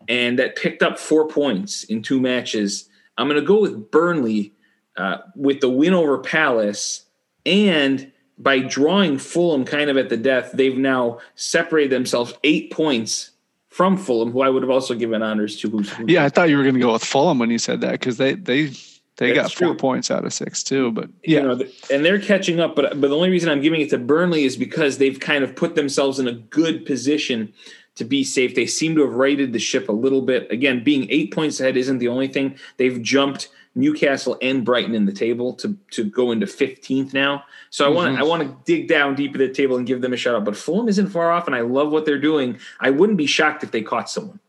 and 0.08 0.40
that 0.40 0.56
picked 0.56 0.84
up 0.84 1.00
four 1.00 1.28
points 1.28 1.84
in 1.84 2.02
two 2.02 2.20
matches. 2.20 2.90
I'm 3.18 3.28
going 3.28 3.40
to 3.40 3.46
go 3.46 3.62
with 3.62 3.92
Burnley 3.92 4.54
uh, 4.98 5.18
with 5.36 5.62
the 5.62 5.70
win 5.70 5.94
over 5.94 6.18
Palace, 6.20 7.06
and 7.46 8.12
by 8.38 8.60
drawing 8.60 9.18
Fulham 9.18 9.66
kind 9.66 9.90
of 9.90 9.98
at 9.98 10.10
the 10.10 10.18
death, 10.18 10.52
they've 10.54 10.78
now 10.78 11.20
separated 11.36 11.92
themselves 11.92 12.34
eight 12.44 12.72
points 12.72 13.32
from 13.70 13.98
Fulham, 13.98 14.32
who 14.32 14.42
I 14.42 14.50
would 14.50 14.62
have 14.62 14.70
also 14.70 14.94
given 14.94 15.24
honors 15.24 15.60
to. 15.62 15.70
Who's, 15.70 15.90
who's 15.90 16.10
yeah, 16.10 16.24
I 16.26 16.30
thought 16.30 16.50
you 16.50 16.58
were 16.58 16.64
going 16.64 16.76
to 16.76 16.82
go 16.82 16.94
with 16.94 17.04
Fulham 17.04 17.40
when 17.40 17.50
you 17.50 17.58
said 17.58 17.82
that 17.82 17.94
because 17.94 18.18
they 18.18 18.34
they 18.34 18.72
they 19.18 19.34
got 19.34 19.52
four 19.52 19.70
true. 19.70 19.78
points 19.78 20.12
out 20.12 20.26
of 20.26 20.34
six 20.34 20.64
too. 20.64 20.92
But 20.92 21.10
yeah, 21.24 21.42
you 21.42 21.48
know, 21.48 21.66
and 21.92 22.04
they're 22.04 22.20
catching 22.20 22.60
up. 22.60 22.76
But 22.76 23.02
but 23.02 23.10
the 23.10 23.16
only 23.16 23.30
reason 23.30 23.50
I'm 23.50 23.62
giving 23.62 23.82
it 23.82 23.90
to 23.92 23.98
Burnley 23.98 24.44
is 24.44 24.58
because 24.58 24.98
they've 24.98 25.20
kind 25.20 25.44
of 25.44 25.56
put 25.56 25.76
themselves 25.76 26.20
in 26.20 26.28
a 26.28 26.34
good 26.34 26.86
position 26.86 27.54
to 27.96 28.04
be 28.04 28.24
safe. 28.24 28.56
They 28.56 28.66
seem 28.66 28.96
to 28.96 29.02
have 29.02 29.14
righted 29.14 29.54
the 29.54 29.60
ship 29.60 29.90
a 29.90 29.94
little 29.94 30.22
bit. 30.22 30.52
Again, 30.52 30.84
being 30.84 31.08
eight 31.10 31.34
points 31.34 31.60
ahead 31.60 31.78
isn't 31.78 32.00
the 32.00 32.08
only 32.08 32.28
thing. 32.28 32.58
They've 32.78 33.02
jumped 33.02 33.50
Newcastle 33.76 34.38
and 34.42 34.64
Brighton 34.64 34.94
in 34.96 35.06
the 35.06 35.12
table 35.12 35.54
to 35.56 35.76
to 35.92 36.04
go 36.04 36.32
into 36.32 36.46
15th 36.46 37.14
now. 37.14 37.44
So 37.72 37.86
I 37.86 37.90
want 37.90 38.14
Mm-hmm. 38.14 38.22
I 38.22 38.26
want 38.26 38.44
to 38.44 38.56
dig 38.72 38.88
down 38.88 39.16
deep 39.16 39.34
into 39.34 39.48
the 39.48 39.54
table 39.54 39.78
and 39.78 39.86
give 39.88 40.02
them 40.02 40.14
a 40.14 40.18
shout 40.18 40.36
out. 40.36 40.46
But 40.46 40.56
Fulham 40.56 40.88
isn't 40.88 41.08
far 41.10 41.32
off, 41.32 41.48
and 41.48 41.56
I 41.56 41.62
love 41.62 41.92
what 41.92 42.06
they're 42.06 42.20
doing. 42.22 42.60
I 42.80 42.90
wouldn't 42.92 43.18
be 43.18 43.26
shocked 43.26 43.64
if 43.64 43.72
they 43.72 43.82
caught 43.82 44.10
someone. 44.10 44.40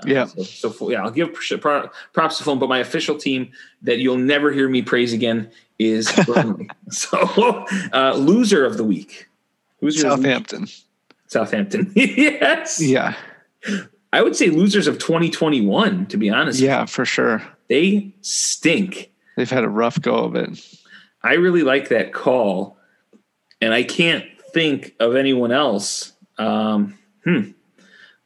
Uh, 0.00 0.06
Yeah. 0.06 0.24
So, 0.26 0.42
so 0.70 0.90
yeah, 0.90 1.02
I'll 1.02 1.10
give 1.10 1.32
pr- 1.34 1.56
pro- 1.58 1.88
props 2.12 2.38
to 2.38 2.44
Fulham, 2.44 2.58
but 2.60 2.68
my 2.68 2.78
official 2.78 3.16
team 3.16 3.50
that 3.82 3.98
you'll 3.98 4.16
never 4.18 4.52
hear 4.52 4.68
me 4.68 4.82
praise 4.82 5.12
again 5.12 5.50
is 5.80 6.10
Burnley. 6.26 6.68
so 6.90 7.18
uh, 7.92 8.14
loser 8.16 8.64
of 8.64 8.76
the 8.76 8.84
week. 8.84 9.28
Who's 9.80 9.96
your 10.00 10.12
loser? 10.16 10.28
Southampton. 11.32 11.90
Yes. 11.96 12.80
Yeah. 12.80 13.14
I 14.12 14.22
would 14.22 14.36
say 14.36 14.48
losers 14.50 14.86
of 14.86 14.98
2021, 14.98 16.06
to 16.06 16.16
be 16.16 16.28
honest. 16.28 16.60
Yeah, 16.60 16.84
for 16.84 17.04
sure. 17.04 17.42
They 17.68 18.14
stink. 18.20 19.10
They've 19.36 19.48
had 19.50 19.64
a 19.64 19.68
rough 19.68 20.00
go 20.00 20.14
of 20.16 20.36
it. 20.36 20.60
I 21.22 21.34
really 21.34 21.62
like 21.62 21.88
that 21.88 22.12
call. 22.12 22.76
And 23.60 23.72
I 23.72 23.82
can't 23.84 24.24
think 24.52 24.94
of 25.00 25.16
anyone 25.16 25.52
else. 25.52 26.12
Um, 26.38 26.98
hmm. 27.24 27.52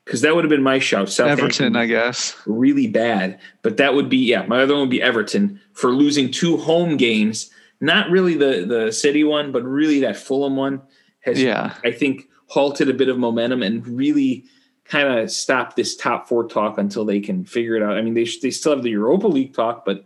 Because 0.05 0.23
that 0.23 0.35
would 0.35 0.45
have 0.45 0.51
been 0.51 0.63
my 0.63 0.79
shout. 0.79 1.09
Southampton 1.09 1.45
Everton, 1.45 1.77
I 1.77 1.87
guess. 1.87 2.37
really 2.47 2.87
bad. 2.87 3.39
But 3.63 3.77
that 3.77 3.95
would 3.95 4.09
be, 4.09 4.19
yeah, 4.19 4.47
my 4.47 4.63
other 4.63 4.75
one 4.75 4.83
would 4.83 4.91
be 4.91 5.03
Everton 5.03 5.61
for 5.73 5.91
losing 5.91 6.31
two 6.31 6.57
home 6.57 6.97
games. 6.97 7.51
Not 7.81 8.11
really 8.11 8.35
the, 8.35 8.65
the 8.67 8.93
city 8.93 9.25
one, 9.25 9.53
but 9.53 9.63
really 9.65 10.01
that 10.01 10.17
Fulham 10.17 10.57
one 10.57 10.81
has, 11.21 11.43
Yeah. 11.43 11.75
I 11.85 11.91
think, 11.91 12.29
halted 12.47 12.89
a 12.89 12.95
bit 12.95 13.09
of 13.09 13.19
momentum 13.19 13.63
and 13.63 13.87
really 13.87 14.45
kind 14.85 15.19
of 15.19 15.31
stopped 15.31 15.77
this 15.77 15.97
top 15.97 16.29
four 16.29 16.47
talk 16.49 16.79
until 16.79 17.05
they 17.05 17.21
can 17.21 17.45
figure 17.45 17.75
it 17.77 17.83
out. 17.83 17.97
I 17.97 18.03
mean, 18.03 18.15
they, 18.15 18.25
they 18.43 18.51
still 18.51 18.73
have 18.75 18.85
the 18.85 18.91
Europa 18.91 19.27
League 19.27 19.53
talk, 19.55 19.85
but 19.85 20.05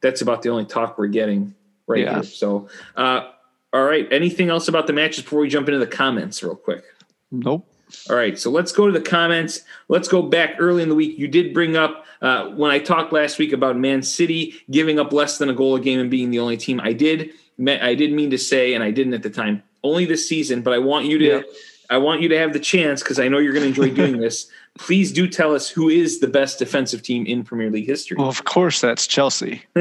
that's 0.00 0.22
about 0.22 0.42
the 0.42 0.50
only 0.50 0.64
talk 0.66 0.96
we're 0.98 1.08
getting 1.08 1.54
right 1.86 2.02
Yeah. 2.04 2.14
here. 2.14 2.22
So, 2.22 2.68
uh, 2.96 3.30
all 3.72 3.84
right. 3.84 4.06
Anything 4.12 4.50
else 4.50 4.68
about 4.68 4.86
the 4.86 4.92
matches 4.92 5.24
before 5.24 5.40
we 5.40 5.48
jump 5.48 5.68
into 5.68 5.80
the 5.80 5.86
comments 5.86 6.42
real 6.42 6.54
quick? 6.54 6.84
Nope. 7.32 7.66
All 8.10 8.16
right, 8.16 8.36
so 8.38 8.50
let's 8.50 8.72
go 8.72 8.86
to 8.86 8.92
the 8.92 9.00
comments. 9.04 9.60
Let's 9.88 10.08
go 10.08 10.22
back 10.22 10.56
early 10.58 10.82
in 10.82 10.88
the 10.88 10.94
week. 10.94 11.18
You 11.18 11.28
did 11.28 11.54
bring 11.54 11.76
up 11.76 12.04
uh, 12.22 12.48
when 12.50 12.70
I 12.70 12.78
talked 12.78 13.12
last 13.12 13.38
week 13.38 13.52
about 13.52 13.78
Man 13.78 14.02
City 14.02 14.54
giving 14.70 14.98
up 14.98 15.12
less 15.12 15.38
than 15.38 15.48
a 15.48 15.54
goal 15.54 15.76
a 15.76 15.80
game 15.80 16.00
and 16.00 16.10
being 16.10 16.30
the 16.30 16.38
only 16.40 16.56
team. 16.56 16.80
I 16.80 16.92
did, 16.92 17.30
I 17.66 17.94
did 17.94 18.12
mean 18.12 18.30
to 18.30 18.38
say, 18.38 18.74
and 18.74 18.82
I 18.82 18.90
didn't 18.90 19.14
at 19.14 19.22
the 19.22 19.30
time, 19.30 19.62
only 19.84 20.04
this 20.06 20.28
season. 20.28 20.62
But 20.62 20.72
I 20.74 20.78
want 20.78 21.06
you 21.06 21.18
to, 21.18 21.24
Yeah. 21.24 21.42
I 21.90 21.98
want 21.98 22.22
you 22.22 22.28
to 22.30 22.38
have 22.38 22.52
the 22.52 22.58
chance 22.60 23.02
because 23.02 23.18
I 23.20 23.28
know 23.28 23.38
you're 23.38 23.52
going 23.52 23.62
to 23.72 23.82
enjoy 23.82 23.94
doing 23.94 24.18
this. 24.26 24.48
Please 24.78 25.12
do 25.12 25.28
tell 25.28 25.54
us 25.54 25.68
who 25.68 25.88
is 25.88 26.18
the 26.18 26.26
best 26.26 26.58
defensive 26.58 27.02
team 27.02 27.24
in 27.26 27.44
Premier 27.44 27.70
League 27.70 27.86
history. 27.86 28.16
Well, 28.18 28.28
of 28.28 28.44
course, 28.44 28.80
that's 28.80 29.06
Chelsea. 29.06 29.62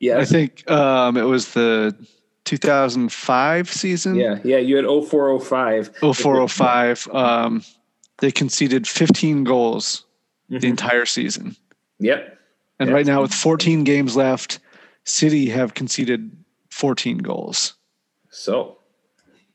Yeah, 0.00 0.18
I 0.18 0.24
think 0.26 0.70
um, 0.70 1.16
it 1.16 1.24
was 1.24 1.54
the 1.54 1.92
2005 2.44 3.68
season. 3.72 4.14
yeah, 4.14 4.38
yeah. 4.44 4.58
You 4.58 4.76
had 4.76 4.84
0405. 4.84 5.90
0405. 6.00 7.08
Um, 7.12 7.64
they 8.18 8.30
conceded 8.30 8.86
15 8.86 9.42
goals 9.44 10.04
Mhm. 10.50 10.60
the 10.60 10.68
entire 10.68 11.04
season. 11.04 11.56
Yep. 11.98 12.38
And 12.78 12.90
Yeah. 12.90 12.94
right 12.94 13.06
now, 13.06 13.22
with 13.22 13.34
14 13.34 13.82
games 13.84 14.16
left, 14.16 14.60
City 15.04 15.46
have 15.50 15.74
conceded 15.74 16.30
14 16.70 17.18
goals. 17.18 17.74
So 18.30 18.77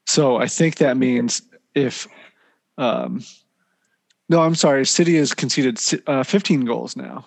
So 0.05 0.37
I 0.37 0.47
think 0.47 0.75
that 0.75 0.97
means 0.97 1.41
if, 1.75 2.07
um, 2.77 3.23
no, 4.29 4.41
I'm 4.41 4.55
sorry, 4.55 4.85
City 4.85 5.15
has 5.17 5.33
conceded 5.33 5.79
uh, 6.07 6.23
15 6.23 6.65
goals 6.65 6.95
now. 6.95 7.25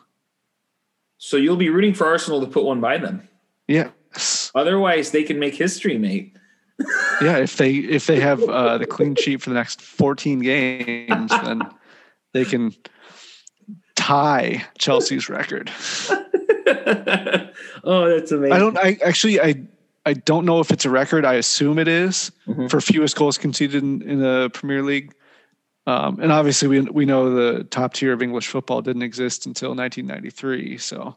so 1.19 1.37
you'll 1.37 1.57
be 1.57 1.71
rooting 1.71 1.95
for 1.95 2.07
Arsenal 2.07 2.41
to 2.41 2.47
put 2.47 2.65
one 2.65 2.81
by 2.81 2.99
them. 2.99 3.29
Yes. 3.69 4.51
Otherwise, 4.55 5.11
they 5.11 5.23
can 5.23 5.39
make 5.39 5.55
history, 5.55 5.99
mate. 5.99 6.37
Yeah. 7.23 7.39
If 7.39 7.57
they 7.57 7.73
if 7.73 8.07
they 8.07 8.21
have 8.21 8.43
uh, 8.43 8.77
the 8.77 8.87
clean 8.87 9.15
sheet 9.15 9.41
for 9.41 9.49
the 9.49 9.55
next 9.55 9.81
14 9.81 10.41
games, 10.41 11.31
then 11.31 11.63
they 12.35 12.45
can 12.45 12.75
tie 13.95 14.63
Chelsea's 14.77 15.31
record. 15.31 15.71
oh, 17.83 18.09
that's 18.11 18.31
amazing. 18.31 18.53
I 18.53 18.59
don't. 18.59 18.77
I 18.77 18.99
actually 19.03 19.41
I 19.41 19.55
I 20.07 20.15
don't 20.15 20.45
know 20.47 20.61
if 20.61 20.71
it's 20.71 20.85
a 20.85 20.91
record. 20.91 21.25
I 21.27 21.35
assume 21.35 21.79
it 21.79 21.89
is 21.89 22.31
Mhm. 22.49 22.71
for 22.71 22.81
fewest 22.81 23.17
goals 23.17 23.37
conceded 23.37 23.83
in, 23.83 24.01
in 24.03 24.21
the 24.21 24.51
Premier 24.55 24.83
League. 24.83 25.13
Um, 25.89 26.19
and 26.21 26.33
obviously, 26.33 26.69
we 26.69 26.81
we 26.81 27.05
know 27.05 27.31
the 27.35 27.65
top 27.65 27.93
tier 27.95 28.13
of 28.13 28.23
English 28.23 28.49
football 28.49 28.83
didn't 28.83 29.03
exist 29.03 29.47
until 29.47 29.75
1993. 29.75 30.79
So 30.79 31.17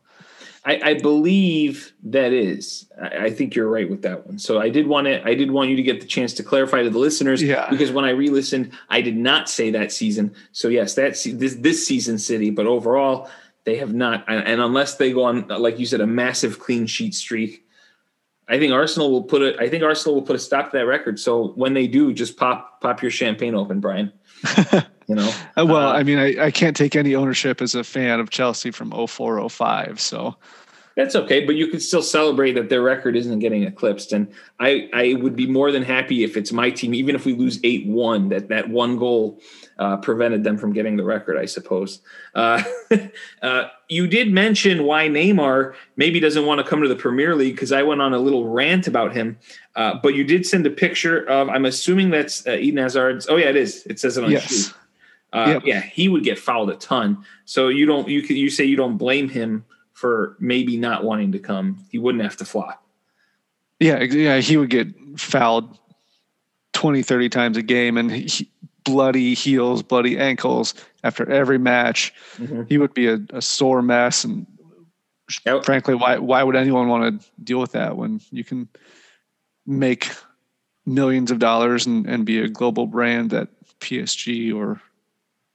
I, 0.65 0.81
I 0.83 0.93
believe 0.95 1.93
that 2.03 2.33
is. 2.33 2.85
I, 3.01 3.25
I 3.25 3.29
think 3.31 3.55
you're 3.55 3.69
right 3.69 3.89
with 3.89 4.01
that 4.03 4.27
one. 4.27 4.37
So 4.37 4.59
I 4.59 4.69
did 4.69 4.85
want 4.85 5.05
to. 5.07 5.25
I 5.27 5.33
did 5.33 5.49
want 5.51 5.69
you 5.71 5.75
to 5.75 5.81
get 5.83 6.01
the 6.01 6.07
chance 6.07 6.33
to 6.33 6.43
clarify 6.43 6.83
to 6.83 6.89
the 6.89 6.99
listeners. 6.99 7.41
Yeah. 7.41 7.67
Because 7.69 7.91
when 7.91 8.05
I 8.05 8.09
re-listened, 8.11 8.71
I 8.89 9.01
did 9.01 9.17
not 9.17 9.49
say 9.49 9.71
that 9.71 9.91
season. 9.91 10.33
So 10.51 10.67
yes, 10.67 10.93
that 10.95 11.17
se- 11.17 11.33
this 11.33 11.55
this 11.55 11.87
season, 11.87 12.19
City. 12.19 12.49
But 12.51 12.67
overall, 12.67 13.27
they 13.63 13.77
have 13.77 13.93
not. 13.93 14.25
And 14.27 14.61
unless 14.61 14.95
they 14.97 15.11
go 15.13 15.23
on, 15.23 15.47
like 15.47 15.79
you 15.79 15.85
said, 15.87 16.01
a 16.01 16.07
massive 16.07 16.59
clean 16.59 16.85
sheet 16.85 17.15
streak, 17.15 17.65
I 18.50 18.58
think 18.58 18.74
Arsenal 18.74 19.12
will 19.12 19.24
put 19.24 19.41
it. 19.43 19.56
I 19.60 19.70
think 19.70 19.84
Arsenal 19.84 20.16
will 20.16 20.24
put 20.24 20.36
a 20.36 20.39
stop 20.39 20.72
to 20.72 20.78
that 20.78 20.86
record. 20.88 21.20
So 21.20 21.50
when 21.50 21.74
they 21.74 21.88
do, 21.88 22.12
just 22.14 22.36
pop 22.36 22.82
pop 22.82 23.02
your 23.02 23.12
champagne 23.12 23.56
open, 23.56 23.80
Brian. 23.80 24.12
You 25.10 25.16
know. 25.16 25.34
Uh, 25.58 25.66
well, 25.66 25.88
Uh, 25.88 25.93
I 25.93 26.04
mean, 26.04 26.20
I, 26.20 26.45
I 26.45 26.52
can't 26.52 26.78
take 26.78 26.95
any 26.95 27.16
ownership 27.16 27.64
as 27.64 27.74
a 27.74 27.84
fan 27.84 28.20
of 28.20 28.30
Chelsea 28.30 28.70
from 28.70 28.91
0405. 28.91 30.00
So 30.00 30.36
That's 30.95 31.16
okay, 31.16 31.47
but 31.47 31.56
you 31.56 31.66
could 31.66 31.82
still 31.82 32.04
celebrate 32.04 32.52
that 32.54 32.70
their 32.70 32.84
record 32.84 33.16
isn't 33.16 33.39
getting 33.39 33.64
eclipsed. 33.64 34.14
And 34.14 34.28
I, 34.60 34.88
I 34.93 35.16
would 35.16 35.36
be 35.36 35.47
more 35.47 35.72
than 35.72 35.82
happy 35.82 36.24
if 36.24 36.38
it's 36.38 36.52
my 36.52 36.70
team, 36.70 36.93
even 36.93 37.16
if 37.16 37.26
we 37.26 37.34
lose 37.34 37.60
eight 37.64 37.88
one, 37.88 38.30
that 38.30 38.50
that 38.50 38.70
one 38.70 38.97
goal 38.97 39.39
uh, 39.80 39.97
prevented 39.97 40.43
them 40.43 40.57
from 40.57 40.73
getting 40.73 40.97
the 40.97 41.03
record. 41.03 41.38
I 41.38 41.45
suppose. 41.45 42.01
Uh, 42.36 42.61
uh, 43.41 43.69
you 43.88 44.05
did 44.05 44.32
mention 44.32 44.84
why 44.84 45.07
Neymar 45.07 45.73
maybe 45.95 46.19
doesn't 46.19 46.45
want 46.45 46.59
to 46.59 46.69
come 46.69 46.82
to 46.82 46.88
the 46.88 46.95
Premier 46.95 47.34
League 47.36 47.55
because 47.55 47.71
I 47.71 47.82
went 47.82 48.01
on 48.01 48.13
a 48.13 48.19
little 48.19 48.47
rant 48.47 48.88
about 48.88 49.15
him. 49.15 49.39
Uh, 49.75 49.95
but 50.03 50.13
you 50.13 50.23
did 50.23 50.45
send 50.45 50.67
a 50.67 50.69
picture 50.69 51.27
of. 51.27 51.49
I'm 51.49 51.65
assuming 51.65 52.09
that's 52.11 52.45
uh, 52.45 52.51
Eden 52.51 52.84
Hazard's. 52.84 53.27
Oh 53.27 53.38
yeah, 53.38 53.47
it 53.47 53.55
is. 53.55 53.86
It 53.88 53.99
says 53.99 54.17
it 54.17 54.23
on 54.23 54.32
yes, 54.32 54.67
shoe. 54.67 54.73
Uh, 55.32 55.45
Yep. 55.47 55.63
Yeah, 55.65 55.82
he 55.82 56.09
would 56.09 56.23
get 56.23 56.38
fouled 56.38 56.69
a 56.69 56.75
ton. 56.75 57.23
So 57.45 57.69
you 57.69 57.86
don't 57.86 58.07
you 58.07 58.21
could 58.21 58.36
you 58.36 58.49
say 58.49 58.65
you 58.65 58.75
don't 58.75 58.97
blame 58.97 59.30
him 59.30 59.65
for 59.93 60.36
maybe 60.39 60.75
not 60.77 61.03
wanting 61.03 61.32
to 61.32 61.39
come. 61.39 61.86
He 61.89 61.97
wouldn't 61.97 62.23
have 62.23 62.38
to 62.38 62.45
flop. 62.45 62.84
yeah, 63.80 64.01
yeah, 64.03 64.38
he 64.39 64.57
would 64.57 64.69
get 64.69 64.88
fouled 65.17 65.77
20, 66.73 67.03
30 67.03 67.30
times 67.30 67.57
a 67.57 67.61
game 67.61 67.97
and 67.97 68.09
he, 68.11 68.49
bloody 68.91 69.33
heels, 69.33 69.83
bloody 69.83 70.17
ankles 70.17 70.73
after 71.03 71.29
every 71.29 71.57
match. 71.57 72.13
Mhm. 72.37 72.67
He 72.69 72.77
would 72.77 72.93
be 72.93 73.07
a, 73.07 73.19
a 73.31 73.41
sore 73.41 73.81
mess. 73.81 74.23
And 74.23 74.45
Yep. 75.45 75.63
frankly, 75.65 75.93
why 75.95 76.17
why 76.17 76.41
would 76.43 76.55
anyone 76.55 76.87
want 76.87 77.21
to 77.21 77.27
deal 77.43 77.59
with 77.59 77.73
that 77.73 77.95
when 77.97 78.19
you 78.31 78.43
can 78.43 78.67
make 79.65 80.09
millions 80.85 81.29
of 81.29 81.37
dollars 81.37 81.85
and, 81.85 82.07
and 82.07 82.25
be 82.25 82.39
a 82.39 82.47
global 82.47 82.87
brand 82.87 83.31
at 83.33 83.49
PSG 83.79 84.53
or 84.53 84.81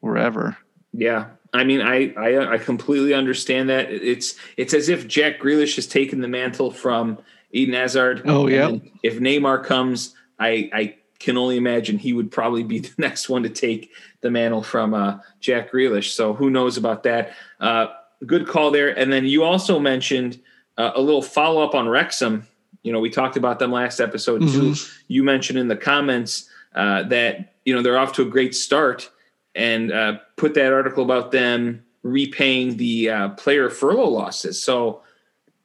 wherever? 0.01 0.57
Yeah, 0.93 1.27
I 1.53 1.65
mean, 1.65 1.81
I, 1.81 2.13
I 2.17 2.55
I 2.55 2.59
completely 2.59 3.15
understand 3.15 3.69
that. 3.69 3.91
It's 3.91 4.37
it's 4.57 4.75
as 4.75 4.89
if 4.89 5.09
Jack 5.09 5.41
Grealish 5.41 5.75
has 5.75 5.89
taken 5.89 6.21
the 6.21 6.29
mantle 6.29 6.71
from 6.71 7.19
Eden 7.51 7.75
Hazard. 7.75 8.23
Oh, 8.27 8.47
yeah. 8.47 8.77
If 9.03 9.19
Neymar 9.19 9.65
comes, 9.65 10.15
I 10.39 10.71
I 10.73 10.95
can 11.25 11.39
only 11.39 11.57
imagine 11.57 11.99
he 11.99 12.13
would 12.13 12.31
probably 12.31 12.63
be 12.63 12.79
the 12.81 12.95
next 12.99 13.29
one 13.29 13.43
to 13.43 13.49
take 13.49 13.91
the 14.21 14.31
mantle 14.31 14.63
from 14.63 14.95
uh, 14.95 15.19
Jack 15.41 15.73
Grealish. 15.73 16.13
So 16.13 16.35
who 16.35 16.51
knows 16.51 16.77
about 16.77 17.03
that? 17.05 17.35
Uh, 17.61 17.87
good 18.27 18.47
call 18.47 18.71
there. 18.71 18.97
And 18.97 19.13
then 19.13 19.27
you 19.27 19.43
also 19.43 19.79
mentioned 19.79 20.41
uh, 20.77 20.93
a 20.95 21.01
little 21.01 21.23
follow 21.23 21.63
up 21.63 21.75
on 21.75 21.89
Wrexham. 21.89 22.47
You 22.83 22.93
know, 22.93 23.01
we 23.01 23.11
talked 23.11 23.37
about 23.37 23.59
them 23.59 23.73
last 23.73 24.01
episode 24.01 24.41
too. 24.41 24.73
Mhm. 24.73 24.99
You 25.09 25.25
mentioned 25.25 25.59
in 25.59 25.69
the 25.69 25.77
comments 25.77 26.49
uh, 26.75 27.05
that 27.05 27.55
you 27.65 27.75
know 27.75 27.81
they're 27.81 27.97
off 27.97 28.13
to 28.15 28.23
a 28.23 28.27
great 28.27 28.55
start, 28.55 29.11
and 29.55 29.91
uh, 29.91 30.19
put 30.37 30.53
that 30.55 30.73
article 30.73 31.03
about 31.03 31.31
them 31.31 31.83
repaying 32.03 32.77
the 32.77 33.09
uh, 33.09 33.29
player 33.31 33.71
furlough 33.71 34.11
losses. 34.11 34.63
So, 34.63 35.01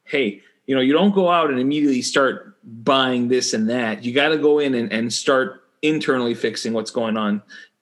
hey, 0.05 0.41
you 0.65 0.75
know, 0.75 0.81
you 0.81 0.93
don't 0.93 1.13
go 1.13 1.29
out 1.29 1.49
and 1.49 1.59
immediately 1.59 2.01
start 2.01 2.48
buying 2.63 3.27
this 3.27 3.53
and 3.53 3.69
that. 3.69 4.03
You 4.03 4.13
got 4.13 4.29
to 4.29 4.37
go 4.37 4.59
in 4.59 4.73
and, 4.75 4.91
and 4.91 5.11
start 5.13 5.63
internally 5.81 6.33
fixing 6.33 6.73
what's 6.73 6.91
going 6.91 7.17
on. 7.17 7.41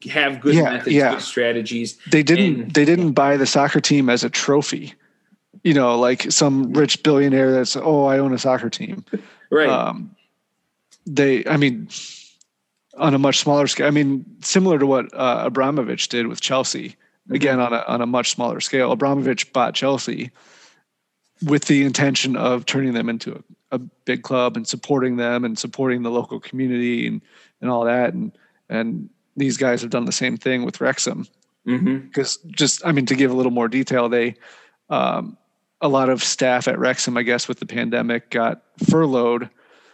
Have 0.09 0.41
good 0.41 0.53
Yeah, 0.55 0.63
methods, 0.69 0.95
yeah. 0.95 1.13
good 1.13 1.21
strategies. 1.21 1.97
They 2.11 2.21
didn't 2.23 2.61
And- 2.61 2.73
they 2.73 2.85
didn't 2.85 3.13
buy 3.13 3.37
the 3.37 3.47
soccer 3.47 3.79
team 3.81 4.09
as 4.09 4.23
a 4.23 4.29
trophy. 4.29 4.93
You 5.63 5.73
know, 5.73 5.97
like 5.99 6.31
some 6.31 6.71
rich 6.73 7.01
billionaire 7.01 7.51
that's 7.51 7.75
oh, 7.75 8.05
I 8.05 8.19
own 8.19 8.33
a 8.33 8.37
soccer 8.37 8.69
team. 8.69 9.03
Right. 9.49 9.67
Um, 9.67 10.15
they, 11.05 11.45
I 11.45 11.57
mean, 11.57 11.89
on 12.97 13.13
a 13.13 13.17
much 13.19 13.39
smaller 13.39 13.65
scale. 13.67 13.87
I 13.87 13.91
mean, 13.91 14.25
similar 14.41 14.77
to 14.77 14.85
what 14.85 15.11
uh, 15.13 15.43
Abramovich 15.45 16.09
did 16.09 16.27
with 16.27 16.41
Chelsea. 16.41 16.89
Mm-hmm. 16.89 17.33
Again, 17.35 17.59
on 17.59 17.73
a 17.73 17.83
on 17.87 18.01
a 18.01 18.05
much 18.05 18.29
smaller 18.31 18.59
scale, 18.59 18.91
Abramovich 18.91 19.51
bought 19.51 19.73
Chelsea 19.73 20.31
with 21.43 21.65
the 21.65 21.83
intention 21.83 22.35
of 22.35 22.65
turning 22.65 22.93
them 22.93 23.09
into 23.09 23.43
a, 23.71 23.79
big 24.05 24.23
club 24.23 24.55
and 24.55 24.67
supporting 24.67 25.17
them 25.17 25.43
and 25.43 25.59
supporting 25.59 26.03
the 26.03 26.11
local 26.11 26.39
community 26.39 27.07
and 27.07 27.21
and 27.61 27.69
all 27.69 27.85
that. 27.85 28.13
And 28.13 28.37
and 28.69 29.09
these 29.35 29.57
guys 29.57 29.81
have 29.81 29.91
done 29.91 30.05
the 30.05 30.11
same 30.11 30.37
thing 30.37 30.63
with 30.63 30.81
Wrexham. 30.81 31.27
Because 31.65 32.37
mm-hmm. 32.37 32.49
just, 32.51 32.85
I 32.85 32.93
mean, 32.93 33.05
to 33.07 33.15
give 33.15 33.29
a 33.29 33.33
little 33.33 33.51
more 33.51 33.67
detail, 33.67 34.07
they 34.07 34.35
um, 34.89 35.37
a 35.81 35.87
lot 35.87 36.09
of 36.09 36.23
staff 36.23 36.67
at 36.67 36.79
Wrexham, 36.79 37.17
I 37.17 37.23
guess, 37.23 37.47
with 37.47 37.59
the 37.59 37.65
pandemic, 37.65 38.29
got 38.29 38.63
furloughed, 38.89 39.49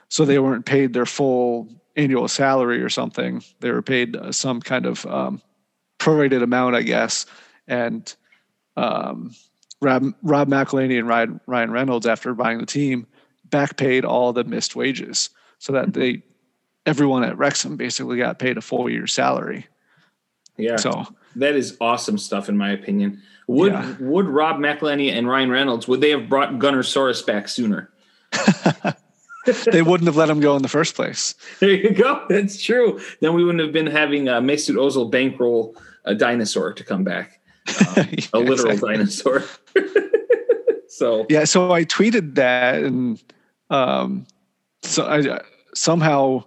so 0.10 0.24
they 0.24 0.40
weren't 0.40 0.66
paid 0.66 0.94
their 0.94 1.06
full 1.06 1.68
annual 1.96 2.28
salary 2.28 2.82
or 2.82 2.90
something. 2.90 3.44
They 3.60 3.72
were 3.72 3.82
paid 3.82 4.16
uh, 4.16 4.32
some 4.32 4.62
kind 4.62 4.86
of 4.86 5.06
um, 5.06 5.42
prorated 6.00 6.44
amount, 6.44 6.76
I 6.76 6.84
guess. 6.84 7.26
And 7.68 8.14
um, 8.78 9.34
Rob, 9.82 10.14
Rob 10.22 10.48
McElhenney 10.48 10.98
and 10.98 11.08
Ryan, 11.08 11.42
Ryan 11.48 11.72
Reynolds, 11.72 12.06
after 12.06 12.34
buying 12.34 12.60
the 12.60 12.66
team, 12.66 13.08
back 13.54 13.78
paid 13.78 14.04
all 14.04 14.34
the 14.34 14.44
missed 14.44 14.76
wages, 14.76 15.30
so 15.60 15.72
that 15.72 15.94
they 15.94 16.24
everyone 16.86 17.24
at 17.24 17.38
Wrexham 17.38 17.78
basically 17.78 18.18
got 18.18 18.40
paid 18.40 18.58
a 18.58 18.62
full 18.62 18.90
year's 18.90 19.14
salary. 19.14 19.68
Yeah. 20.58 20.76
So 20.76 21.06
that 21.38 21.56
is 21.56 21.78
awesome 21.80 22.18
stuff, 22.18 22.50
in 22.50 22.58
my 22.58 22.72
opinion. 22.72 23.22
Would 23.48 23.74
yeah. 23.74 23.96
would 24.00 24.28
Rob 24.28 24.58
McElhenney 24.58 25.12
and 25.12 25.28
Ryan 25.28 25.50
Reynolds 25.50 25.88
would 25.88 26.02
they 26.02 26.12
have 26.12 26.30
brought 26.30 26.54
Gunnersaurus 26.54 27.26
back 27.26 27.48
sooner? 27.48 27.90
they 29.72 29.82
wouldn't 29.82 30.08
have 30.08 30.16
let 30.16 30.30
him 30.30 30.40
go 30.40 30.56
in 30.56 30.62
the 30.62 30.70
first 30.70 30.96
place. 30.96 31.36
There 31.60 31.70
you 31.70 31.92
go. 31.92 32.26
That's 32.30 32.62
true. 32.62 33.00
Then 33.20 33.34
we 33.34 33.44
wouldn't 33.44 33.64
have 33.64 33.74
been 33.74 33.88
having 33.88 34.30
uh, 34.30 34.42
Mesut 34.42 34.76
Ozil 34.76 35.12
bankroll 35.12 35.76
a 36.06 36.16
dinosaur 36.16 36.74
to 36.74 36.84
come 36.84 37.04
back, 37.04 37.40
um, 37.68 38.08
yeah, 38.12 38.26
a 38.34 38.40
literal 38.40 38.78
dinosaur. 38.78 39.44
so 40.88 41.26
yeah, 41.30 41.44
so 41.44 41.72
I 41.72 41.84
tweeted 41.84 42.36
that, 42.36 42.84
and 42.84 43.22
um, 43.70 44.26
so 44.82 45.06
I 45.06 45.42
somehow 45.74 46.44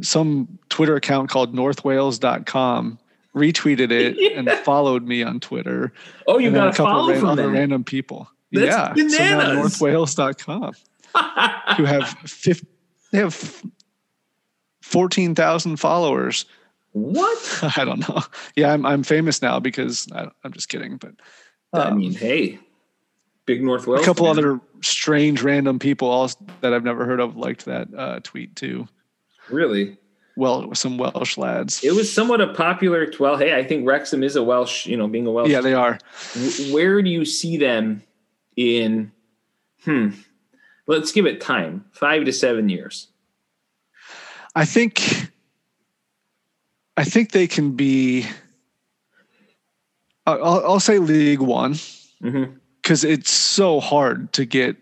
some 0.00 0.58
Twitter 0.68 0.96
account 0.96 1.30
called 1.30 1.54
northwales.com 1.54 2.98
retweeted 3.34 3.90
it 3.90 4.16
yeah. 4.18 4.30
and 4.38 4.50
followed 4.64 5.06
me 5.06 5.22
on 5.22 5.40
Twitter. 5.40 5.92
Oh, 6.26 6.38
you 6.38 6.50
got 6.50 6.68
a 6.68 6.72
couple 6.76 7.10
of 7.10 7.24
other 7.24 7.50
random 7.50 7.84
people. 7.84 8.28
That's 8.52 8.66
yeah. 8.66 8.92
Bananas. 8.92 9.76
So 9.76 9.86
now 9.86 9.94
northwales.com 9.94 10.74
who 11.76 11.84
have 11.84 12.08
50, 12.08 12.66
they 13.12 13.18
have 13.18 13.62
14,000 14.82 15.76
followers. 15.76 16.44
What? 16.92 17.60
I 17.76 17.84
don't 17.84 18.06
know. 18.08 18.22
Yeah, 18.54 18.72
I'm 18.72 18.84
I'm 18.84 19.02
famous 19.02 19.40
now 19.40 19.60
because 19.60 20.08
I, 20.12 20.28
am 20.44 20.52
just 20.52 20.68
kidding, 20.68 20.98
but 20.98 21.14
um, 21.72 21.80
I 21.80 21.90
mean, 21.94 22.12
hey, 22.12 22.58
big 23.46 23.62
North 23.62 23.86
Wales. 23.86 24.02
A 24.02 24.04
couple 24.04 24.26
man. 24.26 24.38
other 24.38 24.60
strange 24.82 25.42
random 25.42 25.78
people 25.78 26.08
also 26.08 26.38
that 26.60 26.72
I've 26.72 26.84
never 26.84 27.04
heard 27.04 27.20
of 27.20 27.36
liked 27.36 27.64
that 27.66 27.88
uh, 27.96 28.20
tweet 28.22 28.56
too. 28.56 28.88
Really? 29.50 29.98
well 30.36 30.74
some 30.74 30.98
Welsh 30.98 31.36
lads. 31.36 31.82
It 31.84 31.92
was 31.92 32.12
somewhat 32.12 32.40
a 32.40 32.52
popular. 32.54 33.10
Well, 33.18 33.36
hey, 33.36 33.56
I 33.56 33.64
think 33.64 33.86
Wrexham 33.86 34.22
is 34.22 34.36
a 34.36 34.42
Welsh. 34.42 34.86
You 34.86 34.96
know, 34.96 35.08
being 35.08 35.26
a 35.26 35.30
Welsh. 35.30 35.50
Yeah, 35.50 35.60
they 35.60 35.74
are. 35.74 35.98
Where 36.70 37.02
do 37.02 37.10
you 37.10 37.24
see 37.24 37.56
them 37.56 38.02
in? 38.56 39.12
Hmm. 39.84 40.10
Let's 40.86 41.12
give 41.12 41.26
it 41.26 41.40
time. 41.40 41.84
Five 41.92 42.24
to 42.24 42.32
seven 42.32 42.68
years. 42.68 43.08
I 44.54 44.64
think. 44.64 45.30
I 46.96 47.04
think 47.04 47.32
they 47.32 47.46
can 47.46 47.72
be. 47.72 48.26
I'll, 50.26 50.64
I'll 50.64 50.80
say 50.80 50.98
League 50.98 51.40
One 51.40 51.74
because 52.82 53.04
it's 53.04 53.30
so 53.30 53.80
hard 53.80 54.32
to 54.34 54.44
get 54.44 54.76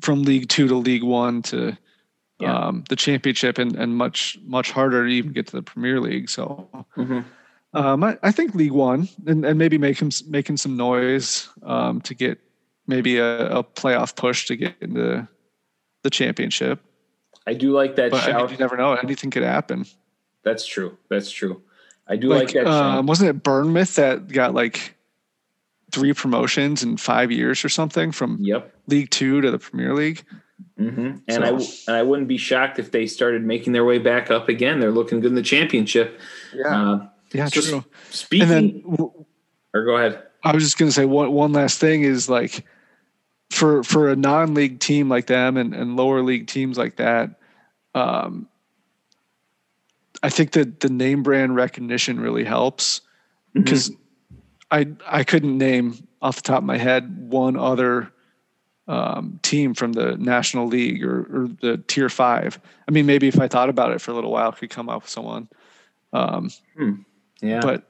from 0.00 0.22
League 0.22 0.48
Two 0.48 0.68
to 0.68 0.74
League 0.74 1.02
One 1.02 1.42
to 1.42 1.76
yeah. 2.40 2.66
um, 2.66 2.84
the 2.88 2.96
championship 2.96 3.58
and, 3.58 3.76
and 3.76 3.96
much 3.96 4.38
much 4.44 4.70
harder 4.70 5.06
to 5.06 5.10
even 5.10 5.32
get 5.32 5.46
to 5.48 5.56
the 5.56 5.62
Premier 5.62 6.00
League. 6.00 6.28
So 6.28 6.68
mm-hmm. 6.96 7.20
um, 7.72 8.04
I, 8.04 8.18
I, 8.22 8.32
think 8.32 8.54
League 8.54 8.72
One 8.72 9.08
and, 9.26 9.44
and 9.44 9.58
maybe 9.58 9.78
making 9.78 10.12
making 10.28 10.56
some 10.56 10.76
noise 10.76 11.48
um, 11.62 12.00
to 12.02 12.14
get 12.14 12.40
maybe 12.86 13.18
a, 13.18 13.58
a, 13.58 13.64
playoff 13.64 14.16
push 14.16 14.46
to 14.46 14.56
get 14.56 14.74
into 14.80 15.26
the 16.02 16.10
championship. 16.10 16.80
I 17.46 17.54
do 17.54 17.72
like 17.72 17.96
that. 17.96 18.10
But 18.10 18.22
shout. 18.22 18.34
I 18.34 18.42
mean, 18.42 18.50
you 18.52 18.56
never 18.58 18.76
know; 18.76 18.94
anything 18.94 19.30
could 19.30 19.42
happen. 19.42 19.86
That's 20.42 20.66
true. 20.66 20.98
That's 21.08 21.30
true. 21.30 21.62
I 22.06 22.16
do 22.16 22.28
like, 22.28 22.46
like 22.46 22.54
that. 22.54 22.66
Um, 22.66 23.06
wasn't 23.06 23.30
it 23.30 23.42
Bournemouth 23.42 23.94
that 23.94 24.28
got 24.28 24.54
like 24.54 24.93
three 25.94 26.12
promotions 26.12 26.82
in 26.82 26.96
five 26.96 27.30
years 27.30 27.64
or 27.64 27.68
something 27.68 28.12
from 28.12 28.38
yep. 28.40 28.74
League 28.88 29.10
Two 29.10 29.40
to 29.40 29.50
the 29.50 29.58
Premier 29.58 29.94
League? 29.94 30.24
Mm-hmm. 30.78 31.18
And 31.28 31.28
so. 31.28 31.42
I 31.42 31.48
and 31.92 31.96
I 31.96 32.02
wouldn't 32.02 32.28
be 32.28 32.36
shocked 32.36 32.78
if 32.78 32.90
they 32.90 33.06
started 33.06 33.44
making 33.44 33.72
their 33.72 33.84
way 33.84 33.98
back 33.98 34.30
up 34.30 34.48
again. 34.48 34.80
They're 34.80 34.90
looking 34.90 35.20
good 35.20 35.28
in 35.28 35.34
the 35.34 35.42
championship. 35.42 36.20
Yeah, 36.52 36.92
uh, 36.92 37.08
yeah, 37.32 37.46
so 37.46 37.60
true. 37.60 37.84
Speaking, 38.10 38.48
then, 38.48 38.82
or 39.72 39.84
go 39.84 39.96
ahead. 39.96 40.22
I 40.42 40.52
was 40.52 40.64
just 40.64 40.76
going 40.76 40.88
to 40.88 40.94
say 40.94 41.04
one 41.04 41.32
one 41.32 41.52
last 41.52 41.78
thing 41.78 42.02
is 42.02 42.28
like 42.28 42.64
for 43.50 43.82
for 43.84 44.10
a 44.10 44.16
non 44.16 44.54
league 44.54 44.80
team 44.80 45.08
like 45.08 45.26
them 45.26 45.56
and, 45.56 45.74
and 45.74 45.96
lower 45.96 46.22
league 46.22 46.48
teams 46.48 46.76
like 46.76 46.96
that. 46.96 47.30
Um, 47.94 48.48
I 50.22 50.30
think 50.30 50.52
that 50.52 50.80
the 50.80 50.88
name 50.88 51.22
brand 51.22 51.54
recognition 51.54 52.18
really 52.18 52.44
helps 52.44 53.00
because 53.52 53.90
mm-hmm. 53.90 54.02
I 54.70 54.86
I 55.06 55.24
couldn't 55.24 55.56
name 55.58 56.06
off 56.22 56.36
the 56.36 56.42
top 56.42 56.58
of 56.58 56.64
my 56.64 56.78
head 56.78 57.30
one 57.30 57.56
other 57.56 58.12
um, 58.86 59.40
team 59.42 59.74
from 59.74 59.92
the 59.92 60.16
National 60.18 60.66
League 60.66 61.02
or, 61.04 61.20
or, 61.20 61.48
the 61.60 61.82
Tier 61.86 62.08
Five. 62.08 62.60
I 62.86 62.90
mean, 62.90 63.06
maybe 63.06 63.28
if 63.28 63.40
I 63.40 63.48
thought 63.48 63.70
about 63.70 63.92
it 63.92 64.00
for 64.00 64.10
a 64.10 64.14
little 64.14 64.30
while, 64.30 64.50
I 64.50 64.58
could 64.58 64.70
come 64.70 64.90
up 64.90 65.02
with 65.02 65.10
someone. 65.10 65.48
Um, 66.12 66.50
hmm. 66.76 66.94
Yeah. 67.40 67.60
But 67.60 67.88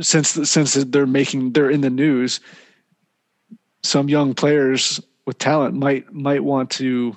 since 0.00 0.30
since 0.30 0.74
they're 0.74 1.06
making 1.06 1.52
they're 1.52 1.70
in 1.70 1.82
the 1.82 1.90
news, 1.90 2.40
some 3.82 4.08
young 4.08 4.34
players 4.34 5.00
with 5.26 5.38
talent 5.38 5.74
might 5.74 6.12
might 6.12 6.42
want 6.42 6.70
to 6.70 7.16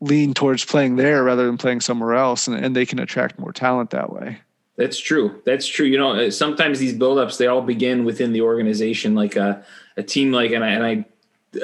lean 0.00 0.34
towards 0.34 0.64
playing 0.64 0.96
there 0.96 1.22
rather 1.22 1.46
than 1.46 1.58
playing 1.58 1.80
somewhere 1.80 2.14
else, 2.14 2.48
and, 2.48 2.56
and 2.56 2.74
they 2.74 2.86
can 2.86 2.98
attract 2.98 3.38
more 3.38 3.52
talent 3.52 3.90
that 3.90 4.12
way. 4.12 4.38
That's 4.80 4.98
true. 4.98 5.42
That's 5.44 5.66
true. 5.66 5.84
You 5.84 5.98
know, 5.98 6.30
sometimes 6.30 6.78
these 6.78 6.94
buildups 6.94 7.36
they 7.36 7.46
all 7.46 7.60
begin 7.60 8.06
within 8.06 8.32
the 8.32 8.40
organization, 8.40 9.14
like 9.14 9.36
a, 9.36 9.62
a 9.98 10.02
team 10.02 10.32
like, 10.32 10.52
and 10.52 10.64
I, 10.64 10.68
and 10.68 10.82
I 10.82 11.04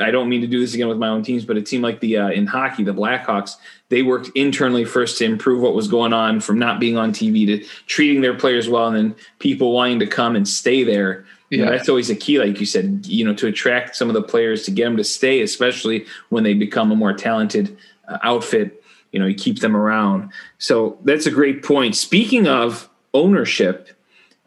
I 0.02 0.10
don't 0.10 0.28
mean 0.28 0.42
to 0.42 0.46
do 0.46 0.60
this 0.60 0.74
again 0.74 0.88
with 0.88 0.98
my 0.98 1.08
own 1.08 1.22
teams, 1.22 1.46
but 1.46 1.56
it 1.56 1.66
seemed 1.66 1.82
like 1.82 2.00
the 2.00 2.18
uh, 2.18 2.28
in 2.28 2.46
hockey, 2.46 2.84
the 2.84 2.92
Blackhawks, 2.92 3.52
they 3.88 4.02
worked 4.02 4.28
internally 4.34 4.84
first 4.84 5.16
to 5.18 5.24
improve 5.24 5.62
what 5.62 5.74
was 5.74 5.88
going 5.88 6.12
on 6.12 6.40
from 6.40 6.58
not 6.58 6.78
being 6.78 6.98
on 6.98 7.12
TV 7.12 7.46
to 7.46 7.66
treating 7.86 8.20
their 8.20 8.34
players 8.34 8.68
well, 8.68 8.88
and 8.88 8.96
then 8.96 9.16
people 9.38 9.72
wanting 9.72 10.00
to 10.00 10.06
come 10.06 10.36
and 10.36 10.46
stay 10.46 10.84
there. 10.84 11.24
Yeah. 11.48 11.58
You 11.58 11.64
know, 11.64 11.70
that's 11.70 11.88
always 11.88 12.10
a 12.10 12.16
key, 12.16 12.38
like 12.38 12.60
you 12.60 12.66
said, 12.66 13.06
you 13.06 13.24
know, 13.24 13.32
to 13.32 13.46
attract 13.46 13.96
some 13.96 14.08
of 14.10 14.14
the 14.14 14.22
players 14.22 14.64
to 14.64 14.70
get 14.72 14.84
them 14.84 14.98
to 14.98 15.04
stay, 15.04 15.40
especially 15.40 16.04
when 16.28 16.44
they 16.44 16.52
become 16.52 16.92
a 16.92 16.96
more 16.96 17.14
talented 17.14 17.78
uh, 18.08 18.18
outfit. 18.22 18.82
You 19.10 19.20
know, 19.20 19.26
you 19.26 19.34
keep 19.34 19.60
them 19.60 19.74
around. 19.74 20.32
So 20.58 20.98
that's 21.04 21.24
a 21.24 21.30
great 21.30 21.62
point. 21.62 21.96
Speaking 21.96 22.46
of 22.46 22.90
ownership, 23.16 23.88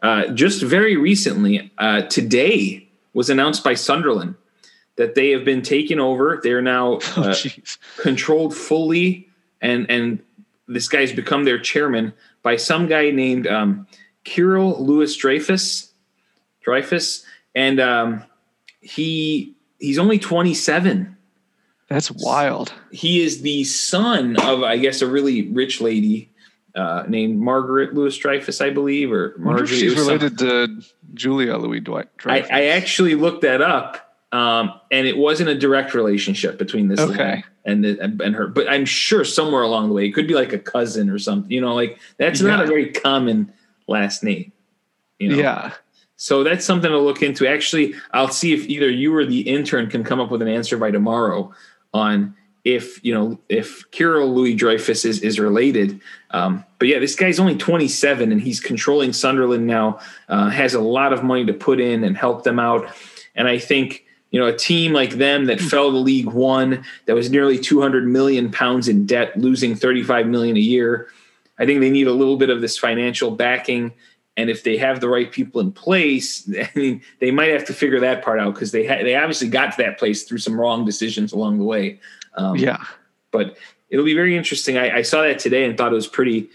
uh, 0.02 0.28
just 0.28 0.62
very 0.62 0.96
recently, 0.96 1.70
uh, 1.78 2.02
today 2.02 2.88
was 3.12 3.28
announced 3.28 3.64
by 3.64 3.74
Sunderland 3.74 4.36
that 4.96 5.14
they 5.14 5.30
have 5.30 5.44
been 5.44 5.62
taken 5.62 5.98
over. 5.98 6.40
They're 6.42 6.62
now 6.62 7.00
oh, 7.16 7.22
uh, 7.22 7.34
oh, 7.34 7.50
controlled 7.98 8.56
fully, 8.56 9.28
and 9.60 9.90
and 9.90 10.20
this 10.68 10.88
guy's 10.88 11.12
become 11.12 11.44
their 11.44 11.58
chairman 11.58 12.12
by 12.42 12.56
some 12.56 12.86
guy 12.86 13.10
named 13.10 13.46
um, 13.46 13.86
Kyril 14.24 14.78
Louis 14.80 15.14
Dreyfus. 15.16 15.88
Dreyfus, 16.62 17.24
and 17.54 17.80
um, 17.80 18.24
he 18.80 19.54
he's 19.78 19.98
only 19.98 20.18
27. 20.18 21.16
That's 21.88 22.10
wild. 22.10 22.72
He 22.92 23.20
is 23.20 23.42
the 23.42 23.64
son 23.64 24.36
of, 24.36 24.62
I 24.62 24.76
guess, 24.76 25.02
a 25.02 25.08
really 25.08 25.48
rich 25.48 25.80
lady 25.80 26.30
uh, 26.74 27.04
named 27.08 27.38
Margaret 27.40 27.94
Louis 27.94 28.16
Dreyfus, 28.16 28.60
I 28.60 28.70
believe, 28.70 29.12
or 29.12 29.34
Margaret. 29.38 29.68
She's 29.68 29.96
related 29.96 30.38
to 30.38 30.82
Julia 31.14 31.56
Louis 31.56 31.80
Dwight. 31.80 32.08
I, 32.24 32.40
I, 32.50 32.64
actually 32.66 33.14
looked 33.14 33.42
that 33.42 33.60
up, 33.60 34.14
um, 34.32 34.72
and 34.90 35.06
it 35.06 35.16
wasn't 35.16 35.48
a 35.48 35.54
direct 35.54 35.94
relationship 35.94 36.58
between 36.58 36.88
this 36.88 37.00
okay. 37.00 37.42
and 37.64 37.84
the, 37.84 38.00
and 38.00 38.34
her. 38.34 38.46
But 38.46 38.70
I'm 38.70 38.84
sure 38.84 39.24
somewhere 39.24 39.62
along 39.62 39.88
the 39.88 39.94
way, 39.94 40.06
it 40.06 40.12
could 40.12 40.28
be 40.28 40.34
like 40.34 40.52
a 40.52 40.58
cousin 40.58 41.10
or 41.10 41.18
something. 41.18 41.50
You 41.50 41.60
know, 41.60 41.74
like 41.74 41.98
that's 42.18 42.40
yeah. 42.40 42.48
not 42.48 42.64
a 42.64 42.66
very 42.66 42.92
common 42.92 43.52
last 43.88 44.22
name. 44.22 44.52
You 45.18 45.30
know? 45.30 45.36
Yeah. 45.36 45.72
So 46.16 46.44
that's 46.44 46.66
something 46.66 46.90
to 46.90 46.98
look 46.98 47.22
into. 47.22 47.48
Actually, 47.48 47.94
I'll 48.12 48.28
see 48.28 48.52
if 48.52 48.68
either 48.68 48.90
you 48.90 49.14
or 49.14 49.24
the 49.24 49.40
intern 49.40 49.88
can 49.88 50.04
come 50.04 50.20
up 50.20 50.30
with 50.30 50.42
an 50.42 50.48
answer 50.48 50.76
by 50.76 50.90
tomorrow 50.90 51.52
on 51.94 52.36
if 52.64 53.02
you 53.04 53.14
know 53.14 53.38
if 53.48 53.90
Kyril 53.90 54.34
Louis 54.34 54.54
Dreyfus 54.54 55.04
is 55.04 55.20
is 55.20 55.38
related. 55.38 56.00
Um, 56.30 56.64
but 56.78 56.88
yeah, 56.88 56.98
this 56.98 57.14
guy's 57.14 57.40
only 57.40 57.56
27 57.56 58.32
and 58.32 58.40
he's 58.40 58.60
controlling 58.60 59.12
Sunderland 59.12 59.66
now. 59.66 60.00
Uh, 60.28 60.48
has 60.50 60.74
a 60.74 60.80
lot 60.80 61.12
of 61.12 61.24
money 61.24 61.44
to 61.46 61.52
put 61.52 61.80
in 61.80 62.04
and 62.04 62.16
help 62.16 62.44
them 62.44 62.58
out. 62.58 62.88
And 63.34 63.48
I 63.48 63.58
think 63.58 64.04
you 64.30 64.40
know 64.40 64.46
a 64.46 64.56
team 64.56 64.92
like 64.92 65.12
them 65.12 65.46
that 65.46 65.60
fell 65.60 65.90
to 65.90 65.96
League 65.96 66.26
One, 66.26 66.84
that 67.06 67.14
was 67.14 67.30
nearly 67.30 67.58
200 67.58 68.06
million 68.06 68.50
pounds 68.50 68.88
in 68.88 69.06
debt, 69.06 69.38
losing 69.38 69.74
35 69.74 70.26
million 70.26 70.56
a 70.56 70.60
year. 70.60 71.08
I 71.58 71.66
think 71.66 71.80
they 71.80 71.90
need 71.90 72.06
a 72.06 72.12
little 72.12 72.36
bit 72.36 72.50
of 72.50 72.60
this 72.60 72.78
financial 72.78 73.30
backing. 73.30 73.92
And 74.36 74.48
if 74.48 74.62
they 74.62 74.78
have 74.78 75.00
the 75.00 75.08
right 75.08 75.30
people 75.30 75.60
in 75.60 75.72
place, 75.72 76.48
I 76.58 76.70
mean, 76.74 77.02
they 77.20 77.30
might 77.30 77.50
have 77.50 77.66
to 77.66 77.74
figure 77.74 78.00
that 78.00 78.24
part 78.24 78.40
out 78.40 78.54
because 78.54 78.72
they 78.72 78.86
ha- 78.86 79.02
they 79.02 79.14
obviously 79.14 79.48
got 79.48 79.72
to 79.72 79.82
that 79.82 79.98
place 79.98 80.24
through 80.24 80.38
some 80.38 80.58
wrong 80.58 80.84
decisions 80.84 81.32
along 81.32 81.58
the 81.58 81.64
way. 81.64 82.00
Um, 82.34 82.56
yeah. 82.56 82.84
But 83.30 83.56
it'll 83.88 84.04
be 84.04 84.14
very 84.14 84.36
interesting. 84.36 84.78
I, 84.78 84.98
I, 84.98 85.02
saw 85.02 85.22
that 85.22 85.38
today 85.38 85.64
and 85.64 85.76
thought 85.76 85.92
it 85.92 85.96
was 85.96 86.06
pretty 86.06 86.48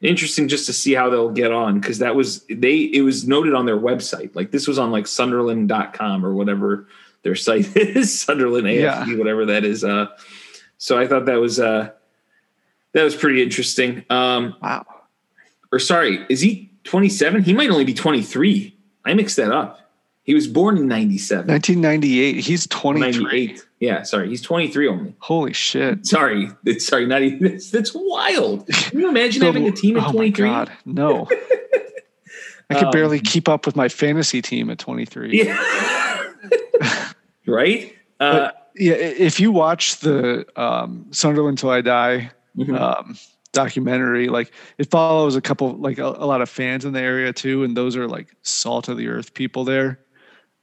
interesting 0.00 0.48
just 0.48 0.66
to 0.66 0.72
see 0.72 0.94
how 0.94 1.08
they'll 1.08 1.30
get 1.30 1.52
on 1.52 1.80
because 1.80 1.98
that 1.98 2.14
was 2.14 2.44
they 2.50 2.76
it 2.76 3.02
was 3.02 3.26
noted 3.26 3.54
on 3.54 3.66
their 3.66 3.78
website. 3.78 4.34
Like 4.34 4.50
this 4.50 4.66
was 4.66 4.78
on 4.78 4.90
like 4.90 5.06
Sunderland.com 5.06 6.24
or 6.24 6.34
whatever 6.34 6.86
their 7.22 7.34
site 7.34 7.74
is, 7.76 8.20
Sunderland 8.20 8.66
AFC, 8.66 9.06
yeah. 9.06 9.16
whatever 9.16 9.46
that 9.46 9.64
is. 9.64 9.84
Uh, 9.84 10.06
so 10.78 10.98
I 10.98 11.06
thought 11.06 11.26
that 11.26 11.36
was 11.36 11.60
uh, 11.60 11.90
that 12.92 13.02
was 13.02 13.16
pretty 13.16 13.42
interesting. 13.42 14.04
Um, 14.10 14.56
wow. 14.60 14.84
Or 15.70 15.78
sorry, 15.78 16.26
is 16.28 16.40
he 16.40 16.70
27? 16.84 17.44
He 17.44 17.54
might 17.54 17.70
only 17.70 17.84
be 17.84 17.94
23. 17.94 18.76
I 19.04 19.14
mixed 19.14 19.36
that 19.36 19.50
up. 19.50 19.81
He 20.24 20.34
was 20.34 20.46
born 20.46 20.76
in 20.76 20.86
97. 20.86 21.48
1998. 21.48 22.44
He's 22.44 22.66
23. 22.68 23.58
Yeah, 23.80 24.02
sorry. 24.02 24.28
He's 24.28 24.40
23 24.40 24.88
only. 24.88 25.14
Holy 25.18 25.52
shit. 25.52 26.06
Sorry. 26.06 26.48
It's, 26.64 26.86
sorry, 26.86 27.06
not 27.06 27.22
even. 27.22 27.40
That's, 27.40 27.70
that's 27.70 27.92
wild. 27.92 28.66
Can 28.68 29.00
you 29.00 29.08
imagine 29.08 29.40
so, 29.40 29.46
having 29.46 29.66
a 29.66 29.72
team 29.72 29.96
at 29.96 30.06
oh 30.06 30.12
23? 30.12 30.48
God, 30.48 30.72
no. 30.84 31.28
I 32.70 32.74
could 32.74 32.84
um, 32.84 32.90
barely 32.92 33.18
keep 33.18 33.48
up 33.48 33.66
with 33.66 33.74
my 33.74 33.88
fantasy 33.88 34.40
team 34.40 34.70
at 34.70 34.78
23. 34.78 35.42
Yeah. 35.42 36.22
right? 37.46 37.92
Uh, 38.20 38.32
but, 38.32 38.70
yeah, 38.76 38.94
if 38.94 39.40
you 39.40 39.50
watch 39.50 39.98
the 39.98 40.46
um, 40.54 41.06
Sunderland 41.10 41.58
Till 41.58 41.70
I 41.70 41.80
Die 41.80 42.30
mm-hmm. 42.56 42.74
um, 42.76 43.18
documentary, 43.52 44.28
like 44.28 44.52
it 44.78 44.88
follows 44.88 45.34
a 45.34 45.40
couple, 45.40 45.76
like 45.78 45.98
a, 45.98 46.06
a 46.06 46.24
lot 46.24 46.40
of 46.40 46.48
fans 46.48 46.84
in 46.84 46.92
the 46.92 47.00
area 47.00 47.32
too, 47.32 47.64
and 47.64 47.76
those 47.76 47.96
are 47.96 48.06
like 48.06 48.34
salt 48.42 48.88
of 48.88 48.96
the 48.96 49.08
earth 49.08 49.34
people 49.34 49.64
there 49.64 49.98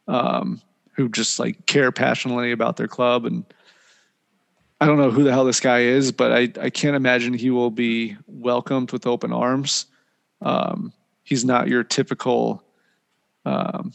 um, 0.09 0.59
who 0.93 1.07
just 1.07 1.39
like 1.39 1.65
care 1.65 1.91
passionately 1.91 2.51
about 2.51 2.75
their 2.75 2.87
club. 2.87 3.25
And 3.25 3.45
I 4.81 4.85
don't 4.85 4.97
know 4.97 5.11
who 5.11 5.23
the 5.23 5.31
hell 5.31 5.45
this 5.45 5.59
guy 5.59 5.81
is, 5.81 6.11
but 6.11 6.33
I, 6.33 6.51
I 6.59 6.69
can't 6.69 6.95
imagine 6.95 7.33
he 7.33 7.51
will 7.51 7.69
be 7.69 8.17
welcomed 8.27 8.91
with 8.91 9.07
open 9.07 9.31
arms. 9.31 9.85
Um, 10.41 10.91
he's 11.23 11.45
not 11.45 11.67
your 11.67 11.83
typical 11.83 12.63
um, 13.45 13.93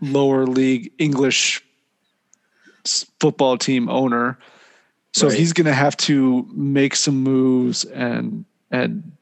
lower 0.00 0.46
league 0.46 0.92
English 0.98 1.64
football 3.18 3.56
team 3.56 3.88
owner. 3.88 4.38
So 5.14 5.28
right. 5.28 5.36
he's 5.36 5.52
going 5.52 5.66
to 5.66 5.74
have 5.74 5.96
to 5.98 6.46
make 6.52 6.94
some 6.94 7.16
moves 7.16 7.84
and 7.84 8.44
and 8.70 9.12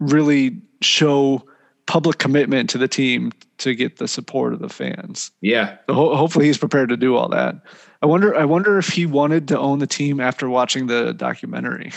really 0.00 0.60
show 0.80 1.44
public 1.86 2.18
commitment 2.18 2.70
to 2.70 2.78
the 2.78 2.88
team 2.88 3.32
to 3.60 3.74
get 3.74 3.98
the 3.98 4.08
support 4.08 4.52
of 4.52 4.58
the 4.58 4.68
fans. 4.68 5.30
Yeah. 5.40 5.76
So 5.86 5.94
ho- 5.94 6.16
hopefully 6.16 6.46
he's 6.46 6.58
prepared 6.58 6.88
to 6.88 6.96
do 6.96 7.16
all 7.16 7.28
that. 7.28 7.56
I 8.02 8.06
wonder 8.06 8.34
I 8.34 8.44
wonder 8.44 8.78
if 8.78 8.88
he 8.88 9.06
wanted 9.06 9.48
to 9.48 9.58
own 9.58 9.78
the 9.78 9.86
team 9.86 10.20
after 10.20 10.48
watching 10.48 10.86
the 10.86 11.12
documentary. 11.12 11.92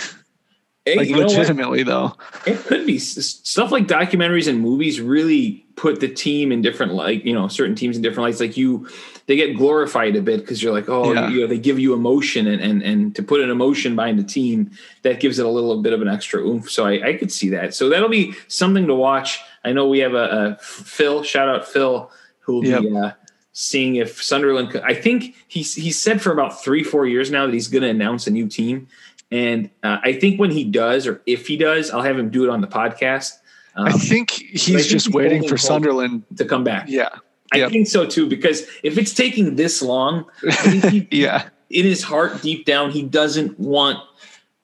Hey, 0.85 0.97
like 0.97 1.09
legitimately 1.09 1.83
though. 1.83 2.17
It 2.45 2.57
could 2.59 2.85
be 2.85 2.99
stuff 2.99 3.71
like 3.71 3.87
documentaries 3.87 4.49
and 4.49 4.59
movies 4.59 4.99
really 4.99 5.65
put 5.77 6.01
the 6.01 6.09
team 6.09 6.51
in 6.51 6.61
different 6.61 6.93
like, 6.93 7.23
you 7.23 7.33
know, 7.33 7.47
certain 7.47 7.75
teams 7.75 7.95
in 7.95 8.01
different 8.01 8.27
lights 8.27 8.41
like 8.41 8.57
you 8.57 8.89
they 9.25 9.37
get 9.37 9.55
glorified 9.55 10.17
a 10.17 10.21
bit 10.21 10.41
because 10.41 10.61
you're 10.61 10.73
like, 10.73 10.89
oh, 10.89 11.13
yeah. 11.13 11.29
you 11.29 11.39
know, 11.39 11.47
they 11.47 11.57
give 11.57 11.79
you 11.79 11.93
emotion 11.93 12.47
and, 12.47 12.61
and 12.61 12.81
and 12.81 13.15
to 13.15 13.23
put 13.23 13.39
an 13.39 13.49
emotion 13.49 13.95
behind 13.95 14.19
the 14.19 14.23
team 14.23 14.71
that 15.03 15.21
gives 15.21 15.39
it 15.39 15.45
a 15.45 15.49
little 15.49 15.81
bit 15.81 15.93
of 15.93 16.01
an 16.01 16.09
extra 16.09 16.41
oomph. 16.41 16.69
So 16.69 16.85
I, 16.85 17.07
I 17.07 17.13
could 17.13 17.31
see 17.31 17.49
that. 17.49 17.73
So 17.73 17.87
that'll 17.87 18.09
be 18.09 18.33
something 18.49 18.87
to 18.87 18.93
watch. 18.93 19.39
I 19.63 19.71
know 19.71 19.87
we 19.87 19.99
have 19.99 20.13
a, 20.13 20.57
a 20.59 20.63
Phil, 20.63 21.23
shout 21.23 21.47
out 21.47 21.67
Phil, 21.67 22.11
who 22.39 22.55
will 22.55 22.65
yep. 22.65 22.81
be 22.81 22.95
uh, 22.95 23.11
seeing 23.53 23.95
if 23.95 24.21
Sunderland. 24.21 24.71
Could, 24.71 24.81
I 24.81 24.93
think 24.93 25.35
he's 25.47 25.73
he 25.75 25.91
said 25.91 26.21
for 26.21 26.31
about 26.31 26.61
three 26.61 26.83
four 26.83 27.05
years 27.05 27.31
now 27.31 27.45
that 27.45 27.53
he's 27.53 27.67
going 27.67 27.83
to 27.83 27.89
announce 27.89 28.27
a 28.27 28.31
new 28.31 28.47
team, 28.47 28.87
and 29.31 29.69
uh, 29.83 29.99
I 30.03 30.13
think 30.13 30.39
when 30.39 30.51
he 30.51 30.63
does 30.63 31.07
or 31.07 31.21
if 31.25 31.47
he 31.47 31.57
does, 31.57 31.91
I'll 31.91 32.01
have 32.01 32.19
him 32.19 32.29
do 32.29 32.43
it 32.43 32.49
on 32.49 32.61
the 32.61 32.67
podcast. 32.67 33.33
Um, 33.75 33.87
I 33.87 33.91
think 33.93 34.31
he's 34.31 34.69
I 34.69 34.73
think 34.73 34.87
just 34.87 35.07
he's 35.07 35.15
waiting 35.15 35.47
for 35.47 35.57
Sunderland 35.57 36.23
to 36.37 36.45
come 36.45 36.63
back. 36.63 36.85
Yeah, 36.89 37.09
I 37.51 37.69
think 37.69 37.87
so 37.87 38.05
too. 38.05 38.27
Because 38.27 38.67
if 38.83 38.97
it's 38.97 39.13
taking 39.13 39.55
this 39.55 39.81
long, 39.81 40.25
he, 40.89 41.07
yeah, 41.11 41.47
in 41.69 41.85
his 41.85 42.03
heart, 42.03 42.41
deep 42.41 42.65
down, 42.65 42.91
he 42.91 43.01
doesn't 43.01 43.57
want 43.57 43.99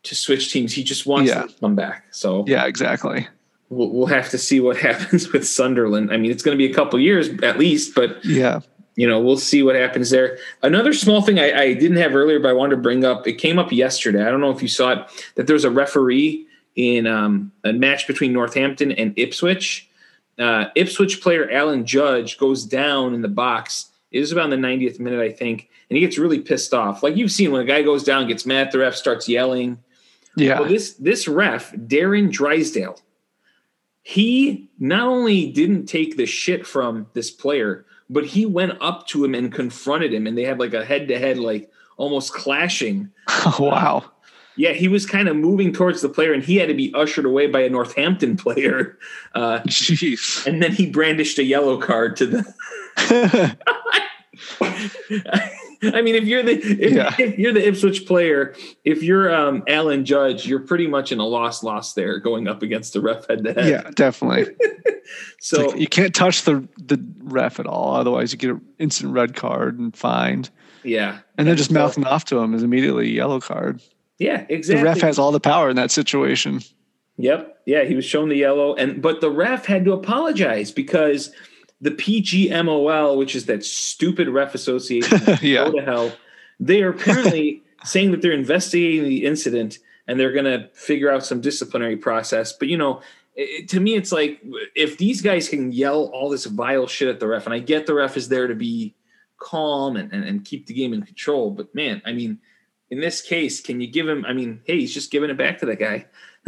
to 0.04 0.16
switch 0.16 0.52
teams. 0.52 0.74
He 0.74 0.84
just 0.84 1.06
wants 1.06 1.30
yeah. 1.30 1.44
to 1.44 1.54
come 1.60 1.76
back. 1.76 2.06
So 2.12 2.44
yeah, 2.48 2.66
exactly 2.66 3.28
we'll, 3.70 3.90
we'll 3.90 4.08
have 4.08 4.30
to 4.30 4.38
see 4.38 4.60
what 4.60 4.78
happens 4.90 5.32
with 5.32 5.48
Sunderland. 5.48 6.12
I 6.12 6.18
mean, 6.18 6.32
it's 6.32 6.44
going 6.44 6.58
to 6.58 6.68
be 6.68 6.70
a 6.70 6.76
couple 6.76 7.00
years 7.00 7.30
at 7.44 7.58
least, 7.58 7.96
but 7.96 8.24
yeah, 8.26 8.62
you 8.96 9.08
know, 9.08 9.20
we'll 9.20 9.38
see 9.38 9.64
what 9.64 9.76
happens 9.76 10.10
there. 10.10 10.38
Another 10.62 10.94
small 10.94 11.22
thing 11.22 11.40
I, 11.40 11.54
I, 11.54 11.74
didn't 11.74 11.98
have 11.98 12.16
earlier, 12.16 12.38
but 12.38 12.50
I 12.50 12.54
wanted 12.54 12.76
to 12.76 12.82
bring 12.82 13.06
up. 13.06 13.26
It 13.28 13.34
came 13.36 13.58
up 13.58 13.72
yesterday. 13.72 14.26
I 14.26 14.30
don't 14.30 14.42
know 14.42 14.52
if 14.52 14.62
you 14.62 14.68
saw 14.68 14.92
it. 14.92 15.30
That 15.36 15.48
there's 15.48 15.64
a 15.64 15.72
referee 15.72 16.46
in 16.76 17.08
um, 17.08 17.52
a 17.64 17.72
match 17.72 18.08
between 18.08 18.34
Northampton 18.34 18.92
and 18.92 19.14
Ipswich. 19.18 19.90
Uh, 20.38 20.66
Ipswich 20.76 21.22
player 21.22 21.50
Alan 21.50 21.86
Judge 21.86 22.38
goes 22.38 22.66
down 22.66 23.14
in 23.14 23.22
the 23.22 23.30
box. 23.30 23.90
It 24.12 24.20
was 24.20 24.32
about 24.32 24.50
the 24.50 24.56
90th 24.56 25.00
minute, 25.00 25.20
I 25.20 25.32
think, 25.32 25.70
and 25.90 25.96
he 25.96 26.02
gets 26.02 26.18
really 26.18 26.40
pissed 26.40 26.74
off. 26.74 27.04
Like 27.04 27.16
you've 27.16 27.32
seen 27.32 27.52
when 27.52 27.62
a 27.62 27.66
guy 27.66 27.84
goes 27.84 28.04
down, 28.04 28.28
gets 28.28 28.46
mad, 28.46 28.72
the 28.72 28.80
ref 28.80 28.96
starts 28.96 29.30
yelling. 29.30 29.78
Yeah. 30.36 30.60
Well, 30.60 30.70
this 30.70 30.94
this 30.94 31.28
ref, 31.28 31.72
Darren 31.74 32.32
Drysdale, 32.32 33.00
he 34.10 34.68
not 34.80 35.08
only 35.08 35.52
didn't 35.52 35.86
take 35.86 36.18
the 36.18 36.26
shit 36.26 36.66
from 36.66 37.06
this 37.14 37.30
player, 37.30 37.86
but 38.10 38.26
he 38.26 38.44
went 38.44 38.74
up 38.82 39.06
to 39.06 39.24
him 39.24 39.36
and 39.36 39.54
confronted 39.54 40.12
him, 40.12 40.26
and 40.26 40.36
they 40.36 40.46
had 40.46 40.60
like 40.60 40.74
a 40.74 40.84
head 40.84 41.08
to 41.10 41.20
head, 41.20 41.38
like 41.38 41.72
almost 41.96 42.34
clashing. 42.34 43.12
Oh, 43.28 43.58
wow. 43.60 44.12
Yeah, 44.56 44.72
he 44.72 44.88
was 44.88 45.06
kind 45.06 45.28
of 45.28 45.36
moving 45.36 45.72
towards 45.72 46.02
the 46.02 46.10
player, 46.10 46.34
and 46.34 46.44
he 46.44 46.56
had 46.56 46.70
to 46.70 46.74
be 46.74 46.92
ushered 46.96 47.26
away 47.26 47.46
by 47.46 47.62
a 47.62 47.70
Northampton 47.70 48.36
player. 48.36 48.98
Uh, 49.36 49.60
Jeez. 49.68 50.44
And 50.48 50.64
then 50.64 50.72
he 50.72 50.90
brandished 50.90 51.38
a 51.38 51.44
yellow 51.44 51.80
card 51.80 52.16
to 52.18 52.26
the. 52.26 53.56
I 55.94 56.02
mean, 56.02 56.16
if 56.16 56.26
you're 56.26 56.44
the 56.44 56.58
if, 56.58 56.94
yeah. 56.94 57.16
if, 57.18 57.38
you're 57.38 57.54
the 57.54 57.66
Ipswich 57.66 58.06
player, 58.06 58.54
if 58.84 59.02
you're 59.02 59.34
um, 59.34 59.64
Alan 59.68 60.04
Judge, 60.04 60.46
you're 60.46 60.60
pretty 60.60 60.88
much 60.88 61.12
in 61.12 61.20
a 61.20 61.26
loss 61.26 61.64
loss 61.64 61.94
there, 61.94 62.20
going 62.20 62.48
up 62.48 62.62
against 62.62 62.94
the 62.94 63.02
ref 63.02 63.28
head 63.28 63.44
to 63.46 63.54
head. 63.54 63.68
Yeah, 63.68 63.90
definitely. 63.92 64.56
so 65.40 65.68
like 65.68 65.80
you 65.80 65.88
can't 65.88 66.14
touch 66.14 66.44
the 66.44 66.68
the 66.78 67.02
ref 67.20 67.60
at 67.60 67.66
all, 67.66 67.96
otherwise 67.96 68.34
you 68.34 68.38
get 68.38 68.52
an 68.52 68.62
instant 68.78 69.14
red 69.14 69.36
card 69.36 69.80
and 69.80 69.96
fined. 69.96 70.50
Yeah, 70.84 71.20
and 71.38 71.48
then 71.48 71.56
just 71.56 71.72
mouthing 71.72 72.06
off 72.06 72.26
to 72.26 72.38
him 72.40 72.54
is 72.54 72.64
immediately 72.64 73.10
yellow 73.10 73.40
card. 73.40 73.82
Yeah, 74.18 74.46
exactly. 74.50 74.82
The 74.82 74.84
ref 74.84 75.02
has 75.02 75.18
all 75.18 75.32
the 75.32 75.40
power 75.40 75.70
in 75.70 75.78
that 75.78 75.92
situation. 75.92 76.62
Yep. 77.18 77.62
Yeah, 77.66 77.84
he 77.84 77.96
was 77.96 78.06
shown 78.06 78.30
the 78.30 78.36
yellow, 78.36 78.76
and 78.76 79.02
but 79.02 79.22
the 79.22 79.30
ref 79.30 79.66
had 79.66 79.86
to 79.86 79.94
apologize 79.94 80.72
because 80.72 81.32
the 81.82 81.92
PGMOL, 81.92 83.18
which 83.18 83.36
is 83.36 83.46
that 83.46 83.64
stupid 83.64 84.30
ref 84.30 84.54
association, 84.54 85.20
yeah. 85.42 85.66
go 85.66 85.72
to 85.72 85.82
hell. 85.84 86.12
They 86.60 86.82
are 86.82 86.90
apparently 86.90 87.64
saying 87.84 88.12
that 88.12 88.22
they're 88.22 88.32
investigating 88.32 89.04
the 89.04 89.26
incident 89.26 89.80
and 90.08 90.20
they're 90.20 90.34
going 90.34 90.46
to 90.46 90.70
figure 90.74 91.12
out 91.12 91.26
some 91.26 91.40
disciplinary 91.40 91.96
process. 91.96 92.52
But 92.52 92.68
you 92.68 92.78
know, 92.78 93.02
it, 93.36 93.70
to 93.70 93.80
me, 93.80 93.96
it's 93.96 94.12
like 94.12 94.44
if 94.76 94.98
these 94.98 95.22
guys 95.22 95.48
can 95.48 95.72
yell 95.72 96.06
all 96.14 96.30
this 96.30 96.46
vile 96.46 96.88
shit 96.88 97.08
at 97.08 97.20
the 97.20 97.28
ref, 97.28 97.46
and 97.46 97.54
I 97.54 97.60
get 97.60 97.86
the 97.86 97.94
ref 97.94 98.18
is 98.18 98.28
there 98.28 98.48
to 98.48 98.56
be 98.56 98.96
calm 99.38 99.96
and, 99.96 100.12
and, 100.12 100.26
and 100.26 100.44
keep 100.44 100.66
the 100.66 100.74
game 100.74 100.94
in 100.94 101.04
control, 101.04 101.52
but 101.52 101.74
man, 101.74 102.02
I 102.06 102.12
mean, 102.12 102.40
in 102.90 103.00
this 103.00 103.22
case, 103.22 103.62
can 103.62 103.80
you 103.80 103.88
give 103.88 104.08
him? 104.08 104.26
I 104.26 104.34
mean, 104.34 104.62
hey, 104.66 104.80
he's 104.80 104.94
just 104.94 105.12
giving 105.12 105.30
it 105.30 105.38
back 105.38 105.60
to 105.60 105.66
that 105.68 105.80
guy. 105.80 106.08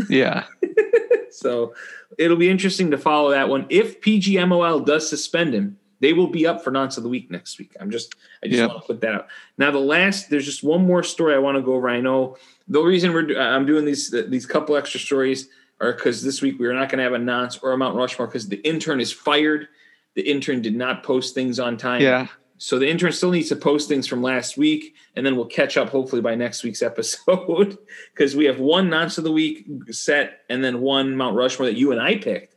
Yeah. 0.10 0.45
so 1.34 1.74
it'll 2.18 2.38
be 2.38 2.49
interesting 2.49 2.91
to 2.91 2.98
follow 2.98 3.32
that 3.32 3.49
one. 3.49 3.66
If 3.70 4.02
PGMOL 4.02 4.86
does 4.86 5.10
suspend 5.10 5.53
him, 5.53 5.78
they 6.02 6.14
will 6.14 6.28
be 6.28 6.48
up 6.48 6.64
for 6.64 6.72
nonce 6.72 6.98
of 6.98 7.03
the 7.03 7.10
week 7.10 7.30
next 7.32 7.60
week. 7.60 7.76
I'm 7.80 7.91
just 7.91 8.16
I 8.44 8.48
just 8.48 8.60
yep. 8.60 8.70
want 8.70 8.82
to 8.82 8.88
put 8.88 9.02
that 9.02 9.14
out. 9.14 9.28
Now 9.58 9.72
the 9.72 9.80
last 9.80 10.30
there's 10.30 10.45
just 10.45 10.64
one 10.64 10.86
more 10.86 11.03
story 11.03 11.36
I 11.36 11.38
want 11.38 11.58
to 11.58 11.62
go 11.62 11.76
over. 11.76 11.90
I 11.90 12.02
know 12.02 12.38
the 12.68 12.82
reason 12.82 13.14
we're 13.14 13.40
I'm 13.40 13.66
doing 13.66 13.86
these 13.86 14.10
these 14.28 14.45
couple 14.45 14.76
extra 14.76 14.99
stories 14.99 15.49
are 15.80 15.94
because 15.94 16.24
this 16.24 16.41
week 16.41 16.60
we 16.60 16.68
are 16.68 16.74
not 16.74 16.90
going 16.90 16.98
to 16.98 17.03
have 17.03 17.14
a 17.14 17.20
nonce 17.20 17.58
or 17.60 17.72
a 17.72 17.78
Mount 17.78 17.95
Rushmore 17.95 18.28
because 18.28 18.48
the 18.48 18.58
intern 18.68 18.99
is 18.99 19.12
fired. 19.12 19.68
The 20.16 20.22
intern 20.22 20.62
did 20.62 20.76
not 20.76 21.03
post 21.03 21.34
things 21.34 21.60
on 21.60 21.78
time. 21.78 22.02
Yeah. 22.02 22.28
So 22.64 22.78
the 22.78 22.88
intern 22.88 23.12
still 23.12 23.32
needs 23.32 23.50
to 23.50 23.56
post 23.56 23.90
things 23.90 24.06
from 24.06 24.22
last 24.22 24.56
week, 24.56 24.94
and 25.16 25.26
then 25.26 25.36
we'll 25.36 25.48
catch 25.48 25.78
up 25.78 25.90
hopefully 25.90 26.22
by 26.22 26.36
next 26.36 26.64
week's 26.64 26.82
episode 26.84 27.76
because 28.14 28.36
we 28.36 28.46
have 28.46 28.60
one 28.60 28.88
nonce 28.88 29.18
of 29.18 29.24
the 29.24 29.32
week 29.32 29.66
set, 29.90 30.42
and 30.48 30.64
then 30.64 30.80
one 30.80 31.18
Mount 31.18 31.36
Rushmore 31.36 31.66
that 31.66 31.76
you 31.76 31.92
and 31.92 32.00
I 32.00 32.18
picked. 32.18 32.56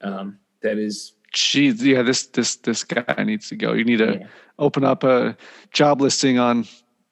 Um, 0.00 0.38
that 0.62 0.78
is, 0.78 1.12
Jeez, 1.34 1.82
yeah, 1.82 2.00
this 2.00 2.28
this 2.28 2.56
this 2.56 2.82
guy 2.82 3.24
needs 3.24 3.50
to 3.50 3.56
go. 3.56 3.74
You 3.74 3.84
need 3.84 3.98
to 3.98 4.20
yeah. 4.20 4.26
open 4.58 4.84
up 4.84 5.04
a 5.04 5.36
job 5.70 6.00
listing 6.00 6.38
on 6.38 6.66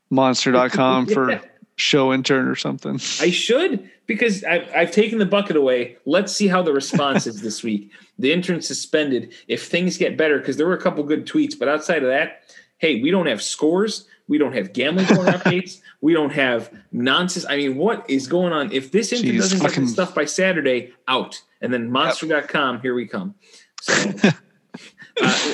Monster.com 0.08 1.04
yeah. 1.08 1.14
for 1.14 1.40
show 1.76 2.10
intern 2.10 2.48
or 2.48 2.56
something. 2.56 2.94
I 3.20 3.30
should 3.30 3.90
because 4.10 4.42
I've, 4.42 4.68
I've 4.74 4.90
taken 4.90 5.20
the 5.20 5.24
bucket 5.24 5.54
away. 5.54 5.96
Let's 6.04 6.32
see 6.32 6.48
how 6.48 6.62
the 6.62 6.72
response 6.72 7.28
is 7.28 7.42
this 7.42 7.62
week. 7.62 7.92
The 8.18 8.32
intern 8.32 8.60
suspended. 8.60 9.32
If 9.46 9.68
things 9.68 9.98
get 9.98 10.16
better, 10.16 10.40
because 10.40 10.56
there 10.56 10.66
were 10.66 10.74
a 10.74 10.80
couple 10.80 11.04
good 11.04 11.28
tweets, 11.28 11.56
but 11.56 11.68
outside 11.68 12.02
of 12.02 12.08
that, 12.08 12.42
hey, 12.78 13.00
we 13.00 13.12
don't 13.12 13.26
have 13.26 13.40
scores. 13.40 14.08
We 14.26 14.36
don't 14.36 14.52
have 14.52 14.72
gambling 14.72 15.06
updates. 15.06 15.80
We 16.00 16.12
don't 16.12 16.32
have 16.32 16.72
nonsense. 16.90 17.46
I 17.48 17.56
mean, 17.56 17.76
what 17.76 18.04
is 18.10 18.26
going 18.26 18.52
on? 18.52 18.72
If 18.72 18.90
this 18.90 19.12
intern 19.12 19.36
Jeez, 19.36 19.38
doesn't 19.38 19.60
fucking... 19.60 19.84
get 19.84 19.90
stuff 19.92 20.12
by 20.12 20.24
Saturday, 20.24 20.92
out. 21.06 21.40
And 21.60 21.72
then 21.72 21.88
monster.com, 21.88 22.74
yep. 22.74 22.82
here 22.82 22.96
we 22.96 23.06
come. 23.06 23.36
So 23.80 23.92
uh, 24.22 24.32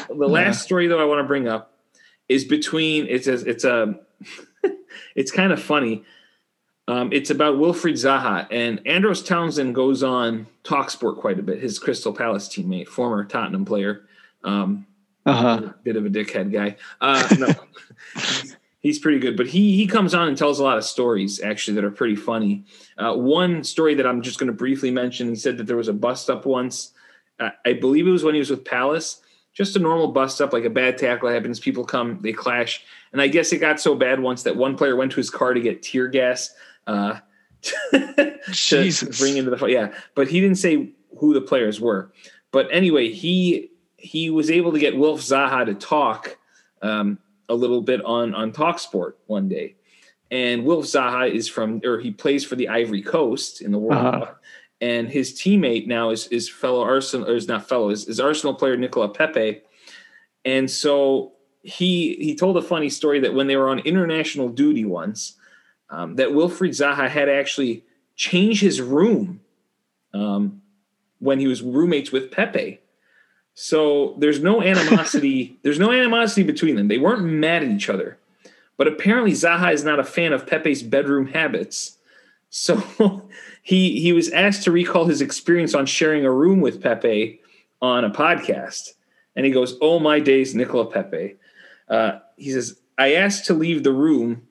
the 0.08 0.14
last 0.14 0.46
yeah. 0.46 0.52
story 0.52 0.86
though 0.86 0.98
I 0.98 1.04
want 1.04 1.18
to 1.18 1.24
bring 1.24 1.46
up 1.46 1.76
is 2.26 2.46
between 2.46 3.06
it's 3.06 3.26
a, 3.26 3.34
it's 3.50 3.64
a 3.64 4.00
it's 5.14 5.30
kind 5.30 5.52
of 5.52 5.62
funny. 5.62 6.04
Um, 6.88 7.12
it's 7.12 7.30
about 7.30 7.56
Wilfried 7.56 7.94
Zaha 7.94 8.46
and 8.50 8.80
Andros 8.86 9.22
Townsend 9.22 9.74
goes 9.74 10.02
on 10.02 10.46
Talksport 10.62 11.18
quite 11.18 11.38
a 11.38 11.42
bit. 11.42 11.60
His 11.60 11.78
Crystal 11.78 12.12
Palace 12.12 12.48
teammate, 12.48 12.86
former 12.86 13.24
Tottenham 13.24 13.64
player, 13.64 14.02
um, 14.44 14.86
uh-huh. 15.24 15.72
bit 15.82 15.96
of 15.96 16.06
a 16.06 16.08
dickhead 16.08 16.52
guy. 16.52 16.76
Uh, 17.00 17.26
no, 17.38 17.48
he's, 18.14 18.56
he's, 18.80 18.98
pretty 19.00 19.18
good, 19.18 19.36
but 19.36 19.48
he 19.48 19.76
he 19.76 19.88
comes 19.88 20.14
on 20.14 20.28
and 20.28 20.38
tells 20.38 20.60
a 20.60 20.64
lot 20.64 20.78
of 20.78 20.84
stories 20.84 21.40
actually 21.40 21.74
that 21.74 21.84
are 21.84 21.90
pretty 21.90 22.14
funny. 22.14 22.64
Uh, 22.96 23.14
one 23.14 23.64
story 23.64 23.94
that 23.94 24.06
I'm 24.06 24.22
just 24.22 24.38
going 24.38 24.48
to 24.48 24.52
briefly 24.52 24.92
mention. 24.92 25.28
He 25.28 25.36
said 25.36 25.58
that 25.58 25.66
there 25.66 25.76
was 25.76 25.88
a 25.88 25.92
bust 25.92 26.30
up 26.30 26.46
once. 26.46 26.92
Uh, 27.40 27.50
I 27.64 27.72
believe 27.72 28.06
it 28.06 28.12
was 28.12 28.22
when 28.22 28.34
he 28.34 28.40
was 28.40 28.50
with 28.50 28.64
Palace. 28.64 29.22
Just 29.52 29.74
a 29.74 29.78
normal 29.78 30.08
bust 30.08 30.40
up, 30.40 30.52
like 30.52 30.64
a 30.64 30.70
bad 30.70 30.98
tackle 30.98 31.30
happens. 31.30 31.58
People 31.58 31.82
come, 31.82 32.20
they 32.20 32.32
clash, 32.32 32.84
and 33.12 33.20
I 33.20 33.26
guess 33.26 33.52
it 33.52 33.58
got 33.58 33.80
so 33.80 33.96
bad 33.96 34.20
once 34.20 34.44
that 34.44 34.54
one 34.54 34.76
player 34.76 34.94
went 34.94 35.10
to 35.12 35.16
his 35.16 35.30
car 35.30 35.54
to 35.54 35.60
get 35.60 35.82
tear 35.82 36.06
gas 36.06 36.54
uh, 36.86 37.20
to 37.62 39.12
bring 39.18 39.36
into 39.36 39.50
the 39.50 39.56
fight. 39.58 39.70
Yeah, 39.70 39.92
but 40.14 40.28
he 40.28 40.40
didn't 40.40 40.58
say 40.58 40.90
who 41.18 41.34
the 41.34 41.40
players 41.40 41.80
were. 41.80 42.12
But 42.52 42.68
anyway, 42.70 43.10
he 43.10 43.70
he 43.96 44.30
was 44.30 44.50
able 44.50 44.72
to 44.72 44.78
get 44.78 44.96
Wilf 44.96 45.20
Zaha 45.20 45.66
to 45.66 45.74
talk 45.74 46.38
um, 46.82 47.18
a 47.48 47.54
little 47.54 47.82
bit 47.82 48.04
on 48.04 48.34
on 48.34 48.52
Talksport 48.52 49.14
one 49.26 49.48
day. 49.48 49.76
And 50.30 50.64
Wilf 50.64 50.86
Zaha 50.86 51.30
is 51.30 51.48
from, 51.48 51.80
or 51.84 52.00
he 52.00 52.10
plays 52.10 52.44
for 52.44 52.56
the 52.56 52.68
Ivory 52.68 53.02
Coast 53.02 53.60
in 53.60 53.70
the 53.70 53.78
World 53.78 54.06
uh-huh. 54.06 54.18
Cup. 54.18 54.42
And 54.80 55.08
his 55.08 55.32
teammate 55.32 55.86
now 55.86 56.10
is 56.10 56.26
is 56.28 56.48
fellow 56.48 56.82
Arsenal, 56.82 57.30
or 57.30 57.34
is 57.34 57.48
not 57.48 57.68
fellow, 57.68 57.90
is, 57.90 58.06
is 58.08 58.20
Arsenal 58.20 58.54
player 58.54 58.76
Nicola 58.76 59.08
Pepe. 59.08 59.62
And 60.44 60.70
so 60.70 61.32
he 61.62 62.14
he 62.16 62.34
told 62.34 62.56
a 62.56 62.62
funny 62.62 62.90
story 62.90 63.20
that 63.20 63.34
when 63.34 63.46
they 63.46 63.56
were 63.56 63.70
on 63.70 63.78
international 63.80 64.48
duty 64.48 64.84
once, 64.84 65.35
um, 65.90 66.16
that 66.16 66.28
Wilfried 66.28 66.70
Zaha 66.70 67.08
had 67.08 67.28
actually 67.28 67.84
changed 68.14 68.60
his 68.60 68.80
room 68.80 69.40
um, 70.12 70.62
when 71.18 71.38
he 71.38 71.46
was 71.46 71.62
roommates 71.62 72.12
with 72.12 72.30
Pepe. 72.30 72.80
So 73.54 74.14
there's 74.18 74.40
no 74.40 74.62
animosity. 74.62 75.58
there's 75.62 75.78
no 75.78 75.92
animosity 75.92 76.42
between 76.42 76.76
them. 76.76 76.88
They 76.88 76.98
weren't 76.98 77.24
mad 77.24 77.62
at 77.62 77.70
each 77.70 77.88
other. 77.88 78.18
But 78.76 78.88
apparently 78.88 79.32
Zaha 79.32 79.72
is 79.72 79.84
not 79.84 79.98
a 79.98 80.04
fan 80.04 80.32
of 80.32 80.46
Pepe's 80.46 80.82
bedroom 80.82 81.28
habits. 81.28 81.96
So 82.50 82.82
he 83.62 84.00
he 84.00 84.12
was 84.12 84.30
asked 84.30 84.64
to 84.64 84.70
recall 84.70 85.06
his 85.06 85.20
experience 85.20 85.74
on 85.74 85.86
sharing 85.86 86.24
a 86.24 86.30
room 86.30 86.60
with 86.60 86.82
Pepe 86.82 87.40
on 87.80 88.04
a 88.04 88.10
podcast. 88.10 88.92
And 89.34 89.46
he 89.46 89.52
goes, 89.52 89.76
"Oh 89.80 89.98
my 89.98 90.20
days, 90.20 90.54
Nicola 90.54 90.90
Pepe." 90.90 91.36
Uh, 91.88 92.18
he 92.36 92.52
says, 92.52 92.78
"I 92.98 93.14
asked 93.14 93.46
to 93.46 93.54
leave 93.54 93.82
the 93.82 93.92
room 93.92 94.45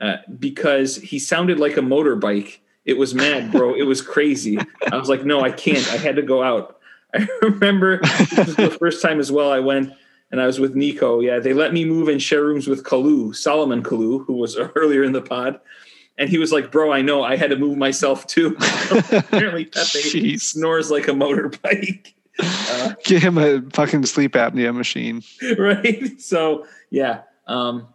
uh, 0.00 0.16
because 0.38 0.96
he 0.96 1.18
sounded 1.18 1.58
like 1.58 1.76
a 1.76 1.80
motorbike. 1.80 2.58
It 2.84 2.98
was 2.98 3.14
mad, 3.14 3.50
bro. 3.50 3.74
it 3.74 3.82
was 3.82 4.00
crazy. 4.00 4.58
I 4.90 4.96
was 4.96 5.08
like, 5.08 5.24
no, 5.24 5.40
I 5.40 5.50
can't. 5.50 5.86
I 5.92 5.96
had 5.96 6.16
to 6.16 6.22
go 6.22 6.42
out. 6.42 6.78
I 7.14 7.26
remember 7.42 8.00
this 8.00 8.36
was 8.36 8.56
the 8.56 8.76
first 8.78 9.02
time 9.02 9.18
as 9.20 9.32
well. 9.32 9.50
I 9.50 9.60
went 9.60 9.92
and 10.30 10.40
I 10.40 10.46
was 10.46 10.60
with 10.60 10.74
Nico. 10.74 11.20
Yeah, 11.20 11.38
they 11.38 11.52
let 11.52 11.72
me 11.72 11.84
move 11.84 12.08
and 12.08 12.20
share 12.20 12.44
rooms 12.44 12.66
with 12.66 12.84
Kalou, 12.84 13.34
Salomon 13.34 13.82
Kalou, 13.82 14.24
who 14.26 14.34
was 14.34 14.56
earlier 14.74 15.02
in 15.02 15.12
the 15.12 15.22
pod. 15.22 15.60
And 16.18 16.30
he 16.30 16.38
was 16.38 16.50
like, 16.50 16.72
bro, 16.72 16.92
I 16.92 17.02
know 17.02 17.22
I 17.22 17.36
had 17.36 17.50
to 17.50 17.56
move 17.56 17.76
myself 17.76 18.26
too. 18.26 18.56
Apparently, 19.12 19.66
Pepe 19.66 20.38
snores 20.38 20.90
like 20.90 21.08
a 21.08 21.12
motorbike. 21.12 22.14
Uh, 22.38 22.94
Get 23.04 23.22
him 23.22 23.36
a 23.36 23.60
fucking 23.72 24.06
sleep 24.06 24.32
apnea 24.32 24.74
machine. 24.74 25.22
Right. 25.58 26.18
So, 26.20 26.66
yeah. 26.90 27.22
Um, 27.46 27.88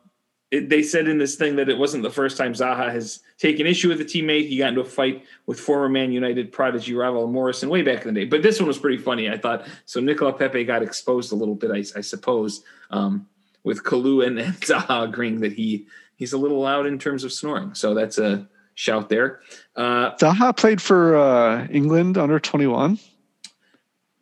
it, 0.51 0.67
they 0.67 0.83
said 0.83 1.07
in 1.07 1.17
this 1.17 1.35
thing 1.35 1.55
that 1.55 1.69
it 1.69 1.77
wasn't 1.77 2.03
the 2.03 2.11
first 2.11 2.37
time 2.37 2.53
Zaha 2.53 2.91
has 2.91 3.21
taken 3.37 3.65
issue 3.65 3.87
with 3.87 4.01
a 4.01 4.05
teammate. 4.05 4.49
He 4.49 4.57
got 4.57 4.69
into 4.69 4.81
a 4.81 4.85
fight 4.85 5.23
with 5.45 5.59
former 5.59 5.87
Man 5.87 6.11
United 6.11 6.51
prodigy 6.51 6.93
Ravel 6.93 7.27
Morrison 7.27 7.69
way 7.69 7.81
back 7.81 8.05
in 8.05 8.13
the 8.13 8.21
day. 8.21 8.25
But 8.27 8.43
this 8.43 8.59
one 8.59 8.67
was 8.67 8.77
pretty 8.77 8.97
funny, 8.97 9.29
I 9.29 9.37
thought. 9.37 9.65
So 9.85 10.01
Nicola 10.01 10.33
Pepe 10.33 10.65
got 10.65 10.83
exposed 10.83 11.31
a 11.31 11.35
little 11.35 11.55
bit, 11.55 11.71
I, 11.71 11.97
I 11.97 12.01
suppose, 12.01 12.63
um, 12.89 13.27
with 13.63 13.83
Kalou 13.83 14.27
and, 14.27 14.37
and 14.37 14.53
Zaha 14.61 15.05
agreeing 15.05 15.39
that 15.39 15.53
he 15.53 15.87
he's 16.17 16.33
a 16.33 16.37
little 16.37 16.59
loud 16.59 16.85
in 16.85 16.99
terms 16.99 17.23
of 17.23 17.31
snoring. 17.31 17.73
So 17.73 17.93
that's 17.93 18.17
a 18.17 18.47
shout 18.75 19.07
there. 19.07 19.39
Uh, 19.77 20.15
Zaha 20.17 20.55
played 20.55 20.81
for 20.81 21.15
uh, 21.15 21.65
England 21.67 22.17
under 22.17 22.39
21. 22.39 22.99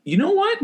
You 0.03 0.17
know 0.17 0.31
what? 0.31 0.59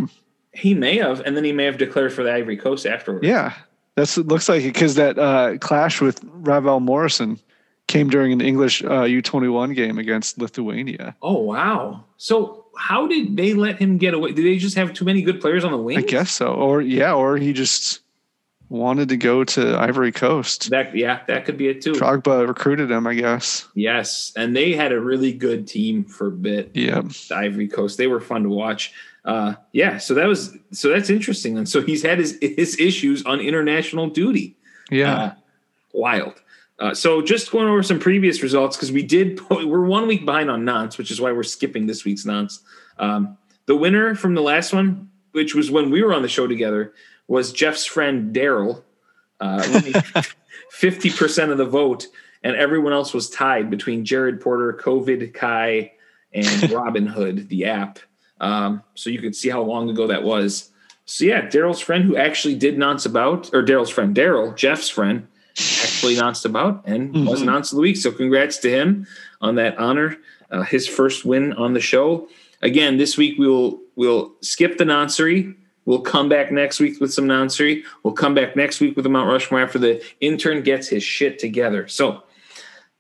He 0.53 0.73
may 0.75 0.97
have, 0.97 1.21
and 1.21 1.35
then 1.35 1.43
he 1.43 1.51
may 1.51 1.65
have 1.65 1.77
declared 1.77 2.13
for 2.13 2.23
the 2.23 2.31
Ivory 2.31 2.55
Coast 2.55 2.85
afterwards. 2.85 3.27
Yeah, 3.27 3.53
that's 3.95 4.17
it 4.17 4.27
looks 4.27 4.49
like 4.49 4.63
it 4.63 4.73
because 4.73 4.95
that 4.95 5.17
uh, 5.17 5.57
clash 5.59 6.01
with 6.01 6.19
Ravel 6.23 6.79
Morrison 6.79 7.39
came 7.87 8.09
during 8.09 8.31
an 8.31 8.41
English 8.41 8.83
uh, 8.83 9.03
U21 9.03 9.75
game 9.75 9.97
against 9.97 10.37
Lithuania. 10.37 11.15
Oh 11.21 11.39
wow! 11.39 12.03
So 12.17 12.65
how 12.77 13.07
did 13.07 13.37
they 13.37 13.53
let 13.53 13.79
him 13.79 13.97
get 13.97 14.13
away? 14.13 14.31
Did 14.31 14.45
they 14.45 14.57
just 14.57 14.75
have 14.75 14.93
too 14.93 15.05
many 15.05 15.21
good 15.21 15.39
players 15.41 15.63
on 15.63 15.71
the 15.71 15.77
wing? 15.77 15.97
I 15.97 16.01
guess 16.01 16.31
so. 16.31 16.53
Or 16.53 16.81
yeah, 16.81 17.13
or 17.13 17.37
he 17.37 17.53
just 17.53 18.01
wanted 18.69 19.09
to 19.09 19.17
go 19.17 19.43
to 19.43 19.77
Ivory 19.77 20.11
Coast. 20.11 20.69
That 20.69 20.95
yeah, 20.95 21.21
that 21.27 21.45
could 21.45 21.57
be 21.57 21.69
it 21.69 21.81
too. 21.81 21.93
Drogba 21.93 22.47
recruited 22.47 22.91
him, 22.91 23.07
I 23.07 23.15
guess. 23.15 23.67
Yes, 23.75 24.33
and 24.35 24.55
they 24.55 24.73
had 24.73 24.91
a 24.91 24.99
really 24.99 25.31
good 25.31 25.67
team 25.67 26.03
for 26.03 26.27
a 26.27 26.31
bit. 26.31 26.71
Yeah, 26.73 27.03
Ivory 27.31 27.67
Coast. 27.67 27.97
They 27.97 28.07
were 28.07 28.21
fun 28.21 28.43
to 28.43 28.49
watch 28.49 28.93
uh, 29.25 29.55
yeah, 29.71 29.97
so 29.97 30.13
that 30.13 30.27
was 30.27 30.55
so 30.71 30.89
that's 30.89 31.09
interesting. 31.09 31.57
And 31.57 31.67
so 31.67 31.81
he's 31.81 32.03
had 32.03 32.19
his 32.19 32.37
his 32.41 32.79
issues 32.79 33.25
on 33.25 33.39
international 33.39 34.07
duty. 34.07 34.55
Yeah, 34.91 35.15
uh, 35.15 35.33
wild. 35.93 36.41
Uh, 36.77 36.93
so 36.93 37.21
just 37.21 37.51
going 37.51 37.67
over 37.67 37.81
some 37.81 37.99
previous 37.99 38.43
results 38.43 38.77
because 38.77 38.91
we 38.91 39.01
did 39.01 39.39
we're 39.49 39.85
one 39.85 40.07
week 40.07 40.25
behind 40.25 40.51
on 40.51 40.63
nonce, 40.63 40.97
which 40.97 41.09
is 41.09 41.19
why 41.19 41.31
we're 41.31 41.43
skipping 41.43 41.87
this 41.87 42.05
week's 42.05 42.25
nonce. 42.25 42.61
Um, 42.99 43.37
the 43.65 43.75
winner 43.75 44.13
from 44.13 44.35
the 44.35 44.41
last 44.41 44.73
one, 44.73 45.09
which 45.31 45.55
was 45.55 45.71
when 45.71 45.89
we 45.89 46.03
were 46.03 46.13
on 46.13 46.21
the 46.21 46.29
show 46.29 46.45
together, 46.45 46.93
was 47.27 47.51
Jeff's 47.51 47.85
friend 47.85 48.35
Daryl, 48.35 48.83
uh, 49.39 50.21
fifty 50.69 51.09
percent 51.09 51.51
of 51.51 51.57
the 51.57 51.65
vote, 51.65 52.05
and 52.43 52.55
everyone 52.55 52.93
else 52.93 53.11
was 53.11 53.27
tied 53.27 53.71
between 53.71 54.05
Jared 54.05 54.39
Porter, 54.39 54.79
COVID 54.79 55.33
Kai, 55.33 55.93
and 56.31 56.71
Robin 56.71 57.07
Hood, 57.07 57.49
the 57.49 57.65
app. 57.65 57.97
Um, 58.41 58.83
so 58.95 59.09
you 59.09 59.19
can 59.19 59.33
see 59.33 59.49
how 59.49 59.61
long 59.61 59.89
ago 59.89 60.07
that 60.07 60.23
was. 60.23 60.71
So 61.05 61.25
yeah, 61.25 61.47
Daryl's 61.47 61.79
friend 61.79 62.03
who 62.03 62.17
actually 62.17 62.55
did 62.55 62.77
nonce 62.77 63.05
about, 63.05 63.53
or 63.53 63.63
Daryl's 63.63 63.89
friend, 63.89 64.15
Daryl, 64.15 64.55
Jeff's 64.55 64.89
friend, 64.89 65.27
actually 65.57 66.15
nonced 66.17 66.45
about 66.45 66.83
and 66.85 67.13
mm-hmm. 67.13 67.27
was 67.27 67.41
nonce 67.41 67.71
of 67.71 67.77
the 67.77 67.81
week. 67.81 67.97
So 67.97 68.11
congrats 68.11 68.57
to 68.59 68.69
him 68.69 69.07
on 69.41 69.55
that 69.55 69.77
honor, 69.77 70.17
uh, 70.51 70.63
his 70.63 70.87
first 70.87 71.25
win 71.25 71.53
on 71.53 71.73
the 71.73 71.79
show. 71.79 72.27
Again, 72.61 72.97
this 72.97 73.17
week 73.17 73.37
we'll 73.37 73.79
we'll 73.95 74.33
skip 74.41 74.77
the 74.77 74.83
noncery. 74.83 75.55
We'll 75.85 76.01
come 76.01 76.29
back 76.29 76.51
next 76.51 76.79
week 76.79 76.99
with 76.99 77.13
some 77.13 77.25
noncery. 77.25 77.83
We'll 78.01 78.15
come 78.15 78.33
back 78.33 78.55
next 78.55 78.79
week 78.79 78.95
with 78.95 79.03
the 79.03 79.09
Mount 79.09 79.29
Rushmore 79.29 79.61
after 79.61 79.77
the 79.77 80.03
intern 80.19 80.63
gets 80.63 80.87
his 80.87 81.03
shit 81.03 81.37
together. 81.37 81.87
So, 81.87 82.23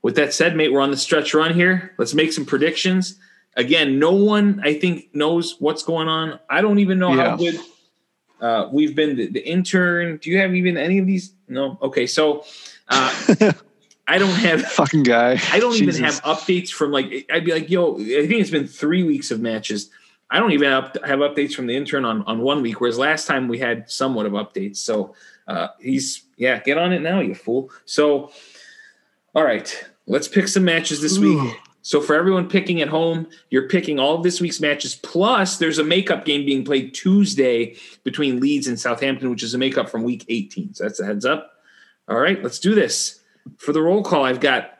with 0.03 0.15
that 0.17 0.35
said, 0.35 0.55
mate, 0.55 0.71
we're 0.71 0.81
on 0.81 0.91
the 0.91 0.97
stretch 0.97 1.33
run 1.33 1.55
here. 1.55 1.95
Let's 1.97 2.13
make 2.13 2.31
some 2.31 2.45
predictions 2.45 3.17
again, 3.55 3.99
no 3.99 4.11
one 4.11 4.61
I 4.63 4.79
think 4.79 5.13
knows 5.13 5.55
what's 5.59 5.83
going 5.83 6.07
on. 6.07 6.39
I 6.49 6.61
don't 6.61 6.79
even 6.79 6.99
know 6.99 7.13
yeah. 7.13 7.29
how 7.31 7.37
good 7.37 7.59
uh, 8.41 8.69
we've 8.71 8.95
been. 8.95 9.15
The, 9.15 9.27
the, 9.27 9.47
intern. 9.47 10.17
Do 10.17 10.29
you 10.29 10.39
have 10.39 10.55
even 10.55 10.77
any 10.77 10.99
of 10.99 11.07
these? 11.07 11.33
No. 11.47 11.77
Okay, 11.81 12.07
so 12.07 12.45
uh, 12.89 13.13
I 14.07 14.17
don't 14.17 14.35
have 14.35 14.61
fucking 14.63 15.03
guy. 15.03 15.39
I 15.51 15.59
don't 15.59 15.75
Jesus. 15.75 15.97
even 15.97 16.03
have 16.03 16.21
updates 16.23 16.69
from 16.69 16.91
like. 16.91 17.27
I'd 17.31 17.45
be 17.45 17.51
like, 17.51 17.69
yo, 17.69 17.95
I 17.95 18.27
think 18.27 18.33
it's 18.33 18.51
been 18.51 18.67
three 18.67 19.03
weeks 19.03 19.31
of 19.31 19.39
matches. 19.39 19.89
I 20.29 20.39
don't 20.39 20.51
even 20.53 20.71
have, 20.71 20.91
updates 20.93 21.53
from 21.53 21.67
the 21.67 21.75
intern 21.75 22.03
on, 22.03 22.23
on 22.23 22.39
one 22.39 22.61
week, 22.63 22.81
whereas 22.81 22.97
last 22.97 23.27
time 23.27 23.47
we 23.47 23.59
had 23.59 23.89
somewhat 23.89 24.25
of 24.25 24.33
updates. 24.33 24.77
So 24.77 25.13
uh, 25.47 25.67
he's, 25.79 26.23
yeah, 26.35 26.59
get 26.59 26.77
on 26.79 26.91
it 26.93 27.01
now, 27.01 27.19
you 27.19 27.35
fool. 27.35 27.69
So, 27.85 28.31
all 29.35 29.43
right, 29.43 29.85
let's 30.07 30.27
pick 30.27 30.47
some 30.47 30.65
matches 30.65 30.99
this 31.01 31.17
Ooh. 31.17 31.43
week. 31.43 31.57
So 31.85 32.01
for 32.01 32.15
everyone 32.15 32.49
picking 32.49 32.81
at 32.81 32.87
home, 32.87 33.27
you're 33.51 33.69
picking 33.69 33.99
all 33.99 34.15
of 34.15 34.23
this 34.23 34.41
week's 34.41 34.59
matches. 34.59 34.95
Plus, 34.95 35.59
there's 35.59 35.77
a 35.77 35.83
makeup 35.83 36.25
game 36.25 36.43
being 36.43 36.65
played 36.65 36.95
Tuesday 36.95 37.75
between 38.03 38.39
Leeds 38.39 38.65
and 38.65 38.79
Southampton, 38.79 39.29
which 39.29 39.43
is 39.43 39.53
a 39.53 39.59
makeup 39.59 39.87
from 39.87 40.01
week 40.01 40.25
18. 40.27 40.73
So 40.73 40.83
that's 40.83 40.99
a 40.99 41.05
heads 41.05 41.25
up. 41.25 41.51
All 42.07 42.17
right, 42.17 42.41
let's 42.41 42.57
do 42.57 42.73
this. 42.73 43.21
For 43.57 43.71
the 43.71 43.83
roll 43.83 44.01
call, 44.01 44.25
I've 44.25 44.39
got 44.39 44.79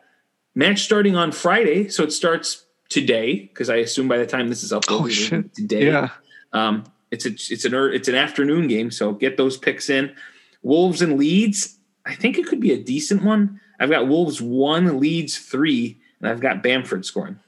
match 0.55 0.81
starting 0.81 1.15
on 1.15 1.31
Friday. 1.31 1.89
So 1.89 2.01
it 2.01 2.11
starts 2.11 2.65
today 2.89 3.41
because 3.41 3.69
I 3.69 3.75
assume 3.75 4.07
by 4.07 4.17
the 4.17 4.25
time 4.25 4.49
this 4.49 4.63
is 4.63 4.71
uploaded 4.71 5.45
oh, 5.45 5.49
today. 5.53 5.85
Yeah. 5.85 6.09
Um, 6.53 6.85
it's 7.11 7.27
a, 7.27 7.29
it's 7.29 7.65
an 7.65 7.75
it's 7.75 8.07
an 8.07 8.15
afternoon 8.15 8.67
game, 8.67 8.89
so 8.89 9.11
get 9.11 9.37
those 9.37 9.57
picks 9.57 9.91
in. 9.91 10.15
Wolves 10.63 11.03
and 11.03 11.19
Leeds. 11.19 11.77
I 12.03 12.15
think 12.15 12.39
it 12.39 12.47
could 12.47 12.59
be 12.59 12.73
a 12.73 12.83
decent 12.83 13.21
one. 13.21 13.61
I've 13.79 13.91
got 13.91 14.07
Wolves 14.07 14.41
one, 14.41 14.99
Leeds 14.99 15.37
three 15.37 16.01
and 16.19 16.29
I've 16.29 16.39
got 16.39 16.63
Bamford 16.63 17.05
scoring. 17.05 17.39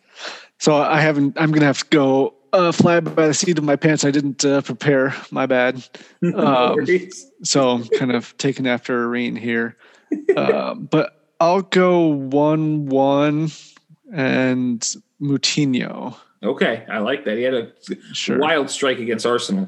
So 0.59 0.75
I 0.75 0.99
haven't. 0.99 1.39
I'm 1.39 1.51
gonna 1.51 1.65
have 1.65 1.79
to 1.79 1.89
go 1.89 2.33
uh, 2.53 2.71
fly 2.71 2.99
by 2.99 3.27
the 3.27 3.33
seat 3.33 3.57
of 3.57 3.63
my 3.63 3.75
pants. 3.75 4.03
I 4.03 4.11
didn't 4.11 4.43
uh, 4.43 4.61
prepare. 4.61 5.15
My 5.31 5.45
bad. 5.45 5.87
Um, 6.35 6.85
so 7.43 7.69
I'm 7.69 7.87
kind 7.89 8.11
of 8.11 8.35
taking 8.37 8.67
after 8.67 9.05
Irene 9.05 9.35
here. 9.35 9.77
Uh, 10.35 10.73
but 10.73 11.29
I'll 11.39 11.61
go 11.61 12.07
one 12.07 12.87
one 12.87 13.49
and 14.11 14.81
Moutinho. 15.21 16.15
Okay, 16.43 16.85
I 16.89 16.99
like 16.99 17.25
that. 17.25 17.37
He 17.37 17.43
had 17.43 17.53
a 17.53 17.71
sure. 18.13 18.39
wild 18.39 18.69
strike 18.69 18.99
against 18.99 19.25
Arsenal, 19.25 19.67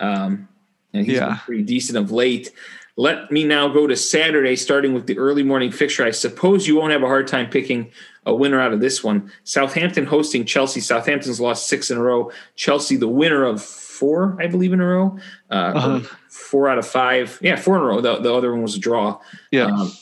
um, 0.00 0.48
and 0.92 1.06
he's 1.06 1.16
yeah. 1.16 1.38
pretty 1.44 1.62
decent 1.62 1.98
of 1.98 2.10
late. 2.10 2.50
Let 2.96 3.30
me 3.30 3.44
now 3.44 3.68
go 3.68 3.86
to 3.86 3.96
Saturday, 3.96 4.56
starting 4.56 4.92
with 4.92 5.06
the 5.06 5.18
early 5.18 5.42
morning 5.42 5.72
fixture. 5.72 6.04
I 6.04 6.10
suppose 6.10 6.66
you 6.66 6.76
won't 6.76 6.92
have 6.92 7.02
a 7.02 7.06
hard 7.06 7.26
time 7.26 7.48
picking 7.48 7.90
a 8.26 8.34
winner 8.34 8.60
out 8.60 8.72
of 8.72 8.80
this 8.80 9.02
one. 9.02 9.30
Southampton 9.44 10.06
hosting 10.06 10.44
Chelsea. 10.44 10.80
Southampton's 10.80 11.40
lost 11.40 11.68
six 11.68 11.90
in 11.90 11.98
a 11.98 12.02
row. 12.02 12.30
Chelsea, 12.54 12.96
the 12.96 13.08
winner 13.08 13.44
of 13.44 13.62
four, 13.62 14.36
I 14.40 14.46
believe, 14.46 14.72
in 14.72 14.80
a 14.80 14.86
row. 14.86 15.18
Uh, 15.50 15.54
uh-huh. 15.54 16.00
Four 16.28 16.68
out 16.68 16.78
of 16.78 16.86
five. 16.86 17.38
Yeah, 17.42 17.56
four 17.56 17.76
in 17.76 17.82
a 17.82 17.86
row. 17.86 18.00
The, 18.00 18.18
the 18.18 18.32
other 18.32 18.52
one 18.52 18.62
was 18.62 18.76
a 18.76 18.78
draw. 18.78 19.20
Yeah. 19.50 19.66
Um, 19.66 19.92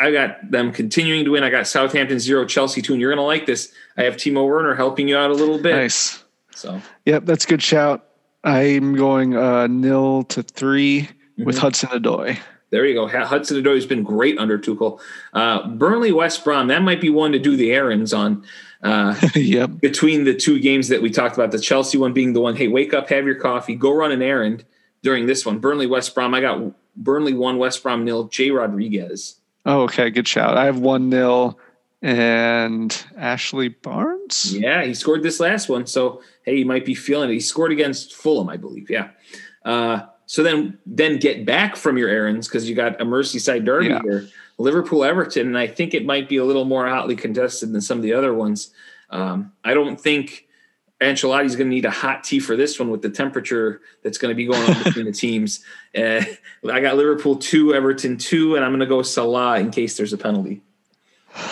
I 0.00 0.12
got 0.12 0.50
them 0.50 0.72
continuing 0.72 1.24
to 1.24 1.32
win. 1.32 1.42
I 1.42 1.50
got 1.50 1.66
Southampton 1.66 2.20
zero, 2.20 2.44
Chelsea 2.44 2.82
two, 2.82 2.92
and 2.92 3.00
you're 3.00 3.10
going 3.10 3.18
to 3.18 3.26
like 3.26 3.46
this. 3.46 3.72
I 3.96 4.04
have 4.04 4.16
Timo 4.16 4.46
Werner 4.46 4.74
helping 4.74 5.08
you 5.08 5.16
out 5.16 5.30
a 5.30 5.34
little 5.34 5.58
bit. 5.58 5.74
Nice. 5.74 6.22
So, 6.54 6.80
yep, 7.04 7.24
that's 7.24 7.44
a 7.44 7.48
good 7.48 7.62
shout. 7.62 8.04
I'm 8.44 8.94
going 8.94 9.36
uh, 9.36 9.66
nil 9.66 10.24
to 10.24 10.42
3 10.42 11.02
mm-hmm. 11.02 11.44
with 11.44 11.58
Hudson 11.58 11.88
Odoi. 11.90 12.38
There 12.70 12.84
you 12.84 12.94
go. 12.94 13.08
Hudson 13.08 13.62
Odoi 13.62 13.76
has 13.76 13.86
been 13.86 14.02
great 14.02 14.38
under 14.38 14.58
Tuchel. 14.58 15.00
Uh, 15.32 15.68
Burnley 15.68 16.12
West 16.12 16.44
Brom, 16.44 16.68
that 16.68 16.82
might 16.82 17.00
be 17.00 17.08
one 17.08 17.32
to 17.32 17.38
do 17.38 17.56
the 17.56 17.72
errands 17.72 18.12
on. 18.12 18.44
Uh, 18.82 19.14
yep. 19.34 19.70
Between 19.80 20.24
the 20.24 20.34
two 20.34 20.60
games 20.60 20.88
that 20.88 21.00
we 21.00 21.10
talked 21.10 21.34
about, 21.34 21.50
the 21.50 21.58
Chelsea 21.58 21.96
one 21.96 22.12
being 22.12 22.34
the 22.34 22.40
one, 22.40 22.56
hey, 22.56 22.68
wake 22.68 22.92
up, 22.92 23.08
have 23.08 23.24
your 23.24 23.36
coffee, 23.36 23.74
go 23.74 23.92
run 23.92 24.12
an 24.12 24.22
errand 24.22 24.64
during 25.02 25.26
this 25.26 25.46
one. 25.46 25.58
Burnley 25.58 25.86
West 25.86 26.14
Brom, 26.14 26.34
I 26.34 26.40
got 26.40 26.72
Burnley 26.96 27.34
one, 27.34 27.58
West 27.58 27.82
Brom 27.82 28.04
nil, 28.04 28.24
Jay 28.24 28.50
Rodriguez. 28.50 29.36
Oh, 29.64 29.82
okay. 29.82 30.10
Good 30.10 30.28
shout. 30.28 30.56
I 30.56 30.66
have 30.66 30.78
one 30.78 31.08
nil 31.08 31.58
and 32.02 33.04
Ashley 33.16 33.68
Barnes. 33.68 34.56
Yeah, 34.56 34.84
he 34.84 34.94
scored 34.94 35.22
this 35.22 35.40
last 35.40 35.68
one. 35.68 35.86
So, 35.86 36.22
hey, 36.42 36.56
he 36.56 36.64
might 36.64 36.84
be 36.84 36.94
feeling 36.94 37.30
it. 37.30 37.34
He 37.34 37.40
scored 37.40 37.72
against 37.72 38.14
Fulham, 38.14 38.48
I 38.48 38.56
believe. 38.56 38.88
Yeah. 38.88 39.10
Uh, 39.64 40.06
so 40.28 40.42
then 40.42 40.78
then 40.84 41.16
get 41.16 41.46
back 41.46 41.74
from 41.74 41.96
your 41.96 42.10
errands 42.10 42.46
because 42.46 42.68
you 42.68 42.76
got 42.76 43.00
a 43.00 43.04
Merseyside 43.04 43.64
derby 43.64 43.86
yeah. 43.86 44.02
here, 44.02 44.28
Liverpool 44.58 45.02
Everton, 45.02 45.46
and 45.46 45.56
I 45.58 45.66
think 45.66 45.94
it 45.94 46.04
might 46.04 46.28
be 46.28 46.36
a 46.36 46.44
little 46.44 46.66
more 46.66 46.86
hotly 46.86 47.16
contested 47.16 47.72
than 47.72 47.80
some 47.80 47.96
of 47.96 48.02
the 48.02 48.12
other 48.12 48.34
ones. 48.34 48.70
Um, 49.08 49.52
I 49.64 49.72
don't 49.72 49.98
think 49.98 50.46
Ancelotti's 51.00 51.56
going 51.56 51.70
to 51.70 51.74
need 51.74 51.86
a 51.86 51.90
hot 51.90 52.24
tea 52.24 52.40
for 52.40 52.56
this 52.56 52.78
one 52.78 52.90
with 52.90 53.00
the 53.00 53.08
temperature 53.08 53.80
that's 54.02 54.18
going 54.18 54.30
to 54.30 54.34
be 54.34 54.44
going 54.44 54.62
on 54.70 54.82
between 54.84 55.06
the 55.06 55.12
teams. 55.12 55.64
Uh, 55.96 56.22
I 56.70 56.80
got 56.80 56.98
Liverpool 56.98 57.36
two, 57.36 57.74
Everton 57.74 58.18
two, 58.18 58.54
and 58.54 58.62
I'm 58.62 58.70
going 58.72 58.80
to 58.80 58.86
go 58.86 59.00
Salah 59.00 59.58
in 59.58 59.70
case 59.70 59.96
there's 59.96 60.12
a 60.12 60.18
penalty. 60.18 60.60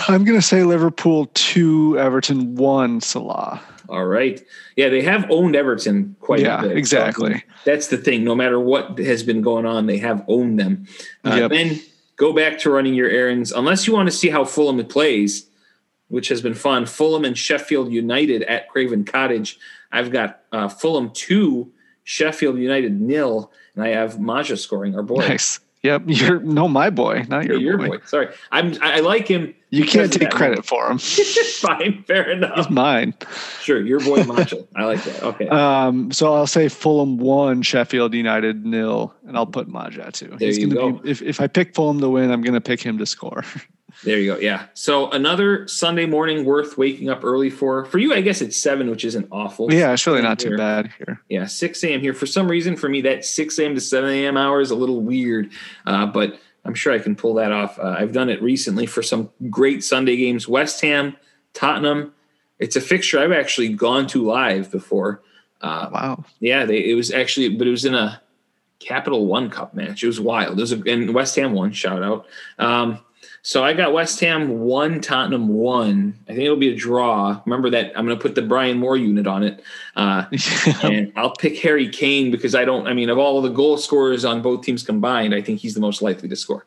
I'm 0.06 0.22
going 0.24 0.38
to 0.38 0.46
say 0.46 0.64
Liverpool 0.64 1.30
two, 1.32 1.98
Everton 1.98 2.56
one, 2.56 3.00
Salah. 3.00 3.62
All 3.88 4.06
right. 4.06 4.42
Yeah, 4.76 4.88
they 4.88 5.02
have 5.02 5.26
owned 5.30 5.56
Everton 5.56 6.16
quite 6.20 6.40
yeah, 6.40 6.60
a 6.60 6.68
bit. 6.68 6.76
exactly. 6.76 7.44
That's 7.64 7.88
the 7.88 7.96
thing. 7.96 8.24
No 8.24 8.34
matter 8.34 8.58
what 8.58 8.98
has 8.98 9.22
been 9.22 9.42
going 9.42 9.66
on, 9.66 9.86
they 9.86 9.98
have 9.98 10.24
owned 10.28 10.58
them. 10.58 10.86
Uh, 11.24 11.36
yep. 11.36 11.50
Then 11.50 11.80
go 12.16 12.32
back 12.32 12.58
to 12.60 12.70
running 12.70 12.94
your 12.94 13.08
errands. 13.08 13.52
Unless 13.52 13.86
you 13.86 13.92
want 13.92 14.08
to 14.08 14.14
see 14.14 14.28
how 14.28 14.44
Fulham 14.44 14.84
plays, 14.86 15.48
which 16.08 16.28
has 16.28 16.40
been 16.40 16.54
fun. 16.54 16.86
Fulham 16.86 17.24
and 17.24 17.36
Sheffield 17.36 17.92
United 17.92 18.42
at 18.42 18.68
Craven 18.68 19.04
Cottage. 19.04 19.58
I've 19.92 20.10
got 20.10 20.40
uh, 20.52 20.68
Fulham 20.68 21.10
2, 21.10 21.72
Sheffield 22.04 22.58
United 22.58 23.00
nil, 23.00 23.50
and 23.74 23.84
I 23.84 23.88
have 23.88 24.20
Maja 24.20 24.56
scoring, 24.56 24.94
our 24.96 25.02
boy. 25.02 25.26
Nice. 25.26 25.60
Yep, 25.86 26.02
you're 26.06 26.40
no 26.40 26.66
my 26.66 26.90
boy, 26.90 27.24
not 27.28 27.44
your, 27.44 27.58
your 27.58 27.78
boy. 27.78 27.88
boy. 27.88 27.98
Sorry, 28.06 28.28
I'm 28.50 28.74
I 28.82 29.00
like 29.00 29.28
him. 29.28 29.54
You 29.70 29.84
can't 29.84 30.12
take 30.12 30.30
credit 30.30 30.64
for 30.64 30.90
him. 30.90 30.98
Fine, 30.98 32.02
fair 32.04 32.28
enough. 32.30 32.56
He's 32.56 32.70
mine. 32.70 33.14
Sure, 33.60 33.84
your 33.84 34.00
boy 34.00 34.24
Maja. 34.24 34.64
I 34.74 34.84
like 34.84 35.02
that. 35.04 35.22
Okay. 35.22 35.48
Um, 35.48 36.10
so 36.10 36.34
I'll 36.34 36.46
say 36.46 36.68
Fulham 36.68 37.18
one, 37.18 37.62
Sheffield 37.62 38.14
United 38.14 38.66
nil, 38.66 39.14
and 39.28 39.36
I'll 39.36 39.46
put 39.46 39.68
Maja 39.68 40.10
too. 40.10 40.34
There 40.38 40.48
He's 40.48 40.58
you 40.58 40.68
gonna 40.68 40.92
go. 40.92 40.98
Be, 40.98 41.10
if 41.10 41.22
if 41.22 41.40
I 41.40 41.46
pick 41.46 41.74
Fulham 41.74 42.00
to 42.00 42.08
win, 42.08 42.32
I'm 42.32 42.42
gonna 42.42 42.60
pick 42.60 42.80
him 42.80 42.98
to 42.98 43.06
score. 43.06 43.44
There 44.04 44.18
you 44.18 44.34
go. 44.34 44.38
Yeah. 44.38 44.66
So 44.74 45.10
another 45.10 45.66
Sunday 45.68 46.06
morning 46.06 46.44
worth 46.44 46.76
waking 46.76 47.08
up 47.08 47.24
early 47.24 47.50
for. 47.50 47.84
For 47.86 47.98
you, 47.98 48.12
I 48.14 48.20
guess 48.20 48.40
it's 48.40 48.56
seven, 48.56 48.90
which 48.90 49.04
isn't 49.04 49.28
awful. 49.30 49.72
Yeah, 49.72 49.92
it's 49.92 50.06
really 50.06 50.22
not 50.22 50.40
here. 50.40 50.52
too 50.52 50.56
bad 50.56 50.92
here. 50.98 51.22
Yeah, 51.28 51.46
six 51.46 51.82
a.m. 51.82 52.00
here. 52.00 52.14
For 52.14 52.26
some 52.26 52.48
reason, 52.48 52.76
for 52.76 52.88
me, 52.88 53.00
that 53.02 53.24
six 53.24 53.58
a.m. 53.58 53.74
to 53.74 53.80
seven 53.80 54.10
a.m. 54.10 54.36
hour 54.36 54.60
is 54.60 54.70
a 54.70 54.76
little 54.76 55.00
weird, 55.00 55.50
uh, 55.86 56.06
but 56.06 56.38
I'm 56.64 56.74
sure 56.74 56.92
I 56.92 56.98
can 56.98 57.16
pull 57.16 57.34
that 57.34 57.52
off. 57.52 57.78
Uh, 57.78 57.96
I've 57.98 58.12
done 58.12 58.28
it 58.28 58.42
recently 58.42 58.86
for 58.86 59.02
some 59.02 59.30
great 59.50 59.82
Sunday 59.82 60.16
games. 60.16 60.46
West 60.46 60.80
Ham, 60.82 61.16
Tottenham. 61.54 62.12
It's 62.58 62.76
a 62.76 62.80
fixture 62.80 63.18
I've 63.18 63.32
actually 63.32 63.70
gone 63.70 64.06
to 64.08 64.24
live 64.24 64.70
before. 64.70 65.22
Uh, 65.60 65.88
wow. 65.92 66.24
Yeah, 66.40 66.64
they, 66.64 66.78
it 66.90 66.94
was 66.94 67.10
actually, 67.10 67.50
but 67.50 67.66
it 67.66 67.70
was 67.70 67.84
in 67.84 67.94
a 67.94 68.20
Capital 68.78 69.26
One 69.26 69.48
Cup 69.50 69.74
match. 69.74 70.02
It 70.02 70.06
was 70.06 70.20
wild. 70.20 70.58
It 70.58 70.60
was 70.60 70.72
a, 70.72 70.82
and 70.86 71.14
West 71.14 71.36
Ham 71.36 71.52
won. 71.52 71.72
Shout 71.72 72.02
out. 72.02 72.26
Um, 72.58 72.98
so 73.46 73.62
I 73.62 73.74
got 73.74 73.92
West 73.92 74.18
Ham 74.18 74.58
one, 74.58 75.00
Tottenham 75.00 75.46
one. 75.46 76.18
I 76.24 76.32
think 76.32 76.40
it'll 76.40 76.56
be 76.56 76.72
a 76.72 76.74
draw. 76.74 77.40
Remember 77.46 77.70
that 77.70 77.96
I'm 77.96 78.04
going 78.04 78.18
to 78.18 78.20
put 78.20 78.34
the 78.34 78.42
Brian 78.42 78.76
Moore 78.76 78.96
unit 78.96 79.28
on 79.28 79.44
it, 79.44 79.62
uh, 79.94 80.24
and 80.82 81.12
I'll 81.14 81.32
pick 81.36 81.56
Harry 81.60 81.88
Kane 81.88 82.32
because 82.32 82.56
I 82.56 82.64
don't. 82.64 82.88
I 82.88 82.92
mean, 82.92 83.08
of 83.08 83.18
all 83.18 83.40
the 83.40 83.48
goal 83.48 83.78
scorers 83.78 84.24
on 84.24 84.42
both 84.42 84.64
teams 84.64 84.82
combined, 84.82 85.32
I 85.32 85.42
think 85.42 85.60
he's 85.60 85.74
the 85.74 85.80
most 85.80 86.02
likely 86.02 86.28
to 86.28 86.34
score. 86.34 86.66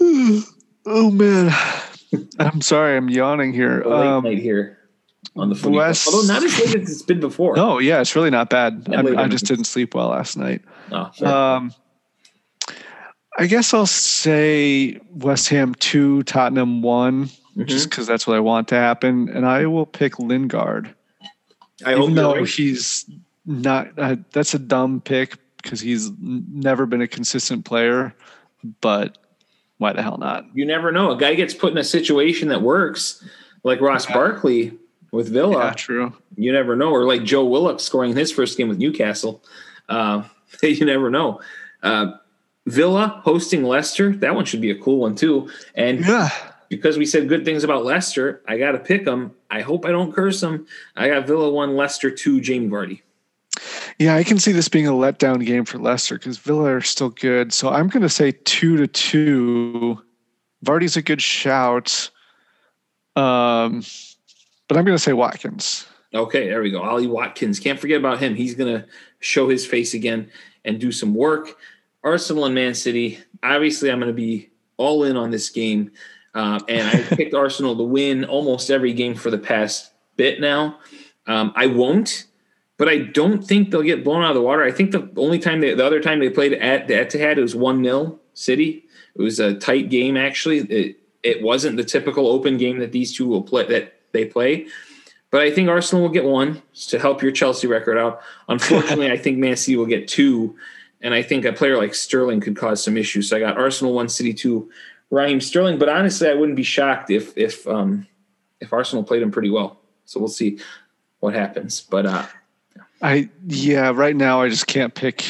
oh 0.00 1.10
man, 1.12 1.54
I'm 2.40 2.60
sorry, 2.60 2.96
I'm 2.96 3.08
yawning 3.08 3.52
here. 3.52 3.84
late 3.84 3.86
um, 3.86 4.24
night 4.24 4.40
here 4.40 4.80
on 5.36 5.48
the 5.48 5.54
footy. 5.54 5.76
West, 5.76 6.08
although 6.08 6.26
not 6.26 6.42
as 6.42 6.58
late 6.58 6.74
as 6.74 6.90
it's 6.90 7.02
been 7.02 7.20
before. 7.20 7.54
No, 7.54 7.78
yeah, 7.78 8.00
it's 8.00 8.16
really 8.16 8.30
not 8.30 8.50
bad. 8.50 8.88
I, 8.92 9.22
I 9.22 9.28
just 9.28 9.44
didn't 9.44 9.66
sleep 9.66 9.94
well 9.94 10.08
last 10.08 10.36
night. 10.36 10.62
Oh, 10.90 11.24
um, 11.24 11.72
I 13.38 13.46
guess 13.46 13.72
I'll 13.72 13.86
say 13.86 15.00
West 15.10 15.48
Ham 15.48 15.74
two, 15.76 16.22
Tottenham 16.24 16.82
one, 16.82 17.26
mm-hmm. 17.26 17.64
just 17.64 17.88
because 17.88 18.06
that's 18.06 18.26
what 18.26 18.36
I 18.36 18.40
want 18.40 18.68
to 18.68 18.74
happen, 18.74 19.28
and 19.28 19.46
I 19.46 19.66
will 19.66 19.86
pick 19.86 20.18
Lingard. 20.18 20.94
I 21.84 21.94
Even 21.94 22.14
though 22.14 22.36
right. 22.36 22.48
he's 22.48 23.08
not, 23.46 23.98
uh, 23.98 24.16
that's 24.32 24.54
a 24.54 24.58
dumb 24.58 25.00
pick 25.00 25.36
because 25.62 25.80
he's 25.80 26.10
never 26.20 26.86
been 26.86 27.00
a 27.00 27.08
consistent 27.08 27.64
player, 27.64 28.14
but 28.80 29.18
why 29.78 29.92
the 29.92 30.02
hell 30.02 30.18
not? 30.18 30.44
You 30.54 30.64
never 30.64 30.92
know. 30.92 31.12
A 31.12 31.16
guy 31.16 31.34
gets 31.34 31.54
put 31.54 31.72
in 31.72 31.78
a 31.78 31.84
situation 31.84 32.48
that 32.48 32.62
works, 32.62 33.24
like 33.64 33.80
Ross 33.80 34.08
yeah. 34.08 34.14
Barkley 34.14 34.78
with 35.10 35.28
Villa. 35.28 35.66
Yeah, 35.66 35.72
true. 35.72 36.12
You 36.36 36.52
never 36.52 36.76
know, 36.76 36.90
or 36.90 37.04
like 37.04 37.24
Joe 37.24 37.44
Willock 37.44 37.80
scoring 37.80 38.14
his 38.14 38.30
first 38.30 38.58
game 38.58 38.68
with 38.68 38.78
Newcastle. 38.78 39.42
Uh, 39.88 40.24
you 40.62 40.84
never 40.84 41.10
know. 41.10 41.40
Uh, 41.82 42.12
Villa 42.66 43.20
hosting 43.24 43.64
Leicester. 43.64 44.14
That 44.16 44.34
one 44.34 44.44
should 44.44 44.60
be 44.60 44.70
a 44.70 44.78
cool 44.78 44.98
one 44.98 45.14
too. 45.14 45.50
And 45.74 46.00
yeah. 46.04 46.30
because 46.68 46.96
we 46.96 47.06
said 47.06 47.28
good 47.28 47.44
things 47.44 47.64
about 47.64 47.84
Leicester, 47.84 48.42
I 48.46 48.58
got 48.58 48.72
to 48.72 48.78
pick 48.78 49.04
them. 49.04 49.34
I 49.50 49.60
hope 49.62 49.84
I 49.84 49.90
don't 49.90 50.12
curse 50.12 50.40
them. 50.40 50.66
I 50.96 51.08
got 51.08 51.26
Villa 51.26 51.50
one, 51.50 51.76
Leicester 51.76 52.10
two, 52.10 52.40
Jamie 52.40 52.68
Vardy. 52.68 53.02
Yeah, 53.98 54.16
I 54.16 54.24
can 54.24 54.38
see 54.38 54.52
this 54.52 54.68
being 54.68 54.86
a 54.86 54.92
letdown 54.92 55.44
game 55.44 55.64
for 55.64 55.78
Leicester 55.78 56.18
because 56.18 56.38
Villa 56.38 56.74
are 56.74 56.80
still 56.80 57.10
good. 57.10 57.52
So 57.52 57.68
I'm 57.68 57.88
going 57.88 58.02
to 58.02 58.08
say 58.08 58.32
two 58.44 58.76
to 58.78 58.86
two. 58.86 60.02
Vardy's 60.64 60.96
a 60.96 61.02
good 61.02 61.20
shout. 61.20 62.10
Um, 63.14 63.82
but 64.68 64.78
I'm 64.78 64.84
going 64.84 64.96
to 64.96 65.02
say 65.02 65.12
Watkins. 65.12 65.86
Okay, 66.14 66.48
there 66.48 66.62
we 66.62 66.70
go. 66.70 66.82
Ollie 66.82 67.06
Watkins. 67.06 67.58
Can't 67.60 67.78
forget 67.78 67.98
about 67.98 68.20
him. 68.20 68.34
He's 68.34 68.54
going 68.54 68.74
to 68.74 68.86
show 69.20 69.48
his 69.48 69.66
face 69.66 69.94
again 69.94 70.30
and 70.64 70.80
do 70.80 70.92
some 70.92 71.14
work. 71.14 71.56
Arsenal 72.04 72.44
and 72.44 72.54
Man 72.54 72.74
City. 72.74 73.18
Obviously, 73.42 73.90
I'm 73.90 73.98
going 73.98 74.08
to 74.08 74.14
be 74.14 74.50
all 74.76 75.04
in 75.04 75.16
on 75.16 75.30
this 75.30 75.50
game. 75.50 75.92
Uh, 76.34 76.60
and 76.68 76.88
I 76.88 77.02
picked 77.16 77.34
Arsenal 77.34 77.76
to 77.76 77.82
win 77.82 78.24
almost 78.24 78.70
every 78.70 78.92
game 78.92 79.14
for 79.14 79.30
the 79.30 79.38
past 79.38 79.92
bit 80.16 80.40
now. 80.40 80.78
Um, 81.26 81.52
I 81.54 81.66
won't, 81.66 82.26
but 82.78 82.88
I 82.88 82.98
don't 82.98 83.42
think 83.42 83.70
they'll 83.70 83.82
get 83.82 84.02
blown 84.02 84.22
out 84.22 84.30
of 84.30 84.34
the 84.34 84.42
water. 84.42 84.64
I 84.64 84.72
think 84.72 84.90
the 84.90 85.08
only 85.16 85.38
time 85.38 85.60
they, 85.60 85.74
the 85.74 85.86
other 85.86 86.00
time 86.00 86.18
they 86.18 86.30
played 86.30 86.52
at 86.54 86.88
the 86.88 86.94
Etihad, 86.94 87.36
it 87.36 87.42
was 87.42 87.54
1 87.54 87.84
0 87.84 88.18
City. 88.34 88.84
It 89.14 89.22
was 89.22 89.38
a 89.38 89.54
tight 89.54 89.90
game, 89.90 90.16
actually. 90.16 90.58
It, 90.58 90.96
it 91.22 91.42
wasn't 91.42 91.76
the 91.76 91.84
typical 91.84 92.26
open 92.26 92.56
game 92.56 92.78
that 92.78 92.92
these 92.92 93.14
two 93.14 93.26
will 93.26 93.42
play, 93.42 93.66
that 93.66 94.00
they 94.12 94.24
play. 94.24 94.66
But 95.30 95.42
I 95.42 95.50
think 95.50 95.68
Arsenal 95.68 96.02
will 96.02 96.10
get 96.10 96.24
one 96.24 96.62
to 96.88 96.98
help 96.98 97.22
your 97.22 97.32
Chelsea 97.32 97.66
record 97.66 97.98
out. 97.98 98.20
Unfortunately, 98.48 99.10
I 99.10 99.16
think 99.16 99.38
Man 99.38 99.56
City 99.56 99.76
will 99.76 99.86
get 99.86 100.08
two, 100.08 100.56
and 101.02 101.12
I 101.12 101.22
think 101.22 101.44
a 101.44 101.52
player 101.52 101.76
like 101.76 101.94
Sterling 101.94 102.40
could 102.40 102.56
cause 102.56 102.82
some 102.82 102.96
issues. 102.96 103.28
So 103.28 103.36
I 103.36 103.40
got 103.40 103.58
Arsenal 103.58 103.92
one, 103.92 104.08
City 104.08 104.32
two, 104.32 104.70
Raheem 105.10 105.40
Sterling. 105.40 105.78
But 105.78 105.88
honestly, 105.88 106.28
I 106.28 106.34
wouldn't 106.34 106.56
be 106.56 106.62
shocked 106.62 107.10
if 107.10 107.36
if 107.36 107.66
um, 107.66 108.06
if 108.60 108.72
Arsenal 108.72 109.04
played 109.04 109.22
him 109.22 109.30
pretty 109.30 109.50
well. 109.50 109.78
So 110.04 110.20
we'll 110.20 110.28
see 110.28 110.60
what 111.20 111.34
happens. 111.34 111.80
But 111.80 112.06
uh, 112.06 112.26
I 113.02 113.28
yeah, 113.46 113.92
right 113.94 114.16
now 114.16 114.40
I 114.42 114.48
just 114.48 114.66
can't 114.66 114.94
pick 114.94 115.24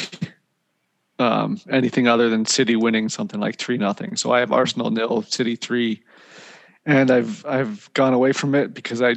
um, 1.19 1.61
anything 1.70 2.07
other 2.07 2.28
than 2.28 2.44
City 2.44 2.77
winning 2.77 3.09
something 3.09 3.40
like 3.40 3.57
three 3.57 3.78
nothing. 3.78 4.16
So 4.16 4.31
I 4.31 4.40
have 4.40 4.53
Arsenal 4.53 4.90
nil, 4.90 5.23
City 5.23 5.57
three, 5.57 6.03
and 6.85 7.11
I've 7.11 7.44
I've 7.47 7.93
gone 7.94 8.12
away 8.12 8.32
from 8.32 8.55
it 8.55 8.74
because 8.74 9.01
I 9.01 9.15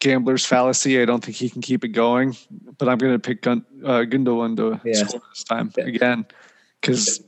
gambler's 0.00 0.44
fallacy. 0.44 1.00
I 1.00 1.04
don't 1.04 1.24
think 1.24 1.36
he 1.36 1.48
can 1.48 1.62
keep 1.62 1.84
it 1.84 1.88
going, 1.88 2.36
but 2.78 2.88
I'm 2.88 2.98
going 2.98 3.12
to 3.12 3.18
pick 3.18 3.42
Gun, 3.42 3.64
uh, 3.84 4.00
Gundogan 4.00 4.56
to 4.56 4.80
yeah. 4.84 5.06
score 5.06 5.22
this 5.32 5.44
time 5.44 5.72
yeah. 5.76 5.84
again 5.84 6.26
because 6.80 7.22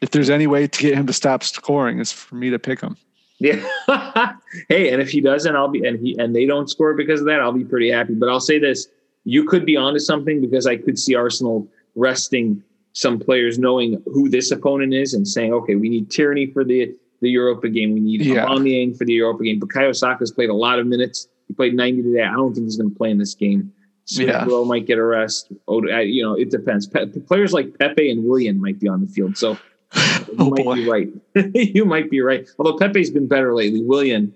if 0.00 0.10
there's 0.10 0.30
any 0.30 0.46
way 0.46 0.66
to 0.66 0.82
get 0.82 0.94
him 0.94 1.06
to 1.06 1.12
stop 1.12 1.42
scoring, 1.42 2.00
it's 2.00 2.12
for 2.12 2.34
me 2.34 2.50
to 2.50 2.58
pick 2.58 2.80
him. 2.80 2.96
Yeah. 3.38 3.56
hey, 4.68 4.92
and 4.92 5.00
if 5.00 5.10
he 5.10 5.20
doesn't, 5.20 5.56
I'll 5.56 5.68
be 5.68 5.86
and 5.86 5.98
he 5.98 6.16
and 6.18 6.36
they 6.36 6.44
don't 6.44 6.68
score 6.68 6.94
because 6.94 7.20
of 7.20 7.26
that, 7.26 7.40
I'll 7.40 7.52
be 7.52 7.64
pretty 7.64 7.90
happy. 7.90 8.14
But 8.14 8.28
I'll 8.28 8.40
say 8.40 8.58
this: 8.58 8.86
you 9.24 9.44
could 9.44 9.64
be 9.64 9.76
onto 9.76 9.98
something 9.98 10.42
because 10.42 10.66
I 10.66 10.76
could 10.76 10.98
see 10.98 11.14
Arsenal 11.14 11.66
resting 11.94 12.62
some 12.92 13.18
players, 13.18 13.58
knowing 13.58 14.02
who 14.06 14.28
this 14.28 14.50
opponent 14.50 14.92
is, 14.92 15.14
and 15.14 15.26
saying, 15.26 15.54
okay, 15.54 15.74
we 15.74 15.88
need 15.88 16.10
Tierney 16.10 16.48
for 16.48 16.64
the 16.64 16.94
the 17.20 17.30
Europa 17.30 17.68
game, 17.68 17.92
we 17.92 18.00
need 18.00 18.22
yeah. 18.22 18.46
Aubameyang 18.46 18.96
for 18.96 19.04
the 19.04 19.12
Europa 19.12 19.44
game. 19.44 19.60
Bukayo 19.60 19.94
Saka's 19.94 20.30
played 20.30 20.50
a 20.50 20.54
lot 20.54 20.78
of 20.78 20.86
minutes 20.86 21.28
he 21.50 21.54
played 21.54 21.74
90 21.74 22.02
today. 22.02 22.22
I 22.22 22.34
don't 22.34 22.54
think 22.54 22.66
he's 22.66 22.76
going 22.76 22.90
to 22.90 22.96
play 22.96 23.10
in 23.10 23.18
this 23.18 23.34
game. 23.34 23.72
Smith 24.04 24.28
yeah. 24.28 24.44
Rowe 24.44 24.64
might 24.64 24.86
get 24.86 24.98
a 24.98 25.02
rest. 25.02 25.50
Oh, 25.66 25.82
you 25.82 26.22
know, 26.22 26.34
it 26.34 26.48
depends. 26.48 26.86
Pe- 26.86 27.06
players 27.26 27.52
like 27.52 27.76
Pepe 27.76 28.08
and 28.08 28.24
Willian 28.24 28.60
might 28.60 28.78
be 28.78 28.86
on 28.86 29.00
the 29.00 29.08
field. 29.08 29.36
So 29.36 29.58
you 29.96 30.36
oh, 30.38 30.50
might 30.50 30.64
boy. 30.64 30.74
be 30.76 30.88
right. 30.88 31.08
you 31.54 31.84
might 31.84 32.08
be 32.08 32.20
right. 32.20 32.48
Although 32.56 32.78
Pepe's 32.78 33.10
been 33.10 33.26
better 33.26 33.52
lately. 33.52 33.82
Willian, 33.82 34.32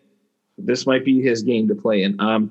this 0.58 0.88
might 0.88 1.04
be 1.04 1.22
his 1.22 1.44
game 1.44 1.68
to 1.68 1.76
play 1.76 2.02
in. 2.02 2.20
Um, 2.20 2.50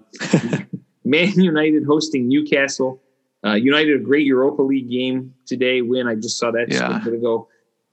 Man 1.03 1.31
United 1.34 1.84
hosting 1.84 2.30
Newcastle. 2.30 3.02
Uh, 3.45 3.56
United, 3.56 3.99
a 3.99 3.99
great 4.02 4.26
Europa 4.26 4.61
League 4.61 4.90
game 4.90 5.34
today. 5.45 5.81
Win. 5.81 6.07
I 6.07 6.15
just 6.15 6.40
saw 6.40 6.52
that 6.52 6.68
yeah. 6.69 6.88
just 6.88 7.02
a 7.02 7.11
bit 7.11 7.19
ago. 7.19 7.49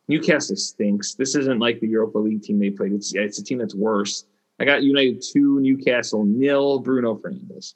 Newcastle 0.06 0.54
stinks. 0.54 1.16
This 1.16 1.34
isn't 1.34 1.58
like 1.58 1.80
the 1.80 1.88
Europa 1.88 2.18
League 2.18 2.42
team 2.42 2.60
they 2.60 2.70
played. 2.70 2.92
It's 2.92 3.12
it's 3.12 3.40
a 3.40 3.44
team 3.44 3.58
that's 3.58 3.74
worse. 3.74 4.24
I 4.60 4.64
got 4.64 4.82
United 4.82 5.22
two, 5.22 5.58
Newcastle 5.60 6.24
nil. 6.24 6.78
Bruno 6.78 7.16
Fernandes. 7.16 7.74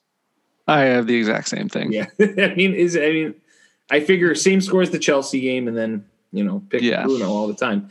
I 0.68 0.80
have 0.82 1.06
the 1.06 1.16
exact 1.16 1.48
same 1.48 1.68
thing. 1.68 1.92
Yeah, 1.92 2.06
I 2.20 2.54
mean, 2.54 2.74
is 2.74 2.96
I 2.96 3.10
mean, 3.10 3.34
I 3.90 4.00
figure 4.00 4.34
same 4.34 4.60
score 4.60 4.82
as 4.82 4.90
the 4.90 4.98
Chelsea 4.98 5.40
game, 5.40 5.66
and 5.66 5.76
then 5.76 6.04
you 6.30 6.44
know 6.44 6.62
pick 6.68 6.82
yeah. 6.82 7.04
Bruno 7.04 7.30
all 7.30 7.48
the 7.48 7.54
time. 7.54 7.88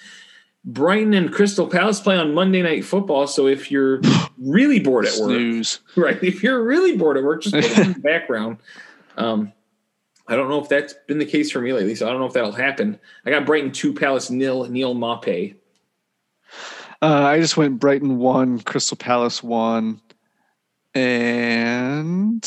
Brighton 0.66 1.14
and 1.14 1.34
Crystal 1.34 1.68
Palace 1.68 2.00
play 2.00 2.16
on 2.16 2.34
Monday 2.34 2.62
Night 2.62 2.86
Football. 2.86 3.28
So 3.28 3.48
if 3.48 3.70
you're 3.70 4.00
really 4.38 4.80
bored 4.80 5.06
at 5.06 5.18
work, 5.20 5.30
Snooze. 5.30 5.80
right? 5.98 6.24
If 6.24 6.44
you're 6.44 6.64
really 6.64 6.96
bored 6.96 7.18
at 7.18 7.24
work, 7.24 7.42
just 7.42 7.56
put 7.56 7.66
it 7.66 7.78
in 7.80 7.94
the 7.94 8.00
background. 8.04 8.58
Um, 9.18 9.52
I 10.28 10.36
don't 10.36 10.50
know 10.50 10.62
if 10.62 10.70
that's 10.70 10.94
been 11.08 11.18
the 11.18 11.26
case 11.26 11.52
for 11.52 11.60
me 11.60 11.74
lately, 11.74 11.96
so 11.96 12.08
I 12.08 12.12
don't 12.12 12.22
know 12.22 12.28
if 12.28 12.34
that'll 12.34 12.54
happen. 12.54 12.98
I 13.26 13.30
got 13.30 13.46
Brighton 13.46 13.72
two, 13.72 13.94
Palace 13.94 14.30
nil. 14.30 14.70
Neal 14.70 14.96
Maupay 14.96 15.56
uh, 17.04 17.28
I 17.28 17.40
just 17.40 17.58
went 17.58 17.80
Brighton 17.80 18.18
one, 18.18 18.62
Crystal 18.62 18.96
Palace 18.96 19.44
one, 19.44 20.00
and 20.94 22.44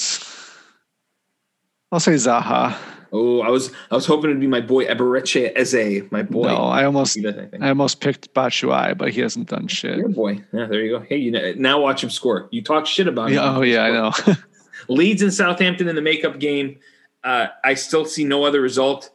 I'll 1.93 2.01
say 2.01 2.13
Zaha. 2.13 2.75
Oh, 3.13 3.43
I 3.43 3.51
was 3.51 3.71
I 3.91 3.95
was 3.95 4.07
hoping 4.07 4.31
it'd 4.31 4.41
be 4.41 4.47
my 4.47 4.63
boy 4.63 4.87
Eberechi 4.87 5.53
Eze, 5.55 6.11
my 6.11 6.23
boy. 6.23 6.49
No, 6.49 6.57
I 6.57 6.85
almost 6.85 7.19
I, 7.19 7.49
I, 7.61 7.69
almost 7.69 8.01
picked 8.01 8.33
Batshuayi, 8.33 8.97
but 8.97 9.11
he 9.11 9.21
hasn't 9.21 9.51
done 9.51 9.69
shit. 9.69 9.99
Your 9.99 10.09
boy. 10.09 10.43
Yeah, 10.53 10.65
there 10.65 10.81
you 10.81 10.99
go. 10.99 11.05
Hey, 11.07 11.19
you 11.19 11.31
know, 11.31 11.53
now 11.57 11.81
watch 11.81 12.03
him 12.03 12.11
score. 12.11 12.49
You 12.51 12.63
talk 12.63 12.87
shit 12.87 13.09
about 13.09 13.31
him. 13.31 13.39
oh 13.39 13.61
yeah, 13.61 13.83
I 13.83 13.91
know. 13.91 14.13
Leeds 14.89 15.21
and 15.21 15.35
Southampton 15.35 15.87
in 15.87 15.97
the 15.97 16.03
makeup 16.03 16.39
game. 16.39 16.79
Uh, 17.23 17.49
I 17.63 17.75
still 17.75 18.07
see 18.07 18.25
no 18.25 18.45
other 18.45 18.63
result 18.63 19.11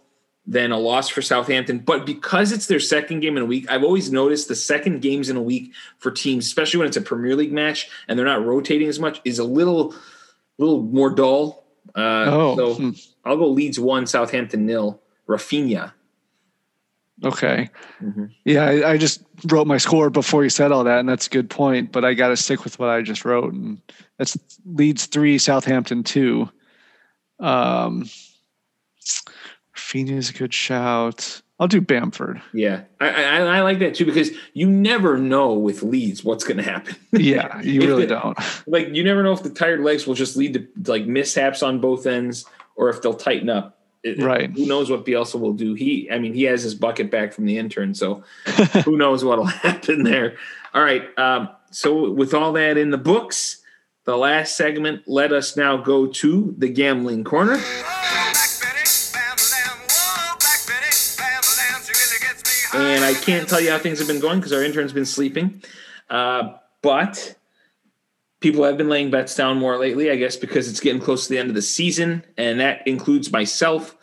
than 0.46 0.72
a 0.72 0.78
loss 0.78 1.08
for 1.08 1.22
Southampton. 1.22 1.80
But 1.80 2.06
because 2.06 2.52
it's 2.52 2.68
their 2.68 2.80
second 2.80 3.20
game 3.20 3.38
in 3.38 3.44
a 3.44 3.46
week, 3.46 3.70
I've 3.70 3.84
always 3.84 4.12
noticed 4.12 4.48
the 4.48 4.56
second 4.56 5.02
games 5.02 5.30
in 5.30 5.38
a 5.38 5.42
week 5.42 5.72
for 6.00 6.12
teams, 6.12 6.46
especially 6.46 6.80
when 6.80 6.88
it's 6.88 6.98
a 6.98 7.02
Premier 7.02 7.36
League 7.36 7.54
match 7.54 7.90
and 8.08 8.18
they're 8.18 8.26
not 8.26 8.46
rotating 8.46 8.88
as 8.88 9.00
much, 9.00 9.22
is 9.24 9.40
a 9.40 9.44
little, 9.44 9.94
little 10.58 10.82
more 10.82 11.10
dull. 11.10 11.66
Uh, 11.96 12.26
oh, 12.28 12.56
so 12.56 12.74
hmm. 12.74 12.90
I'll 13.24 13.38
go 13.38 13.48
Leeds 13.48 13.80
one, 13.80 14.08
Southampton 14.08 14.66
nil. 14.66 15.02
Raphinha. 15.28 15.94
Okay. 17.24 17.70
Mm-hmm. 18.02 18.26
Yeah, 18.46 18.66
I, 18.66 18.92
I, 18.92 18.98
just 18.98 19.24
wrote 19.46 19.68
my 19.68 19.78
score 19.78 20.10
before 20.10 20.44
you 20.44 20.50
said 20.50 20.72
all 20.72 20.84
that, 20.84 21.00
and 21.00 21.08
that's 21.08 21.28
a 21.28 21.30
good 21.30 21.50
point. 21.50 21.92
But 21.92 22.04
I 22.04 22.16
got 22.16 22.30
to 22.30 22.38
stick 22.38 22.64
with 22.64 22.80
what 22.80 22.90
I 22.90 23.02
just 23.02 23.24
wrote, 23.26 23.54
and 23.54 23.80
that's 24.18 24.38
Leeds 24.66 25.06
three, 25.06 25.38
Southampton 25.38 26.04
two. 26.04 26.50
Um, 27.40 28.10
is 29.96 30.30
a 30.30 30.34
good 30.34 30.54
shout. 30.54 31.42
I'll 31.60 31.68
do 31.68 31.80
Bamford. 31.80 32.42
Yeah, 32.54 32.84
I, 33.00 33.10
I, 33.10 33.38
I, 33.58 33.62
like 33.62 33.80
that 33.80 33.94
too 33.94 34.06
because 34.06 34.32
you 34.54 34.68
never 34.68 35.20
know 35.20 35.54
with 35.54 35.84
Leeds 35.84 36.24
what's 36.24 36.44
going 36.44 36.58
to 36.58 36.64
happen. 36.64 36.96
yeah, 37.12 37.62
you 37.62 37.82
really 37.82 38.08
the, 38.08 38.16
don't. 38.16 38.38
Like 38.66 38.90
you 38.96 39.04
never 39.04 39.22
know 39.22 39.32
if 39.32 39.44
the 39.44 39.52
tired 39.52 39.82
legs 39.82 40.08
will 40.08 40.16
just 40.16 40.36
lead 40.36 40.54
to 40.56 40.92
like 40.92 41.06
mishaps 41.06 41.62
on 41.62 41.80
both 41.80 42.08
ends 42.08 42.46
or 42.76 42.90
if 42.90 43.04
they'll 43.04 43.14
tighten 43.14 43.50
up. 43.50 43.78
It, 44.04 44.20
right. 44.20 44.50
Who 44.50 44.66
knows 44.66 44.90
what 44.90 45.06
Bielsa 45.06 45.40
will 45.40 45.54
do? 45.54 45.76
He, 45.76 46.10
I 46.12 46.18
mean, 46.18 46.34
he 46.34 46.44
has 46.46 46.64
his 46.64 46.74
bucket 46.74 47.12
back 47.12 47.34
from 47.34 47.46
the 47.46 47.60
intern, 47.60 47.94
so 47.94 48.24
who 48.84 48.98
knows 48.98 49.24
what'll 49.24 49.46
happen 49.46 50.02
there. 50.02 50.38
All 50.74 50.84
right. 50.84 51.16
Um, 51.20 51.50
so 51.70 52.12
with 52.12 52.34
all 52.34 52.54
that 52.54 52.78
in 52.78 52.90
the 52.90 52.98
books, 52.98 53.62
the 54.06 54.18
last 54.18 54.58
segment, 54.58 55.04
let 55.06 55.32
us 55.32 55.56
now 55.56 55.78
go 55.78 56.08
to 56.08 56.56
the 56.58 56.70
gambling 56.70 57.24
corner. 57.24 57.62
And 62.74 63.04
I 63.04 63.14
can't 63.14 63.48
tell 63.48 63.60
you 63.60 63.72
how 63.72 63.80
things 63.80 64.00
have 64.00 64.08
been 64.08 64.20
going 64.20 64.40
because 64.40 64.54
our 64.54 64.64
intern's 64.64 64.94
been 64.94 65.06
sleeping. 65.06 65.64
Uh, 66.10 66.54
but 66.82 67.36
people 68.40 68.64
have 68.64 68.78
been 68.78 68.90
laying 68.90 69.12
bets 69.12 69.36
down 69.36 69.58
more 69.58 69.78
lately, 69.78 70.12
I 70.12 70.16
guess, 70.16 70.36
because 70.36 70.70
it's 70.70 70.80
getting 70.80 71.02
close 71.02 71.28
to 71.28 71.34
the 71.34 71.40
end 71.40 71.50
of 71.50 71.56
the 71.56 71.62
season, 71.62 72.26
and 72.38 72.60
that 72.60 72.86
includes 72.88 73.32
myself. 73.32 73.96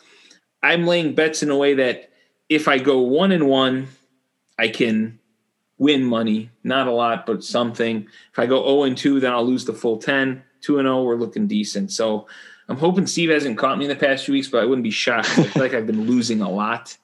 I'm 0.63 0.87
laying 0.87 1.13
bets 1.13 1.43
in 1.43 1.49
a 1.49 1.57
way 1.57 1.75
that 1.75 2.11
if 2.49 2.67
I 2.67 2.79
go 2.79 2.99
one 2.99 3.31
and 3.31 3.47
one, 3.47 3.87
I 4.57 4.67
can 4.67 5.19
win 5.77 6.03
money. 6.03 6.49
Not 6.63 6.87
a 6.87 6.91
lot, 6.91 7.25
but 7.25 7.43
something. 7.43 8.07
If 8.31 8.39
I 8.39 8.45
go 8.45 8.63
0 8.65 8.83
and 8.83 8.97
2, 8.97 9.19
then 9.19 9.31
I'll 9.31 9.45
lose 9.45 9.65
the 9.65 9.73
full 9.73 9.97
10. 9.97 10.43
2 10.61 10.79
and 10.79 10.85
0, 10.85 11.03
we're 11.03 11.15
looking 11.15 11.47
decent. 11.47 11.91
So 11.91 12.27
I'm 12.67 12.77
hoping 12.77 13.07
Steve 13.07 13.29
hasn't 13.29 13.57
caught 13.57 13.77
me 13.77 13.85
in 13.85 13.89
the 13.89 13.95
past 13.95 14.25
few 14.25 14.33
weeks, 14.33 14.49
but 14.49 14.61
I 14.61 14.65
wouldn't 14.65 14.83
be 14.83 14.91
shocked. 14.91 15.29
I 15.39 15.43
feel 15.43 15.61
like 15.61 15.73
I've 15.73 15.87
been 15.87 16.05
losing 16.05 16.41
a 16.41 16.49
lot. 16.49 16.97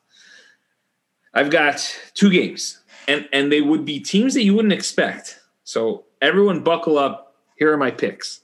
I've 1.36 1.52
got 1.52 1.96
two 2.14 2.32
games, 2.32 2.80
and 3.08 3.28
and 3.34 3.52
they 3.52 3.62
would 3.62 3.86
be 3.86 4.00
teams 4.00 4.34
that 4.34 4.44
you 4.44 4.56
wouldn't 4.56 4.74
expect. 4.74 5.40
So 5.66 6.06
everyone, 6.22 6.64
buckle 6.64 6.98
up. 6.98 7.36
Here 7.58 7.72
are 7.72 7.78
my 7.78 7.92
picks. 7.92 8.42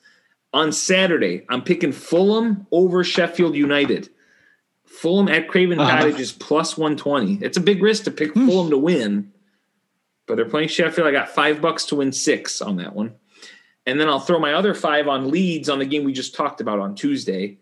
On 0.53 0.72
Saturday, 0.73 1.45
I'm 1.49 1.63
picking 1.63 1.93
Fulham 1.93 2.68
over 2.72 3.03
Sheffield 3.03 3.55
United. 3.55 4.09
Fulham 4.85 5.30
at 5.30 5.47
Craven 5.47 5.80
uh-huh. 5.80 5.89
Cottage 5.89 6.19
is 6.19 6.34
plus 6.34 6.77
120. 6.77 7.35
It's 7.43 7.55
a 7.55 7.61
big 7.61 7.81
risk 7.81 8.03
to 8.03 8.11
pick 8.11 8.34
hmm. 8.34 8.45
Fulham 8.45 8.69
to 8.72 8.77
win, 8.77 9.31
but 10.27 10.35
they're 10.35 10.45
playing 10.45 10.68
Sheffield. 10.68 11.07
I 11.07 11.11
got 11.11 11.30
five 11.30 11.61
bucks 11.61 11.85
to 11.85 11.95
win 11.95 12.11
six 12.11 12.61
on 12.61 12.76
that 12.77 12.93
one. 12.93 13.15
And 13.85 13.99
then 13.99 14.09
I'll 14.09 14.19
throw 14.19 14.39
my 14.39 14.53
other 14.53 14.73
five 14.73 15.07
on 15.07 15.31
Leeds 15.31 15.69
on 15.69 15.80
the 15.80 15.85
game 15.85 16.03
we 16.03 16.13
just 16.13 16.35
talked 16.35 16.61
about 16.61 16.80
on 16.80 16.95
Tuesday. 16.95 17.57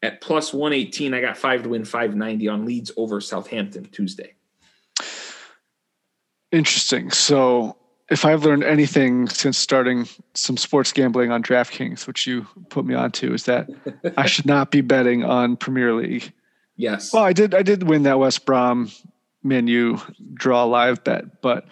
At 0.00 0.20
plus 0.20 0.54
118, 0.54 1.12
I 1.12 1.20
got 1.20 1.36
five 1.36 1.64
to 1.64 1.70
win 1.70 1.84
590 1.84 2.48
on 2.48 2.64
Leeds 2.64 2.92
over 2.96 3.20
Southampton 3.20 3.86
Tuesday. 3.86 4.34
Interesting. 6.50 7.10
So 7.10 7.76
if 8.10 8.24
I've 8.24 8.44
learned 8.44 8.64
anything 8.64 9.28
since 9.28 9.58
starting 9.58 10.08
some 10.34 10.56
sports 10.56 10.92
gambling 10.92 11.30
on 11.30 11.42
DraftKings, 11.42 12.06
which 12.06 12.26
you 12.26 12.46
put 12.70 12.84
me 12.84 12.94
onto, 12.94 13.32
is 13.32 13.44
that 13.44 13.68
I 14.16 14.26
should 14.26 14.46
not 14.46 14.70
be 14.70 14.80
betting 14.80 15.24
on 15.24 15.56
Premier 15.56 15.94
League. 15.94 16.32
Yes. 16.76 17.12
Well, 17.12 17.24
I 17.24 17.32
did. 17.32 17.54
I 17.54 17.62
did 17.62 17.82
win 17.82 18.04
that 18.04 18.18
West 18.18 18.46
Brom 18.46 18.90
Man 19.42 19.66
U 19.66 20.00
draw 20.34 20.64
live 20.64 21.02
bet, 21.04 21.42
but 21.42 21.66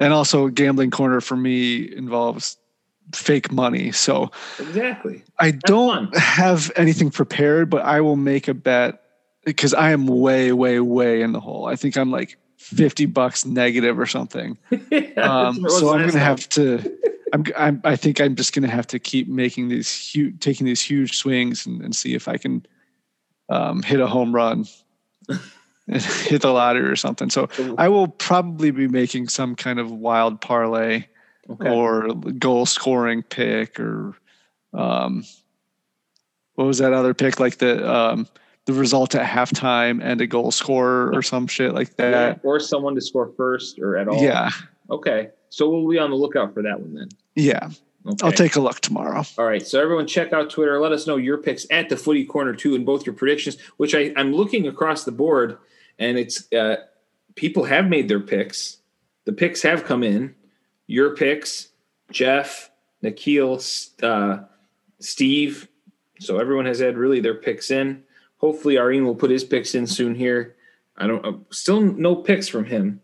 and 0.00 0.12
also 0.12 0.48
gambling 0.48 0.90
corner 0.90 1.20
for 1.20 1.36
me 1.36 1.94
involves 1.96 2.56
fake 3.14 3.50
money. 3.52 3.92
So 3.92 4.30
exactly, 4.58 5.22
I 5.38 5.52
don't 5.52 6.12
fun. 6.12 6.20
have 6.20 6.72
anything 6.76 7.10
prepared, 7.10 7.70
but 7.70 7.82
I 7.82 8.00
will 8.00 8.16
make 8.16 8.48
a 8.48 8.54
bet 8.54 9.00
because 9.44 9.72
I 9.72 9.92
am 9.92 10.06
way, 10.06 10.52
way, 10.52 10.80
way 10.80 11.22
in 11.22 11.32
the 11.32 11.40
hole. 11.40 11.66
I 11.66 11.76
think 11.76 11.96
I'm 11.96 12.10
like 12.10 12.36
50 12.58 13.06
bucks 13.06 13.46
negative 13.46 13.98
or 13.98 14.06
something. 14.06 14.58
yeah, 14.90 15.10
um, 15.16 15.64
so 15.68 15.90
I'm 15.90 16.00
going 16.00 16.10
to 16.10 16.18
have 16.18 16.48
to, 16.50 16.98
I'm, 17.32 17.44
I'm, 17.56 17.80
i 17.84 17.96
think 17.96 18.20
I'm 18.20 18.36
just 18.36 18.52
going 18.52 18.68
to 18.68 18.74
have 18.74 18.86
to 18.88 18.98
keep 18.98 19.28
making 19.28 19.68
these 19.68 19.90
huge, 19.90 20.40
taking 20.40 20.66
these 20.66 20.82
huge 20.82 21.16
swings 21.16 21.66
and, 21.66 21.80
and 21.80 21.94
see 21.94 22.14
if 22.14 22.28
I 22.28 22.36
can 22.36 22.66
um, 23.48 23.82
hit 23.82 24.00
a 24.00 24.06
home 24.06 24.34
run. 24.34 24.66
and 25.88 26.02
hit 26.02 26.42
the 26.42 26.50
lottery 26.50 26.86
or 26.86 26.96
something. 26.96 27.30
So 27.30 27.48
I 27.78 27.88
will 27.88 28.08
probably 28.08 28.70
be 28.70 28.88
making 28.88 29.28
some 29.28 29.56
kind 29.56 29.78
of 29.78 29.90
wild 29.90 30.40
parlay 30.40 31.06
okay. 31.48 31.70
or 31.70 32.14
goal 32.14 32.66
scoring 32.66 33.22
pick 33.22 33.80
or 33.80 34.14
um, 34.74 35.24
what 36.56 36.66
was 36.66 36.78
that 36.78 36.92
other 36.92 37.14
pick 37.14 37.40
like 37.40 37.56
the 37.56 37.90
um, 37.90 38.28
the 38.68 38.74
result 38.74 39.14
at 39.14 39.26
halftime 39.26 39.98
and 40.02 40.20
a 40.20 40.26
goal 40.26 40.50
scorer 40.50 41.10
or 41.14 41.22
some 41.22 41.46
shit 41.46 41.72
like 41.72 41.96
that. 41.96 42.10
Yeah, 42.10 42.34
or 42.42 42.60
someone 42.60 42.94
to 42.96 43.00
score 43.00 43.32
first 43.34 43.78
or 43.78 43.96
at 43.96 44.08
all. 44.08 44.22
Yeah. 44.22 44.50
Okay. 44.90 45.30
So 45.48 45.70
we'll 45.70 45.88
be 45.88 45.98
on 45.98 46.10
the 46.10 46.16
lookout 46.16 46.52
for 46.52 46.62
that 46.62 46.78
one 46.78 46.94
then. 46.94 47.08
Yeah. 47.34 47.70
Okay. 48.06 48.26
I'll 48.26 48.30
take 48.30 48.56
a 48.56 48.60
look 48.60 48.80
tomorrow. 48.80 49.24
All 49.38 49.46
right. 49.46 49.66
So 49.66 49.80
everyone 49.80 50.06
check 50.06 50.34
out 50.34 50.50
Twitter. 50.50 50.78
Let 50.78 50.92
us 50.92 51.06
know 51.06 51.16
your 51.16 51.38
picks 51.38 51.66
at 51.70 51.88
the 51.88 51.96
footy 51.96 52.26
corner 52.26 52.54
too 52.54 52.74
and 52.74 52.84
both 52.84 53.06
your 53.06 53.14
predictions, 53.14 53.56
which 53.78 53.94
I, 53.94 54.12
I'm 54.16 54.34
looking 54.34 54.68
across 54.68 55.04
the 55.04 55.12
board 55.12 55.56
and 55.98 56.18
it's 56.18 56.52
uh, 56.52 56.76
people 57.36 57.64
have 57.64 57.88
made 57.88 58.08
their 58.08 58.20
picks. 58.20 58.76
The 59.24 59.32
picks 59.32 59.62
have 59.62 59.84
come 59.84 60.02
in. 60.02 60.34
Your 60.86 61.16
picks, 61.16 61.68
Jeff, 62.10 62.70
Nikhil, 63.00 63.62
uh, 64.02 64.40
Steve. 65.00 65.68
So 66.20 66.36
everyone 66.38 66.66
has 66.66 66.80
had 66.80 66.98
really 66.98 67.20
their 67.20 67.34
picks 67.34 67.70
in. 67.70 68.04
Hopefully, 68.38 68.76
Areen 68.76 69.04
will 69.04 69.14
put 69.14 69.30
his 69.30 69.44
picks 69.44 69.74
in 69.74 69.86
soon 69.86 70.14
here. 70.14 70.56
I 70.96 71.06
don't 71.06 71.24
uh, 71.24 71.32
still 71.50 71.80
no 71.80 72.16
picks 72.16 72.48
from 72.48 72.64
him, 72.64 73.00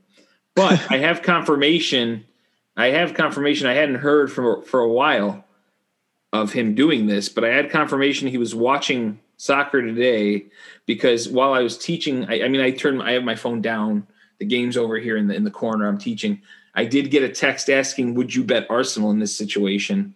but 0.55 0.81
I 0.90 0.98
have 0.98 1.23
confirmation. 1.23 2.24
I 2.77 2.86
have 2.86 3.15
confirmation. 3.15 3.66
I 3.66 3.74
hadn't 3.74 3.97
heard 3.97 4.32
for 4.32 4.62
for 4.62 4.81
a 4.81 4.90
while 4.90 5.44
of 6.32 6.52
him 6.52 6.74
doing 6.74 7.06
this, 7.06 7.28
but 7.28 7.44
I 7.44 7.48
had 7.48 7.70
confirmation 7.70 8.28
he 8.28 8.39
was 8.39 8.55
watching 8.55 9.20
soccer 9.36 9.82
today 9.82 10.47
because 10.86 11.28
while 11.28 11.52
I 11.52 11.61
was 11.61 11.78
teaching, 11.78 12.24
I, 12.27 12.43
I 12.43 12.48
mean, 12.48 12.61
I 12.61 12.70
turned, 12.70 13.02
I 13.02 13.12
have 13.12 13.24
my 13.24 13.36
phone 13.36 13.61
down. 13.61 14.06
The 14.39 14.44
game's 14.44 14.77
over 14.77 14.98
here 14.98 15.16
in 15.16 15.28
the 15.28 15.35
in 15.35 15.44
the 15.44 15.51
corner. 15.51 15.86
I'm 15.86 15.98
teaching. 15.98 16.43
I 16.74 16.86
did 16.86 17.12
get 17.12 17.23
a 17.23 17.28
text 17.28 17.70
asking, 17.70 18.15
"Would 18.15 18.35
you 18.35 18.43
bet 18.43 18.66
Arsenal 18.69 19.11
in 19.11 19.20
this 19.20 19.36
situation?" 19.36 20.15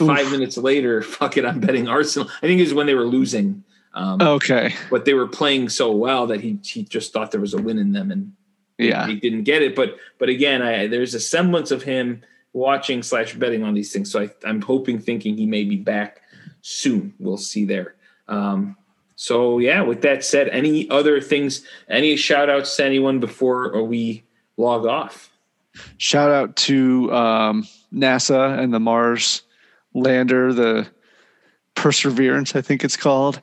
Oof. 0.00 0.06
Five 0.06 0.30
minutes 0.30 0.56
later, 0.56 1.02
fuck 1.16 1.36
it, 1.36 1.44
I'm 1.44 1.60
betting 1.60 1.88
Arsenal. 1.88 2.28
I 2.38 2.46
think 2.46 2.60
it 2.60 2.64
was 2.64 2.74
when 2.74 2.86
they 2.86 2.94
were 2.94 3.06
losing. 3.06 3.64
Um, 3.98 4.22
okay, 4.22 4.76
but 4.90 5.06
they 5.06 5.14
were 5.14 5.26
playing 5.26 5.70
so 5.70 5.90
well 5.90 6.28
that 6.28 6.40
he 6.40 6.60
he 6.62 6.84
just 6.84 7.12
thought 7.12 7.32
there 7.32 7.40
was 7.40 7.52
a 7.52 7.60
win 7.60 7.78
in 7.78 7.90
them, 7.90 8.12
and 8.12 8.32
yeah, 8.78 9.08
he 9.08 9.16
didn't 9.16 9.42
get 9.42 9.60
it. 9.60 9.74
But 9.74 9.96
but 10.18 10.28
again, 10.28 10.62
I, 10.62 10.86
there's 10.86 11.14
a 11.14 11.20
semblance 11.20 11.72
of 11.72 11.82
him 11.82 12.22
watching 12.52 13.02
slash 13.02 13.34
betting 13.34 13.64
on 13.64 13.74
these 13.74 13.92
things. 13.92 14.12
So 14.12 14.22
I, 14.22 14.30
I'm 14.44 14.62
hoping, 14.62 15.00
thinking 15.00 15.36
he 15.36 15.46
may 15.46 15.64
be 15.64 15.74
back 15.74 16.22
soon. 16.62 17.12
We'll 17.18 17.38
see 17.38 17.64
there. 17.64 17.96
Um, 18.28 18.76
so 19.16 19.58
yeah, 19.58 19.82
with 19.82 20.02
that 20.02 20.24
said, 20.24 20.48
any 20.50 20.88
other 20.90 21.20
things, 21.20 21.66
any 21.88 22.14
shout 22.14 22.48
outs 22.48 22.76
to 22.76 22.84
anyone 22.84 23.18
before 23.18 23.82
we 23.82 24.22
log 24.56 24.86
off? 24.86 25.28
Shout 25.96 26.30
out 26.30 26.54
to 26.56 27.12
um, 27.12 27.66
NASA 27.92 28.56
and 28.60 28.72
the 28.72 28.78
Mars 28.78 29.42
lander, 29.92 30.52
the 30.52 30.86
Perseverance, 31.74 32.56
I 32.56 32.60
think 32.60 32.84
it's 32.84 32.96
called. 32.96 33.40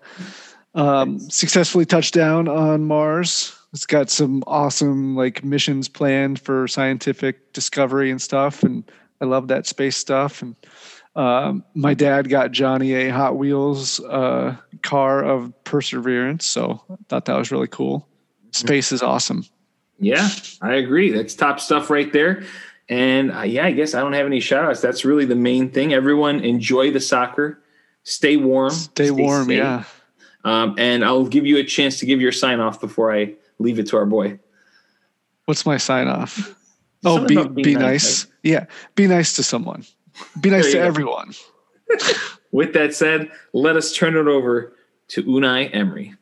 Um, 0.76 1.20
successfully 1.30 1.86
touched 1.86 2.14
down 2.14 2.50
on 2.50 2.84
Mars. 2.84 3.58
It's 3.74 3.86
got 3.86 4.10
some 4.10 4.44
awesome 4.46 5.16
like 5.16 5.44
missions 5.44 5.88
planned 5.88 6.40
for 6.40 6.68
scientific 6.68 7.54
discovery 7.54 8.12
and 8.12 8.22
stuff, 8.22 8.62
and 8.62 8.84
I 9.22 9.26
love 9.26 9.48
that 9.48 9.68
space 9.68 9.96
stuff. 9.96 10.42
And 10.42 10.56
um, 11.16 11.64
my 11.76 11.94
dad 11.94 12.30
got 12.30 12.52
Johnny 12.52 12.94
a 12.94 13.10
Hot 13.10 13.38
Wheels 13.38 14.02
uh, 14.02 14.58
car 14.82 15.24
of 15.24 15.54
Perseverance, 15.64 16.46
so 16.46 16.82
I 16.92 16.96
thought 17.08 17.26
that 17.26 17.38
was 17.38 17.52
really 17.52 17.68
cool. 17.68 18.08
Space 18.52 18.92
is 18.92 19.02
awesome. 19.02 19.46
Yeah, 20.00 20.30
I 20.62 20.74
agree. 20.74 21.12
That's 21.12 21.36
top 21.36 21.60
stuff 21.62 21.90
right 21.90 22.12
there. 22.12 22.44
And 22.90 23.32
uh, 23.32 23.42
yeah, 23.42 23.66
I 23.66 23.72
guess 23.72 23.94
I 23.94 24.02
don't 24.02 24.14
have 24.14 24.26
any 24.26 24.42
shout 24.42 24.66
outs. 24.66 24.82
That's 24.82 25.06
really 25.06 25.26
the 25.26 25.36
main 25.36 25.72
thing. 25.72 25.94
Everyone 25.94 26.42
enjoy 26.42 26.92
the 26.92 27.00
soccer, 27.00 27.62
stay 28.04 28.36
warm, 28.36 28.72
stay, 28.72 29.06
stay 29.06 29.12
warm. 29.12 29.48
Safe. 29.48 29.58
Yeah. 29.58 29.84
Um, 30.46 30.76
and 30.78 31.04
I'll 31.04 31.26
give 31.26 31.46
you 31.46 31.58
a 31.58 31.64
chance 31.64 32.00
to 32.00 32.06
give 32.06 32.22
your 32.22 32.32
sign 32.32 32.60
off 32.60 32.80
before 32.80 33.12
I 33.12 33.34
leave 33.58 33.80
it 33.80 33.88
to 33.88 33.98
our 33.98 34.06
boy. 34.06 34.40
What's 35.46 35.66
my 35.66 35.78
sign 35.78 36.08
off? 36.08 36.56
Oh, 37.04 37.26
be 37.26 37.36
be 37.48 37.74
nice. 37.74 37.82
nice. 37.82 38.28
Yeah, 38.44 38.66
be 38.96 39.08
nice 39.08 39.36
to 39.36 39.44
someone. 39.44 39.84
Be 40.40 40.50
nice 40.50 40.72
to 40.72 40.78
go. 40.78 40.84
everyone. 40.84 41.34
With 42.52 42.74
that 42.74 42.94
said, 42.94 43.30
let 43.54 43.76
us 43.76 43.92
turn 43.94 44.16
it 44.16 44.28
over 44.28 44.74
to 45.10 45.24
Unai 45.24 45.70
Emery. 45.74 46.16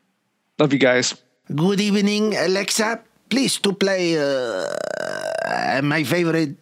Love 0.58 0.72
you 0.72 0.78
guys. 0.78 1.14
Good 1.54 1.80
evening, 1.80 2.34
Alexa. 2.34 3.00
Please 3.28 3.58
to 3.60 3.72
play 3.72 4.18
uh, 4.18 5.80
my 5.82 6.02
favorite 6.04 6.56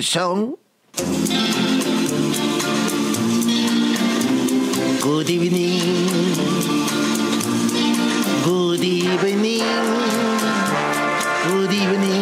song. 0.00 0.56
Good 5.00 5.30
evening. 5.30 6.61
Good 8.82 8.88
evening. 8.88 9.62
me 12.00 12.21